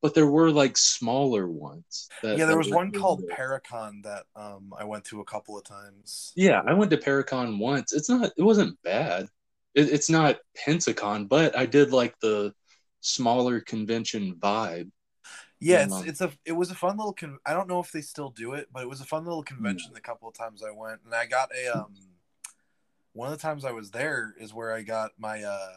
but 0.00 0.14
there 0.14 0.26
were 0.26 0.50
like 0.50 0.76
smaller 0.76 1.48
ones. 1.48 2.08
That, 2.22 2.38
Yeah, 2.38 2.46
there 2.46 2.58
was 2.58 2.70
one 2.70 2.90
called 2.90 3.20
good. 3.20 3.36
Paracon 3.36 4.02
that 4.02 4.24
um 4.34 4.72
I 4.78 4.84
went 4.84 5.04
to 5.06 5.20
a 5.20 5.24
couple 5.24 5.56
of 5.56 5.64
times. 5.64 6.32
Yeah, 6.34 6.62
I 6.66 6.74
went 6.74 6.90
to 6.90 6.96
Paracon 6.96 7.58
once. 7.58 7.92
It's 7.92 8.08
not. 8.08 8.32
It 8.36 8.42
wasn't 8.42 8.80
bad. 8.82 9.26
It, 9.74 9.90
it's 9.90 10.10
not 10.10 10.38
Pensacon, 10.66 11.28
but 11.28 11.56
I 11.56 11.66
did 11.66 11.92
like 11.92 12.14
the 12.20 12.52
smaller 13.00 13.60
convention 13.60 14.36
vibe. 14.38 14.90
Yeah, 15.62 15.84
it's 15.84 16.02
it's 16.02 16.20
a 16.20 16.32
it 16.44 16.52
was 16.52 16.70
a 16.70 16.74
fun 16.74 16.96
little 16.96 17.12
con- 17.12 17.38
I 17.46 17.52
don't 17.54 17.68
know 17.68 17.80
if 17.80 17.92
they 17.92 18.00
still 18.00 18.30
do 18.30 18.52
it, 18.54 18.68
but 18.72 18.82
it 18.82 18.88
was 18.88 19.00
a 19.00 19.04
fun 19.04 19.24
little 19.24 19.42
convention 19.42 19.92
the 19.94 20.00
couple 20.00 20.28
of 20.28 20.34
times 20.34 20.62
I 20.62 20.70
went 20.70 21.00
and 21.04 21.14
I 21.14 21.26
got 21.26 21.50
a 21.54 21.68
um 21.68 21.94
one 23.12 23.30
of 23.30 23.38
the 23.38 23.42
times 23.42 23.64
I 23.64 23.72
was 23.72 23.90
there 23.90 24.34
is 24.38 24.52
where 24.54 24.74
I 24.74 24.82
got 24.82 25.12
my 25.18 25.42
uh 25.42 25.68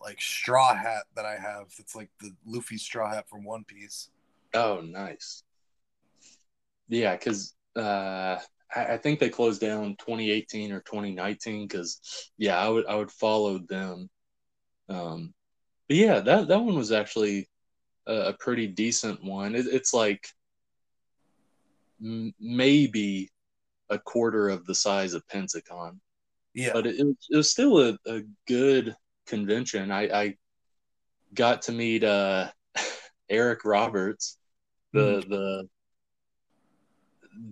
like 0.00 0.20
straw 0.20 0.74
hat 0.74 1.04
that 1.16 1.24
I 1.24 1.36
have. 1.36 1.72
It's 1.78 1.96
like 1.96 2.10
the 2.20 2.30
Luffy 2.46 2.76
straw 2.76 3.10
hat 3.10 3.28
from 3.28 3.44
One 3.44 3.64
Piece. 3.64 4.10
Oh, 4.52 4.80
nice. 4.80 5.42
Yeah, 6.88 7.16
because 7.16 7.54
uh, 7.76 8.38
I, 8.74 8.84
I 8.84 8.96
think 8.98 9.18
they 9.18 9.30
closed 9.30 9.60
down 9.60 9.96
2018 9.98 10.72
or 10.72 10.80
2019. 10.80 11.66
Because 11.66 12.32
yeah, 12.36 12.58
I 12.58 12.68
would 12.68 12.86
I 12.86 12.94
would 12.94 13.10
follow 13.10 13.58
them. 13.58 14.08
Um, 14.88 15.32
but 15.88 15.96
yeah, 15.96 16.20
that 16.20 16.48
that 16.48 16.60
one 16.60 16.76
was 16.76 16.92
actually 16.92 17.48
a, 18.06 18.14
a 18.28 18.32
pretty 18.34 18.66
decent 18.66 19.22
one. 19.24 19.54
It, 19.54 19.66
it's 19.66 19.92
like 19.94 20.26
m- 22.02 22.34
maybe 22.40 23.30
a 23.90 23.98
quarter 23.98 24.48
of 24.48 24.64
the 24.66 24.74
size 24.74 25.14
of 25.14 25.26
Pensacon, 25.28 25.98
Yeah. 26.54 26.72
but 26.72 26.86
it, 26.86 26.98
it, 26.98 27.04
was, 27.04 27.16
it 27.30 27.36
was 27.36 27.50
still 27.50 27.78
a, 27.80 27.98
a 28.06 28.22
good 28.46 28.94
convention. 29.26 29.90
I, 29.90 30.02
I 30.08 30.36
got 31.34 31.62
to 31.62 31.72
meet 31.72 32.04
uh, 32.04 32.50
Eric 33.28 33.64
Roberts, 33.64 34.38
the 34.92 35.24
the 35.28 35.68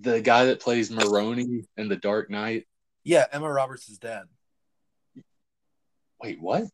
the 0.01 0.20
guy 0.20 0.45
that 0.45 0.61
plays 0.61 0.91
Maroni 0.93 1.65
in 1.77 1.89
The 1.89 1.97
Dark 1.97 2.31
Knight. 2.31 2.66
yeah, 3.05 3.24
Emma 3.33 3.51
Roberts 3.51 3.89
is 3.89 3.99
dead. 3.99 4.24
Wait, 6.23 6.41
what? 6.41 6.65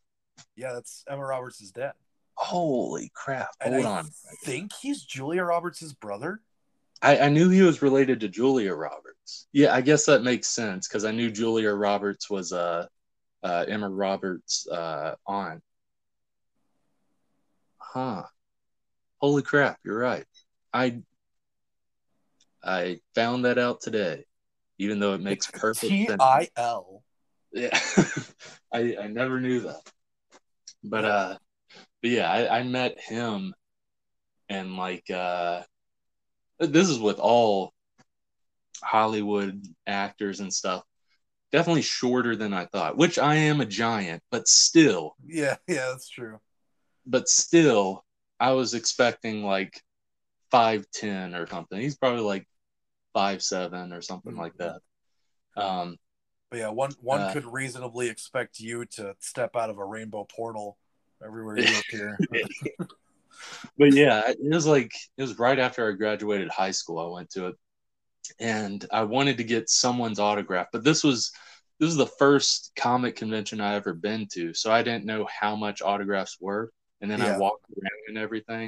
Yeah, 0.56 0.74
that's 0.74 1.04
Emma 1.08 1.24
Roberts 1.24 1.60
is 1.62 1.72
dead. 1.72 1.92
Holy 2.40 3.10
crap! 3.14 3.50
And 3.60 3.74
Hold 3.74 3.86
I 3.86 3.98
on. 3.98 4.10
think 4.44 4.72
he's 4.72 5.02
Julia 5.02 5.42
Roberts' 5.42 5.92
brother. 5.92 6.40
I, 7.02 7.18
I 7.18 7.28
knew 7.30 7.48
he 7.48 7.62
was 7.62 7.82
related 7.82 8.20
to 8.20 8.28
Julia 8.28 8.74
Roberts. 8.74 9.48
Yeah, 9.52 9.74
I 9.74 9.80
guess 9.80 10.06
that 10.06 10.22
makes 10.22 10.46
sense 10.46 10.86
because 10.86 11.04
I 11.04 11.10
knew 11.10 11.32
Julia 11.32 11.72
Roberts 11.72 12.30
was 12.30 12.52
uh, 12.52 12.86
uh, 13.42 13.64
Emma 13.66 13.88
Roberts' 13.90 14.68
uh, 14.68 15.16
aunt. 15.26 15.62
Huh. 17.78 18.22
Holy 19.18 19.42
crap! 19.42 19.80
You're 19.84 19.98
right. 19.98 20.24
I 20.72 21.02
I 22.62 23.00
found 23.16 23.46
that 23.46 23.58
out 23.58 23.80
today, 23.80 24.24
even 24.78 25.00
though 25.00 25.14
it 25.14 25.20
makes 25.20 25.50
perfect 25.50 25.90
T 25.90 26.06
sense. 26.06 26.22
I 26.22 26.48
L. 26.56 27.02
Yeah, 27.52 27.76
I 28.72 28.96
I 29.02 29.06
never 29.08 29.40
knew 29.40 29.60
that. 29.60 29.80
But 30.84 31.04
uh, 31.04 31.38
but 32.02 32.10
yeah, 32.10 32.30
I, 32.30 32.58
I 32.60 32.62
met 32.62 33.00
him, 33.00 33.54
and 34.48 34.76
like 34.76 35.10
uh, 35.10 35.62
this 36.60 36.88
is 36.88 36.98
with 36.98 37.18
all 37.18 37.72
Hollywood 38.82 39.62
actors 39.86 40.40
and 40.40 40.52
stuff. 40.52 40.84
Definitely 41.52 41.82
shorter 41.82 42.36
than 42.36 42.52
I 42.52 42.66
thought, 42.66 42.96
which 42.96 43.18
I 43.18 43.34
am 43.36 43.60
a 43.60 43.66
giant, 43.66 44.22
but 44.30 44.46
still, 44.48 45.16
Yeah, 45.26 45.56
yeah, 45.68 45.88
that's 45.90 46.08
true. 46.08 46.40
but 47.06 47.28
still, 47.28 48.04
I 48.38 48.52
was 48.52 48.74
expecting 48.74 49.42
like 49.42 49.80
five 50.50 50.86
ten 50.92 51.34
or 51.34 51.46
something. 51.46 51.80
He's 51.80 51.96
probably 51.96 52.22
like 52.22 52.46
five 53.14 53.42
seven 53.42 53.92
or 53.92 54.02
something 54.02 54.36
like 54.36 54.56
that. 54.58 54.80
Um, 55.56 55.96
But 56.50 56.58
yeah, 56.60 56.68
one 56.68 56.92
one 57.02 57.20
Uh, 57.20 57.32
could 57.32 57.46
reasonably 57.46 58.08
expect 58.08 58.60
you 58.60 58.84
to 58.86 59.16
step 59.20 59.56
out 59.56 59.70
of 59.70 59.78
a 59.78 59.84
rainbow 59.84 60.24
portal 60.24 60.78
everywhere 61.24 61.58
you 61.60 61.78
appear. 61.78 62.18
but 63.78 63.92
yeah, 63.92 64.22
it 64.28 64.38
was 64.42 64.66
like 64.66 64.92
it 65.16 65.22
was 65.22 65.38
right 65.38 65.58
after 65.58 65.88
I 65.88 65.92
graduated 65.92 66.48
high 66.48 66.70
school. 66.70 66.98
I 66.98 67.14
went 67.14 67.30
to 67.30 67.48
it, 67.48 67.56
and 68.40 68.84
I 68.92 69.02
wanted 69.02 69.36
to 69.38 69.44
get 69.44 69.68
someone's 69.70 70.18
autograph. 70.18 70.68
But 70.72 70.84
this 70.84 71.02
was 71.04 71.30
this 71.80 71.86
was 71.86 71.96
the 71.96 72.06
first 72.06 72.72
comic 72.76 73.16
convention 73.16 73.60
I 73.60 73.74
ever 73.74 73.94
been 73.94 74.26
to, 74.32 74.52
so 74.54 74.72
I 74.72 74.82
didn't 74.82 75.04
know 75.04 75.26
how 75.40 75.54
much 75.56 75.82
autographs 75.82 76.36
were. 76.40 76.72
And 77.00 77.10
then 77.10 77.20
Yeah. 77.20 77.36
I 77.36 77.38
walked 77.38 77.64
around 77.70 77.90
and 78.08 78.18
everything. 78.18 78.64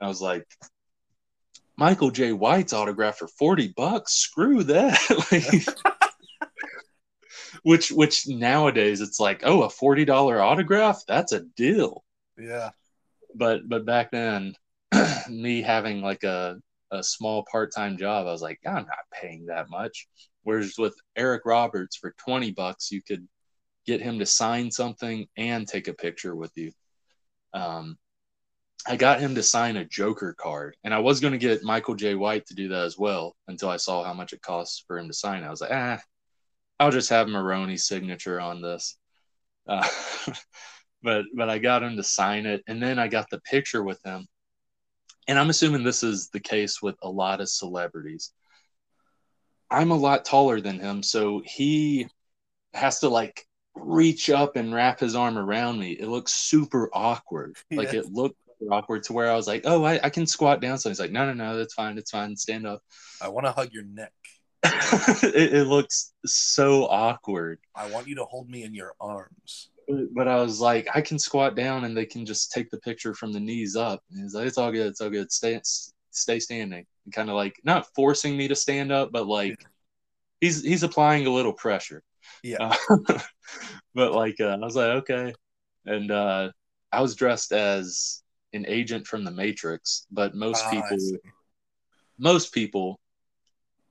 And 0.00 0.06
I 0.06 0.08
was 0.08 0.20
like, 0.20 0.44
Michael 1.76 2.10
Jai 2.10 2.32
White's 2.32 2.72
autograph 2.72 3.18
for 3.18 3.28
forty 3.28 3.72
bucks. 3.76 4.14
Screw 4.14 4.64
that. 4.64 4.98
like, 5.30 5.94
which 7.62 7.90
which 7.90 8.26
nowadays 8.28 9.00
it's 9.00 9.20
like, 9.20 9.42
oh, 9.44 9.62
a 9.62 9.70
forty 9.70 10.04
dollar 10.04 10.40
autograph? 10.40 11.02
That's 11.06 11.32
a 11.32 11.40
deal. 11.56 12.04
Yeah, 12.38 12.70
but 13.34 13.68
but 13.68 13.84
back 13.84 14.10
then 14.10 14.54
me 15.28 15.62
having 15.62 16.00
like 16.02 16.24
a, 16.24 16.58
a 16.90 17.02
small 17.02 17.44
part-time 17.50 17.96
job 17.96 18.26
i 18.26 18.32
was 18.32 18.42
like 18.42 18.58
i'm 18.66 18.74
not 18.74 19.10
paying 19.12 19.46
that 19.46 19.70
much. 19.70 20.08
Whereas 20.42 20.74
with 20.78 20.94
eric 21.16 21.42
roberts 21.44 21.96
for 21.96 22.14
20 22.18 22.52
bucks 22.52 22.90
you 22.90 23.02
could 23.02 23.26
get 23.86 24.00
him 24.00 24.18
to 24.18 24.26
sign 24.26 24.70
something 24.70 25.26
and 25.36 25.66
take 25.66 25.88
a 25.88 25.94
picture 25.94 26.36
with 26.36 26.52
you. 26.56 26.72
Um, 27.54 27.98
i 28.86 28.96
got 28.96 29.20
him 29.20 29.34
to 29.34 29.42
sign 29.42 29.76
a 29.76 29.84
joker 29.84 30.34
card 30.38 30.76
and 30.84 30.94
i 30.94 30.98
was 30.98 31.20
going 31.20 31.32
to 31.32 31.38
get 31.38 31.62
Michael 31.62 31.94
Jai 31.94 32.14
White 32.14 32.46
to 32.46 32.54
do 32.54 32.68
that 32.68 32.84
as 32.84 32.98
well 32.98 33.36
until 33.48 33.68
i 33.68 33.76
saw 33.76 34.02
how 34.04 34.14
much 34.14 34.32
it 34.32 34.42
costs 34.42 34.84
for 34.86 34.98
him 34.98 35.08
to 35.08 35.14
sign. 35.14 35.44
I 35.44 35.50
was 35.50 35.60
like 35.60 35.72
ah 35.72 36.00
i'll 36.80 36.90
just 36.90 37.10
have 37.10 37.28
maroni's 37.28 37.86
signature 37.86 38.40
on 38.40 38.60
this 38.60 38.96
uh, 39.66 39.86
but 41.02 41.24
but 41.34 41.48
I 41.48 41.58
got 41.58 41.82
him 41.82 41.96
to 41.96 42.02
sign 42.02 42.46
it, 42.46 42.62
and 42.66 42.82
then 42.82 42.98
I 42.98 43.08
got 43.08 43.30
the 43.30 43.40
picture 43.40 43.82
with 43.82 44.02
him. 44.04 44.26
And 45.28 45.38
I'm 45.38 45.50
assuming 45.50 45.84
this 45.84 46.02
is 46.02 46.28
the 46.30 46.40
case 46.40 46.82
with 46.82 46.96
a 47.02 47.08
lot 47.08 47.40
of 47.40 47.48
celebrities. 47.48 48.32
I'm 49.70 49.92
a 49.92 49.96
lot 49.96 50.24
taller 50.24 50.60
than 50.60 50.80
him, 50.80 51.02
so 51.02 51.40
he 51.44 52.08
has 52.74 53.00
to 53.00 53.08
like 53.08 53.46
reach 53.74 54.28
up 54.28 54.56
and 54.56 54.74
wrap 54.74 54.98
his 54.98 55.14
arm 55.14 55.38
around 55.38 55.78
me. 55.78 55.92
It 55.92 56.08
looks 56.08 56.32
super 56.32 56.90
awkward. 56.92 57.56
Like 57.70 57.92
Yeah. 57.92 58.00
it 58.00 58.12
looked 58.12 58.36
awkward 58.70 59.04
to 59.04 59.12
where 59.12 59.30
I 59.30 59.36
was 59.36 59.46
like, 59.46 59.62
"Oh, 59.64 59.84
I, 59.84 60.00
I 60.02 60.10
can 60.10 60.26
squat 60.26 60.60
down." 60.60 60.78
So 60.78 60.88
he's 60.90 61.00
like, 61.00 61.12
"No, 61.12 61.26
no, 61.26 61.32
no, 61.32 61.56
that's 61.56 61.74
fine. 61.74 61.96
It's 61.96 62.10
fine. 62.10 62.36
Stand 62.36 62.66
up." 62.66 62.82
I 63.22 63.28
want 63.28 63.46
to 63.46 63.52
hug 63.52 63.72
your 63.72 63.84
neck. 63.84 64.12
it, 65.22 65.54
it 65.54 65.66
looks 65.66 66.12
so 66.26 66.84
awkward. 66.86 67.58
I 67.74 67.88
want 67.90 68.06
you 68.08 68.16
to 68.16 68.24
hold 68.24 68.48
me 68.48 68.62
in 68.64 68.74
your 68.74 68.94
arms. 69.00 69.70
But 70.14 70.28
I 70.28 70.36
was 70.36 70.60
like, 70.60 70.88
I 70.94 71.00
can 71.00 71.18
squat 71.18 71.56
down 71.56 71.84
and 71.84 71.96
they 71.96 72.06
can 72.06 72.24
just 72.24 72.52
take 72.52 72.70
the 72.70 72.78
picture 72.78 73.14
from 73.14 73.32
the 73.32 73.40
knees 73.40 73.74
up. 73.74 74.02
And 74.10 74.22
he's 74.22 74.34
like, 74.34 74.46
it's 74.46 74.58
all 74.58 74.70
good. 74.70 74.86
It's 74.86 75.00
all 75.00 75.10
good. 75.10 75.32
Stay, 75.32 75.60
stay 76.10 76.38
standing. 76.38 76.86
Kind 77.12 77.28
of 77.28 77.34
like 77.36 77.56
not 77.64 77.88
forcing 77.96 78.36
me 78.36 78.46
to 78.48 78.54
stand 78.54 78.92
up, 78.92 79.10
but 79.10 79.26
like 79.26 79.64
he's 80.40 80.62
he's 80.62 80.82
applying 80.82 81.26
a 81.26 81.30
little 81.30 81.52
pressure. 81.52 82.02
Yeah. 82.42 82.72
Uh, 82.88 83.18
but 83.94 84.12
like 84.12 84.40
uh, 84.40 84.44
I 84.48 84.56
was 84.58 84.76
like, 84.76 84.90
okay, 85.02 85.34
and 85.86 86.10
uh, 86.10 86.50
I 86.92 87.00
was 87.00 87.16
dressed 87.16 87.52
as 87.52 88.22
an 88.52 88.64
agent 88.68 89.06
from 89.06 89.24
the 89.24 89.30
Matrix, 89.30 90.06
but 90.10 90.34
most 90.34 90.64
Ah, 90.66 90.70
people, 90.70 90.98
most 92.18 92.52
people, 92.52 92.99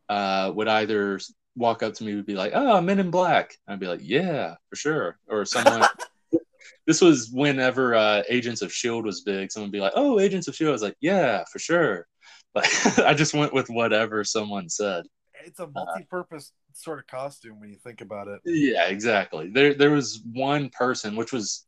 uh, 0.10 0.52
would 0.56 0.68
either 0.68 1.20
walk 1.56 1.84
up 1.84 1.94
to 1.96 2.04
me 2.04 2.16
would 2.16 2.26
be 2.26 2.36
like, 2.36 2.52
"Oh, 2.56 2.82
Men 2.82 3.00
in 3.00 3.12
Black," 3.12 3.56
I'd 3.68 3.80
be 3.80 3.88
like, 3.88 4.02
"Yeah, 4.02 4.56
for 4.70 4.76
sure," 4.76 5.20
or 5.28 5.46
someone. 5.46 5.88
this 6.88 7.02
was 7.02 7.30
whenever 7.32 7.96
uh, 7.96 8.24
Agents 8.30 8.62
of 8.62 8.74
Shield 8.74 9.06
was 9.06 9.22
big. 9.22 9.52
Someone 9.52 9.68
would 9.68 9.74
be 9.74 9.82
like, 9.82 9.94
"Oh, 9.96 10.20
Agents 10.20 10.48
of 10.48 10.56
Shield." 10.56 10.70
I 10.70 10.72
was 10.74 10.82
like, 10.82 10.98
"Yeah, 11.00 11.44
for 11.52 11.60
sure." 11.60 12.08
But 12.54 12.68
I 13.06 13.14
just 13.14 13.34
went 13.34 13.54
with 13.54 13.70
whatever 13.70 14.24
someone 14.24 14.70
said. 14.70 15.06
It's 15.46 15.60
a 15.60 15.68
multi-purpose 15.68 16.52
sort 16.74 17.00
of 17.00 17.08
costume 17.08 17.60
when 17.60 17.70
you 17.70 17.78
think 17.78 18.02
about 18.02 18.28
it. 18.28 18.42
Yeah, 18.46 18.88
exactly. 18.88 19.50
There 19.50 19.74
there 19.74 19.92
was 19.92 20.22
one 20.34 20.70
person 20.70 21.16
which 21.16 21.32
was 21.32 21.66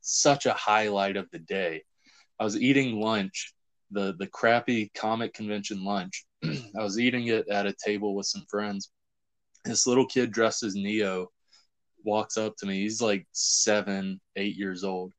such 0.00 0.46
a 0.46 0.52
highlight 0.52 1.16
of 1.16 1.30
the 1.30 1.38
day. 1.38 1.84
I 2.40 2.44
was 2.44 2.56
eating 2.56 3.00
lunch, 3.00 3.52
the 3.90 4.14
the 4.18 4.26
crappy 4.26 4.90
comic 4.94 5.34
convention 5.34 5.84
lunch. 5.84 6.26
I 6.44 6.82
was 6.82 6.98
eating 6.98 7.28
it 7.28 7.48
at 7.48 7.66
a 7.66 7.74
table 7.84 8.14
with 8.14 8.26
some 8.26 8.44
friends. 8.48 8.90
This 9.64 9.86
little 9.86 10.06
kid 10.06 10.30
dressed 10.30 10.62
as 10.62 10.74
Neo 10.74 11.28
walks 12.04 12.36
up 12.36 12.56
to 12.56 12.66
me. 12.66 12.80
He's 12.80 13.00
like 13.00 13.26
seven, 13.32 14.20
eight 14.36 14.56
years 14.56 14.84
old. 14.84 15.12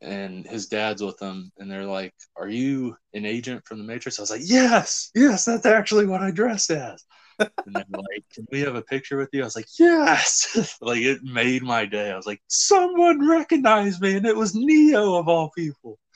And 0.00 0.46
his 0.46 0.68
dad's 0.68 1.02
with 1.02 1.20
him, 1.20 1.50
and 1.58 1.68
they're 1.68 1.84
like, 1.84 2.14
Are 2.36 2.48
you 2.48 2.96
an 3.14 3.26
agent 3.26 3.66
from 3.66 3.78
the 3.78 3.84
Matrix? 3.84 4.18
I 4.18 4.22
was 4.22 4.30
like, 4.30 4.42
Yes, 4.44 5.10
yes, 5.14 5.44
that's 5.44 5.66
actually 5.66 6.06
what 6.06 6.22
I 6.22 6.30
dressed 6.30 6.70
as. 6.70 7.04
And 7.38 7.74
they're 7.74 7.84
like, 7.90 8.24
Can 8.32 8.46
we 8.50 8.60
have 8.60 8.76
a 8.76 8.82
picture 8.82 9.16
with 9.16 9.28
you? 9.32 9.42
I 9.42 9.44
was 9.44 9.56
like, 9.56 9.66
Yes. 9.76 10.76
like 10.80 11.02
it 11.02 11.22
made 11.24 11.64
my 11.64 11.84
day. 11.84 12.12
I 12.12 12.16
was 12.16 12.26
like, 12.26 12.40
Someone 12.46 13.28
recognized 13.28 14.00
me, 14.00 14.16
and 14.16 14.26
it 14.26 14.36
was 14.36 14.54
Neo 14.54 15.14
of 15.14 15.28
all 15.28 15.50
people. 15.50 15.98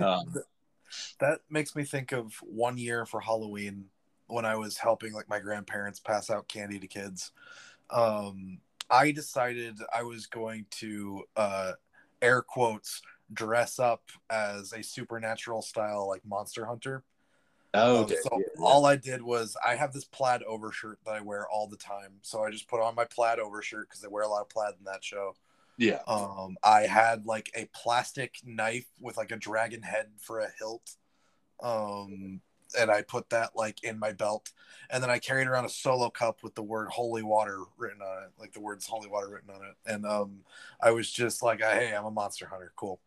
Um, 0.00 0.34
that 1.20 1.40
makes 1.50 1.74
me 1.74 1.84
think 1.84 2.12
of 2.12 2.34
one 2.42 2.78
year 2.78 3.06
for 3.06 3.20
Halloween 3.20 3.86
when 4.26 4.44
I 4.44 4.56
was 4.56 4.76
helping 4.76 5.12
like 5.12 5.28
my 5.28 5.40
grandparents 5.40 6.00
pass 6.00 6.30
out 6.30 6.48
candy 6.48 6.78
to 6.78 6.86
kids. 6.86 7.32
Um, 7.90 8.58
I 8.90 9.10
decided 9.12 9.78
I 9.94 10.02
was 10.02 10.26
going 10.26 10.66
to 10.72 11.24
uh, 11.36 11.72
air 12.22 12.42
quotes 12.42 13.02
dress 13.32 13.78
up 13.78 14.02
as 14.30 14.72
a 14.72 14.82
supernatural 14.82 15.62
style 15.62 16.08
like 16.08 16.24
monster 16.24 16.64
hunter. 16.66 17.04
Um, 17.74 17.96
okay. 17.96 18.16
so 18.22 18.30
yeah, 18.32 18.38
yeah. 18.56 18.64
all 18.64 18.86
I 18.86 18.96
did 18.96 19.20
was 19.20 19.56
I 19.66 19.74
have 19.74 19.92
this 19.92 20.04
plaid 20.04 20.42
overshirt 20.44 20.98
that 21.04 21.14
I 21.14 21.20
wear 21.20 21.46
all 21.48 21.66
the 21.66 21.76
time. 21.76 22.14
So 22.22 22.42
I 22.42 22.50
just 22.50 22.68
put 22.68 22.80
on 22.80 22.94
my 22.94 23.04
plaid 23.04 23.38
overshirt 23.38 23.88
because 23.88 24.00
they 24.00 24.08
wear 24.08 24.24
a 24.24 24.28
lot 24.28 24.40
of 24.40 24.48
plaid 24.48 24.74
in 24.78 24.84
that 24.84 25.04
show. 25.04 25.34
yeah. 25.76 26.00
Um, 26.06 26.56
I 26.62 26.82
had 26.82 27.26
like 27.26 27.50
a 27.54 27.68
plastic 27.74 28.36
knife 28.44 28.86
with 29.00 29.18
like 29.18 29.32
a 29.32 29.36
dragon 29.36 29.82
head 29.82 30.06
for 30.18 30.40
a 30.40 30.48
hilt. 30.58 30.96
Um, 31.60 32.40
and 32.78 32.90
I 32.90 33.02
put 33.02 33.30
that 33.30 33.50
like 33.54 33.82
in 33.82 33.98
my 33.98 34.12
belt. 34.12 34.52
And 34.90 35.02
then 35.02 35.10
I 35.10 35.18
carried 35.18 35.48
around 35.48 35.64
a 35.64 35.70
solo 35.70 36.10
cup 36.10 36.42
with 36.42 36.54
the 36.54 36.62
word 36.62 36.88
holy 36.88 37.22
water 37.22 37.60
written 37.76 38.02
on 38.02 38.24
it, 38.24 38.30
like 38.38 38.52
the 38.52 38.60
words 38.60 38.86
holy 38.86 39.08
water 39.08 39.28
written 39.28 39.50
on 39.50 39.62
it. 39.62 39.74
And 39.86 40.06
um, 40.06 40.40
I 40.80 40.90
was 40.90 41.10
just 41.10 41.42
like, 41.42 41.60
hey, 41.60 41.94
I'm 41.96 42.04
a 42.04 42.10
monster 42.10 42.46
hunter. 42.46 42.72
Cool. 42.76 43.00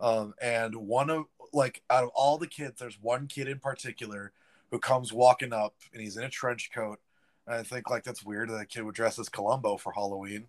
Um, 0.00 0.34
and 0.40 0.74
one 0.74 1.10
of 1.10 1.24
like 1.52 1.82
out 1.90 2.04
of 2.04 2.10
all 2.14 2.38
the 2.38 2.46
kids, 2.46 2.80
there's 2.80 3.00
one 3.00 3.26
kid 3.26 3.48
in 3.48 3.58
particular 3.58 4.32
who 4.70 4.78
comes 4.78 5.12
walking 5.12 5.52
up 5.52 5.74
and 5.92 6.02
he's 6.02 6.16
in 6.16 6.24
a 6.24 6.28
trench 6.28 6.70
coat. 6.74 7.00
And 7.46 7.56
I 7.56 7.62
think 7.62 7.90
like 7.90 8.04
that's 8.04 8.24
weird 8.24 8.50
that 8.50 8.60
a 8.60 8.66
kid 8.66 8.82
would 8.82 8.94
dress 8.94 9.18
as 9.18 9.28
Columbo 9.28 9.76
for 9.76 9.92
Halloween. 9.92 10.48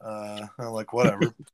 Uh, 0.00 0.46
I'm 0.58 0.66
like 0.72 0.92
whatever. 0.92 1.34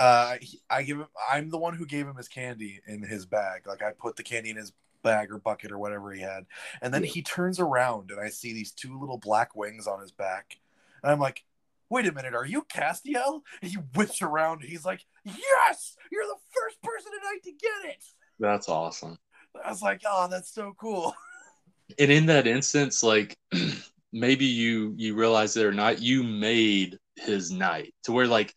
uh, 0.00 0.38
he- 0.40 0.62
I 0.70 0.82
give 0.82 0.98
him. 0.98 1.06
I'm 1.30 1.50
the 1.50 1.58
one 1.58 1.74
who 1.74 1.84
gave 1.84 2.06
him 2.06 2.16
his 2.16 2.26
candy 2.28 2.80
in 2.86 3.02
his 3.02 3.26
bag. 3.26 3.66
Like 3.66 3.82
I 3.82 3.92
put 3.92 4.16
the 4.16 4.22
candy 4.22 4.48
in 4.48 4.56
his 4.56 4.72
bag 5.02 5.30
or 5.30 5.38
bucket 5.38 5.70
or 5.70 5.78
whatever 5.78 6.10
he 6.12 6.22
had, 6.22 6.46
and 6.80 6.92
then 6.92 7.04
he 7.04 7.20
turns 7.22 7.60
around 7.60 8.10
and 8.10 8.18
I 8.18 8.30
see 8.30 8.54
these 8.54 8.72
two 8.72 8.98
little 8.98 9.18
black 9.18 9.54
wings 9.54 9.86
on 9.86 10.00
his 10.00 10.10
back, 10.10 10.56
and 11.02 11.12
I'm 11.12 11.20
like, 11.20 11.44
"Wait 11.90 12.06
a 12.06 12.12
minute, 12.12 12.34
are 12.34 12.46
you 12.46 12.62
Castiel?" 12.62 13.42
And 13.60 13.70
he 13.70 13.76
whips 13.94 14.22
around. 14.22 14.62
He's 14.62 14.86
like, 14.86 15.04
"Yes, 15.24 15.96
you're 16.10 16.26
the 16.26 16.40
first 16.50 16.80
person 16.82 17.12
tonight 17.12 17.42
to 17.44 17.52
get 17.52 17.92
it." 17.94 18.04
That's 18.38 18.70
awesome. 18.70 19.18
I 19.62 19.68
was 19.68 19.82
like, 19.82 20.00
"Oh, 20.06 20.28
that's 20.30 20.50
so 20.54 20.74
cool." 20.78 21.14
and 21.98 22.10
in 22.10 22.24
that 22.26 22.46
instance 22.46 23.02
like 23.02 23.36
maybe 24.12 24.44
you 24.44 24.94
you 24.96 25.14
realize 25.14 25.56
it 25.56 25.66
or 25.66 25.72
not 25.72 26.00
you 26.00 26.22
made 26.22 26.98
his 27.16 27.50
night 27.50 27.92
to 28.04 28.12
where 28.12 28.28
like 28.28 28.54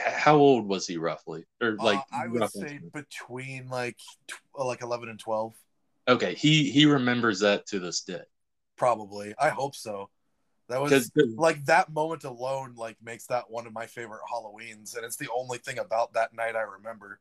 how 0.00 0.36
old 0.36 0.66
was 0.66 0.86
he 0.86 0.96
roughly? 0.96 1.44
Or 1.60 1.76
like 1.76 1.98
Uh, 1.98 2.16
I 2.24 2.26
would 2.28 2.50
say 2.50 2.80
between 2.92 3.68
like 3.68 3.98
tw- 4.26 4.58
like 4.58 4.82
11 4.82 5.08
and 5.08 5.18
12, 5.18 5.54
okay 6.08 6.34
he 6.34 6.70
he 6.70 6.86
remembers 6.86 7.40
that 7.40 7.66
to 7.66 7.78
this 7.78 8.00
day. 8.02 8.22
Probably. 8.76 9.34
I 9.38 9.50
hope 9.50 9.74
so. 9.74 10.10
That 10.68 10.80
was 10.80 11.10
like 11.36 11.64
that 11.66 11.92
moment 11.92 12.24
alone 12.24 12.74
like 12.76 12.96
makes 13.02 13.26
that 13.26 13.50
one 13.50 13.66
of 13.66 13.72
my 13.72 13.86
favorite 13.86 14.22
halloweens 14.32 14.96
and 14.96 15.04
it's 15.04 15.16
the 15.16 15.28
only 15.34 15.58
thing 15.58 15.78
about 15.78 16.14
that 16.14 16.32
night 16.34 16.56
i 16.56 16.62
remember. 16.62 17.20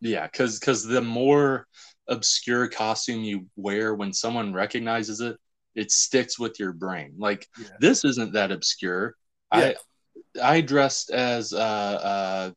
Yeah 0.00 0.26
because 0.26 0.58
because 0.58 0.84
the 0.84 1.00
more 1.00 1.66
obscure 2.08 2.68
costume 2.68 3.22
you 3.22 3.46
wear 3.56 3.94
when 3.94 4.12
someone 4.12 4.52
recognizes 4.52 5.20
it 5.20 5.36
it 5.74 5.92
sticks 5.92 6.38
with 6.38 6.58
your 6.58 6.72
brain. 6.72 7.14
Like 7.18 7.46
yeah. 7.58 7.68
this 7.78 8.04
isn't 8.04 8.32
that 8.32 8.50
obscure. 8.50 9.16
Yeah. 9.54 9.60
i 9.60 9.74
i 10.42 10.60
dressed 10.60 11.10
as 11.10 11.52
uh 11.52 12.50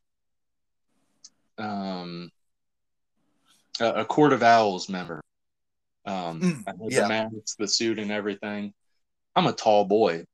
uh 1.58 1.62
um 1.62 2.32
a, 3.80 4.02
a 4.02 4.06
court 4.06 4.34
of 4.34 4.44
owls 4.44 4.90
member. 4.90 5.22
Um 6.06 6.42
Mm, 6.42 6.64
I 6.68 6.72
had 6.72 6.92
yeah. 6.92 7.02
the 7.04 7.08
mask 7.10 7.58
the 7.58 7.68
suit 7.68 8.00
and 8.00 8.12
everything. 8.12 8.74
I'm 9.36 9.48
a 9.48 9.54
tall 9.54 9.86
boy. 9.86 10.26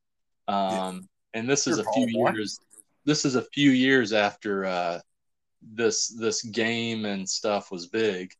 Um 0.47 1.07
and 1.34 1.49
this 1.49 1.68
is 1.68 1.77
You're 1.77 1.85
a 1.85 1.89
a 1.89 1.93
few 1.93 2.14
boy. 2.14 2.31
years 2.31 2.59
this 3.05 3.26
is 3.26 3.35
a 3.35 3.41
few 3.53 3.72
years 3.72 4.14
after 4.14 4.65
uh 4.65 4.99
this 5.61 6.07
this 6.07 6.41
game 6.43 7.05
and 7.05 7.27
stuff 7.27 7.72
was 7.72 7.88
big. 7.88 8.31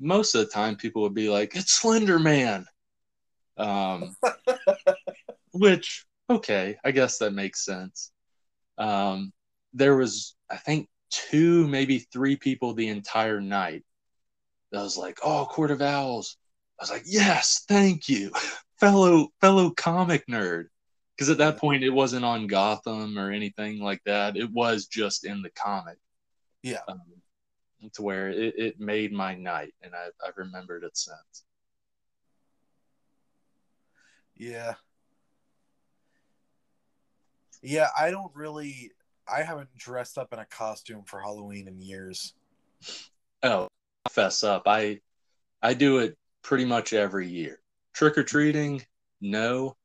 Most 0.00 0.34
of 0.34 0.44
the 0.44 0.52
time 0.52 0.76
people 0.76 1.02
would 1.02 1.14
be 1.14 1.28
like 1.28 1.56
it's 1.56 1.72
slender 1.72 2.18
man. 2.18 2.66
Um 3.56 4.16
which 5.52 6.06
okay 6.30 6.76
i 6.84 6.90
guess 6.90 7.18
that 7.18 7.32
makes 7.32 7.64
sense 7.64 8.12
um 8.78 9.32
there 9.74 9.96
was 9.96 10.34
i 10.50 10.56
think 10.56 10.88
two 11.10 11.66
maybe 11.68 11.98
three 11.98 12.36
people 12.36 12.74
the 12.74 12.88
entire 12.88 13.40
night 13.40 13.84
that 14.72 14.82
was 14.82 14.96
like 14.96 15.18
oh 15.24 15.46
court 15.46 15.70
of 15.70 15.80
owls. 15.82 16.36
I 16.78 16.82
was 16.82 16.90
like 16.90 17.04
yes 17.06 17.64
thank 17.68 18.08
you 18.08 18.30
fellow 18.80 19.28
fellow 19.40 19.70
comic 19.70 20.26
nerd. 20.26 20.66
Because 21.16 21.30
at 21.30 21.38
that 21.38 21.56
point 21.56 21.82
it 21.82 21.90
wasn't 21.90 22.24
on 22.24 22.46
gotham 22.46 23.18
or 23.18 23.32
anything 23.32 23.80
like 23.80 24.00
that. 24.06 24.36
It 24.36 24.52
was 24.52 24.86
just 24.86 25.24
in 25.24 25.42
the 25.42 25.50
comic. 25.50 25.98
Yeah. 26.62 26.78
Um, 26.86 27.00
to 27.94 28.02
where 28.02 28.28
it, 28.28 28.54
it 28.56 28.80
made 28.80 29.12
my 29.12 29.34
night 29.34 29.72
and 29.82 29.94
I, 29.94 30.08
i've 30.26 30.36
remembered 30.36 30.84
it 30.84 30.96
since. 30.96 31.44
Yeah 34.36 34.74
yeah 37.62 37.88
i 37.98 38.10
don't 38.10 38.34
really 38.34 38.90
i 39.32 39.42
haven't 39.42 39.68
dressed 39.76 40.18
up 40.18 40.32
in 40.32 40.38
a 40.38 40.46
costume 40.46 41.02
for 41.04 41.20
halloween 41.20 41.68
in 41.68 41.80
years 41.80 42.34
Oh, 43.42 43.68
I'll 44.04 44.10
fess 44.10 44.42
up. 44.42 44.62
I 44.66 45.00
I 45.62 45.74
do 45.74 45.98
it 45.98 46.16
pretty 46.42 46.64
much 46.64 46.92
every 46.92 47.28
year. 47.28 47.60
Trick 47.94 48.18
or 48.18 48.24
treating, 48.24 48.82
no. 49.20 49.76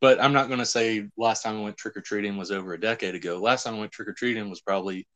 But 0.00 0.22
I'm 0.22 0.32
not 0.32 0.48
going 0.48 0.58
to 0.58 0.66
say 0.66 1.08
last 1.16 1.42
time 1.42 1.56
I 1.56 1.62
went 1.62 1.76
trick 1.76 1.96
or 1.96 2.00
treating 2.00 2.36
was 2.36 2.50
over 2.50 2.74
a 2.74 2.80
decade 2.80 3.14
ago. 3.14 3.38
Last 3.40 3.64
time 3.64 3.76
I 3.76 3.78
went 3.78 3.92
trick 3.92 4.08
or 4.08 4.12
treating 4.12 4.50
was 4.50 4.60
probably 4.60 5.06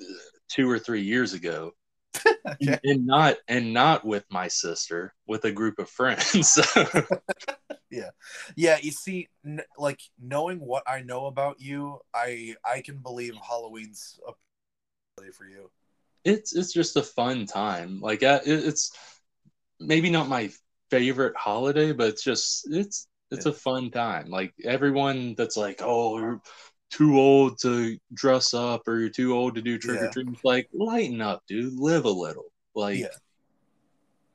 uh, 0.00 0.04
two 0.48 0.68
or 0.70 0.78
three 0.78 1.02
years 1.02 1.32
ago, 1.32 1.72
okay 2.46 2.78
and 2.84 3.06
not 3.06 3.36
and 3.48 3.72
not 3.72 4.04
with 4.04 4.24
my 4.30 4.48
sister, 4.48 5.14
with 5.26 5.44
a 5.44 5.52
group 5.52 5.78
of 5.78 5.88
friends. 5.88 6.58
yeah, 7.90 8.10
yeah 8.56 8.78
you 8.80 8.90
see 8.90 9.28
n- 9.44 9.62
like 9.78 10.00
knowing 10.20 10.58
what 10.58 10.82
i 10.86 11.00
know 11.00 11.24
about 11.26 11.58
you 11.58 11.98
i 12.12 12.54
i 12.64 12.82
can 12.82 12.98
believe 12.98 13.32
halloween's 13.46 14.20
a 14.28 14.32
for 15.32 15.46
you 15.46 15.70
it's 16.24 16.54
it's 16.54 16.72
just 16.72 16.96
a 16.96 17.02
fun 17.02 17.46
time. 17.46 18.00
Like 18.00 18.22
uh, 18.22 18.40
it, 18.44 18.66
it's 18.66 18.92
maybe 19.80 20.10
not 20.10 20.28
my 20.28 20.50
favorite 20.90 21.36
holiday, 21.36 21.92
but 21.92 22.08
it's 22.08 22.22
just 22.22 22.68
it's 22.70 23.06
it's 23.30 23.46
a 23.46 23.52
fun 23.52 23.90
time. 23.90 24.30
Like 24.30 24.54
everyone 24.64 25.34
that's 25.36 25.56
like, 25.56 25.80
oh, 25.82 26.18
you're 26.18 26.40
too 26.90 27.18
old 27.18 27.58
to 27.60 27.98
dress 28.14 28.54
up 28.54 28.86
or 28.88 28.98
you're 28.98 29.08
too 29.10 29.34
old 29.34 29.54
to 29.54 29.62
do 29.62 29.78
trick 29.78 30.00
or 30.00 30.08
treating. 30.08 30.36
Like, 30.42 30.68
lighten 30.72 31.20
up, 31.20 31.42
dude. 31.46 31.74
Live 31.74 32.04
a 32.04 32.10
little. 32.10 32.46
Like, 32.74 32.98
Yeah. 32.98 33.08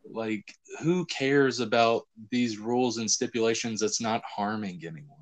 like 0.09 0.53
who 0.81 1.05
cares 1.05 1.59
about 1.59 2.07
these 2.29 2.57
rules 2.57 2.97
and 2.97 3.09
stipulations 3.09 3.79
that's 3.79 4.01
not 4.01 4.21
harming 4.23 4.81
anyone? 4.85 5.17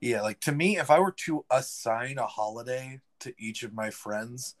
Yeah, 0.00 0.22
like 0.22 0.40
to 0.40 0.52
me, 0.52 0.78
if 0.78 0.90
I 0.90 1.00
were 1.00 1.12
to 1.26 1.44
assign 1.50 2.18
a 2.18 2.26
holiday 2.26 3.00
to 3.20 3.34
each 3.38 3.62
of 3.62 3.72
my 3.74 3.90
friends, 3.90 4.56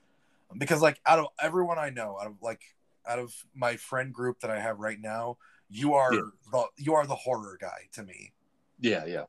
because 0.56 0.82
like 0.82 1.00
out 1.06 1.18
of 1.20 1.26
everyone 1.40 1.78
I 1.78 1.90
know, 1.90 2.18
out 2.20 2.26
of 2.26 2.42
like 2.42 2.62
out 3.06 3.18
of 3.18 3.34
my 3.54 3.76
friend 3.76 4.12
group 4.12 4.40
that 4.40 4.50
I 4.50 4.60
have 4.60 4.78
right 4.78 5.00
now, 5.00 5.38
you 5.68 5.94
are 5.94 6.12
Yeah. 6.12 6.20
the 6.52 6.66
you 6.76 6.94
are 6.94 7.06
the 7.06 7.14
horror 7.14 7.56
guy 7.60 7.88
to 7.92 8.02
me. 8.02 8.32
Yeah, 8.80 9.04
yeah. 9.06 9.24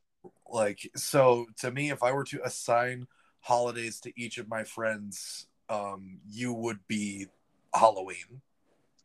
Like 0.48 0.90
so 0.96 1.46
to 1.58 1.70
me, 1.70 1.90
if 1.90 2.02
I 2.02 2.12
were 2.12 2.24
to 2.24 2.40
assign 2.44 3.06
holidays 3.40 4.00
to 4.00 4.12
each 4.20 4.38
of 4.38 4.48
my 4.48 4.64
friends, 4.64 5.46
um, 5.68 6.18
you 6.28 6.52
would 6.52 6.80
be 6.88 7.26
Halloween. 7.74 8.42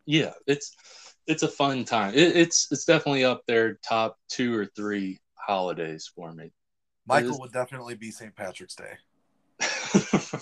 yeah 0.08 0.34
it's 0.48 0.76
it's 1.28 1.44
a 1.44 1.48
fun 1.48 1.84
time 1.86 2.14
it, 2.14 2.36
it's 2.36 2.68
it's 2.72 2.86
definitely 2.86 3.24
up 3.24 3.42
there 3.48 3.76
top 3.88 4.18
two 4.30 4.56
or 4.56 4.66
three 4.66 5.20
holidays 5.36 6.12
for 6.16 6.34
me 6.34 6.52
Michael 7.08 7.32
is- 7.32 7.40
would 7.40 7.52
definitely 7.52 7.96
be 7.96 8.12
St. 8.12 8.36
Patrick's 8.36 8.76
Day. 8.76 8.98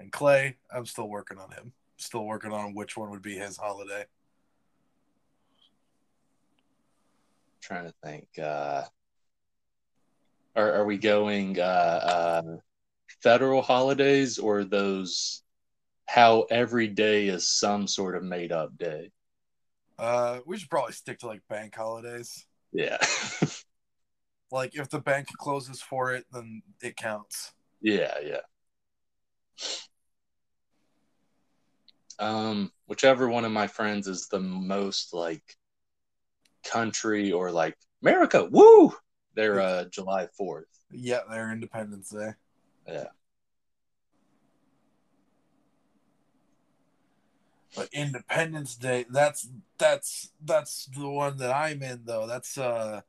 And 0.00 0.10
Clay, 0.12 0.56
I'm 0.74 0.86
still 0.86 1.08
working 1.08 1.38
on 1.38 1.50
him. 1.52 1.72
Still 1.98 2.24
working 2.24 2.52
on 2.52 2.74
which 2.74 2.96
one 2.96 3.10
would 3.10 3.22
be 3.22 3.36
his 3.38 3.56
holiday. 3.56 4.04
Trying 7.64 7.86
to 7.86 7.94
think 8.04 8.28
uh 8.38 8.82
are, 10.54 10.72
are 10.74 10.84
we 10.84 10.98
going 10.98 11.58
uh, 11.58 11.62
uh 11.62 12.56
federal 13.22 13.62
holidays 13.62 14.38
or 14.38 14.64
those 14.64 15.42
how 16.06 16.42
every 16.50 16.86
day 16.88 17.26
is 17.28 17.48
some 17.48 17.86
sort 17.88 18.14
of 18.16 18.22
made 18.22 18.52
up 18.52 18.76
day 18.78 19.10
Uh, 19.98 20.40
we 20.44 20.58
should 20.58 20.68
probably 20.68 20.92
stick 20.92 21.18
to 21.20 21.26
like 21.26 21.40
bank 21.48 21.74
holidays. 21.74 22.46
yeah 22.72 22.98
Like 24.50 24.76
if 24.76 24.88
the 24.88 25.00
bank 25.00 25.26
closes 25.38 25.80
for 25.80 26.12
it, 26.14 26.26
then 26.30 26.62
it 26.82 26.96
counts. 26.96 27.52
yeah 27.80 28.14
yeah 28.22 28.40
um 32.18 32.70
whichever 32.86 33.28
one 33.28 33.44
of 33.44 33.50
my 33.52 33.66
friends 33.66 34.06
is 34.06 34.28
the 34.28 34.38
most 34.38 35.12
like 35.12 35.42
country 36.64 37.32
or 37.32 37.50
like 37.50 37.76
america 38.02 38.48
woo 38.50 38.94
they're 39.34 39.60
uh 39.60 39.84
july 39.86 40.28
4th 40.40 40.64
Yeah, 40.90 41.20
they're 41.28 41.50
Independence 41.50 42.10
Day. 42.10 42.32
Yeah. 42.86 43.08
But 47.74 47.88
Independence 47.92 48.76
Day, 48.76 49.06
that's 49.10 49.48
that's 49.78 50.30
that's 50.44 50.86
the 50.96 51.08
one 51.08 51.38
that 51.38 51.52
I'm 51.52 51.82
in 51.82 52.02
though. 52.04 52.26
That's 52.26 52.56
uh 52.56 53.00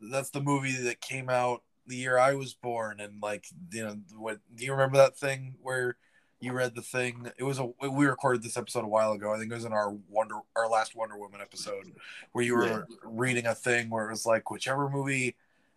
that's 0.00 0.30
the 0.30 0.40
movie 0.40 0.72
that 0.72 1.00
came 1.00 1.28
out 1.28 1.62
the 1.86 1.96
year 1.96 2.18
I 2.18 2.34
was 2.34 2.54
born 2.54 3.00
and 3.00 3.22
like 3.22 3.46
you 3.72 3.84
know 3.84 3.96
what 4.16 4.40
do 4.54 4.64
you 4.64 4.72
remember 4.72 4.96
that 4.98 5.16
thing 5.16 5.54
where 5.62 5.96
you 6.40 6.52
read 6.52 6.74
the 6.74 6.82
thing. 6.82 7.30
It 7.36 7.44
was 7.44 7.58
a 7.58 7.66
we 7.80 8.06
recorded 8.06 8.42
this 8.42 8.56
episode 8.56 8.84
a 8.84 8.88
while 8.88 9.12
ago. 9.12 9.32
I 9.34 9.38
think 9.38 9.52
it 9.52 9.54
was 9.54 9.64
in 9.64 9.72
our 9.72 9.90
wonder 10.08 10.36
our 10.56 10.68
last 10.68 10.94
wonder 10.96 11.16
woman 11.16 11.40
episode 11.40 11.92
where 12.32 12.44
you 12.44 12.54
were 12.56 12.66
Yeah. 12.66 12.96
reading 13.04 13.46
a 13.46 13.54
thing 13.54 13.90
where 13.90 14.08
it 14.08 14.10
was 14.10 14.24
like 14.26 14.50
whichever 14.50 14.88
movie 14.88 15.36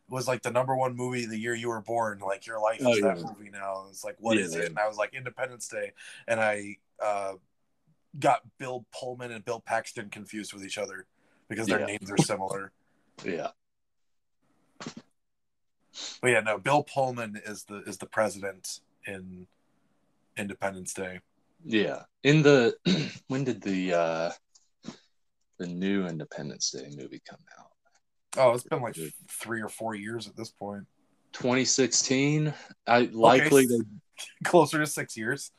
was 0.10 0.28
like 0.28 0.42
the 0.42 0.52
number 0.52 0.76
one 0.76 0.96
movie 0.96 1.26
the 1.26 1.38
year 1.38 1.54
you 1.56 1.70
were 1.70 1.82
born 1.82 2.20
like 2.20 2.46
your 2.46 2.62
life 2.62 2.80
is 2.80 2.86
Oh, 2.88 2.96
that 3.02 3.18
yeah. 3.18 3.24
movie 3.24 3.50
now. 3.52 3.86
It's 3.90 4.04
like 4.04 4.16
what 4.20 4.38
Yeah, 4.38 4.44
is 4.46 4.56
it? 4.56 4.70
And 4.70 4.80
i 4.80 4.88
was 4.88 4.98
like 4.98 5.14
independence 5.14 5.68
day. 5.68 5.92
And 6.28 6.40
i 6.40 6.78
uh 7.02 7.34
got 8.20 8.42
bill 8.58 8.86
pullman 8.94 9.32
and 9.32 9.44
bill 9.44 9.60
paxton 9.60 10.10
confused 10.10 10.54
with 10.54 10.64
each 10.64 10.78
other 10.78 11.06
because 11.50 11.68
their 11.68 11.86
names 11.86 12.10
are 12.12 12.18
similar. 12.18 12.72
Yeah. 13.26 13.50
But 16.22 16.30
yeah 16.32 16.40
no 16.42 16.58
bill 16.58 16.84
pullman 16.84 17.42
is 17.46 17.64
the 17.66 17.78
is 17.84 17.98
the 17.98 18.06
president 18.06 18.80
in 19.06 19.48
independence 20.38 20.94
day 20.94 21.20
Yeah. 21.64 22.04
In 22.24 22.42
the 22.42 22.76
when 23.28 23.44
did 23.44 23.62
the 23.62 23.94
uh 23.94 24.32
the 25.60 25.68
new 25.68 26.08
Independence 26.08 26.72
Day 26.72 26.90
movie 26.96 27.22
come 27.28 27.40
out? 27.60 27.68
oh 28.38 28.54
it's 28.54 28.64
been 28.64 28.82
like 28.82 28.98
three 29.30 29.62
or 29.62 29.70
four 29.70 29.96
years 29.96 30.28
at 30.28 30.36
this 30.36 30.50
point. 30.50 30.80
point 30.80 30.88
2016. 31.34 32.54
I 32.88 33.10
likely 33.14 33.68
closer 34.44 34.80
to 34.80 34.88
six 34.88 35.16
years 35.16 35.52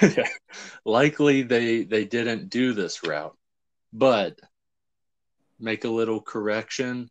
they 0.00 0.24
likely 0.84 1.42
they 1.42 1.84
they 1.84 2.04
didn't 2.04 2.50
do 2.50 2.72
this 2.72 3.02
route. 3.04 3.36
But 3.92 4.38
make 5.58 5.84
a 5.84 5.90
little 5.90 6.20
correction. 6.20 7.10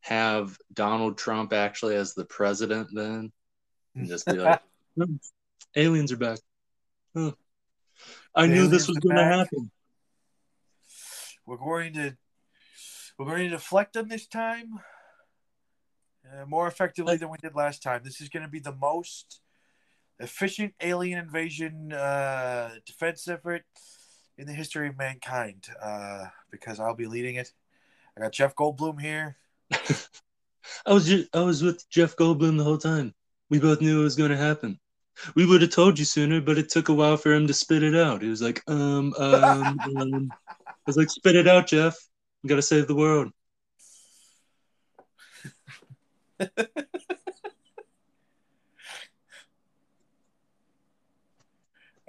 Have 0.00 0.58
Donald 0.72 1.16
Trump 1.16 1.52
actually 1.52 1.94
as 1.94 2.14
the 2.14 2.24
president 2.24 2.88
then 2.92 3.32
and 3.94 4.08
just 4.08 4.26
be 4.26 4.32
like 4.32 4.60
"Hmm, 4.96 5.14
aliens 5.76 6.12
are 6.12 6.16
back. 6.16 6.38
Huh. 7.16 7.32
I 8.34 8.46
knew 8.46 8.66
this 8.66 8.88
was 8.88 8.98
going 8.98 9.16
to 9.16 9.24
happen. 9.24 9.70
we're 11.46 11.56
going 11.56 11.92
to 11.94 12.16
we're 13.18 13.26
going 13.26 13.44
to 13.44 13.50
deflect 13.50 13.92
them 13.92 14.08
this 14.08 14.26
time 14.26 14.80
uh, 16.26 16.46
more 16.46 16.66
effectively 16.66 17.16
than 17.16 17.28
we 17.28 17.36
did 17.38 17.54
last 17.54 17.82
time 17.82 18.00
this 18.02 18.20
is 18.20 18.28
going 18.28 18.42
to 18.42 18.48
be 18.48 18.58
the 18.58 18.74
most 18.74 19.40
efficient 20.18 20.72
alien 20.80 21.18
invasion 21.18 21.92
uh, 21.92 22.70
defense 22.86 23.28
effort 23.28 23.62
in 24.38 24.46
the 24.46 24.52
history 24.52 24.88
of 24.88 24.96
mankind 24.96 25.66
uh, 25.82 26.24
because 26.50 26.80
i'll 26.80 26.94
be 26.94 27.06
leading 27.06 27.34
it 27.34 27.52
i 28.16 28.20
got 28.22 28.32
jeff 28.32 28.54
goldblum 28.54 29.00
here 29.00 29.36
I 30.86 30.92
was 30.92 31.12
I 31.32 31.40
was 31.40 31.62
with 31.62 31.88
Jeff 31.88 32.16
Goldblum 32.16 32.56
the 32.56 32.64
whole 32.64 32.78
time. 32.78 33.14
We 33.50 33.58
both 33.58 33.80
knew 33.80 34.00
it 34.00 34.04
was 34.04 34.16
going 34.16 34.30
to 34.30 34.36
happen. 34.36 34.78
We 35.34 35.46
would 35.46 35.62
have 35.62 35.70
told 35.70 35.98
you 35.98 36.04
sooner, 36.04 36.40
but 36.40 36.58
it 36.58 36.68
took 36.68 36.88
a 36.88 36.94
while 36.94 37.16
for 37.16 37.32
him 37.32 37.46
to 37.46 37.54
spit 37.54 37.82
it 37.82 37.94
out. 37.94 38.22
He 38.22 38.28
was 38.28 38.42
like, 38.42 38.62
um, 38.68 39.14
um, 39.18 39.78
um. 40.00 40.32
I 40.48 40.74
was 40.86 40.96
like, 40.96 41.10
spit 41.10 41.36
it 41.36 41.46
out, 41.46 41.68
Jeff. 41.68 41.96
We 42.42 42.48
got 42.48 42.56
to 42.56 42.62
save 42.62 42.88
the 42.88 42.94
world. 42.96 43.30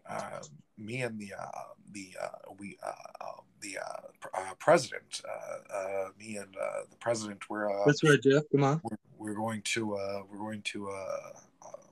uh, 0.10 0.40
me 0.78 1.02
and 1.02 1.20
the 1.20 1.34
uh, 1.40 1.52
the 1.92 2.16
uh, 2.22 2.28
we 2.58 2.78
uh, 2.84 2.92
um, 3.26 3.42
the 3.62 3.78
uh, 3.78 4.08
pr- 4.20 4.36
uh, 4.36 4.54
president 4.60 5.22
uh, 5.28 5.74
uh, 5.74 6.08
me 6.18 6.38
and 6.38 6.56
uh, 6.58 6.82
the 6.90 6.98
president 6.98 7.48
we're 7.50 7.70
uh, 7.70 7.86
That's 7.86 8.04
right, 8.04 8.22
Jeff. 8.22 8.44
Come 8.52 8.64
on. 8.64 8.82
we're, 8.84 8.98
we're 9.18 9.36
going 9.36 9.62
to 9.62 9.96
uh, 9.96 10.22
we're 10.30 10.40
going 10.40 10.62
to 10.64 10.90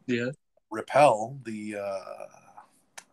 Yeah. 0.07 0.31
Repel 0.71 1.37
the 1.43 1.75
uh, 1.75 2.25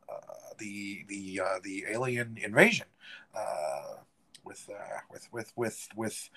uh, 0.08 0.54
the 0.58 1.04
the 1.08 1.40
uh, 1.44 1.58
the 1.62 1.84
alien 1.90 2.38
invasion 2.42 2.86
uh, 3.34 3.96
with 4.44 4.68
uh, 4.72 5.00
with 5.10 5.28
with 5.32 5.52
with 5.56 5.88
with 5.96 6.30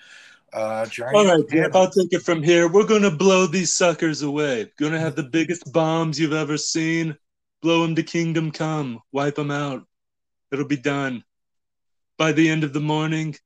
uh, 0.52 0.84
giant. 0.86 1.16
All 1.16 1.26
right, 1.26 1.48
Jeff. 1.48 1.74
I'll 1.74 1.90
take 1.90 2.12
it 2.12 2.22
from 2.22 2.42
here. 2.42 2.68
We're 2.68 2.86
going 2.86 3.02
to 3.02 3.10
blow 3.10 3.46
these 3.46 3.72
suckers 3.72 4.22
away. 4.22 4.70
Going 4.78 4.92
to 4.92 5.00
have 5.00 5.16
the 5.16 5.22
biggest 5.22 5.72
bombs 5.72 6.20
you've 6.20 6.32
ever 6.32 6.58
seen. 6.58 7.16
Blow 7.62 7.82
them 7.82 7.94
to 7.94 8.02
kingdom 8.02 8.50
come. 8.50 9.00
Wipe 9.12 9.36
them 9.36 9.50
out. 9.50 9.86
It'll 10.50 10.66
be 10.66 10.76
done. 10.76 11.24
By 12.18 12.32
the 12.32 12.48
end 12.50 12.64
of 12.64 12.72
the 12.72 12.80
morning, 12.80 13.36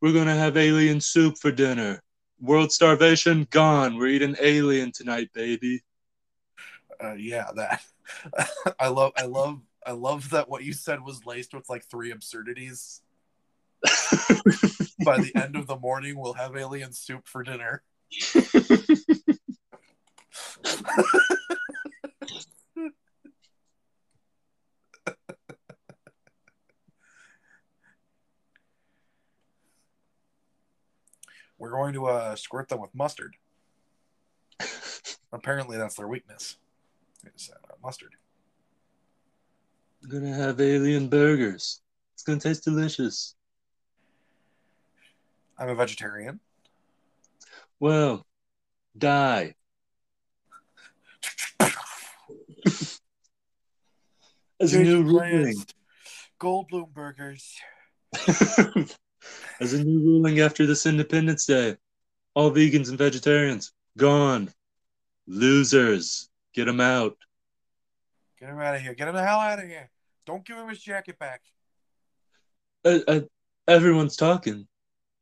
we're 0.00 0.12
going 0.12 0.26
to 0.26 0.34
have 0.34 0.56
alien 0.56 1.00
soup 1.00 1.36
for 1.38 1.52
dinner. 1.52 2.02
World 2.40 2.72
starvation 2.72 3.46
gone. 3.50 3.96
We're 3.96 4.08
eating 4.08 4.34
alien 4.40 4.92
tonight, 4.92 5.28
baby. 5.34 5.82
Uh, 7.02 7.14
yeah, 7.14 7.46
that 7.56 7.82
I 8.78 8.88
love. 8.88 9.12
I 9.16 9.26
love. 9.26 9.60
I 9.86 9.92
love 9.92 10.30
that 10.30 10.48
what 10.48 10.62
you 10.62 10.72
said 10.72 11.00
was 11.02 11.24
laced 11.24 11.54
with 11.54 11.68
like 11.68 11.84
three 11.84 12.10
absurdities. 12.10 13.00
By 15.04 15.18
the 15.18 15.32
end 15.34 15.56
of 15.56 15.66
the 15.66 15.76
morning, 15.76 16.18
we'll 16.18 16.34
have 16.34 16.54
alien 16.54 16.92
soup 16.92 17.26
for 17.26 17.42
dinner. 17.42 17.82
We're 31.58 31.70
going 31.70 31.92
to 31.94 32.06
uh, 32.06 32.36
squirt 32.36 32.68
them 32.68 32.80
with 32.80 32.94
mustard. 32.94 33.36
Apparently, 35.32 35.76
that's 35.76 35.94
their 35.94 36.08
weakness. 36.08 36.56
It's 37.26 37.50
uh, 37.50 37.54
mustard. 37.82 38.14
I'm 40.02 40.08
gonna 40.08 40.34
have 40.34 40.60
alien 40.60 41.08
burgers. 41.08 41.80
It's 42.14 42.22
gonna 42.22 42.40
taste 42.40 42.64
delicious. 42.64 43.34
I'm 45.58 45.68
a 45.68 45.74
vegetarian. 45.74 46.40
Well, 47.78 48.26
die. 48.96 49.54
As 54.60 54.74
a 54.74 54.82
new 54.82 55.02
ruling, 55.02 55.56
Goldblum 56.40 56.92
burgers. 56.92 57.56
as 59.60 59.74
a 59.74 59.84
new 59.84 60.00
ruling 60.00 60.40
after 60.40 60.66
this 60.66 60.86
Independence 60.86 61.44
Day, 61.46 61.76
all 62.34 62.50
vegans 62.50 62.88
and 62.88 62.96
vegetarians 62.98 63.72
gone. 63.98 64.50
Losers, 65.26 66.29
get 66.54 66.68
him 66.68 66.80
out. 66.80 67.16
Get 68.38 68.48
him 68.48 68.58
out 68.58 68.74
of 68.74 68.80
here. 68.80 68.94
Get 68.94 69.08
him 69.08 69.14
the 69.14 69.22
hell 69.22 69.40
out 69.40 69.58
of 69.58 69.66
here. 69.66 69.90
Don't 70.26 70.44
give 70.44 70.56
him 70.56 70.68
his 70.68 70.80
jacket 70.80 71.18
back. 71.18 71.42
Uh, 72.84 72.98
uh, 73.06 73.20
everyone's 73.68 74.16
talking. 74.16 74.66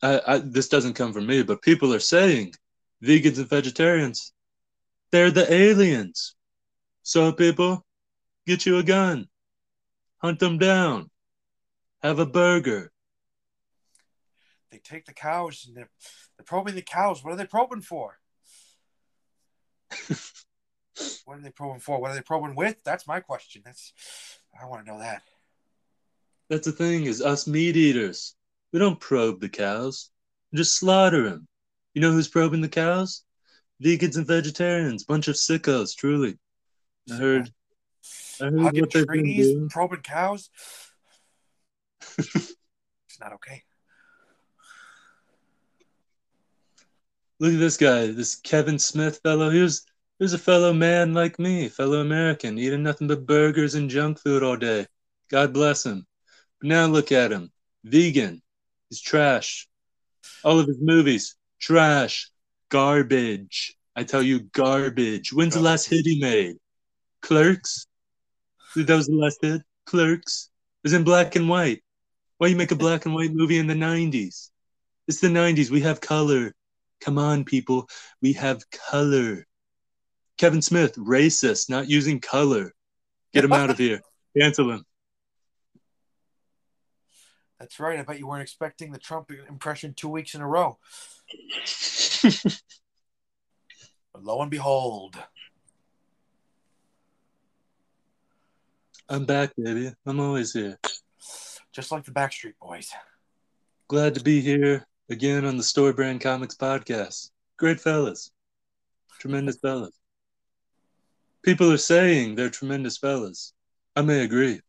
I, 0.02 0.20
I, 0.26 0.38
this 0.38 0.68
doesn't 0.68 0.94
come 0.94 1.12
from 1.12 1.26
me, 1.26 1.42
but 1.42 1.62
people 1.62 1.92
are 1.92 2.00
saying 2.00 2.54
vegans 3.02 3.38
and 3.38 3.48
vegetarians, 3.48 4.32
they're 5.10 5.30
the 5.30 5.52
aliens. 5.52 6.34
So, 7.02 7.32
people, 7.32 7.84
get 8.46 8.66
you 8.66 8.78
a 8.78 8.82
gun, 8.82 9.28
hunt 10.18 10.38
them 10.38 10.58
down, 10.58 11.10
have 12.02 12.18
a 12.18 12.26
burger. 12.26 12.92
They 14.70 14.78
take 14.78 15.06
the 15.06 15.14
cows 15.14 15.64
and 15.66 15.76
they're, 15.76 15.90
they're 16.36 16.44
probing 16.44 16.74
the 16.74 16.82
cows. 16.82 17.24
What 17.24 17.32
are 17.32 17.36
they 17.36 17.46
probing 17.46 17.80
for? 17.80 18.18
what 21.24 21.38
are 21.38 21.42
they 21.42 21.50
probing 21.50 21.80
for? 21.80 22.00
What 22.00 22.10
are 22.10 22.14
they 22.14 22.22
probing 22.22 22.54
with? 22.54 22.76
That's 22.84 23.06
my 23.06 23.20
question. 23.20 23.62
That's 23.64 23.92
I 24.60 24.66
want 24.66 24.84
to 24.84 24.92
know 24.92 24.98
that. 24.98 25.22
That's 26.48 26.66
the 26.66 26.72
thing 26.72 27.04
is 27.04 27.20
us 27.20 27.46
meat 27.46 27.76
eaters. 27.76 28.34
We 28.72 28.78
don't 28.78 29.00
probe 29.00 29.40
the 29.40 29.48
cows. 29.48 30.10
We 30.52 30.58
just 30.58 30.76
slaughter 30.76 31.28
them. 31.28 31.46
You 31.94 32.02
know 32.02 32.12
who's 32.12 32.28
probing 32.28 32.60
the 32.60 32.68
cows? 32.68 33.24
Vegans 33.82 34.16
and 34.16 34.26
vegetarians. 34.26 35.04
Bunch 35.04 35.28
of 35.28 35.36
sickos, 35.36 35.94
truly. 35.94 36.38
I 37.10 37.14
heard. 37.14 37.50
I 38.40 38.44
heard 38.44 38.60
Hugging 38.60 38.80
what 38.80 38.90
trees, 38.90 39.56
probing 39.70 40.02
cows. 40.02 40.50
it's 42.18 42.56
not 43.20 43.32
okay. 43.34 43.62
Look 47.40 47.52
at 47.52 47.60
this 47.60 47.76
guy, 47.76 48.08
this 48.08 48.34
Kevin 48.36 48.78
Smith 48.78 49.20
fellow. 49.22 49.50
Here's 49.50 49.84
here's 50.18 50.32
a 50.32 50.38
fellow 50.38 50.72
man 50.72 51.14
like 51.14 51.38
me, 51.38 51.68
fellow 51.68 52.00
American, 52.00 52.58
eating 52.58 52.82
nothing 52.82 53.08
but 53.08 53.26
burgers 53.26 53.74
and 53.74 53.90
junk 53.90 54.18
food 54.18 54.42
all 54.42 54.56
day. 54.56 54.86
God 55.30 55.52
bless 55.52 55.86
him. 55.86 56.06
But 56.60 56.68
now 56.68 56.86
look 56.86 57.12
at 57.12 57.32
him, 57.32 57.50
vegan. 57.84 58.42
He's 58.88 59.00
trash. 59.00 59.68
All 60.44 60.58
of 60.58 60.66
his 60.66 60.78
movies, 60.80 61.36
trash, 61.60 62.30
garbage. 62.68 63.76
I 63.94 64.04
tell 64.04 64.22
you, 64.22 64.40
garbage. 64.40 65.32
When's 65.32 65.54
the 65.54 65.60
last 65.60 65.88
hit 65.88 66.06
he 66.06 66.20
made? 66.20 66.56
Clerks. 67.22 67.86
That 68.76 68.88
was 68.88 69.06
the 69.06 69.16
last 69.16 69.38
hit. 69.42 69.62
Clerks. 69.86 70.50
It 70.84 70.88
was 70.88 70.92
in 70.92 71.04
black 71.04 71.34
and 71.36 71.48
white. 71.48 71.82
Why 72.38 72.48
you 72.48 72.56
make 72.56 72.70
a 72.70 72.76
black 72.76 73.04
and 73.04 73.14
white 73.14 73.32
movie 73.32 73.58
in 73.58 73.66
the 73.66 73.74
'90s? 73.74 74.50
It's 75.08 75.20
the 75.20 75.28
'90s. 75.28 75.70
We 75.70 75.80
have 75.80 76.00
color. 76.00 76.54
Come 77.00 77.18
on, 77.18 77.44
people. 77.44 77.88
We 78.22 78.34
have 78.34 78.62
color. 78.70 79.47
Kevin 80.38 80.62
Smith, 80.62 80.94
racist, 80.96 81.68
not 81.68 81.88
using 81.88 82.20
color. 82.20 82.72
Get 83.34 83.44
him 83.44 83.52
out 83.52 83.70
of 83.70 83.78
here. 83.78 84.00
Cancel 84.38 84.70
him. 84.70 84.84
That's 87.58 87.78
right. 87.80 87.98
I 87.98 88.02
bet 88.02 88.18
you 88.18 88.28
weren't 88.28 88.42
expecting 88.42 88.92
the 88.92 88.98
Trump 88.98 89.30
impression 89.48 89.92
two 89.94 90.08
weeks 90.08 90.34
in 90.34 90.40
a 90.40 90.48
row. 90.48 90.78
But 94.12 94.24
lo 94.24 94.40
and 94.42 94.50
behold, 94.50 95.16
I'm 99.08 99.26
back, 99.26 99.52
baby. 99.56 99.92
I'm 100.06 100.18
always 100.18 100.52
here. 100.52 100.78
just 101.72 101.92
like 101.92 102.04
the 102.04 102.10
Backstreet 102.10 102.54
Boys. 102.60 102.90
Glad 103.86 104.14
to 104.14 104.22
be 104.22 104.40
here 104.40 104.86
again 105.08 105.44
on 105.44 105.56
the 105.56 105.62
Story 105.62 105.92
Brand 105.92 106.20
Comics 106.20 106.56
podcast. 106.56 107.30
Great 107.58 107.80
fellas. 107.80 108.30
Tremendous 109.20 109.58
fellas. 109.58 109.97
People 111.48 111.72
are 111.72 111.78
saying 111.78 112.34
they're 112.34 112.50
tremendous 112.50 112.98
fellas. 112.98 113.54
I 113.96 114.02
may 114.02 114.22
agree. 114.22 114.60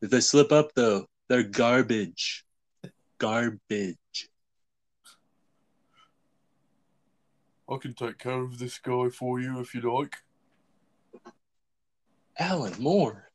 If 0.00 0.08
they 0.08 0.20
slip 0.20 0.50
up, 0.50 0.70
though, 0.74 1.04
they're 1.28 1.42
garbage. 1.42 2.46
Garbage. 3.18 4.30
I 7.68 7.76
can 7.76 7.92
take 7.92 8.16
care 8.16 8.40
of 8.40 8.58
this 8.58 8.78
guy 8.78 9.10
for 9.10 9.38
you 9.38 9.60
if 9.60 9.74
you 9.74 9.82
like. 9.82 10.16
Alan 12.38 12.72
Moore. 12.82 13.30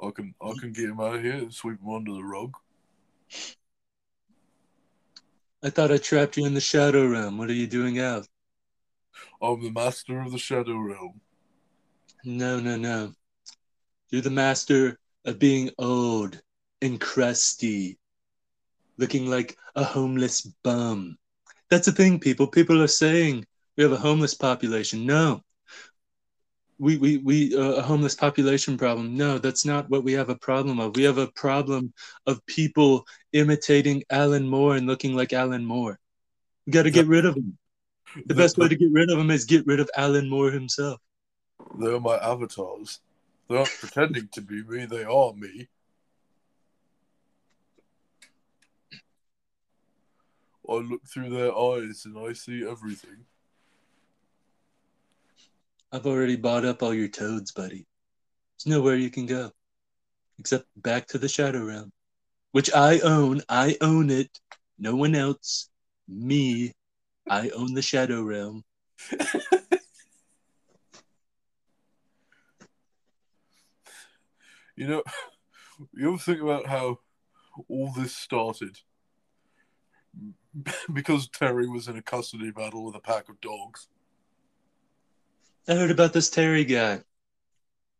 I 0.00 0.10
can 0.14 0.36
I 0.40 0.52
can 0.60 0.72
get 0.72 0.90
him 0.90 1.00
out 1.00 1.16
of 1.16 1.22
here 1.24 1.34
and 1.34 1.52
sweep 1.52 1.80
him 1.80 1.92
under 1.92 2.12
the 2.12 2.22
rug. 2.22 2.54
I 5.64 5.70
thought 5.70 5.90
I 5.90 5.96
trapped 5.96 6.36
you 6.36 6.46
in 6.46 6.54
the 6.54 6.60
Shadow 6.60 7.08
Realm. 7.08 7.38
What 7.38 7.50
are 7.50 7.54
you 7.54 7.66
doing 7.66 7.98
out? 7.98 8.28
I'm 9.40 9.62
the 9.62 9.70
master 9.70 10.20
of 10.20 10.32
the 10.32 10.38
Shadow 10.38 10.78
Realm. 10.78 11.20
No, 12.24 12.58
no, 12.60 12.76
no. 12.76 13.12
You're 14.10 14.22
the 14.22 14.30
master 14.30 14.98
of 15.24 15.38
being 15.38 15.70
old 15.78 16.40
and 16.82 17.00
crusty, 17.00 17.98
looking 18.98 19.28
like 19.28 19.56
a 19.74 19.84
homeless 19.84 20.42
bum. 20.62 21.18
That's 21.70 21.86
the 21.86 21.92
thing, 21.92 22.20
people. 22.20 22.46
People 22.46 22.82
are 22.82 22.88
saying 22.88 23.44
we 23.76 23.82
have 23.82 23.92
a 23.92 23.96
homeless 23.96 24.34
population. 24.34 25.06
No. 25.06 25.42
We, 26.78 26.98
we, 26.98 27.16
we, 27.18 27.56
uh, 27.56 27.76
a 27.76 27.82
homeless 27.82 28.14
population 28.14 28.76
problem. 28.76 29.16
No, 29.16 29.38
that's 29.38 29.64
not 29.64 29.88
what 29.88 30.04
we 30.04 30.12
have 30.12 30.28
a 30.28 30.36
problem 30.36 30.78
of. 30.78 30.94
We 30.94 31.04
have 31.04 31.18
a 31.18 31.28
problem 31.28 31.92
of 32.26 32.44
people 32.46 33.06
imitating 33.32 34.04
Alan 34.10 34.46
Moore 34.46 34.76
and 34.76 34.86
looking 34.86 35.14
like 35.14 35.32
Alan 35.32 35.64
Moore. 35.64 35.98
We 36.66 36.72
got 36.72 36.82
to 36.82 36.90
get 36.90 37.06
rid 37.06 37.24
of 37.24 37.36
him. 37.36 37.56
The 38.24 38.34
best 38.34 38.56
way 38.56 38.68
to 38.68 38.76
get 38.76 38.92
rid 38.92 39.10
of 39.10 39.18
him 39.18 39.30
is 39.30 39.44
get 39.44 39.66
rid 39.66 39.80
of 39.80 39.90
Alan 39.96 40.28
Moore 40.28 40.50
himself. 40.50 41.00
They're 41.78 42.00
my 42.00 42.16
avatars. 42.16 43.00
They're 43.48 43.58
not 43.58 43.70
pretending 43.80 44.28
to 44.32 44.40
be 44.40 44.62
me, 44.62 44.86
they 44.86 45.04
are 45.04 45.32
me. 45.34 45.68
I 50.68 50.74
look 50.74 51.06
through 51.06 51.30
their 51.30 51.56
eyes 51.56 52.04
and 52.06 52.18
I 52.18 52.32
see 52.32 52.66
everything. 52.66 53.24
I've 55.92 56.06
already 56.06 56.36
bought 56.36 56.64
up 56.64 56.82
all 56.82 56.92
your 56.92 57.08
toads, 57.08 57.52
buddy. 57.52 57.86
There's 58.58 58.74
nowhere 58.74 58.96
you 58.96 59.10
can 59.10 59.26
go 59.26 59.52
except 60.38 60.66
back 60.76 61.06
to 61.08 61.18
the 61.18 61.28
Shadow 61.28 61.64
Realm, 61.64 61.92
which 62.52 62.72
I 62.74 62.98
own. 63.00 63.42
I 63.48 63.76
own 63.80 64.10
it. 64.10 64.40
No 64.78 64.94
one 64.96 65.14
else. 65.14 65.70
Me. 66.08 66.74
I 67.28 67.50
own 67.50 67.74
the 67.74 67.82
Shadow 67.82 68.22
Realm. 68.22 68.64
You 74.76 74.86
know, 74.86 75.02
you 75.94 76.08
ever 76.08 76.18
think 76.18 76.42
about 76.42 76.66
how 76.66 76.98
all 77.68 77.92
this 77.92 78.14
started? 78.14 78.78
Because 80.92 81.28
Terry 81.28 81.68
was 81.68 81.88
in 81.88 81.98
a 81.98 82.02
custody 82.02 82.50
battle 82.50 82.84
with 82.84 82.94
a 82.94 83.00
pack 83.00 83.28
of 83.28 83.38
dogs. 83.42 83.88
I 85.68 85.74
heard 85.74 85.90
about 85.90 86.14
this 86.14 86.30
Terry 86.30 86.64
guy. 86.64 87.02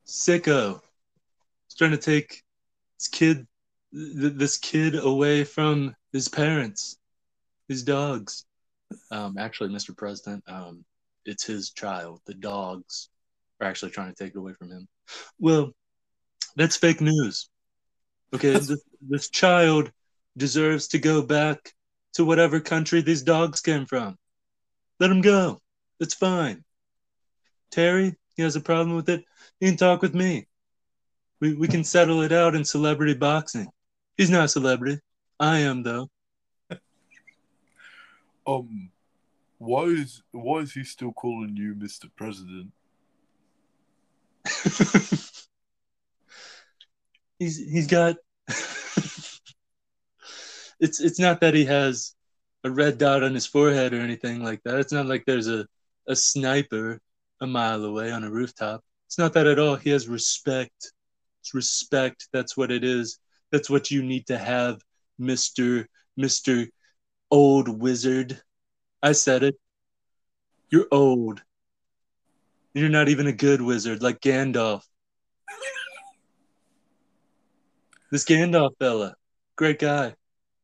Sicko. 0.06 0.80
He's 1.66 1.76
trying 1.76 1.90
to 1.90 1.98
take 1.98 2.42
his 2.98 3.08
kid, 3.08 3.46
th- 3.92 4.34
this 4.34 4.56
kid 4.56 4.94
away 4.94 5.44
from 5.44 5.94
his 6.12 6.28
parents, 6.28 6.96
his 7.68 7.82
dogs. 7.82 8.46
Um, 9.10 9.36
actually, 9.38 9.70
Mr. 9.70 9.96
President, 9.96 10.42
um, 10.46 10.84
it's 11.24 11.44
his 11.44 11.70
child. 11.70 12.20
The 12.26 12.34
dogs 12.34 13.08
are 13.60 13.66
actually 13.66 13.90
trying 13.90 14.12
to 14.12 14.24
take 14.24 14.34
it 14.34 14.38
away 14.38 14.52
from 14.52 14.70
him. 14.70 14.88
Well, 15.38 15.72
that's 16.56 16.76
fake 16.76 17.00
news. 17.00 17.48
Okay, 18.34 18.52
this, 18.52 18.82
this 19.08 19.30
child 19.30 19.90
deserves 20.36 20.88
to 20.88 20.98
go 20.98 21.22
back 21.22 21.72
to 22.14 22.24
whatever 22.24 22.60
country 22.60 23.00
these 23.00 23.22
dogs 23.22 23.60
came 23.60 23.86
from. 23.86 24.16
Let 24.98 25.10
him 25.10 25.20
go. 25.20 25.60
It's 26.00 26.14
fine. 26.14 26.64
Terry, 27.70 28.16
he 28.36 28.42
has 28.42 28.56
a 28.56 28.60
problem 28.60 28.96
with 28.96 29.08
it. 29.08 29.24
He 29.60 29.66
can 29.66 29.76
talk 29.76 30.02
with 30.02 30.14
me. 30.14 30.46
We 31.40 31.54
we 31.54 31.68
can 31.68 31.84
settle 31.84 32.22
it 32.22 32.32
out 32.32 32.54
in 32.54 32.64
celebrity 32.64 33.14
boxing. 33.14 33.68
He's 34.16 34.30
not 34.30 34.46
a 34.46 34.48
celebrity. 34.48 35.00
I 35.38 35.58
am 35.58 35.82
though. 35.82 36.08
Um, 38.46 38.90
why 39.58 39.84
is 39.84 40.22
why 40.32 40.58
is 40.58 40.72
he 40.72 40.84
still 40.84 41.12
calling 41.12 41.56
you 41.56 41.74
Mr. 41.74 42.08
President? 42.16 42.72
he's 47.38 47.56
he's 47.56 47.86
got 47.86 48.16
it's 50.78 51.00
it's 51.00 51.18
not 51.18 51.40
that 51.40 51.54
he 51.54 51.64
has 51.64 52.14
a 52.64 52.70
red 52.70 52.98
dot 52.98 53.22
on 53.22 53.34
his 53.34 53.46
forehead 53.46 53.92
or 53.94 54.00
anything 54.00 54.42
like 54.42 54.62
that. 54.64 54.78
It's 54.78 54.92
not 54.92 55.06
like 55.06 55.24
there's 55.24 55.48
a, 55.48 55.66
a 56.08 56.14
sniper 56.16 57.00
a 57.40 57.46
mile 57.46 57.84
away 57.84 58.10
on 58.10 58.24
a 58.24 58.30
rooftop. 58.30 58.82
It's 59.06 59.18
not 59.18 59.32
that 59.34 59.46
at 59.46 59.58
all. 59.58 59.76
He 59.76 59.90
has 59.90 60.08
respect. 60.08 60.92
It's 61.40 61.54
respect. 61.54 62.28
That's 62.32 62.56
what 62.56 62.70
it 62.70 62.84
is. 62.84 63.18
That's 63.52 63.70
what 63.70 63.90
you 63.90 64.02
need 64.02 64.26
to 64.26 64.38
have, 64.38 64.80
Mr. 65.20 65.86
Mr. 66.18 66.68
Old 67.30 67.68
Wizard. 67.68 68.40
I 69.02 69.12
said 69.12 69.42
it. 69.42 69.56
You're 70.70 70.88
old. 70.90 71.42
You're 72.74 72.88
not 72.88 73.08
even 73.08 73.26
a 73.26 73.32
good 73.32 73.62
wizard 73.62 74.02
like 74.02 74.20
Gandalf. 74.20 74.82
this 78.10 78.24
Gandalf 78.24 78.72
fella, 78.78 79.14
great 79.56 79.78
guy, 79.78 80.14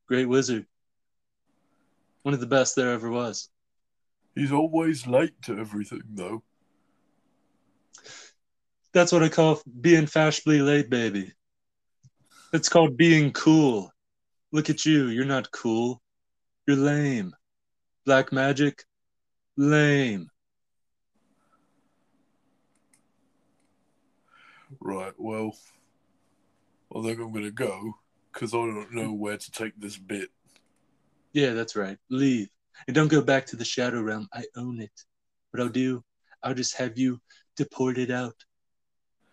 great 0.06 0.28
wizard. 0.28 0.66
One 2.22 2.34
of 2.34 2.40
the 2.40 2.46
best 2.46 2.76
there 2.76 2.92
ever 2.92 3.10
was. 3.10 3.48
He's 4.34 4.52
always 4.52 5.06
late 5.06 5.40
to 5.42 5.58
everything, 5.58 6.02
though. 6.10 6.42
That's 8.92 9.12
what 9.12 9.22
I 9.22 9.28
call 9.28 9.62
being 9.80 10.06
fashionably 10.06 10.60
late, 10.60 10.90
baby. 10.90 11.32
It's 12.52 12.68
called 12.68 12.96
being 12.96 13.32
cool. 13.32 13.90
Look 14.52 14.68
at 14.68 14.84
you. 14.84 15.08
You're 15.08 15.24
not 15.24 15.50
cool. 15.50 16.02
You're 16.66 16.76
lame. 16.76 17.34
Black 18.06 18.32
magic? 18.32 18.84
Lame. 19.56 20.28
Right, 24.80 25.12
well, 25.18 25.56
I 26.94 27.02
think 27.02 27.20
I'm 27.20 27.32
going 27.32 27.44
to 27.44 27.50
go 27.50 27.94
because 28.32 28.54
I 28.54 28.58
don't 28.58 28.92
know 28.94 29.12
where 29.12 29.36
to 29.36 29.50
take 29.50 29.72
this 29.78 29.96
bit. 29.96 30.30
Yeah, 31.32 31.52
that's 31.52 31.76
right. 31.76 31.98
Leave. 32.10 32.48
And 32.86 32.94
don't 32.94 33.08
go 33.08 33.22
back 33.22 33.46
to 33.46 33.56
the 33.56 33.64
Shadow 33.64 34.00
Realm. 34.00 34.28
I 34.32 34.44
own 34.56 34.80
it. 34.80 34.92
What 35.50 35.62
I'll 35.62 35.68
do, 35.68 36.02
I'll 36.42 36.54
just 36.54 36.76
have 36.76 36.98
you 36.98 37.20
deported 37.56 38.10
out. 38.10 38.36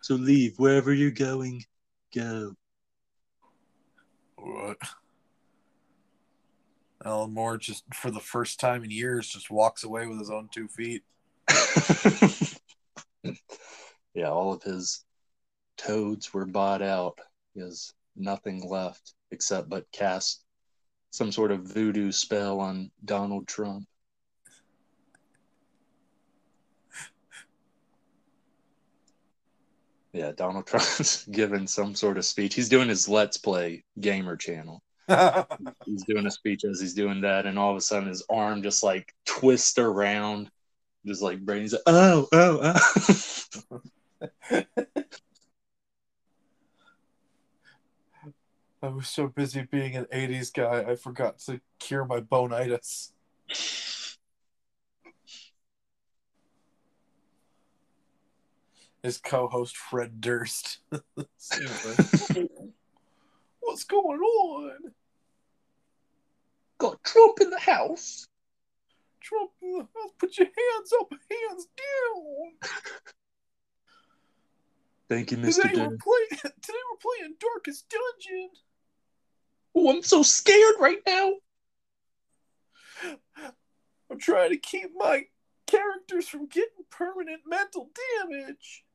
So 0.01 0.15
leave. 0.15 0.53
Wherever 0.57 0.93
you're 0.93 1.11
going, 1.11 1.63
go. 2.15 2.53
All 4.37 4.67
right. 4.67 4.77
Alan 7.05 7.33
Moore 7.33 7.57
just 7.57 7.83
for 7.93 8.11
the 8.11 8.19
first 8.19 8.59
time 8.59 8.83
in 8.83 8.91
years 8.91 9.29
just 9.29 9.49
walks 9.49 9.83
away 9.83 10.05
with 10.05 10.19
his 10.19 10.29
own 10.29 10.49
two 10.51 10.67
feet. 10.67 11.03
yeah, 14.13 14.29
all 14.29 14.53
of 14.53 14.63
his 14.63 15.05
toads 15.77 16.33
were 16.33 16.45
bought 16.45 16.81
out. 16.81 17.17
He 17.53 17.61
has 17.61 17.93
nothing 18.15 18.67
left 18.67 19.13
except 19.31 19.69
but 19.69 19.91
cast 19.91 20.43
some 21.11 21.31
sort 21.31 21.51
of 21.51 21.61
voodoo 21.61 22.11
spell 22.11 22.59
on 22.59 22.91
Donald 23.03 23.47
Trump. 23.47 23.87
Yeah, 30.11 30.31
Donald 30.35 30.67
Trump's 30.67 31.25
given 31.31 31.65
some 31.67 31.95
sort 31.95 32.17
of 32.17 32.25
speech. 32.25 32.55
He's 32.55 32.69
doing 32.69 32.89
his 32.89 33.07
Let's 33.07 33.37
Play 33.37 33.83
gamer 33.99 34.35
channel. 34.35 34.83
he's 35.85 36.03
doing 36.03 36.25
a 36.25 36.31
speech 36.31 36.63
as 36.63 36.79
he's 36.79 36.93
doing 36.93 37.21
that, 37.21 37.45
and 37.45 37.57
all 37.57 37.71
of 37.71 37.77
a 37.77 37.81
sudden 37.81 38.09
his 38.09 38.23
arm 38.29 38.61
just 38.61 38.83
like 38.83 39.13
twists 39.25 39.77
around, 39.77 40.49
just 41.05 41.21
like 41.21 41.39
brains. 41.39 41.73
Oh, 41.85 42.27
oh, 42.31 42.75
oh. 43.71 43.81
I 48.81 48.87
was 48.87 49.09
so 49.09 49.27
busy 49.27 49.67
being 49.69 49.97
an 49.97 50.05
80s 50.05 50.53
guy, 50.53 50.89
I 50.89 50.95
forgot 50.95 51.39
to 51.39 51.59
cure 51.79 52.05
my 52.05 52.21
bonitis. 52.21 53.11
His 59.03 59.17
co 59.17 59.47
host, 59.47 59.75
Fred 59.75 60.21
Durst. 60.21 60.79
What's 63.59 63.83
going 63.83 64.19
on? 64.19 64.93
Got 66.79 67.03
Trump 67.03 67.39
in 67.41 67.49
the 67.49 67.59
house. 67.59 68.27
Trump 69.21 69.51
in 69.61 69.73
the 69.73 69.79
house. 69.83 70.11
Put 70.17 70.37
your 70.37 70.47
hands 70.47 70.93
up, 70.99 71.11
hands 71.11 71.67
down. 71.77 72.71
Thank 75.09 75.31
you, 75.31 75.37
Mr. 75.37 75.61
Today 75.61 75.73
we're, 75.75 75.97
playing, 75.97 76.29
today 76.61 76.79
we're 76.89 77.01
playing 77.01 77.35
Darkest 77.39 77.85
Dungeon. 77.89 78.49
Oh, 79.75 79.89
I'm 79.91 80.03
so 80.03 80.23
scared 80.23 80.75
right 80.79 80.99
now. 81.05 81.33
I'm 84.11 84.19
trying 84.19 84.51
to 84.51 84.57
keep 84.57 84.91
my 84.95 85.25
characters 85.67 86.27
from 86.27 86.47
getting 86.47 86.85
permanent 86.89 87.41
mental 87.45 87.89
damage. 88.21 88.85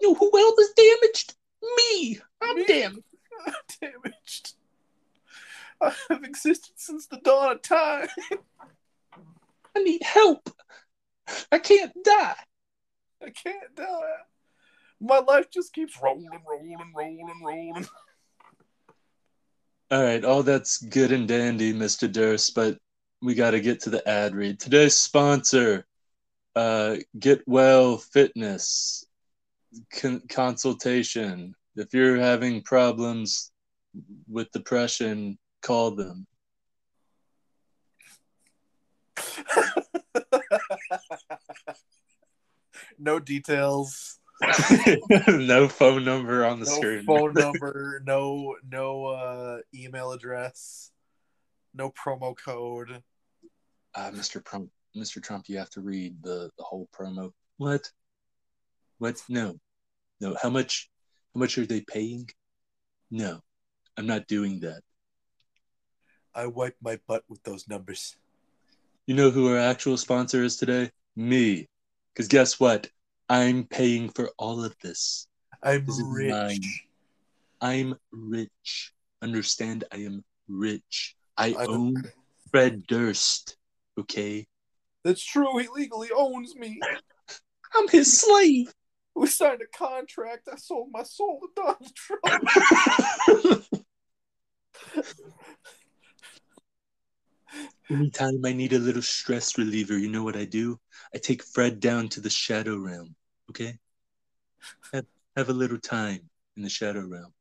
You 0.00 0.08
know 0.08 0.14
who 0.14 0.38
else 0.38 0.58
is 0.58 0.72
damaged? 0.76 1.34
Me. 1.76 2.18
I'm 2.40 2.56
Me? 2.56 2.64
damaged. 2.66 3.05
I'm 3.46 3.52
damaged. 3.80 4.54
I 5.80 5.92
have 6.08 6.24
existed 6.24 6.74
since 6.76 7.06
the 7.06 7.18
dawn 7.18 7.52
of 7.52 7.62
time. 7.62 8.08
I 9.76 9.82
need 9.82 10.02
help. 10.02 10.48
I 11.52 11.58
can't 11.58 11.92
die. 12.02 12.36
I 13.22 13.30
can't 13.30 13.74
die. 13.74 14.16
My 15.00 15.18
life 15.18 15.50
just 15.50 15.74
keeps 15.74 16.00
rolling, 16.02 16.28
rolling, 16.48 16.92
rolling, 16.94 17.42
rolling. 17.44 17.86
All 19.90 20.02
right, 20.02 20.24
all 20.24 20.42
that's 20.42 20.78
good 20.78 21.12
and 21.12 21.28
dandy, 21.28 21.72
Mr. 21.72 22.10
Durst, 22.10 22.54
but 22.54 22.78
we 23.22 23.34
got 23.34 23.52
to 23.52 23.60
get 23.60 23.80
to 23.80 23.90
the 23.90 24.06
ad 24.08 24.34
read. 24.34 24.58
Today's 24.58 24.96
sponsor, 24.96 25.86
uh, 26.54 26.96
Get 27.18 27.42
Well 27.46 27.98
Fitness 27.98 29.06
con- 29.92 30.22
consultation. 30.28 31.54
If 31.76 31.92
you're 31.92 32.16
having 32.16 32.62
problems 32.62 33.52
with 34.28 34.50
depression, 34.52 35.38
call 35.62 35.90
them. 35.92 36.26
no 42.98 43.18
details. 43.18 44.18
no 45.28 45.68
phone 45.68 46.04
number 46.04 46.44
on 46.44 46.60
the 46.60 46.66
no 46.66 46.72
screen. 46.72 47.04
phone 47.04 47.32
number, 47.36 48.02
no 48.06 48.56
no 48.70 49.06
uh, 49.06 49.58
email 49.74 50.12
address, 50.12 50.92
no 51.74 51.90
promo 51.90 52.36
code. 52.36 53.02
Uh, 53.94 54.10
Mr. 54.10 54.44
Trump, 54.44 54.70
Mr. 54.96 55.22
Trump, 55.22 55.48
you 55.48 55.56
have 55.58 55.70
to 55.70 55.80
read 55.80 56.22
the, 56.22 56.50
the 56.58 56.64
whole 56.64 56.88
promo. 56.94 57.32
What? 57.56 57.90
What? 58.98 59.22
No, 59.28 59.58
no. 60.20 60.36
How 60.42 60.50
much? 60.50 60.90
How 61.36 61.40
much 61.40 61.58
are 61.58 61.66
they 61.66 61.82
paying? 61.82 62.30
No, 63.10 63.40
I'm 63.98 64.06
not 64.06 64.26
doing 64.26 64.60
that. 64.60 64.80
I 66.34 66.46
wipe 66.46 66.76
my 66.80 66.98
butt 67.06 67.24
with 67.28 67.42
those 67.42 67.68
numbers. 67.68 68.16
You 69.06 69.14
know 69.16 69.30
who 69.30 69.52
our 69.52 69.58
actual 69.58 69.98
sponsor 69.98 70.42
is 70.42 70.56
today? 70.56 70.90
Me. 71.14 71.68
Because 72.14 72.28
guess 72.28 72.58
what? 72.58 72.88
I'm 73.28 73.64
paying 73.64 74.08
for 74.08 74.30
all 74.38 74.64
of 74.64 74.74
this. 74.82 75.28
I'm 75.62 75.84
this 75.84 76.02
rich. 76.06 76.30
Mine. 76.30 76.60
I'm 77.60 77.96
rich. 78.12 78.94
Understand? 79.20 79.84
I 79.92 79.98
am 79.98 80.24
rich. 80.48 81.16
I, 81.36 81.48
I 81.48 81.66
own 81.66 81.92
don't... 81.92 82.06
Fred 82.50 82.86
Durst. 82.86 83.58
Okay. 84.00 84.46
That's 85.04 85.22
true. 85.22 85.58
He 85.58 85.68
legally 85.68 86.08
owns 86.16 86.56
me. 86.56 86.80
I'm 87.74 87.88
his 87.88 88.22
slave. 88.22 88.72
We 89.16 89.26
signed 89.28 89.62
a 89.62 89.66
contract. 89.76 90.48
I 90.52 90.56
sold 90.56 90.90
my 90.92 91.02
soul 91.02 91.40
to 91.40 91.48
Donald 91.56 91.94
Trump. 91.94 92.22
Anytime 97.90 98.44
I 98.44 98.52
need 98.52 98.74
a 98.74 98.78
little 98.78 99.00
stress 99.00 99.56
reliever, 99.56 99.96
you 99.96 100.10
know 100.10 100.22
what 100.22 100.36
I 100.36 100.44
do? 100.44 100.78
I 101.14 101.18
take 101.18 101.42
Fred 101.42 101.80
down 101.80 102.08
to 102.10 102.20
the 102.20 102.28
Shadow 102.28 102.76
Realm. 102.76 103.14
Okay? 103.48 103.78
Have, 104.92 105.06
have 105.34 105.48
a 105.48 105.54
little 105.54 105.78
time 105.78 106.28
in 106.58 106.62
the 106.62 106.68
Shadow 106.68 107.06
Realm. 107.06 107.32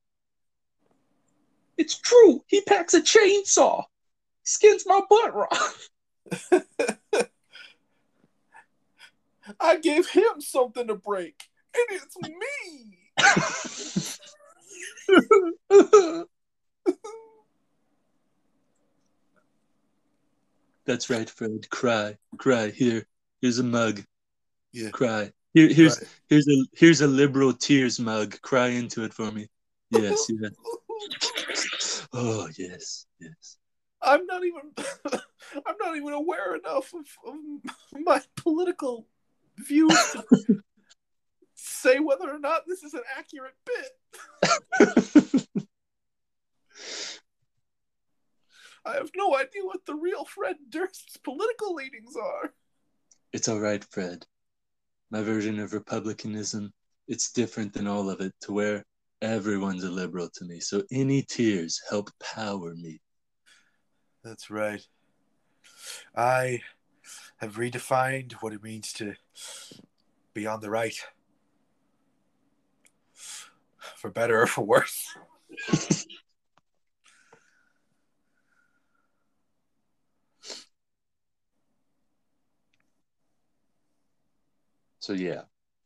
It's 1.77 1.97
true. 1.97 2.41
He 2.47 2.61
packs 2.61 2.93
a 2.93 3.01
chainsaw. 3.01 3.83
He 4.43 4.45
skins 4.45 4.83
my 4.85 5.01
butt 5.09 5.33
raw. 5.35 5.49
I 9.59 9.77
gave 9.77 10.09
him 10.09 10.39
something 10.39 10.87
to 10.87 10.95
break, 10.95 11.43
and 11.77 12.01
it's 12.01 12.17
me. 12.21 12.95
That's 20.85 21.09
right, 21.09 21.29
Fred. 21.29 21.69
Cry, 21.69 22.17
cry. 22.37 22.69
Here, 22.69 23.05
here's 23.41 23.59
a 23.59 23.63
mug. 23.63 24.03
Yeah. 24.71 24.89
Cry. 24.89 25.31
Here, 25.53 25.69
here's 25.69 25.97
Right. 25.99 26.09
here's 26.29 26.47
a 26.47 26.65
here's 26.73 27.01
a 27.01 27.07
liberal 27.07 27.53
tears 27.53 27.99
mug. 27.99 28.39
Cry 28.41 28.67
into 28.67 29.03
it 29.03 29.13
for 29.13 29.31
me. 29.31 29.47
Yes, 29.89 30.29
yes. 30.41 32.07
Oh 32.13 32.47
yes, 32.57 33.05
yes. 33.19 33.57
I'm 34.01 34.25
not 34.27 34.43
even 34.45 34.71
I'm 35.65 35.75
not 35.81 35.95
even 35.95 36.13
aware 36.13 36.55
enough 36.55 36.93
of, 36.93 37.07
of 37.25 37.35
my 38.03 38.21
political 38.35 39.07
views 39.57 39.93
to 40.11 40.23
say 41.85 41.99
whether 41.99 42.29
or 42.29 42.39
not 42.39 42.63
this 42.67 42.83
is 42.83 42.93
an 42.93 43.03
accurate 43.17 43.55
bit. 43.65 43.91
I 48.85 48.93
have 48.93 49.11
no 49.15 49.35
idea 49.35 49.63
what 49.63 49.85
the 49.85 49.95
real 49.95 50.25
Fred 50.25 50.57
Durst's 50.69 51.17
political 51.17 51.73
leanings 51.73 52.15
are. 52.15 52.53
It's 53.33 53.47
all 53.47 53.59
right, 53.59 53.83
Fred. 53.83 54.25
My 55.11 55.21
version 55.21 55.59
of 55.59 55.73
republicanism, 55.73 56.73
it's 57.07 57.31
different 57.31 57.73
than 57.73 57.87
all 57.87 58.09
of 58.09 58.21
it 58.21 58.33
to 58.41 58.53
where 58.53 58.83
everyone's 59.21 59.83
a 59.83 59.89
liberal 59.89 60.29
to 60.35 60.45
me. 60.45 60.59
So 60.59 60.83
any 60.91 61.23
tears 61.23 61.81
help 61.89 62.09
power 62.19 62.75
me. 62.75 63.01
That's 64.23 64.49
right. 64.49 64.85
I 66.15 66.61
have 67.37 67.55
redefined 67.57 68.33
what 68.33 68.53
it 68.53 68.63
means 68.63 68.91
to 68.93 69.13
be 70.33 70.47
on 70.47 70.61
the 70.61 70.69
right. 70.69 70.97
For 73.97 74.09
better 74.09 74.41
or 74.41 74.47
for 74.47 74.63
worse. 74.63 75.05
So 85.05 85.13
yeah, 85.13 85.41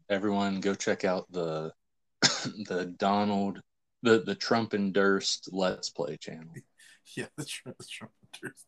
everyone 0.09 0.61
go 0.61 0.73
check 0.73 1.03
out 1.03 1.29
the 1.29 1.73
the 2.21 2.93
Donald 2.97 3.61
the 4.01 4.19
the 4.19 4.33
Trump 4.33 4.71
and 4.71 4.93
Durst 4.93 5.49
Let's 5.51 5.89
Play 5.89 6.15
channel. 6.15 6.53
Yeah, 7.17 7.25
the 7.35 7.43
Trump, 7.43 7.75
the 7.79 7.85
Trumpeters. 7.85 8.65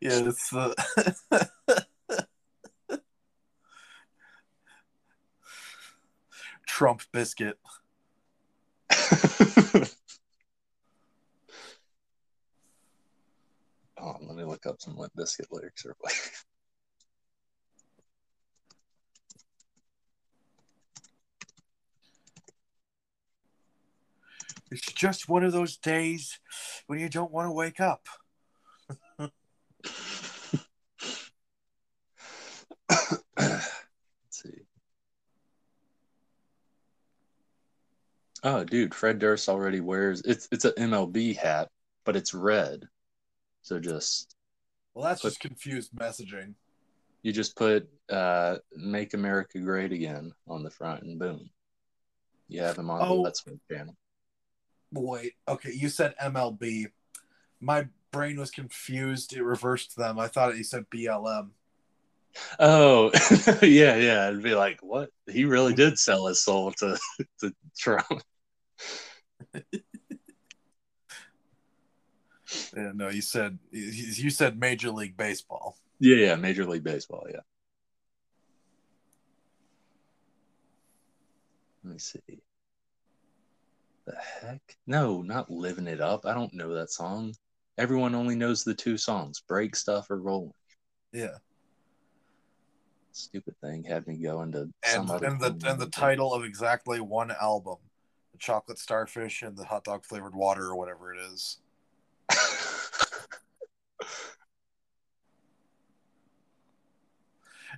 yeah, 0.00 0.28
it's 0.28 0.50
the 0.50 1.86
Trump 6.80 7.02
biscuit. 7.12 7.58
oh, 14.00 14.16
let 14.22 14.34
me 14.34 14.44
look 14.44 14.64
up 14.64 14.80
some 14.80 14.96
Limp 14.96 15.12
Bizkit 15.14 15.50
lyrics 15.50 15.84
real 15.84 15.94
quick. 16.00 16.14
It's 24.70 24.90
just 24.90 25.28
one 25.28 25.44
of 25.44 25.52
those 25.52 25.76
days 25.76 26.40
when 26.86 26.98
you 26.98 27.10
don't 27.10 27.30
want 27.30 27.46
to 27.46 27.52
wake 27.52 27.80
up. 27.80 28.06
Let's 29.18 29.30
see. 34.30 34.62
Oh, 38.42 38.64
dude, 38.64 38.94
Fred 38.94 39.18
Durst 39.18 39.48
already 39.48 39.80
wears 39.80 40.22
it's 40.22 40.48
it's 40.50 40.64
an 40.64 40.72
MLB 40.78 41.36
hat, 41.36 41.70
but 42.04 42.16
it's 42.16 42.32
red. 42.34 42.88
So 43.62 43.78
just 43.78 44.34
Well, 44.94 45.04
that's 45.04 45.22
But- 45.22 45.28
just 45.28 45.40
confused 45.40 45.92
messaging. 45.92 46.54
you 47.22 47.32
just 47.32 47.54
put 47.56 47.88
uh 48.08 48.58
"Make 48.74 49.14
America 49.14 49.58
Great 49.60 49.92
Again" 49.92 50.32
on 50.48 50.62
the 50.62 50.70
front, 50.70 51.02
and 51.02 51.18
boom, 51.18 51.50
you 52.48 52.62
have 52.62 52.78
him 52.78 52.90
on 52.90 53.02
Oh. 53.02 53.16
the 53.16 53.20
Let's 53.20 53.42
Play 53.42 53.58
channel. 53.70 53.96
Wait, 54.92 55.34
okay, 55.46 55.72
you 55.72 55.88
said 55.88 56.14
MLB. 56.20 56.86
My 57.60 57.88
brain 58.10 58.38
was 58.40 58.50
confused. 58.50 59.32
It 59.34 59.42
reversed 59.44 59.94
them. 59.96 60.18
I 60.18 60.26
thought 60.28 60.56
you 60.56 60.64
said 60.64 60.88
BLM. 60.90 61.50
Oh, 62.58 63.10
yeah, 63.62 63.96
yeah. 63.96 64.28
It'd 64.28 64.42
be 64.42 64.54
like, 64.54 64.80
what? 64.82 65.10
He 65.28 65.44
really 65.44 65.74
did 65.74 65.98
sell 65.98 66.26
his 66.26 66.42
soul 66.42 66.72
to 66.72 66.98
to 67.40 67.54
Trump. 67.78 68.22
Yeah, 72.76 72.92
no, 72.94 73.08
you 73.08 73.22
said 73.22 73.58
you 73.70 73.82
you 74.24 74.30
said 74.30 74.58
Major 74.58 74.90
League 74.90 75.16
Baseball. 75.16 75.76
Yeah, 75.98 76.16
yeah. 76.16 76.36
Major 76.36 76.64
League 76.66 76.84
Baseball. 76.84 77.26
Yeah. 77.30 77.40
Let 81.84 81.92
me 81.92 81.98
see. 81.98 82.42
The 84.04 84.14
heck? 84.16 84.76
No, 84.86 85.22
not 85.22 85.48
living 85.50 85.86
it 85.86 86.02
up. 86.02 86.26
I 86.26 86.34
don't 86.34 86.52
know 86.52 86.74
that 86.74 86.90
song. 86.90 87.34
Everyone 87.78 88.14
only 88.14 88.34
knows 88.36 88.62
the 88.62 88.74
two 88.74 88.98
songs: 88.98 89.40
"Break 89.40 89.74
Stuff" 89.74 90.10
or 90.10 90.18
"Rolling." 90.18 90.52
Yeah, 91.12 91.38
Stupid 93.12 93.54
thing 93.60 93.82
had 93.84 94.06
me 94.06 94.16
going 94.16 94.52
to 94.52 94.70
and 94.86 95.10
and 95.10 95.40
the 95.40 95.56
and 95.66 95.80
the 95.80 95.90
title 95.90 96.32
of 96.32 96.44
exactly 96.44 97.00
one 97.00 97.32
album, 97.40 97.76
the 98.32 98.38
Chocolate 98.38 98.78
Starfish 98.78 99.42
and 99.42 99.56
the 99.56 99.64
Hot 99.64 99.82
Dog 99.84 100.04
Flavored 100.04 100.34
Water 100.34 100.66
or 100.66 100.76
whatever 100.76 101.12
it 101.12 101.20
is. 101.32 101.58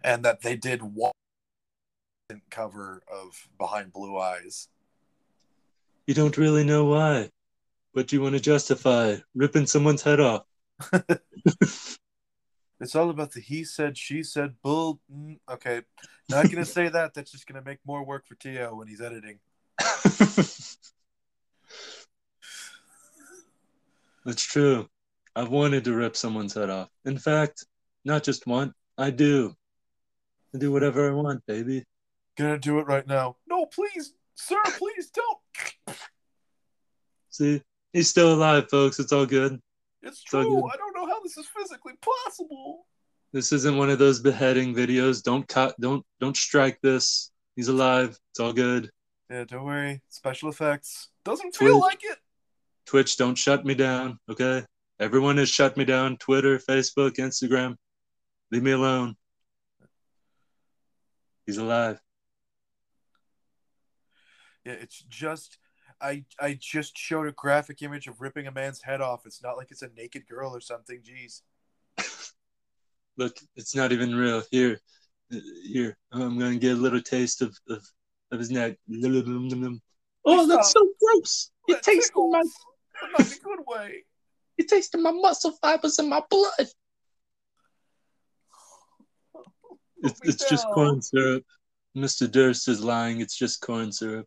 and 0.05 0.25
that 0.25 0.43
they 0.43 0.57
did 0.57 0.83
one 0.83 1.13
cover 2.51 3.03
of 3.11 3.49
Behind 3.59 3.93
Blue 3.93 4.19
Eyes. 4.19 4.69
you 6.07 6.15
don't 6.15 6.37
really 6.37 6.65
know 6.65 6.85
why, 6.85 7.31
but 7.95 8.13
you 8.13 8.21
want 8.21 8.35
to 8.35 8.41
justify 8.41 9.17
ripping 9.35 9.67
someone's 9.67 10.03
head 10.03 10.21
off. 10.21 10.45
It's 12.83 12.97
all 12.97 13.11
about 13.11 13.31
the 13.31 13.41
he 13.41 13.63
said, 13.63 13.97
she 13.97 14.25
said, 14.25 14.57
bull. 14.61 15.01
mm, 15.11 15.39
okay, 15.49 15.83
not 16.29 16.51
gonna 16.51 16.65
say 16.79 16.89
that. 16.89 17.15
That's 17.15 17.31
just 17.31 17.47
gonna 17.47 17.63
make 17.65 17.79
more 17.87 18.05
work 18.05 18.27
for 18.27 18.35
Tio 18.35 18.75
when 18.75 18.89
he's 18.89 19.01
editing. 19.01 19.39
That's 24.25 24.43
true. 24.43 24.89
I've 25.35 25.49
wanted 25.49 25.85
to 25.85 25.95
rip 25.95 26.17
someone's 26.17 26.55
head 26.55 26.71
off. 26.71 26.89
In 27.05 27.19
fact, 27.19 27.65
not 28.05 28.25
just 28.25 28.47
one, 28.49 28.73
I 28.99 29.11
do. 29.11 29.55
I 30.55 30.59
do 30.59 30.71
whatever 30.73 31.09
I 31.09 31.13
want, 31.15 31.47
baby. 31.47 31.85
Gonna 32.37 32.59
do 32.59 32.79
it 32.81 32.87
right 32.87 33.07
now. 33.07 33.37
No, 33.49 33.67
please, 33.67 34.15
sir, 34.35 34.61
please 34.77 35.11
don't. 35.11 35.97
See, 37.31 37.63
he's 37.93 38.09
still 38.11 38.35
alive, 38.35 38.69
folks. 38.71 38.99
It's 38.99 39.13
all 39.13 39.27
good. 39.27 39.61
It's 40.03 40.23
So 40.27 40.43
true. 40.43 40.63
good. 40.63 40.71
I 40.73 40.77
don't 40.77 40.92
this 41.23 41.37
is 41.37 41.47
physically 41.47 41.95
possible. 42.01 42.87
This 43.33 43.53
isn't 43.53 43.77
one 43.77 43.91
of 43.91 43.99
those 43.99 44.21
beheading 44.21 44.75
videos. 44.75 45.23
Don't 45.23 45.47
cut. 45.49 45.75
Don't 45.81 46.05
don't 46.21 46.37
strike 46.37 46.79
this. 46.83 47.31
He's 47.57 47.69
alive. 47.69 48.19
It's 48.31 48.41
all 48.41 48.53
good. 48.53 48.91
Yeah, 49.31 49.45
don't 49.45 49.65
worry. 49.65 50.03
Special 50.09 50.51
effects 50.51 51.09
doesn't 51.25 51.55
Twitch. 51.55 51.69
feel 51.69 51.81
like 51.81 52.01
it. 52.03 52.19
Twitch, 52.85 53.17
don't 53.17 53.37
shut 53.37 53.65
me 53.65 53.75
down. 53.75 54.19
Okay, 54.29 54.65
everyone 55.01 55.39
has 55.39 55.49
shut 55.49 55.77
me 55.77 55.85
down. 55.85 56.17
Twitter, 56.19 56.59
Facebook, 56.59 57.13
Instagram. 57.13 57.77
Leave 58.51 58.63
me 58.63 58.73
alone. 58.73 59.17
He's 61.47 61.59
alive. 61.59 62.01
Yeah, 64.65 64.75
it's 64.75 65.03
just. 65.09 65.59
I 66.03 66.25
I 66.41 66.59
just 66.61 66.99
showed 66.99 67.29
a 67.29 67.33
graphic 67.33 67.83
image 67.83 68.09
of 68.09 68.21
ripping 68.21 68.47
a 68.47 68.53
man's 68.53 68.83
head 68.83 69.01
off. 69.01 69.25
It's 69.25 69.43
not 69.43 69.57
like 69.57 69.71
it's 69.71 69.83
a 69.83 69.91
naked 69.97 70.27
girl 70.27 70.55
or 70.55 70.61
something. 70.61 71.01
Jeez. 71.01 71.43
Look, 73.17 73.37
it's 73.57 73.77
not 73.77 73.93
even 73.93 74.15
real. 74.15 74.43
Here, 74.51 74.81
here, 75.65 75.97
I'm 76.11 76.39
gonna 76.39 76.57
get 76.57 76.73
a 76.73 76.81
little 76.81 77.03
taste 77.03 77.43
of 77.43 77.57
of, 77.69 77.83
of 78.31 78.39
his 78.39 78.51
neck. 78.51 78.77
Oh, 80.25 80.47
that's 80.47 80.71
so 80.71 80.89
gross! 81.01 81.51
It 81.67 81.83
That 81.83 81.95
my, 81.95 81.95
tickles, 81.95 82.67
but 83.01 83.11
not 83.19 83.27
a 83.27 83.41
good 83.41 83.59
way. 83.67 84.05
you 84.57 84.65
tasted 84.65 84.99
my 84.99 85.11
muscle 85.11 85.51
fibers 85.61 85.99
and 85.99 86.09
my 86.09 86.23
blood. 86.31 86.53
It's, 90.05 90.21
it's 90.25 90.51
just 90.51 90.67
corn 90.67 91.01
syrup. 91.01 91.45
Mr. 91.97 92.29
Durst 92.29 92.67
is 92.67 92.83
lying. 92.83 93.21
It's 93.21 93.37
just 93.37 93.61
corn 93.61 93.93
syrup. 93.93 94.27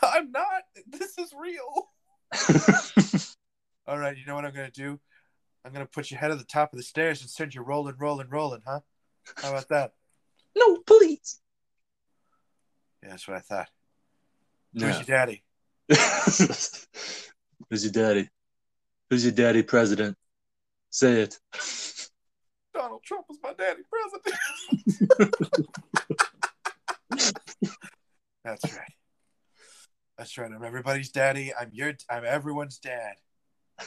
I'm 0.02 0.32
not. 0.32 0.62
This 0.86 1.18
is 1.18 1.32
real. 1.38 1.90
All 3.86 3.98
right, 3.98 4.16
you 4.16 4.24
know 4.26 4.34
what 4.34 4.44
I'm 4.44 4.54
gonna 4.54 4.70
do? 4.70 5.00
I'm 5.64 5.72
gonna 5.72 5.86
put 5.86 6.10
your 6.10 6.20
head 6.20 6.30
at 6.30 6.38
the 6.38 6.44
top 6.44 6.72
of 6.72 6.76
the 6.78 6.82
stairs 6.82 7.20
and 7.20 7.30
send 7.30 7.54
you 7.54 7.62
rolling, 7.62 7.96
rolling, 7.98 8.28
rolling, 8.28 8.62
huh? 8.66 8.80
How 9.36 9.50
about 9.50 9.68
that? 9.68 9.92
no, 10.56 10.78
please. 10.78 11.40
Yeah, 13.02 13.10
that's 13.10 13.26
what 13.26 13.36
I 13.36 13.40
thought. 13.40 13.68
No. 14.72 14.86
Who's 14.86 14.96
your 14.96 15.16
daddy? 15.16 15.42
Who's 17.70 17.84
your 17.84 17.92
daddy? 17.92 18.28
Who's 19.08 19.24
your 19.24 19.32
daddy 19.32 19.62
president? 19.62 20.16
Say 20.90 21.22
it. 21.22 21.38
Donald 22.74 23.02
Trump 23.04 23.26
was 23.28 23.38
my 23.42 23.52
daddy 23.54 23.82
president. 23.90 24.36
That's 28.44 28.64
right. 28.72 28.92
That's 30.20 30.36
right. 30.36 30.52
I'm 30.52 30.62
everybody's 30.62 31.08
daddy. 31.08 31.50
I'm 31.58 31.70
your. 31.72 31.94
I'm 32.10 32.26
everyone's 32.26 32.76
dad. 32.76 33.14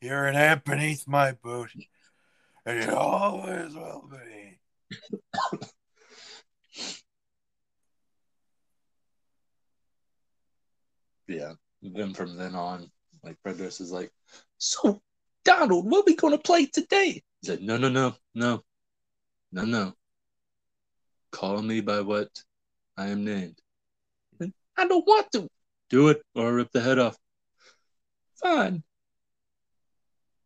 You're 0.00 0.24
an 0.24 0.34
ant 0.34 0.64
beneath 0.64 1.06
my 1.06 1.32
boot, 1.32 1.70
and 2.64 2.84
you 2.84 2.96
always 2.96 3.74
will 3.74 4.10
be. 4.10 4.58
yeah. 11.34 11.52
Then 11.82 12.14
from 12.14 12.38
then 12.38 12.54
on, 12.54 12.90
like 13.22 13.36
Fred 13.42 13.58
Durst 13.58 13.82
is 13.82 13.92
like, 13.92 14.10
so 14.56 15.02
Donald, 15.44 15.84
what 15.84 15.98
are 15.98 16.04
we 16.06 16.16
gonna 16.16 16.38
play 16.38 16.64
today? 16.64 17.22
He 17.42 17.46
said, 17.46 17.60
no, 17.60 17.76
no, 17.76 17.90
no, 17.90 18.14
no, 18.34 18.64
no, 19.52 19.64
no. 19.66 19.97
Call 21.30 21.62
me 21.62 21.80
by 21.80 22.00
what 22.00 22.28
I 22.96 23.08
am 23.08 23.24
named. 23.24 23.60
I 24.40 24.86
don't 24.86 25.06
want 25.06 25.30
to. 25.32 25.48
Do 25.90 26.08
it 26.08 26.22
or 26.34 26.52
rip 26.54 26.70
the 26.70 26.80
head 26.80 26.98
off. 26.98 27.16
Fine. 28.42 28.82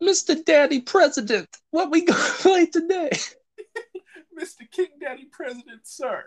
Mr. 0.03 0.43
Daddy 0.45 0.81
President, 0.81 1.49
what 1.71 1.91
we 1.91 2.05
gonna 2.05 2.21
play 2.39 2.67
today? 2.67 3.11
Mr. 4.41 4.71
King 4.71 4.89
Daddy 5.01 5.27
President, 5.31 5.87
sir. 5.87 6.25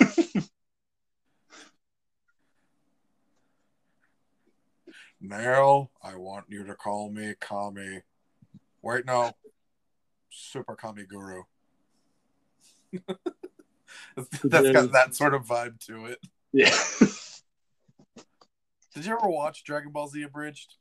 Now 5.22 5.90
I 6.02 6.14
want 6.16 6.46
you 6.48 6.64
to 6.64 6.74
call 6.74 7.10
me 7.10 7.34
Kami. 7.38 8.00
Wait, 8.80 9.04
no. 9.04 9.32
Super 10.30 10.74
Kami 10.74 11.04
Guru. 11.04 11.42
That's 14.44 14.70
got 14.70 14.92
that 14.92 15.14
sort 15.14 15.34
of 15.34 15.46
vibe 15.46 15.78
to 15.86 16.06
it. 16.06 16.18
Yeah. 16.52 16.74
Did 18.94 19.06
you 19.06 19.12
ever 19.12 19.28
watch 19.28 19.64
Dragon 19.64 19.92
Ball 19.92 20.08
Z 20.08 20.22
Abridged? 20.22 20.74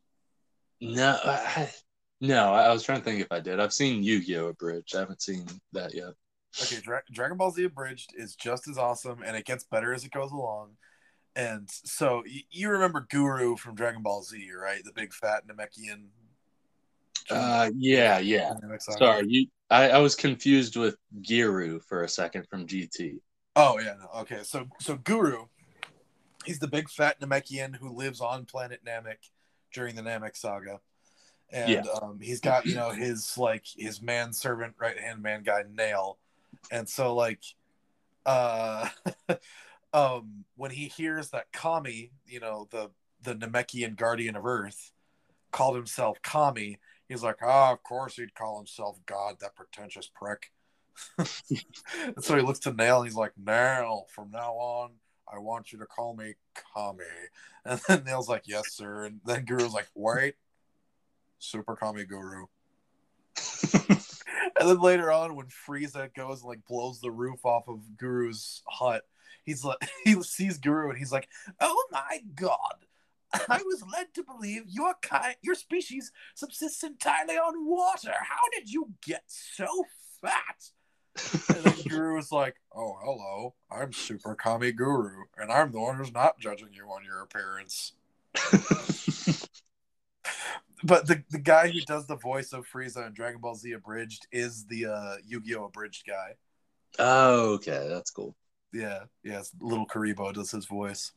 no, 0.81 1.19
I, 1.23 1.69
no. 2.22 2.53
I 2.53 2.72
was 2.72 2.84
trying 2.84 2.99
to 2.99 3.03
think 3.03 3.22
if 3.22 3.31
I 3.31 3.40
did. 3.40 3.60
I've 3.60 3.73
seen 3.73 4.02
Yu-Gi-Oh! 4.02 4.48
Abridged. 4.48 4.95
I 4.95 4.99
haven't 4.99 5.22
seen 5.22 5.45
that 5.73 5.94
yet. 5.94 6.14
Okay, 6.61 6.80
Dra- 6.81 7.03
Dragon 7.11 7.38
Ball 7.38 7.52
Z 7.52 7.64
Abridged 7.65 8.14
is 8.18 8.36
just 8.36 8.68
as 8.68 8.77
awesome, 8.77 9.22
and 9.23 9.38
it 9.38 9.45
gets 9.45 9.64
better 9.65 9.94
as 9.94 10.03
it 10.06 10.11
goes 10.11 10.31
along. 10.31 10.72
And 11.36 11.69
so 11.69 12.23
y- 12.26 12.44
you 12.49 12.69
remember 12.69 13.06
Guru 13.10 13.56
from 13.56 13.76
Dragon 13.76 14.02
Ball 14.02 14.23
Z, 14.23 14.49
right? 14.60 14.84
The 14.84 14.91
big 14.94 15.14
fat 15.14 15.44
Namekian. 15.48 16.07
Uh, 17.30 17.70
yeah, 17.76 18.20
yeah. 18.20 18.54
Sorry, 18.80 19.26
you. 19.28 19.48
I, 19.70 19.90
I 19.92 19.98
was 20.00 20.16
confused 20.16 20.76
with 20.76 20.96
Giru 21.22 21.82
for 21.88 22.04
a 22.04 22.10
second 22.10 22.48
from 22.50 22.66
GT. 22.66 23.20
Oh 23.56 23.80
yeah, 23.80 23.96
no. 24.00 24.22
okay. 24.22 24.40
So 24.44 24.68
so 24.80 24.96
Guru, 24.96 25.46
he's 26.46 26.60
the 26.60 26.68
big 26.68 26.90
fat 26.90 27.20
Namekian 27.20 27.76
who 27.76 27.96
lives 27.96 28.22
on 28.22 28.46
planet 28.46 28.82
Namek 28.86 29.30
during 29.74 29.96
the 29.96 30.02
Namek 30.02 30.36
saga, 30.36 30.80
and 31.52 31.70
Yeah. 31.70 31.82
um, 32.02 32.20
he's 32.22 32.40
got 32.40 32.66
you 32.66 32.76
know 32.76 32.90
his 32.92 33.38
like 33.38 33.66
his 33.78 34.02
manservant 34.02 34.76
right 34.80 34.98
hand 34.98 35.22
man 35.22 35.44
guy 35.44 35.64
Nail, 35.70 36.18
and 36.72 36.88
so 36.90 37.16
like, 37.16 37.42
uh, 38.26 38.90
um, 39.94 40.46
when 40.56 40.72
he 40.72 40.88
hears 40.88 41.30
that 41.30 41.52
Kami, 41.52 42.12
you 42.26 42.40
know 42.40 42.68
the 42.72 42.90
the 43.22 43.36
Namekian 43.36 43.96
guardian 43.96 44.36
of 44.36 44.46
Earth, 44.46 44.92
called 45.52 45.76
himself 45.76 46.22
Kami, 46.22 46.80
he's 47.10 47.23
like, 47.23 47.40
ah, 47.44 47.73
of 47.73 47.84
course 47.84 48.15
he'd 48.15 48.36
call 48.36 48.57
himself 48.57 48.98
God, 49.06 49.38
that 49.41 49.56
pretentious 49.56 50.10
prick. 50.14 50.52
And 52.15 52.23
so 52.23 52.36
he 52.36 52.41
looks 52.41 52.60
to 52.60 52.73
Nail 52.73 52.99
and 52.99 53.07
he's 53.07 53.15
like, 53.15 53.34
Nail, 53.38 54.06
from 54.10 54.31
now 54.31 54.53
on, 54.53 54.91
I 55.31 55.40
want 55.40 55.72
you 55.72 55.80
to 55.80 55.86
call 55.86 56.15
me 56.15 56.36
Kami. 56.73 57.03
And 57.65 57.80
then 57.88 58.03
Nail's 58.03 58.30
like, 58.30 58.44
Yes, 58.45 58.72
sir. 58.72 59.06
And 59.06 59.19
then 59.26 59.45
Guru's 59.45 59.73
like, 59.73 59.88
Wait, 59.95 60.36
Super 61.40 61.76
Kami 61.76 62.06
Guru. 62.06 62.45
And 64.60 64.69
then 64.69 64.80
later 64.81 65.11
on, 65.11 65.36
when 65.36 65.48
Frieza 65.48 66.14
goes 66.14 66.41
and 66.41 66.49
like 66.49 66.65
blows 66.65 66.99
the 66.99 67.11
roof 67.11 67.45
off 67.45 67.68
of 67.68 67.80
Guru's 67.98 68.61
hut, 68.68 69.03
he's 69.45 69.64
like, 69.64 69.77
he 70.03 70.22
sees 70.22 70.57
Guru 70.57 70.90
and 70.90 70.98
he's 70.98 71.11
like, 71.14 71.30
"Oh 71.61 71.86
my 71.91 72.22
god, 72.36 72.86
I 73.34 73.62
was 73.64 73.84
led 73.94 74.14
to 74.16 74.24
believe 74.24 74.64
your 74.68 74.96
kind, 75.02 75.36
your 75.42 75.56
species 75.56 76.12
subsists 76.36 76.84
entirely 76.84 77.36
on 77.36 77.66
water. 77.66 78.14
How 78.20 78.50
did 78.58 78.72
you 78.72 78.92
get 79.06 79.24
so 79.28 79.68
fat?" 80.22 80.72
And 81.50 81.64
then 81.64 81.76
Guru 81.88 82.16
was 82.16 82.32
like, 82.32 82.56
"Oh, 82.76 82.98
hello, 83.04 83.56
I'm 83.72 83.94
Super 83.94 84.36
Kami 84.36 84.72
Guru, 84.72 85.24
and 85.38 85.52
I'm 85.52 85.72
the 85.72 85.80
one 85.80 85.96
who's 85.96 86.14
not 86.14 86.40
judging 86.40 86.74
you 86.74 86.86
on 86.86 87.04
your 87.04 87.22
appearance." 87.22 87.94
But 90.84 91.08
the, 91.08 91.24
the 91.30 91.40
guy 91.40 91.70
who 91.70 91.82
does 91.82 92.08
the 92.08 92.16
voice 92.16 92.54
of 92.54 92.66
Frieza 92.68 93.06
in 93.06 93.14
Dragon 93.14 93.42
Ball 93.42 93.56
Z 93.56 93.72
Abridged 93.74 94.28
is 94.32 94.66
the 94.66 94.86
uh, 94.86 95.16
Yu-Gi-Oh! 95.26 95.66
Abridged 95.66 96.06
guy. 96.08 96.36
oh, 97.00 97.54
okay, 97.56 97.88
that's 97.90 98.12
cool. 98.12 98.36
Yeah, 98.72 99.04
yeah, 99.24 99.42
LittleKuriboh 99.62 100.34
does 100.34 100.52
his 100.52 100.66
voice. 100.66 101.12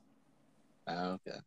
Oh, 0.89 1.19
okay. 1.27 1.39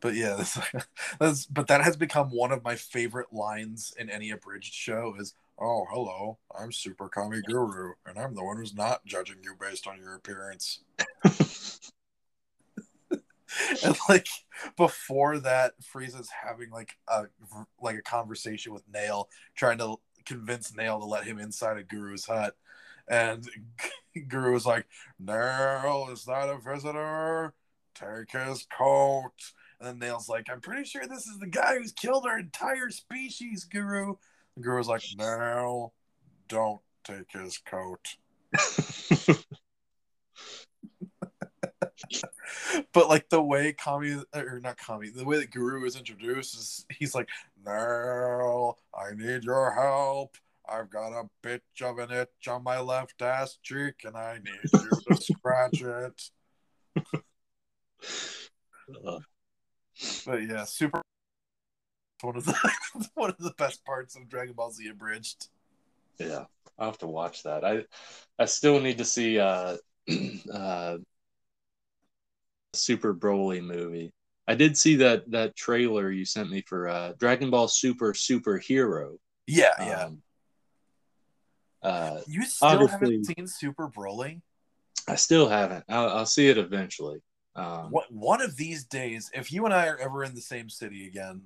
But 0.00 0.14
yeah, 0.14 0.34
that's, 0.36 0.58
that's 1.18 1.46
but 1.46 1.68
that 1.68 1.82
has 1.82 1.96
become 1.96 2.30
one 2.30 2.52
of 2.52 2.64
my 2.64 2.76
favorite 2.76 3.32
lines 3.32 3.94
in 3.98 4.10
any 4.10 4.30
abridged 4.30 4.74
show 4.74 5.14
is 5.18 5.34
oh 5.58 5.86
hello, 5.90 6.38
I'm 6.58 6.72
Super 6.72 7.08
Kami 7.08 7.42
Guru, 7.42 7.92
and 8.06 8.18
I'm 8.18 8.34
the 8.34 8.44
one 8.44 8.56
who's 8.56 8.74
not 8.74 9.04
judging 9.04 9.36
you 9.42 9.54
based 9.60 9.86
on 9.86 9.98
your 9.98 10.14
appearance. 10.14 10.80
and 13.84 13.96
like 14.08 14.28
before 14.76 15.38
that, 15.40 15.74
Frieza's 15.82 16.30
having 16.44 16.70
like 16.70 16.96
a 17.08 17.24
like 17.80 17.96
a 17.96 18.02
conversation 18.02 18.72
with 18.72 18.88
Nail, 18.92 19.28
trying 19.54 19.78
to 19.78 19.96
convince 20.24 20.74
Nail 20.74 20.98
to 20.98 21.04
let 21.04 21.24
him 21.24 21.38
inside 21.38 21.76
a 21.76 21.82
Guru's 21.82 22.24
hut. 22.26 22.56
And 23.10 23.46
Guru 24.28 24.52
was 24.52 24.64
like, 24.64 24.86
Nail, 25.18 26.08
is 26.12 26.24
that 26.24 26.48
a 26.48 26.58
visitor? 26.58 27.52
Take 27.94 28.30
his 28.30 28.66
coat. 28.76 29.32
And 29.80 29.88
then 29.88 29.98
Nail's 29.98 30.28
like, 30.28 30.46
I'm 30.50 30.60
pretty 30.60 30.84
sure 30.84 31.06
this 31.06 31.26
is 31.26 31.38
the 31.38 31.48
guy 31.48 31.76
who's 31.76 31.92
killed 31.92 32.24
our 32.24 32.38
entire 32.38 32.90
species, 32.90 33.64
Guru. 33.64 34.14
And 34.54 34.64
Guru's 34.64 34.86
like, 34.86 35.02
Nail, 35.18 35.92
don't 36.48 36.80
take 37.04 37.32
his 37.32 37.58
coat. 37.58 38.16
but 42.92 43.08
like 43.08 43.28
the 43.28 43.42
way 43.42 43.72
Kami 43.72 44.22
or 44.34 44.60
not 44.60 44.78
Kami, 44.78 45.10
the 45.10 45.24
way 45.24 45.38
that 45.38 45.50
Guru 45.50 45.84
is 45.84 45.96
introduced 45.96 46.56
is 46.56 46.86
he's 46.90 47.14
like, 47.14 47.28
No, 47.64 48.76
I 48.94 49.14
need 49.14 49.44
your 49.44 49.72
help. 49.72 50.36
I've 50.70 50.90
got 50.90 51.12
a 51.12 51.28
bitch 51.44 51.82
of 51.82 51.98
an 51.98 52.12
itch 52.12 52.48
on 52.48 52.62
my 52.62 52.78
left 52.80 53.20
ass 53.22 53.58
cheek 53.62 54.04
and 54.04 54.16
I 54.16 54.38
need 54.38 54.70
you 54.72 54.90
to 55.08 55.22
scratch 55.22 55.82
it. 55.82 56.22
Uh, 59.04 59.18
But 60.24 60.48
yeah, 60.48 60.64
super 60.64 61.02
one 62.22 62.36
of 62.36 62.44
the 62.44 62.72
one 63.14 63.30
of 63.30 63.38
the 63.38 63.52
best 63.58 63.84
parts 63.84 64.16
of 64.16 64.28
Dragon 64.28 64.54
Ball 64.54 64.70
Z 64.70 64.88
abridged. 64.88 65.48
yeah, 66.18 66.44
I'll 66.78 66.86
have 66.86 66.98
to 66.98 67.06
watch 67.06 67.42
that. 67.42 67.64
I 67.64 67.84
I 68.38 68.46
still 68.46 68.80
need 68.80 68.98
to 68.98 69.04
see 69.04 69.38
uh 69.38 69.76
uh 70.54 70.98
Super 72.74 73.14
Broly 73.14 73.62
movie. 73.62 74.10
I 74.46 74.54
did 74.54 74.76
see 74.76 74.96
that 74.96 75.30
that 75.30 75.56
trailer 75.56 76.10
you 76.10 76.24
sent 76.24 76.50
me 76.50 76.62
for 76.66 76.88
uh 76.88 77.12
Dragon 77.18 77.50
Ball 77.50 77.68
Super 77.68 78.12
Superhero. 78.12 79.16
Yeah, 79.46 79.74
yeah. 79.80 80.04
Um, 80.04 80.22
uh, 81.82 82.20
you 82.26 82.44
still 82.44 82.86
haven't 82.86 83.24
seen 83.24 83.46
Super 83.46 83.88
Broly? 83.88 84.40
I 85.08 85.14
still 85.16 85.48
haven't. 85.48 85.84
I'll, 85.88 86.08
I'll 86.10 86.26
see 86.26 86.48
it 86.48 86.58
eventually. 86.58 87.20
Um, 87.56 87.90
What 87.90 88.12
one 88.12 88.40
of 88.40 88.56
these 88.56 88.84
days, 88.84 89.30
if 89.34 89.52
you 89.52 89.64
and 89.64 89.74
I 89.74 89.86
are 89.88 89.98
ever 89.98 90.24
in 90.24 90.34
the 90.34 90.40
same 90.40 90.68
city 90.68 91.06
again, 91.06 91.42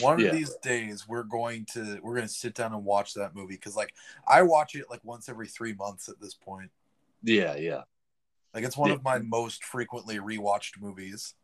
one 0.00 0.20
Yeah. 0.20 0.26
of 0.28 0.32
these 0.32 0.54
days 0.62 1.08
we're 1.08 1.24
going 1.24 1.66
to 1.72 1.98
we're 2.02 2.14
going 2.14 2.26
to 2.28 2.32
sit 2.32 2.54
down 2.54 2.72
and 2.72 2.84
watch 2.84 3.14
that 3.14 3.34
movie 3.34 3.54
because 3.54 3.74
like 3.76 3.92
I 4.28 4.42
watch 4.42 4.74
it 4.74 4.86
like 4.88 5.04
once 5.04 5.28
every 5.28 5.48
three 5.48 5.72
months 5.72 6.08
at 6.08 6.20
this 6.20 6.34
point. 6.34 6.70
Yeah, 7.22 7.56
yeah, 7.56 7.82
Like 8.54 8.64
it's 8.64 8.76
one 8.76 8.90
Yeah. 8.90 8.96
of 8.96 9.04
my 9.04 9.18
most 9.18 9.64
frequently 9.64 10.18
rewatched 10.18 10.80
movies. 10.80 11.34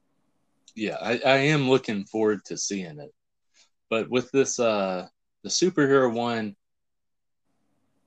yeah. 0.75 0.97
I, 1.01 1.21
I 1.25 1.37
am 1.39 1.69
looking 1.69 2.05
forward 2.05 2.45
to 2.47 2.57
seeing 2.57 2.99
it. 3.01 3.13
But 3.91 4.09
with 4.11 4.31
this, 4.31 4.59
uh, 4.59 5.07
the 5.43 5.49
superhero 5.49 6.13
one, 6.13 6.57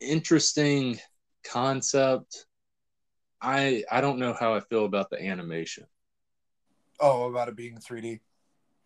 interesting 0.01 0.99
concept. 1.43 2.45
I 3.41 3.84
I 3.91 4.01
don't 4.01 4.19
know 4.19 4.34
how 4.34 4.53
I 4.55 4.59
feel 4.61 4.85
about 4.85 5.09
the 5.09 5.21
animation. 5.23 5.85
Oh, 6.99 7.30
about 7.30 7.47
it 7.49 7.55
being 7.55 7.80
3D. 7.80 8.19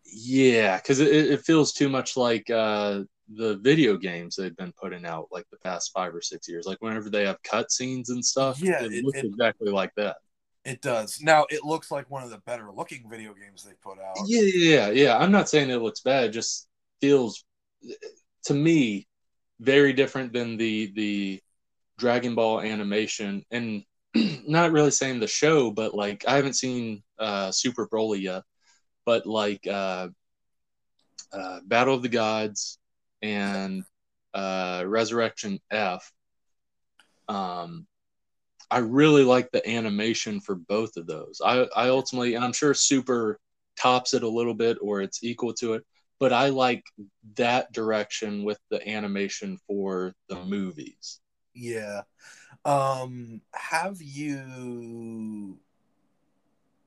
Yeah, 0.06 0.77
because 0.77 0.99
it, 0.99 1.07
it 1.11 1.41
feels 1.41 1.73
too 1.73 1.90
much 1.90 2.18
like 2.18 2.49
uh, 2.49 3.02
the 3.35 3.57
video 3.57 3.98
games 3.98 4.35
they've 4.35 4.56
been 4.56 4.73
putting 4.73 5.06
out 5.06 5.27
like 5.31 5.45
the 5.49 5.57
past 5.57 5.91
five 5.94 6.14
or 6.14 6.22
six 6.22 6.48
years. 6.48 6.65
Like 6.65 6.81
whenever 6.81 7.10
they 7.10 7.26
have 7.26 7.41
cutscenes 7.41 8.10
and 8.10 8.23
stuff, 8.23 8.61
Yeah, 8.61 8.84
it, 8.84 8.94
it- 8.94 9.06
looks 9.06 9.19
it- 9.19 9.26
exactly 9.26 9.72
like 9.72 9.94
that. 9.95 10.18
It 10.65 10.81
does. 10.81 11.19
Now 11.22 11.45
it 11.49 11.65
looks 11.65 11.91
like 11.91 12.10
one 12.10 12.23
of 12.23 12.30
the 12.30 12.38
better 12.38 12.72
looking 12.72 13.10
video 13.10 13.34
games 13.34 13.64
they 13.64 13.73
put 13.81 13.99
out. 13.99 14.26
Yeah, 14.26 14.41
yeah, 14.44 14.90
yeah. 14.91 15.18
I'm 15.18 15.31
not 15.31 15.49
saying 15.49 15.69
it 15.69 15.81
looks 15.81 15.99
bad. 15.99 16.26
It 16.26 16.30
just 16.31 16.69
feels 17.02 17.44
to 18.45 18.53
me 18.53 19.07
very 19.60 19.94
different 19.94 20.34
than 20.34 20.58
the 20.58 20.92
the 20.96 21.42
Dragon 21.98 22.36
Ball 22.36 22.62
animation, 22.62 23.46
and 23.52 23.84
not 24.48 24.72
really 24.72 24.92
saying 24.92 25.20
the 25.20 25.28
show, 25.28 25.72
but 25.72 25.94
like 25.94 26.26
I 26.28 26.36
haven't 26.36 26.56
seen 26.56 27.04
uh, 27.20 27.52
Super 27.52 27.88
Broly 27.88 28.22
yet, 28.22 28.44
but 29.06 29.26
like 29.26 29.66
uh, 29.68 30.10
uh, 31.32 31.60
Battle 31.66 31.96
of 31.96 32.02
the 32.02 32.10
Gods 32.10 32.80
and 33.22 33.84
uh, 34.34 34.84
Resurrection 34.86 35.60
F. 35.72 36.12
Um, 37.28 37.88
I 38.70 38.80
really 38.80 39.24
like 39.24 39.52
the 39.52 39.68
animation 39.70 40.40
for 40.42 40.56
both 40.56 40.98
of 40.98 41.06
those. 41.06 41.42
I, 41.44 41.68
I 41.76 41.90
ultimately, 41.90 42.36
and 42.36 42.44
I'm 42.44 42.54
sure 42.54 42.74
Super 42.74 43.40
tops 43.78 44.14
it 44.14 44.24
a 44.24 44.28
little 44.28 44.54
bit 44.54 44.78
or 44.82 45.02
it's 45.02 45.24
equal 45.24 45.54
to 45.54 45.74
it, 45.74 45.84
but 46.24 46.32
I 46.32 46.48
like 46.48 46.86
that 47.36 47.74
direction 47.74 48.45
with 48.45 48.58
the 48.70 48.88
animation 48.90 49.60
for 49.68 50.16
the 50.30 50.41
movies. 50.45 51.20
Yeah. 51.54 52.04
Um 52.64 53.41
have 53.54 54.02
you 54.02 55.60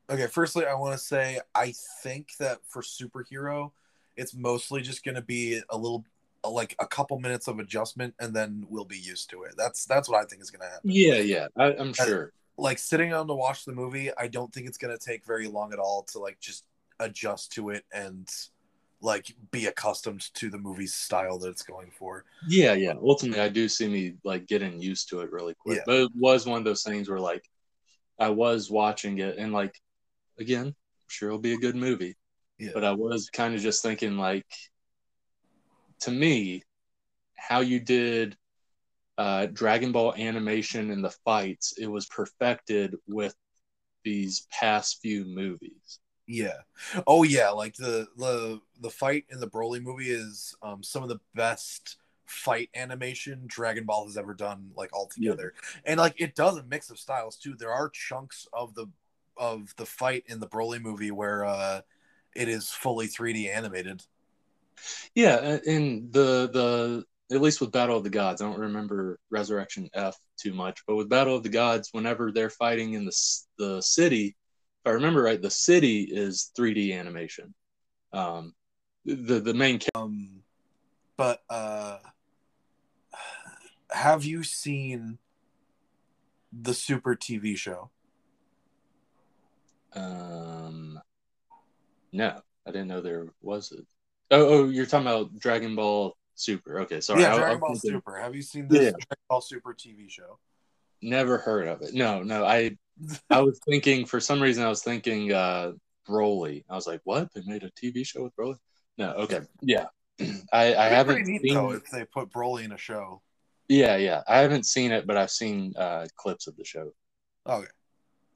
Okay, 0.09 0.27
firstly 0.27 0.65
I 0.65 0.73
want 0.73 0.95
to 0.95 0.99
say 0.99 1.41
I 1.55 1.75
think 2.03 2.29
that 2.39 2.61
for 2.67 2.81
superhero 2.81 3.73
it's 4.17 4.35
mostly 4.35 4.81
just 4.81 5.05
going 5.05 5.17
to 5.17 5.21
be 5.21 5.61
a 5.69 5.77
little 5.77 6.07
like 6.43 6.75
a 6.79 6.87
couple 6.87 7.21
minutes 7.21 7.47
of 7.47 7.59
adjustment 7.59 8.15
and 8.19 8.35
then 8.35 8.65
we'll 8.71 8.87
be 8.87 8.97
used 8.97 9.29
to 9.31 9.43
it. 9.43 9.53
That's 9.59 9.85
that's 9.85 10.09
what 10.09 10.19
I 10.19 10.25
think 10.25 10.41
is 10.41 10.51
going 10.51 10.67
to 10.67 10.73
happen. 10.73 10.91
Yeah, 10.91 11.17
yeah, 11.17 11.49
I, 11.59 11.75
I'm 11.75 11.93
sure. 11.93 12.33
Like 12.57 12.79
sitting 12.79 13.11
down 13.11 13.27
to 13.29 13.35
watch 13.35 13.67
the 13.67 13.73
movie, 13.73 14.09
I 14.17 14.29
don't 14.29 14.51
think 14.51 14.67
it's 14.67 14.79
going 14.79 14.97
to 14.97 15.05
take 15.05 15.27
very 15.27 15.47
long 15.47 15.75
at 15.75 15.79
all 15.79 16.05
to 16.05 16.21
like 16.21 16.41
just 16.41 16.65
adjust 16.99 17.53
to 17.53 17.69
it 17.69 17.85
and 17.93 18.27
like 19.07 19.33
be 19.53 19.67
accustomed 19.67 20.29
to 20.35 20.51
the 20.51 20.59
movie's 20.59 20.95
style 20.95 21.39
that 21.39 21.49
it's 21.49 21.63
going 21.63 21.93
for. 21.97 22.25
Yeah, 22.49 22.75
yeah. 22.75 22.95
Ultimately, 23.01 23.41
I 23.41 23.49
do 23.49 23.69
see 23.69 23.89
me 23.89 24.15
like 24.25 24.47
getting 24.47 24.83
used 24.83 25.09
to 25.11 25.21
it 25.21 25.31
really 25.31 25.55
quick. 25.55 25.77
Yeah. 25.79 25.83
But 25.87 25.97
it 26.01 26.11
was 26.15 26.45
one 26.45 26.59
of 26.59 26.65
those 26.65 26.83
things 26.83 27.09
where 27.09 27.21
like 27.21 27.45
I 28.19 28.31
was 28.31 28.71
watching 28.71 29.19
it 29.19 29.39
and 29.39 29.53
like 29.53 29.75
again, 30.39 30.67
I'm 30.67 30.75
sure 31.09 31.29
it'll 31.29 31.39
be 31.39 31.55
a 31.55 31.59
good 31.59 31.77
movie. 31.77 32.17
Yeah. 32.59 32.73
But 32.75 32.85
I 32.85 32.93
was 32.93 33.31
kind 33.31 33.55
of 33.55 33.61
just 33.61 33.83
thinking 33.83 34.19
like 34.19 34.45
to 36.01 36.11
me, 36.11 36.63
how 37.37 37.61
you 37.61 37.81
did 37.81 38.37
uh, 39.19 39.47
Dragon 39.47 39.93
Ball 39.93 40.15
animation 40.15 40.91
and 40.91 41.03
the 41.03 41.15
fights, 41.25 41.75
it 41.79 41.87
was 41.87 42.07
perfected 42.07 42.97
with 43.07 43.35
these 44.05 44.47
past 44.51 44.99
few 45.01 45.25
movies. 45.25 46.01
Yeah. 46.27 46.59
Oh 47.07 47.23
yeah, 47.23 47.51
like 47.51 47.75
the 47.75 48.09
the 48.17 48.61
the 48.81 48.91
fight 48.91 49.25
in 49.31 49.41
the 49.41 49.49
Broly 49.49 49.81
movie 49.81 50.11
is 50.11 50.55
um 50.63 50.83
some 50.83 51.03
of 51.03 51.09
the 51.09 51.21
best 51.35 51.99
fight 52.27 52.69
animation 52.75 53.45
Dragon 53.47 53.85
Ball 53.85 54.07
has 54.07 54.17
ever 54.17 54.35
done 54.35 54.71
like 54.77 54.91
all 54.93 55.07
together. 55.07 55.55
And 55.85 55.99
like 55.99 56.21
it 56.21 56.35
does 56.35 56.59
a 56.59 56.65
mix 56.65 56.91
of 56.91 56.99
styles 56.99 57.37
too. 57.37 57.55
There 57.55 57.73
are 57.73 57.89
chunks 57.89 58.49
of 58.53 58.75
the 58.75 58.87
of 59.37 59.75
the 59.77 59.87
fight 59.87 60.25
in 60.27 60.41
the 60.41 60.49
Broly 60.49 60.81
movie 60.81 61.11
where 61.13 61.45
uh 61.45 61.83
it 62.35 62.49
is 62.49 62.71
fully 62.71 63.07
3D 63.07 63.49
animated. 63.49 64.03
Yeah, 65.15 65.59
and 65.67 66.13
the 66.13 66.51
the 66.53 67.05
at 67.35 67.41
least 67.41 67.61
with 67.61 67.73
Battle 67.73 67.97
of 67.97 68.05
the 68.05 68.11
Gods, 68.11 68.41
I 68.41 68.47
don't 68.47 68.61
remember 68.61 69.19
Resurrection 69.31 69.89
F 69.95 70.17
too 70.37 70.55
much, 70.55 70.85
but 70.87 70.95
with 70.97 71.09
Battle 71.09 71.35
of 71.35 71.43
the 71.43 71.49
Gods, 71.49 71.89
whenever 71.93 72.31
they're 72.31 72.51
fighting 72.51 72.95
in 72.95 73.05
the 73.05 73.17
the 73.59 73.81
city, 73.81 74.37
I 74.87 74.91
remember 74.91 75.23
right, 75.23 75.41
the 75.43 75.51
city 75.51 76.03
is 76.03 76.51
3D 76.57 76.97
animation. 76.99 77.53
Um, 78.13 78.55
the 79.05 79.41
the 79.41 79.55
main 79.55 79.81
Um 79.95 80.43
but 81.17 81.41
uh 81.51 81.99
have 83.91 84.25
you 84.25 84.43
seen 84.43 85.19
the 86.53 86.75
Super 86.75 87.15
TV 87.17 87.57
show? 87.57 87.91
um, 89.95 91.01
no, 92.13 92.41
I 92.67 92.71
didn't 92.71 92.89
know 92.89 93.01
there 93.01 93.27
was 93.43 93.73
a. 93.73 93.77
Oh, 94.31 94.49
oh, 94.49 94.69
you're 94.69 94.87
talking 94.87 95.07
about 95.07 95.39
Dragon 95.39 95.75
Ball 95.77 96.17
Super. 96.35 96.81
Okay, 96.81 97.01
sorry. 97.01 97.23
yeah, 97.23 97.35
I- 97.35 97.39
Dragon 97.39 97.55
I'm 97.55 97.61
Ball 97.61 97.69
thinking- 97.75 97.91
Super. 97.93 98.17
Have 98.19 98.35
you 98.35 98.43
seen 98.43 98.69
this 98.69 98.79
Yeah. 98.85 98.91
Dragon 98.91 99.25
Ball 99.31 99.41
Super 99.41 99.73
TV 99.75 100.11
show? 100.11 100.39
Never 101.01 101.39
heard 101.39 101.69
of 101.69 101.83
it. 101.83 101.95
No, 101.95 102.23
no. 102.23 102.45
I 102.45 102.77
I 103.31 103.41
was 103.41 103.61
thinking 103.69 104.07
for 104.07 104.21
some 104.21 104.41
reason 104.43 104.65
I 104.65 104.69
was 104.69 104.83
thinking 104.83 105.33
uh 105.33 105.73
Broly. 106.09 106.65
I 106.71 106.75
was 106.75 106.87
like, 106.87 107.01
what? 107.05 107.29
They 107.35 107.43
made 107.47 107.65
a 107.65 107.71
TV 107.73 108.07
show 108.07 108.23
with 108.23 108.37
Broly? 108.37 108.57
No. 108.99 109.13
Okay. 109.13 109.41
Yeah. 109.61 109.87
I 110.53 110.75
I 110.75 110.89
haven't 110.89 111.27
neat 111.27 111.43
seen. 111.43 111.55
though 111.55 111.73
if 111.73 111.91
they 111.91 112.05
put 112.05 112.31
Broly 112.31 112.65
in 112.65 112.73
a 112.73 112.79
show. 112.79 113.23
Yeah, 113.69 113.97
yeah. 113.97 114.23
I 114.29 114.39
haven't 114.39 114.65
seen 114.67 114.93
it, 114.93 115.07
but 115.07 115.17
I've 115.17 115.31
seen 115.31 115.73
uh 115.77 116.07
clips 116.17 116.47
of 116.47 116.57
the 116.57 116.65
show. 116.65 116.93
Okay. 117.47 117.67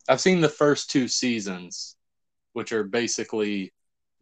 I've 0.09 0.21
seen 0.21 0.41
the 0.41 0.49
first 0.49 0.91
two 0.91 1.07
seasons, 1.09 1.97
which 2.53 2.73
are 2.73 2.85
basically 2.85 3.73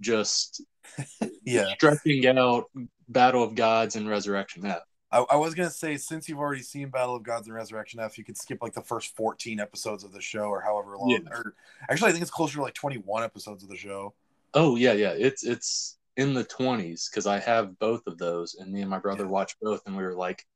just 0.01 0.63
Yeah. 1.45 1.73
stretching 1.75 2.27
out 2.27 2.65
Battle 3.09 3.43
of 3.43 3.55
Gods 3.55 3.97
and 3.97 4.09
Resurrection 4.09 4.67
F. 4.67 4.83
I, 5.11 5.25
I 5.31 5.37
was 5.37 5.55
gonna 5.55 5.71
say 5.71 5.97
since 5.97 6.29
you've 6.29 6.39
already 6.39 6.63
seen 6.63 6.91
Battle 6.91 7.17
of 7.17 7.23
Gods 7.23 7.47
and 7.47 7.57
Resurrection 7.57 8.01
F, 8.01 8.19
you 8.19 8.25
could 8.25 8.37
skip 8.37 8.63
like 8.63 8.75
the 8.75 8.83
first 8.83 9.17
fourteen 9.17 9.61
episodes 9.61 10.05
of 10.05 10.13
the 10.13 10.21
show 10.21 10.45
or 10.45 10.61
however 10.61 10.97
long. 10.99 11.11
Yeah. 11.11 11.31
Or 11.31 11.55
actually, 11.89 12.09
I 12.09 12.13
think 12.13 12.23
it's 12.23 12.31
closer 12.31 12.57
to 12.57 12.63
like 12.63 12.75
twenty-one 12.75 13.23
episodes 13.23 13.63
of 13.63 13.69
the 13.69 13.77
show. 13.77 14.15
Oh 14.55 14.77
yeah, 14.77 14.93
yeah. 14.93 15.15
It's 15.17 15.45
it's 15.45 15.99
in 16.17 16.35
the 16.35 16.45
twenties 16.45 17.09
because 17.11 17.27
I 17.27 17.39
have 17.39 17.79
both 17.79 18.07
of 18.07 18.19
those, 18.19 18.57
and 18.57 18.73
me 18.73 18.83
and 18.83 18.91
my 18.91 18.99
brother 18.99 19.25
Yeah. 19.25 19.31
watched 19.31 19.57
both, 19.63 19.83
and 19.87 19.97
we 19.97 20.03
were 20.03 20.17
like, 20.17 20.47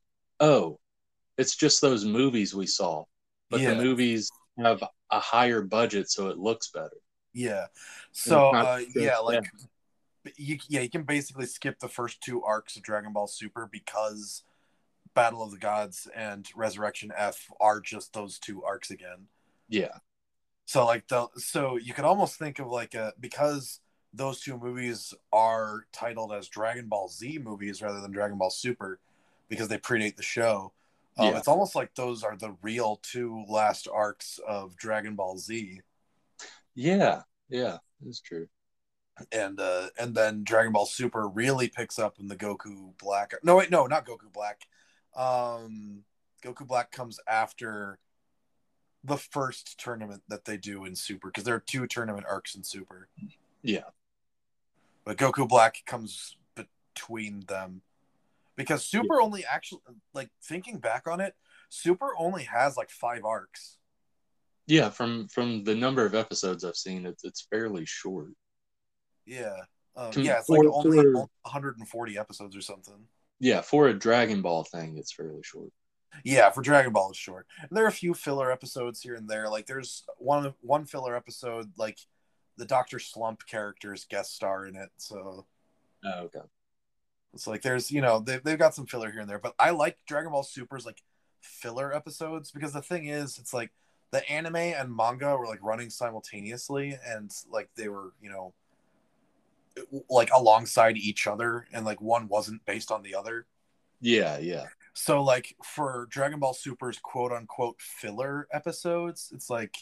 "Oh, 0.41 0.79
it's 1.39 1.57
just 1.57 1.81
those 1.81 2.05
movies 2.05 2.55
we 2.55 2.67
saw, 2.67 3.05
but 3.49 3.61
Yeah. 3.61 3.75
the 3.75 3.83
movies 3.83 4.31
have 4.59 4.83
a 5.11 5.21
higher 5.21 5.63
budget, 5.63 6.11
so 6.11 6.29
it 6.29 6.39
looks 6.39 6.71
better." 6.71 6.97
Yeah. 7.33 7.67
So 8.11 8.51
uh, 8.51 8.81
yeah, 8.95 9.17
like 9.19 9.45
you 10.37 10.59
yeah 10.69 10.81
you 10.81 10.91
can 10.91 11.03
basically 11.05 11.47
skip 11.47 11.81
the 11.81 11.89
first 11.89 12.21
two 12.21 12.43
arcs 12.43 12.77
of 12.77 12.83
Dragon 12.83 13.13
Ball 13.13 13.27
Super 13.27 13.69
because 13.71 14.43
Battle 15.15 15.43
of 15.43 15.51
the 15.51 15.59
Gods 15.59 16.09
and 16.15 16.49
Resurrection 16.57 17.13
F 17.17 17.49
are 17.61 17.81
just 17.81 18.13
those 18.13 18.39
two 18.39 18.63
arcs 18.65 18.91
again. 18.91 19.29
Yeah, 19.69 19.99
So 20.67 20.85
like 20.87 21.09
the 21.09 21.29
so 21.37 21.77
you 21.77 21.95
could 21.95 22.05
almost 22.05 22.39
think 22.39 22.59
of 22.59 22.69
like 22.69 22.95
a 22.95 23.15
because 23.21 23.81
those 24.15 24.41
two 24.41 24.59
movies 24.59 25.15
are 25.33 25.87
titled 25.93 26.33
as 26.33 26.49
Dragon 26.49 26.89
Ball 26.89 27.09
Z 27.09 27.39
movies 27.39 27.83
rather 27.83 28.01
than 28.01 28.13
Dragon 28.13 28.39
Ball 28.39 28.51
Super 28.51 29.01
because 29.49 29.69
they 29.69 29.79
predate 29.79 30.17
the 30.17 30.23
show. 30.23 30.73
Um, 31.19 31.35
Yeah. 31.35 31.39
It's 31.39 31.49
almost 31.49 31.75
like 31.75 31.95
those 31.95 32.23
are 32.23 32.37
the 32.37 32.57
real 32.63 33.01
two 33.03 33.45
last 33.49 33.89
arcs 33.93 34.39
of 34.47 34.77
Dragon 34.77 35.15
Ball 35.17 35.39
Z, 35.39 35.81
yeah, 36.75 37.23
yeah. 37.49 37.79
It's 38.07 38.21
true. 38.21 38.49
And 39.31 39.61
uh, 39.61 39.89
and 39.99 40.15
then 40.15 40.45
Dragon 40.45 40.73
Ball 40.73 40.87
Super 40.87 41.29
really 41.29 41.69
picks 41.69 41.99
up 41.99 42.19
in 42.19 42.29
the 42.29 42.37
Goku 42.37 42.97
Black. 42.99 43.33
No, 43.43 43.57
wait, 43.57 43.71
no, 43.71 43.87
not 43.87 44.07
Goku 44.07 44.33
Black. 44.33 44.63
Um, 45.15 46.05
Goku 46.43 46.67
Black 46.67 46.91
comes 46.91 47.21
after 47.29 47.99
the 49.05 49.17
first 49.19 49.79
tournament 49.79 50.23
that 50.29 50.45
they 50.45 50.57
do 50.57 50.85
in 50.85 50.95
Super 50.97 51.29
because 51.29 51.45
there 51.45 51.55
are 51.55 51.61
two 51.61 51.87
tournament 51.87 52.27
arcs 52.29 52.55
in 52.55 52.65
Super. 52.65 53.09
Yeah, 53.63 53.91
but 55.05 55.17
Goku 55.19 55.49
Black 55.49 55.77
comes 55.87 56.37
between 56.55 57.41
them 57.47 57.83
because 58.57 58.85
Super 58.85 59.21
only 59.21 59.45
actually 59.45 59.83
like 60.15 60.31
thinking 60.43 60.79
back 60.79 61.07
on 61.07 61.21
it, 61.21 61.35
Super 61.69 62.11
only 62.19 62.45
has 62.45 62.77
like 62.77 62.91
five 62.91 63.25
arcs. 63.25 63.79
yeah. 64.67 64.91
From 64.91 65.29
from 65.29 65.65
the 65.65 65.75
number 65.75 66.05
of 66.07 66.15
episodes 66.15 66.65
I've 66.65 66.77
seen, 66.77 67.07
it's 67.07 67.25
it's 67.25 67.47
fairly 67.51 67.85
short. 67.87 68.33
Yeah, 69.27 69.57
um, 69.97 70.13
yeah, 70.17 70.39
it's 70.39 70.47
for- 70.47 70.59
like 70.65 70.73
only 70.73 70.99
for- 70.99 71.29
140 71.43 72.19
episodes 72.19 72.57
or 72.57 72.61
something. 72.61 73.07
Yeah, 73.41 73.61
for 73.61 73.89
a 73.89 73.95
Dragon 73.95 74.41
Ball 74.43 74.65
thing, 74.65 74.99
it's 74.99 75.13
fairly 75.13 75.43
short. 75.43 75.71
Yeah, 76.25 76.51
for 76.51 76.63
Dragon 76.63 76.93
Ball, 76.93 77.11
it's 77.11 77.19
short. 77.19 77.47
And 77.61 77.71
there 77.77 77.85
are 77.85 77.89
a 77.89 77.93
few 77.93 78.15
filler 78.15 78.53
episodes 78.53 79.01
here 79.01 79.15
and 79.15 79.29
there. 79.29 79.49
Like 79.49 79.67
there's 79.67 80.05
one 80.19 80.55
one 80.61 80.85
filler 80.85 81.17
episode, 81.17 81.73
like 81.77 81.99
the 82.57 82.67
Doctor 82.67 82.99
Slump 82.99 83.47
characters 83.47 84.07
guest 84.09 84.35
star 84.35 84.67
in 84.67 84.77
it. 84.77 84.91
So 84.99 85.47
Oh, 86.05 86.21
okay. 86.25 86.41
It's 87.35 87.47
like 87.47 87.63
there's 87.63 87.91
you 87.91 88.01
know 88.03 88.21
they've, 88.21 88.43
they've 88.45 88.59
got 88.59 88.75
some 88.75 88.87
filler 88.87 89.11
here 89.11 89.21
and 89.21 89.31
there, 89.31 89.39
but 89.39 89.55
I 89.59 89.71
like 89.71 89.99
Dragon 90.07 90.31
Ball 90.33 90.43
Super's 90.43 90.85
like 90.85 91.03
filler 91.41 91.95
episodes 91.95 92.51
because 92.53 92.73
the 92.73 92.83
thing 92.83 93.07
is 93.07 93.39
it's 93.39 93.55
like 93.55 93.71
the 94.11 94.29
anime 94.31 94.57
and 94.57 94.95
manga 94.95 95.35
were 95.37 95.47
like 95.47 95.63
running 95.63 95.89
simultaneously, 95.91 96.97
and 97.07 97.31
like 97.51 97.71
they 97.75 97.89
were, 97.89 98.13
you 98.21 98.29
know, 98.31 98.53
like 100.09 100.31
alongside 100.35 100.97
each 100.97 101.27
other, 101.27 101.67
and 101.73 101.85
like 101.85 102.01
one 102.01 102.29
wasn't 102.29 102.65
based 102.67 102.91
on 102.91 103.03
the 103.03 103.15
other. 103.15 103.47
Yeah, 104.01 104.39
yeah. 104.39 104.67
So 104.95 105.23
like 105.23 105.57
for 105.65 106.07
Dragon 106.11 106.39
Ball 106.39 106.55
Super's 106.55 106.99
quote 106.99 107.33
unquote 107.33 107.81
filler 107.81 108.49
episodes, 108.53 109.31
it's 109.35 109.49
like 109.49 109.77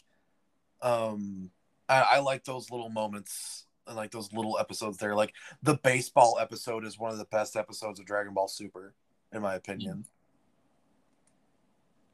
um 0.83 1.51
I, 1.89 2.01
I 2.13 2.19
like 2.21 2.45
those 2.45 2.71
little 2.71 2.91
moments 2.91 3.67
and 3.87 3.97
like 3.97 4.13
those 4.13 4.33
little 4.33 4.59
episodes 4.59 4.99
there. 4.99 5.17
Like 5.17 5.35
the 5.63 5.75
baseball 5.75 6.39
episode 6.41 6.85
is 6.85 6.99
one 6.99 7.11
of 7.11 7.19
the 7.19 7.25
best 7.25 7.57
episodes 7.57 7.99
of 7.99 8.07
Dragon 8.07 8.35
Ball 8.35 8.47
Super, 8.49 8.95
in 9.33 9.43
my 9.43 9.55
opinion. 9.55 10.05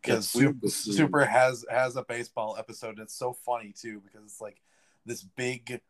Because 0.01 0.31
Super, 0.31 0.69
Super 0.69 1.25
has 1.25 1.65
has 1.69 1.97
a 1.97 2.03
baseball 2.03 2.57
episode 2.59 2.91
and 2.91 3.01
it's 3.01 3.15
so 3.15 3.33
funny 3.33 3.75
too 3.79 4.01
because 4.01 4.23
it's 4.25 4.41
like 4.41 4.61
this 5.05 5.23
big 5.23 5.81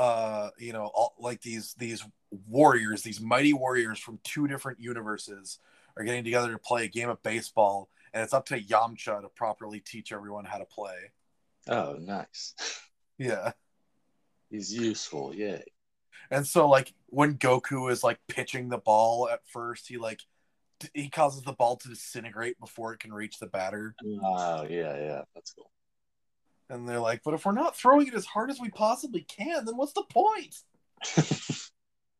uh 0.00 0.50
you 0.58 0.72
know 0.72 0.90
all, 0.94 1.14
like 1.18 1.42
these 1.42 1.74
these 1.74 2.02
warriors 2.48 3.02
these 3.02 3.20
mighty 3.20 3.52
warriors 3.52 3.98
from 3.98 4.18
two 4.24 4.48
different 4.48 4.80
universes 4.80 5.58
are 5.96 6.04
getting 6.04 6.24
together 6.24 6.52
to 6.52 6.58
play 6.58 6.84
a 6.84 6.88
game 6.88 7.10
of 7.10 7.22
baseball 7.22 7.90
and 8.12 8.22
it's 8.22 8.34
up 8.34 8.46
to 8.46 8.60
Yamcha 8.60 9.22
to 9.22 9.28
properly 9.28 9.80
teach 9.80 10.12
everyone 10.12 10.44
how 10.44 10.58
to 10.58 10.64
play. 10.64 11.12
Oh, 11.68 11.96
nice. 11.98 12.54
Yeah. 13.18 13.52
He's 14.48 14.72
useful, 14.72 15.34
yeah. 15.34 15.58
And 16.30 16.46
so 16.46 16.66
like 16.66 16.94
when 17.08 17.36
Goku 17.36 17.92
is 17.92 18.02
like 18.02 18.18
pitching 18.28 18.70
the 18.70 18.78
ball 18.78 19.28
at 19.28 19.46
first, 19.46 19.88
he 19.88 19.98
like 19.98 20.22
he 20.94 21.10
causes 21.10 21.42
the 21.42 21.52
ball 21.52 21.76
to 21.76 21.88
disintegrate 21.90 22.58
before 22.58 22.94
it 22.94 23.00
can 23.00 23.12
reach 23.12 23.38
the 23.38 23.46
batter. 23.46 23.94
Oh, 24.02 24.66
yeah, 24.70 24.96
yeah. 24.96 25.22
That's 25.34 25.52
cool. 25.52 25.70
And 26.70 26.88
they're 26.88 27.00
like, 27.00 27.22
but 27.24 27.34
if 27.34 27.44
we're 27.44 27.52
not 27.52 27.76
throwing 27.76 28.06
it 28.06 28.14
as 28.14 28.24
hard 28.24 28.48
as 28.48 28.60
we 28.60 28.70
possibly 28.70 29.22
can, 29.22 29.64
then 29.64 29.76
what's 29.76 29.92
the 29.92 30.04
point? 30.08 30.56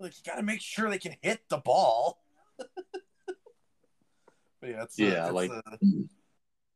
like 0.01 0.12
you 0.16 0.22
got 0.27 0.36
to 0.36 0.43
make 0.43 0.60
sure 0.60 0.90
they 0.90 0.98
can 0.98 1.14
hit 1.22 1.40
the 1.48 1.59
ball. 1.59 2.20
but 2.59 3.39
yeah, 4.64 4.82
it's 4.82 4.98
yeah, 4.98 5.24
a, 5.24 5.24
it's 5.27 5.32
like 5.32 5.51
a, 5.51 5.62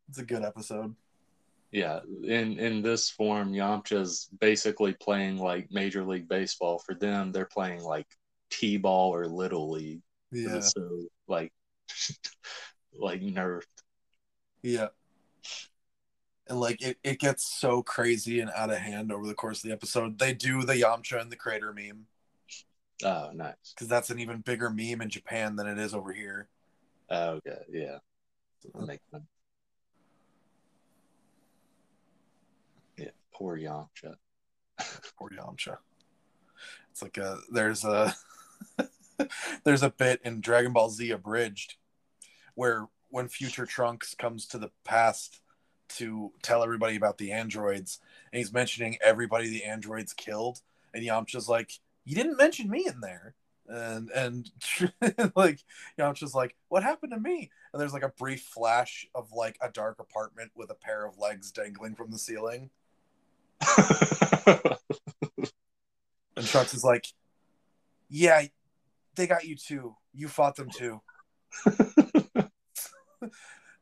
it's 0.08 0.18
a 0.18 0.24
good 0.24 0.44
episode. 0.44 0.94
Yeah, 1.72 1.98
in 2.22 2.60
in 2.60 2.80
this 2.82 3.10
form, 3.10 3.52
Yamcha's 3.52 4.28
basically 4.38 4.92
playing 4.92 5.38
like 5.38 5.66
Major 5.72 6.04
League 6.04 6.28
Baseball. 6.28 6.78
For 6.78 6.94
them, 6.94 7.32
they're 7.32 7.44
playing 7.44 7.82
like 7.82 8.06
T-ball 8.50 9.12
or 9.12 9.26
Little 9.26 9.72
League. 9.72 10.02
Yeah. 10.30 10.60
So 10.60 11.02
like, 11.26 11.52
like 12.96 13.20
nerfed. 13.20 13.62
Yeah. 14.62 14.88
And 16.48 16.60
like 16.60 16.82
it, 16.82 16.98
it 17.02 17.18
gets 17.18 17.46
so 17.46 17.82
crazy 17.82 18.40
and 18.40 18.50
out 18.54 18.70
of 18.70 18.78
hand 18.78 19.10
over 19.10 19.26
the 19.26 19.34
course 19.34 19.58
of 19.58 19.68
the 19.68 19.74
episode. 19.74 20.18
They 20.18 20.34
do 20.34 20.62
the 20.62 20.74
Yamcha 20.74 21.20
and 21.20 21.32
the 21.32 21.36
crater 21.36 21.72
meme. 21.72 22.06
Oh, 23.02 23.30
nice. 23.32 23.54
Because 23.74 23.88
that's 23.88 24.10
an 24.10 24.18
even 24.18 24.40
bigger 24.40 24.70
meme 24.70 25.00
in 25.00 25.08
Japan 25.08 25.56
than 25.56 25.66
it 25.66 25.78
is 25.78 25.94
over 25.94 26.12
here. 26.12 26.48
Oh, 27.10 27.30
okay, 27.32 27.62
yeah. 27.70 27.98
That 28.62 28.74
uh-huh. 28.74 28.86
makes 28.86 29.04
sense. 29.10 29.24
Yeah, 32.98 33.10
poor 33.32 33.58
Yamcha. 33.58 34.16
Poor 35.16 35.30
Yamcha. 35.30 35.76
It's 36.90 37.02
like 37.02 37.16
a 37.18 37.38
there's 37.50 37.84
a 37.84 38.14
there's 39.64 39.82
a 39.82 39.90
bit 39.90 40.20
in 40.24 40.40
Dragon 40.40 40.72
Ball 40.72 40.90
Z 40.90 41.10
Abridged 41.10 41.76
where 42.54 42.88
when 43.10 43.28
Future 43.28 43.66
Trunks 43.66 44.14
comes 44.14 44.46
to 44.46 44.58
the 44.58 44.70
past 44.84 45.40
to 45.90 46.32
tell 46.42 46.62
everybody 46.62 46.96
about 46.96 47.18
the 47.18 47.32
androids, 47.32 48.00
and 48.32 48.38
he's 48.38 48.52
mentioning 48.52 48.98
everybody 49.02 49.48
the 49.48 49.64
androids 49.64 50.12
killed, 50.12 50.60
and 50.92 51.04
Yamcha's 51.04 51.48
like, 51.48 51.72
"You 52.04 52.14
didn't 52.14 52.36
mention 52.36 52.70
me 52.70 52.86
in 52.86 53.00
there." 53.00 53.34
And 53.66 54.10
and 54.10 54.50
like 55.36 55.60
Yamcha's 55.98 56.34
like, 56.34 56.56
"What 56.68 56.82
happened 56.82 57.12
to 57.12 57.20
me?" 57.20 57.50
And 57.72 57.80
there's 57.80 57.92
like 57.92 58.02
a 58.02 58.08
brief 58.08 58.42
flash 58.42 59.06
of 59.14 59.32
like 59.32 59.56
a 59.60 59.70
dark 59.70 59.98
apartment 59.98 60.52
with 60.54 60.70
a 60.70 60.74
pair 60.74 61.06
of 61.06 61.18
legs 61.18 61.50
dangling 61.50 61.94
from 61.94 62.10
the 62.10 62.18
ceiling. 62.18 62.70
And 66.36 66.46
Trunks 66.46 66.74
is 66.74 66.84
like, 66.84 67.06
"Yeah, 68.08 68.42
they 69.14 69.26
got 69.26 69.44
you 69.44 69.56
too. 69.56 69.96
You 70.12 70.28
fought 70.28 70.56
them 70.56 70.68
too." 70.70 71.00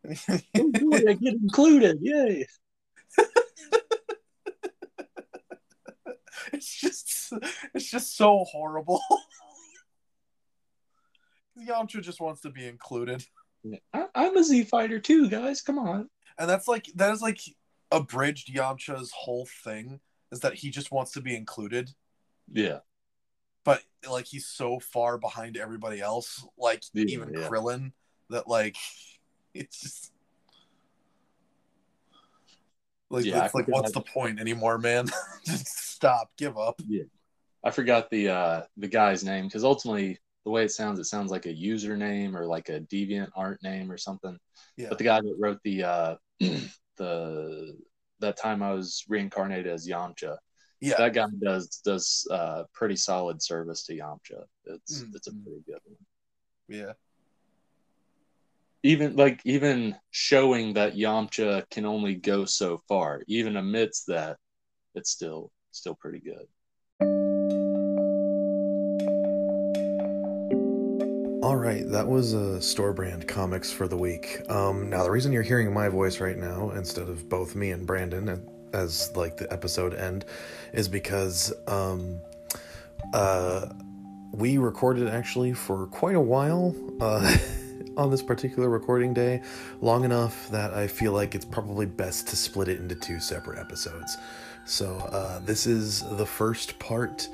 I 0.04 1.16
get 1.20 1.34
included, 1.34 1.98
yay! 2.00 2.46
it's 6.52 6.80
just, 6.80 7.32
it's 7.74 7.90
just 7.90 8.16
so 8.16 8.44
horrible. 8.44 9.00
Yamcha 11.68 12.02
just 12.02 12.20
wants 12.20 12.40
to 12.40 12.50
be 12.50 12.66
included, 12.66 13.24
I, 13.92 14.06
I'm 14.14 14.36
a 14.36 14.44
Z 14.44 14.64
fighter 14.64 14.98
too, 14.98 15.28
guys. 15.28 15.62
Come 15.62 15.78
on. 15.78 16.08
and 16.38 16.48
that's 16.50 16.66
like 16.66 16.86
that 16.96 17.12
is 17.12 17.22
like 17.22 17.40
abridged 17.90 18.52
Yamcha's 18.52 19.12
whole 19.12 19.46
thing 19.64 20.00
is 20.30 20.40
that 20.40 20.54
he 20.54 20.70
just 20.70 20.90
wants 20.90 21.12
to 21.12 21.20
be 21.20 21.36
included. 21.36 21.90
Yeah, 22.50 22.78
but 23.64 23.82
like 24.08 24.26
he's 24.26 24.46
so 24.46 24.80
far 24.80 25.18
behind 25.18 25.56
everybody 25.56 26.00
else, 26.00 26.44
like 26.58 26.82
Yeah, 26.92 27.04
even 27.08 27.32
yeah. 27.32 27.48
Krillin, 27.48 27.92
that 28.30 28.48
like 28.48 28.76
it's 29.54 29.80
just 29.80 30.12
like 33.10 33.24
Yeah, 33.24 33.44
it's 33.44 33.54
like 33.54 33.68
what's 33.68 33.92
the 33.92 34.00
point 34.00 34.40
anymore, 34.40 34.78
man? 34.78 35.06
just 35.46 35.66
stop, 35.94 36.30
give 36.36 36.56
up. 36.58 36.80
Yeah. 36.88 37.04
I 37.64 37.70
forgot 37.70 38.10
the 38.10 38.28
uh 38.28 38.62
the 38.76 38.88
guy's 38.88 39.22
name 39.22 39.46
because 39.46 39.64
ultimately 39.64 40.18
the 40.44 40.50
way 40.50 40.64
it 40.64 40.72
sounds, 40.72 40.98
it 40.98 41.04
sounds 41.04 41.30
like 41.30 41.46
a 41.46 41.54
username 41.54 42.34
or 42.34 42.46
like 42.46 42.68
a 42.68 42.80
DeviantArt 42.80 43.58
name 43.62 43.92
or 43.92 43.96
something. 43.96 44.36
Yeah, 44.76 44.88
But 44.88 44.98
the 44.98 45.04
guy 45.04 45.20
that 45.20 45.36
wrote 45.38 45.58
the 45.62 45.84
uh 45.84 46.16
the 46.96 47.76
that 48.20 48.36
time 48.36 48.62
I 48.62 48.72
was 48.72 49.04
reincarnated 49.08 49.66
as 49.66 49.86
Yamcha, 49.86 50.36
yeah, 50.80 50.96
that 50.98 51.14
guy 51.14 51.26
does 51.40 51.80
does 51.84 52.26
uh 52.30 52.64
pretty 52.72 52.96
solid 52.96 53.40
service 53.42 53.84
to 53.84 53.94
Yamcha. 53.94 54.42
It's 54.64 55.02
Mm, 55.02 55.14
it's 55.14 55.26
a 55.28 55.32
mm. 55.32 55.44
pretty 55.44 55.62
good 55.66 55.78
one. 55.84 55.96
yeah, 56.68 56.92
Even 58.84 59.14
like 59.14 59.40
even 59.44 59.94
showing 60.10 60.74
that 60.74 60.94
Yamcha 60.94 61.68
can 61.70 61.86
only 61.86 62.16
go 62.16 62.44
so 62.44 62.82
far, 62.88 63.22
even 63.28 63.56
amidst 63.56 64.09
that, 64.09 64.38
it's 64.94 65.10
still 65.10 65.52
still 65.70 65.94
pretty 65.94 66.18
good. 66.18 66.46
All 71.44 71.56
right, 71.56 71.88
that 71.90 72.06
was 72.06 72.34
uh, 72.34 72.60
store 72.60 72.92
brand 72.92 73.28
comics 73.28 73.70
for 73.70 73.86
the 73.86 73.96
week. 73.96 74.40
Um, 74.48 74.90
now, 74.90 75.04
the 75.04 75.10
reason 75.10 75.32
you're 75.32 75.42
hearing 75.42 75.72
my 75.72 75.88
voice 75.88 76.20
right 76.20 76.36
now 76.36 76.70
instead 76.70 77.09
of 77.09 77.28
both 77.28 77.54
me 77.54 77.70
and 77.70 77.86
Brandon 77.86 78.28
uh, 78.28 78.38
as 78.72 79.14
like 79.16 79.36
the 79.36 79.52
episode 79.52 79.94
end 79.94 80.24
is 80.72 80.88
because 80.88 81.52
um, 81.68 82.20
uh, 83.12 83.66
we 84.32 84.59
recorded 84.59 85.09
actually 85.09 85.52
for 85.52 85.86
quite 85.88 86.14
a 86.14 86.20
while 86.20 86.74
uh, 87.00 87.36
on 87.97 88.10
this 88.10 88.23
particular 88.23 88.69
recording 88.69 89.14
day, 89.14 89.43
long 89.81 90.05
enough 90.05 90.48
that 90.51 90.74
I 90.74 90.86
feel 90.86 91.12
like 91.12 91.35
it's 91.35 91.44
probably 91.44 91.86
best 91.86 92.28
to 92.28 92.36
split 92.36 92.69
it 92.69 92.81
into 92.81 92.94
two 92.94 93.20
separate 93.20 93.59
episodes. 93.59 94.16
So, 94.64 94.97
uh, 95.12 95.40
this 95.40 95.66
is 95.66 96.02
the 96.16 96.27
first 96.27 96.78
part. 96.78 97.28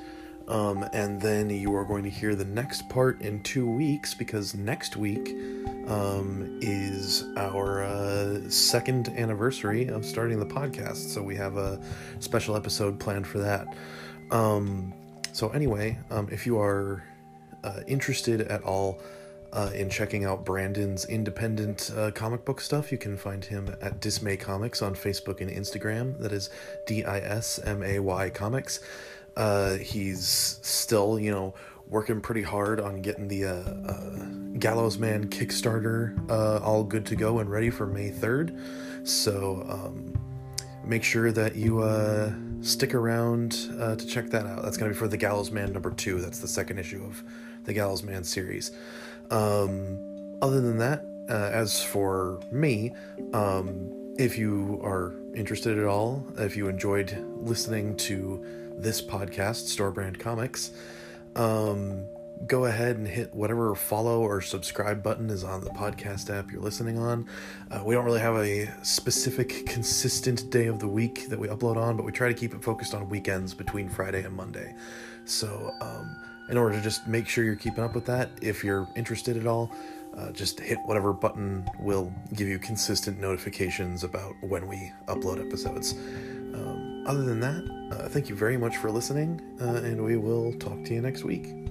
Um, 0.47 0.83
and 0.93 1.21
then 1.21 1.51
you 1.51 1.75
are 1.75 1.85
going 1.85 2.03
to 2.03 2.09
hear 2.09 2.33
the 2.33 2.45
next 2.45 2.89
part 2.89 3.21
in 3.21 3.43
two 3.43 3.69
weeks 3.69 4.15
because 4.15 4.55
next 4.55 4.97
week 4.97 5.35
um, 5.87 6.57
is 6.59 7.23
our 7.37 7.83
uh, 7.83 8.49
second 8.49 9.09
anniversary 9.09 9.87
of 9.89 10.03
starting 10.03 10.39
the 10.39 10.47
podcast. 10.47 11.09
So 11.09 11.21
we 11.21 11.35
have 11.35 11.57
a 11.57 11.79
special 12.19 12.55
episode 12.55 12.99
planned 12.99 13.27
for 13.27 13.37
that. 13.37 13.67
Um, 14.31 14.91
so, 15.33 15.49
anyway, 15.49 15.99
um, 16.09 16.27
if 16.31 16.47
you 16.47 16.59
are 16.59 17.03
uh, 17.63 17.81
interested 17.87 18.41
at 18.41 18.63
all 18.63 18.99
uh, 19.53 19.71
in 19.73 19.89
checking 19.89 20.25
out 20.25 20.45
Brandon's 20.45 21.05
independent 21.05 21.91
uh, 21.95 22.11
comic 22.11 22.45
book 22.45 22.61
stuff, 22.61 22.91
you 22.91 22.97
can 22.97 23.17
find 23.17 23.43
him 23.43 23.75
at 23.81 23.99
Dismay 23.99 24.37
Comics 24.37 24.81
on 24.81 24.95
Facebook 24.95 25.41
and 25.41 25.49
Instagram. 25.49 26.17
That 26.19 26.31
is 26.31 26.49
D 26.85 27.03
I 27.03 27.19
S 27.19 27.59
M 27.63 27.83
A 27.83 27.99
Y 27.99 28.29
Comics. 28.29 28.79
Uh, 29.35 29.75
he's 29.77 30.59
still, 30.61 31.19
you 31.19 31.31
know, 31.31 31.53
working 31.89 32.21
pretty 32.21 32.43
hard 32.43 32.79
on 32.79 33.01
getting 33.01 33.27
the 33.27 33.45
uh, 33.45 33.53
uh, 33.87 34.25
Gallows 34.59 34.97
Man 34.97 35.27
Kickstarter 35.27 36.29
uh, 36.29 36.59
all 36.63 36.83
good 36.83 37.05
to 37.07 37.15
go 37.15 37.39
and 37.39 37.49
ready 37.49 37.69
for 37.69 37.87
May 37.87 38.11
3rd. 38.11 39.07
So 39.07 39.65
um, 39.67 40.13
make 40.83 41.03
sure 41.03 41.31
that 41.31 41.55
you 41.55 41.81
uh, 41.81 42.31
stick 42.61 42.93
around 42.93 43.57
uh, 43.79 43.95
to 43.95 44.05
check 44.05 44.29
that 44.29 44.45
out. 44.45 44.63
That's 44.63 44.77
going 44.77 44.91
to 44.91 44.93
be 44.93 44.99
for 44.99 45.07
the 45.07 45.17
Gallows 45.17 45.51
Man 45.51 45.73
number 45.73 45.91
two. 45.91 46.21
That's 46.21 46.39
the 46.39 46.47
second 46.47 46.77
issue 46.77 47.03
of 47.03 47.23
the 47.63 47.73
Gallows 47.73 48.03
Man 48.03 48.23
series. 48.23 48.71
Um, 49.31 50.37
other 50.41 50.61
than 50.61 50.77
that, 50.77 51.05
uh, 51.29 51.49
as 51.53 51.83
for 51.83 52.39
me, 52.51 52.93
um, 53.33 53.91
if 54.17 54.37
you 54.37 54.79
are 54.83 55.13
interested 55.35 55.77
at 55.77 55.85
all, 55.85 56.25
if 56.37 56.57
you 56.57 56.67
enjoyed 56.67 57.15
listening 57.37 57.95
to 57.97 58.43
this 58.77 59.01
podcast, 59.01 59.67
Store 59.67 59.91
Brand 59.91 60.19
Comics, 60.19 60.71
um, 61.35 62.05
go 62.47 62.65
ahead 62.65 62.95
and 62.95 63.07
hit 63.07 63.33
whatever 63.33 63.75
follow 63.75 64.21
or 64.21 64.41
subscribe 64.41 65.03
button 65.03 65.29
is 65.29 65.43
on 65.43 65.61
the 65.63 65.69
podcast 65.71 66.29
app 66.33 66.51
you're 66.51 66.61
listening 66.61 66.97
on. 66.97 67.27
Uh, 67.69 67.81
we 67.85 67.93
don't 67.93 68.05
really 68.05 68.19
have 68.19 68.37
a 68.37 68.69
specific, 68.83 69.65
consistent 69.65 70.49
day 70.49 70.67
of 70.67 70.79
the 70.79 70.87
week 70.87 71.27
that 71.29 71.37
we 71.37 71.47
upload 71.47 71.77
on, 71.77 71.97
but 71.97 72.05
we 72.05 72.11
try 72.11 72.27
to 72.27 72.33
keep 72.33 72.53
it 72.53 72.63
focused 72.63 72.93
on 72.93 73.09
weekends 73.09 73.53
between 73.53 73.89
Friday 73.89 74.23
and 74.23 74.33
Monday. 74.33 74.73
So, 75.25 75.71
um, 75.81 76.15
in 76.49 76.57
order 76.57 76.75
to 76.75 76.81
just 76.81 77.07
make 77.07 77.27
sure 77.27 77.43
you're 77.43 77.55
keeping 77.55 77.83
up 77.83 77.95
with 77.95 78.05
that, 78.05 78.29
if 78.41 78.63
you're 78.63 78.87
interested 78.95 79.37
at 79.37 79.45
all, 79.45 79.71
uh, 80.17 80.31
just 80.31 80.59
hit 80.59 80.79
whatever 80.85 81.13
button 81.13 81.69
will 81.79 82.11
give 82.33 82.47
you 82.47 82.59
consistent 82.59 83.19
notifications 83.19 84.03
about 84.03 84.33
when 84.41 84.67
we 84.67 84.91
upload 85.07 85.39
episodes. 85.45 85.93
Um, 85.93 87.03
other 87.05 87.23
than 87.23 87.39
that, 87.39 87.89
uh, 87.91 88.09
thank 88.09 88.27
you 88.27 88.35
very 88.35 88.57
much 88.57 88.77
for 88.77 88.91
listening, 88.91 89.39
uh, 89.61 89.65
and 89.65 90.03
we 90.03 90.17
will 90.17 90.51
talk 90.53 90.83
to 90.85 90.93
you 90.93 91.01
next 91.01 91.23
week. 91.23 91.68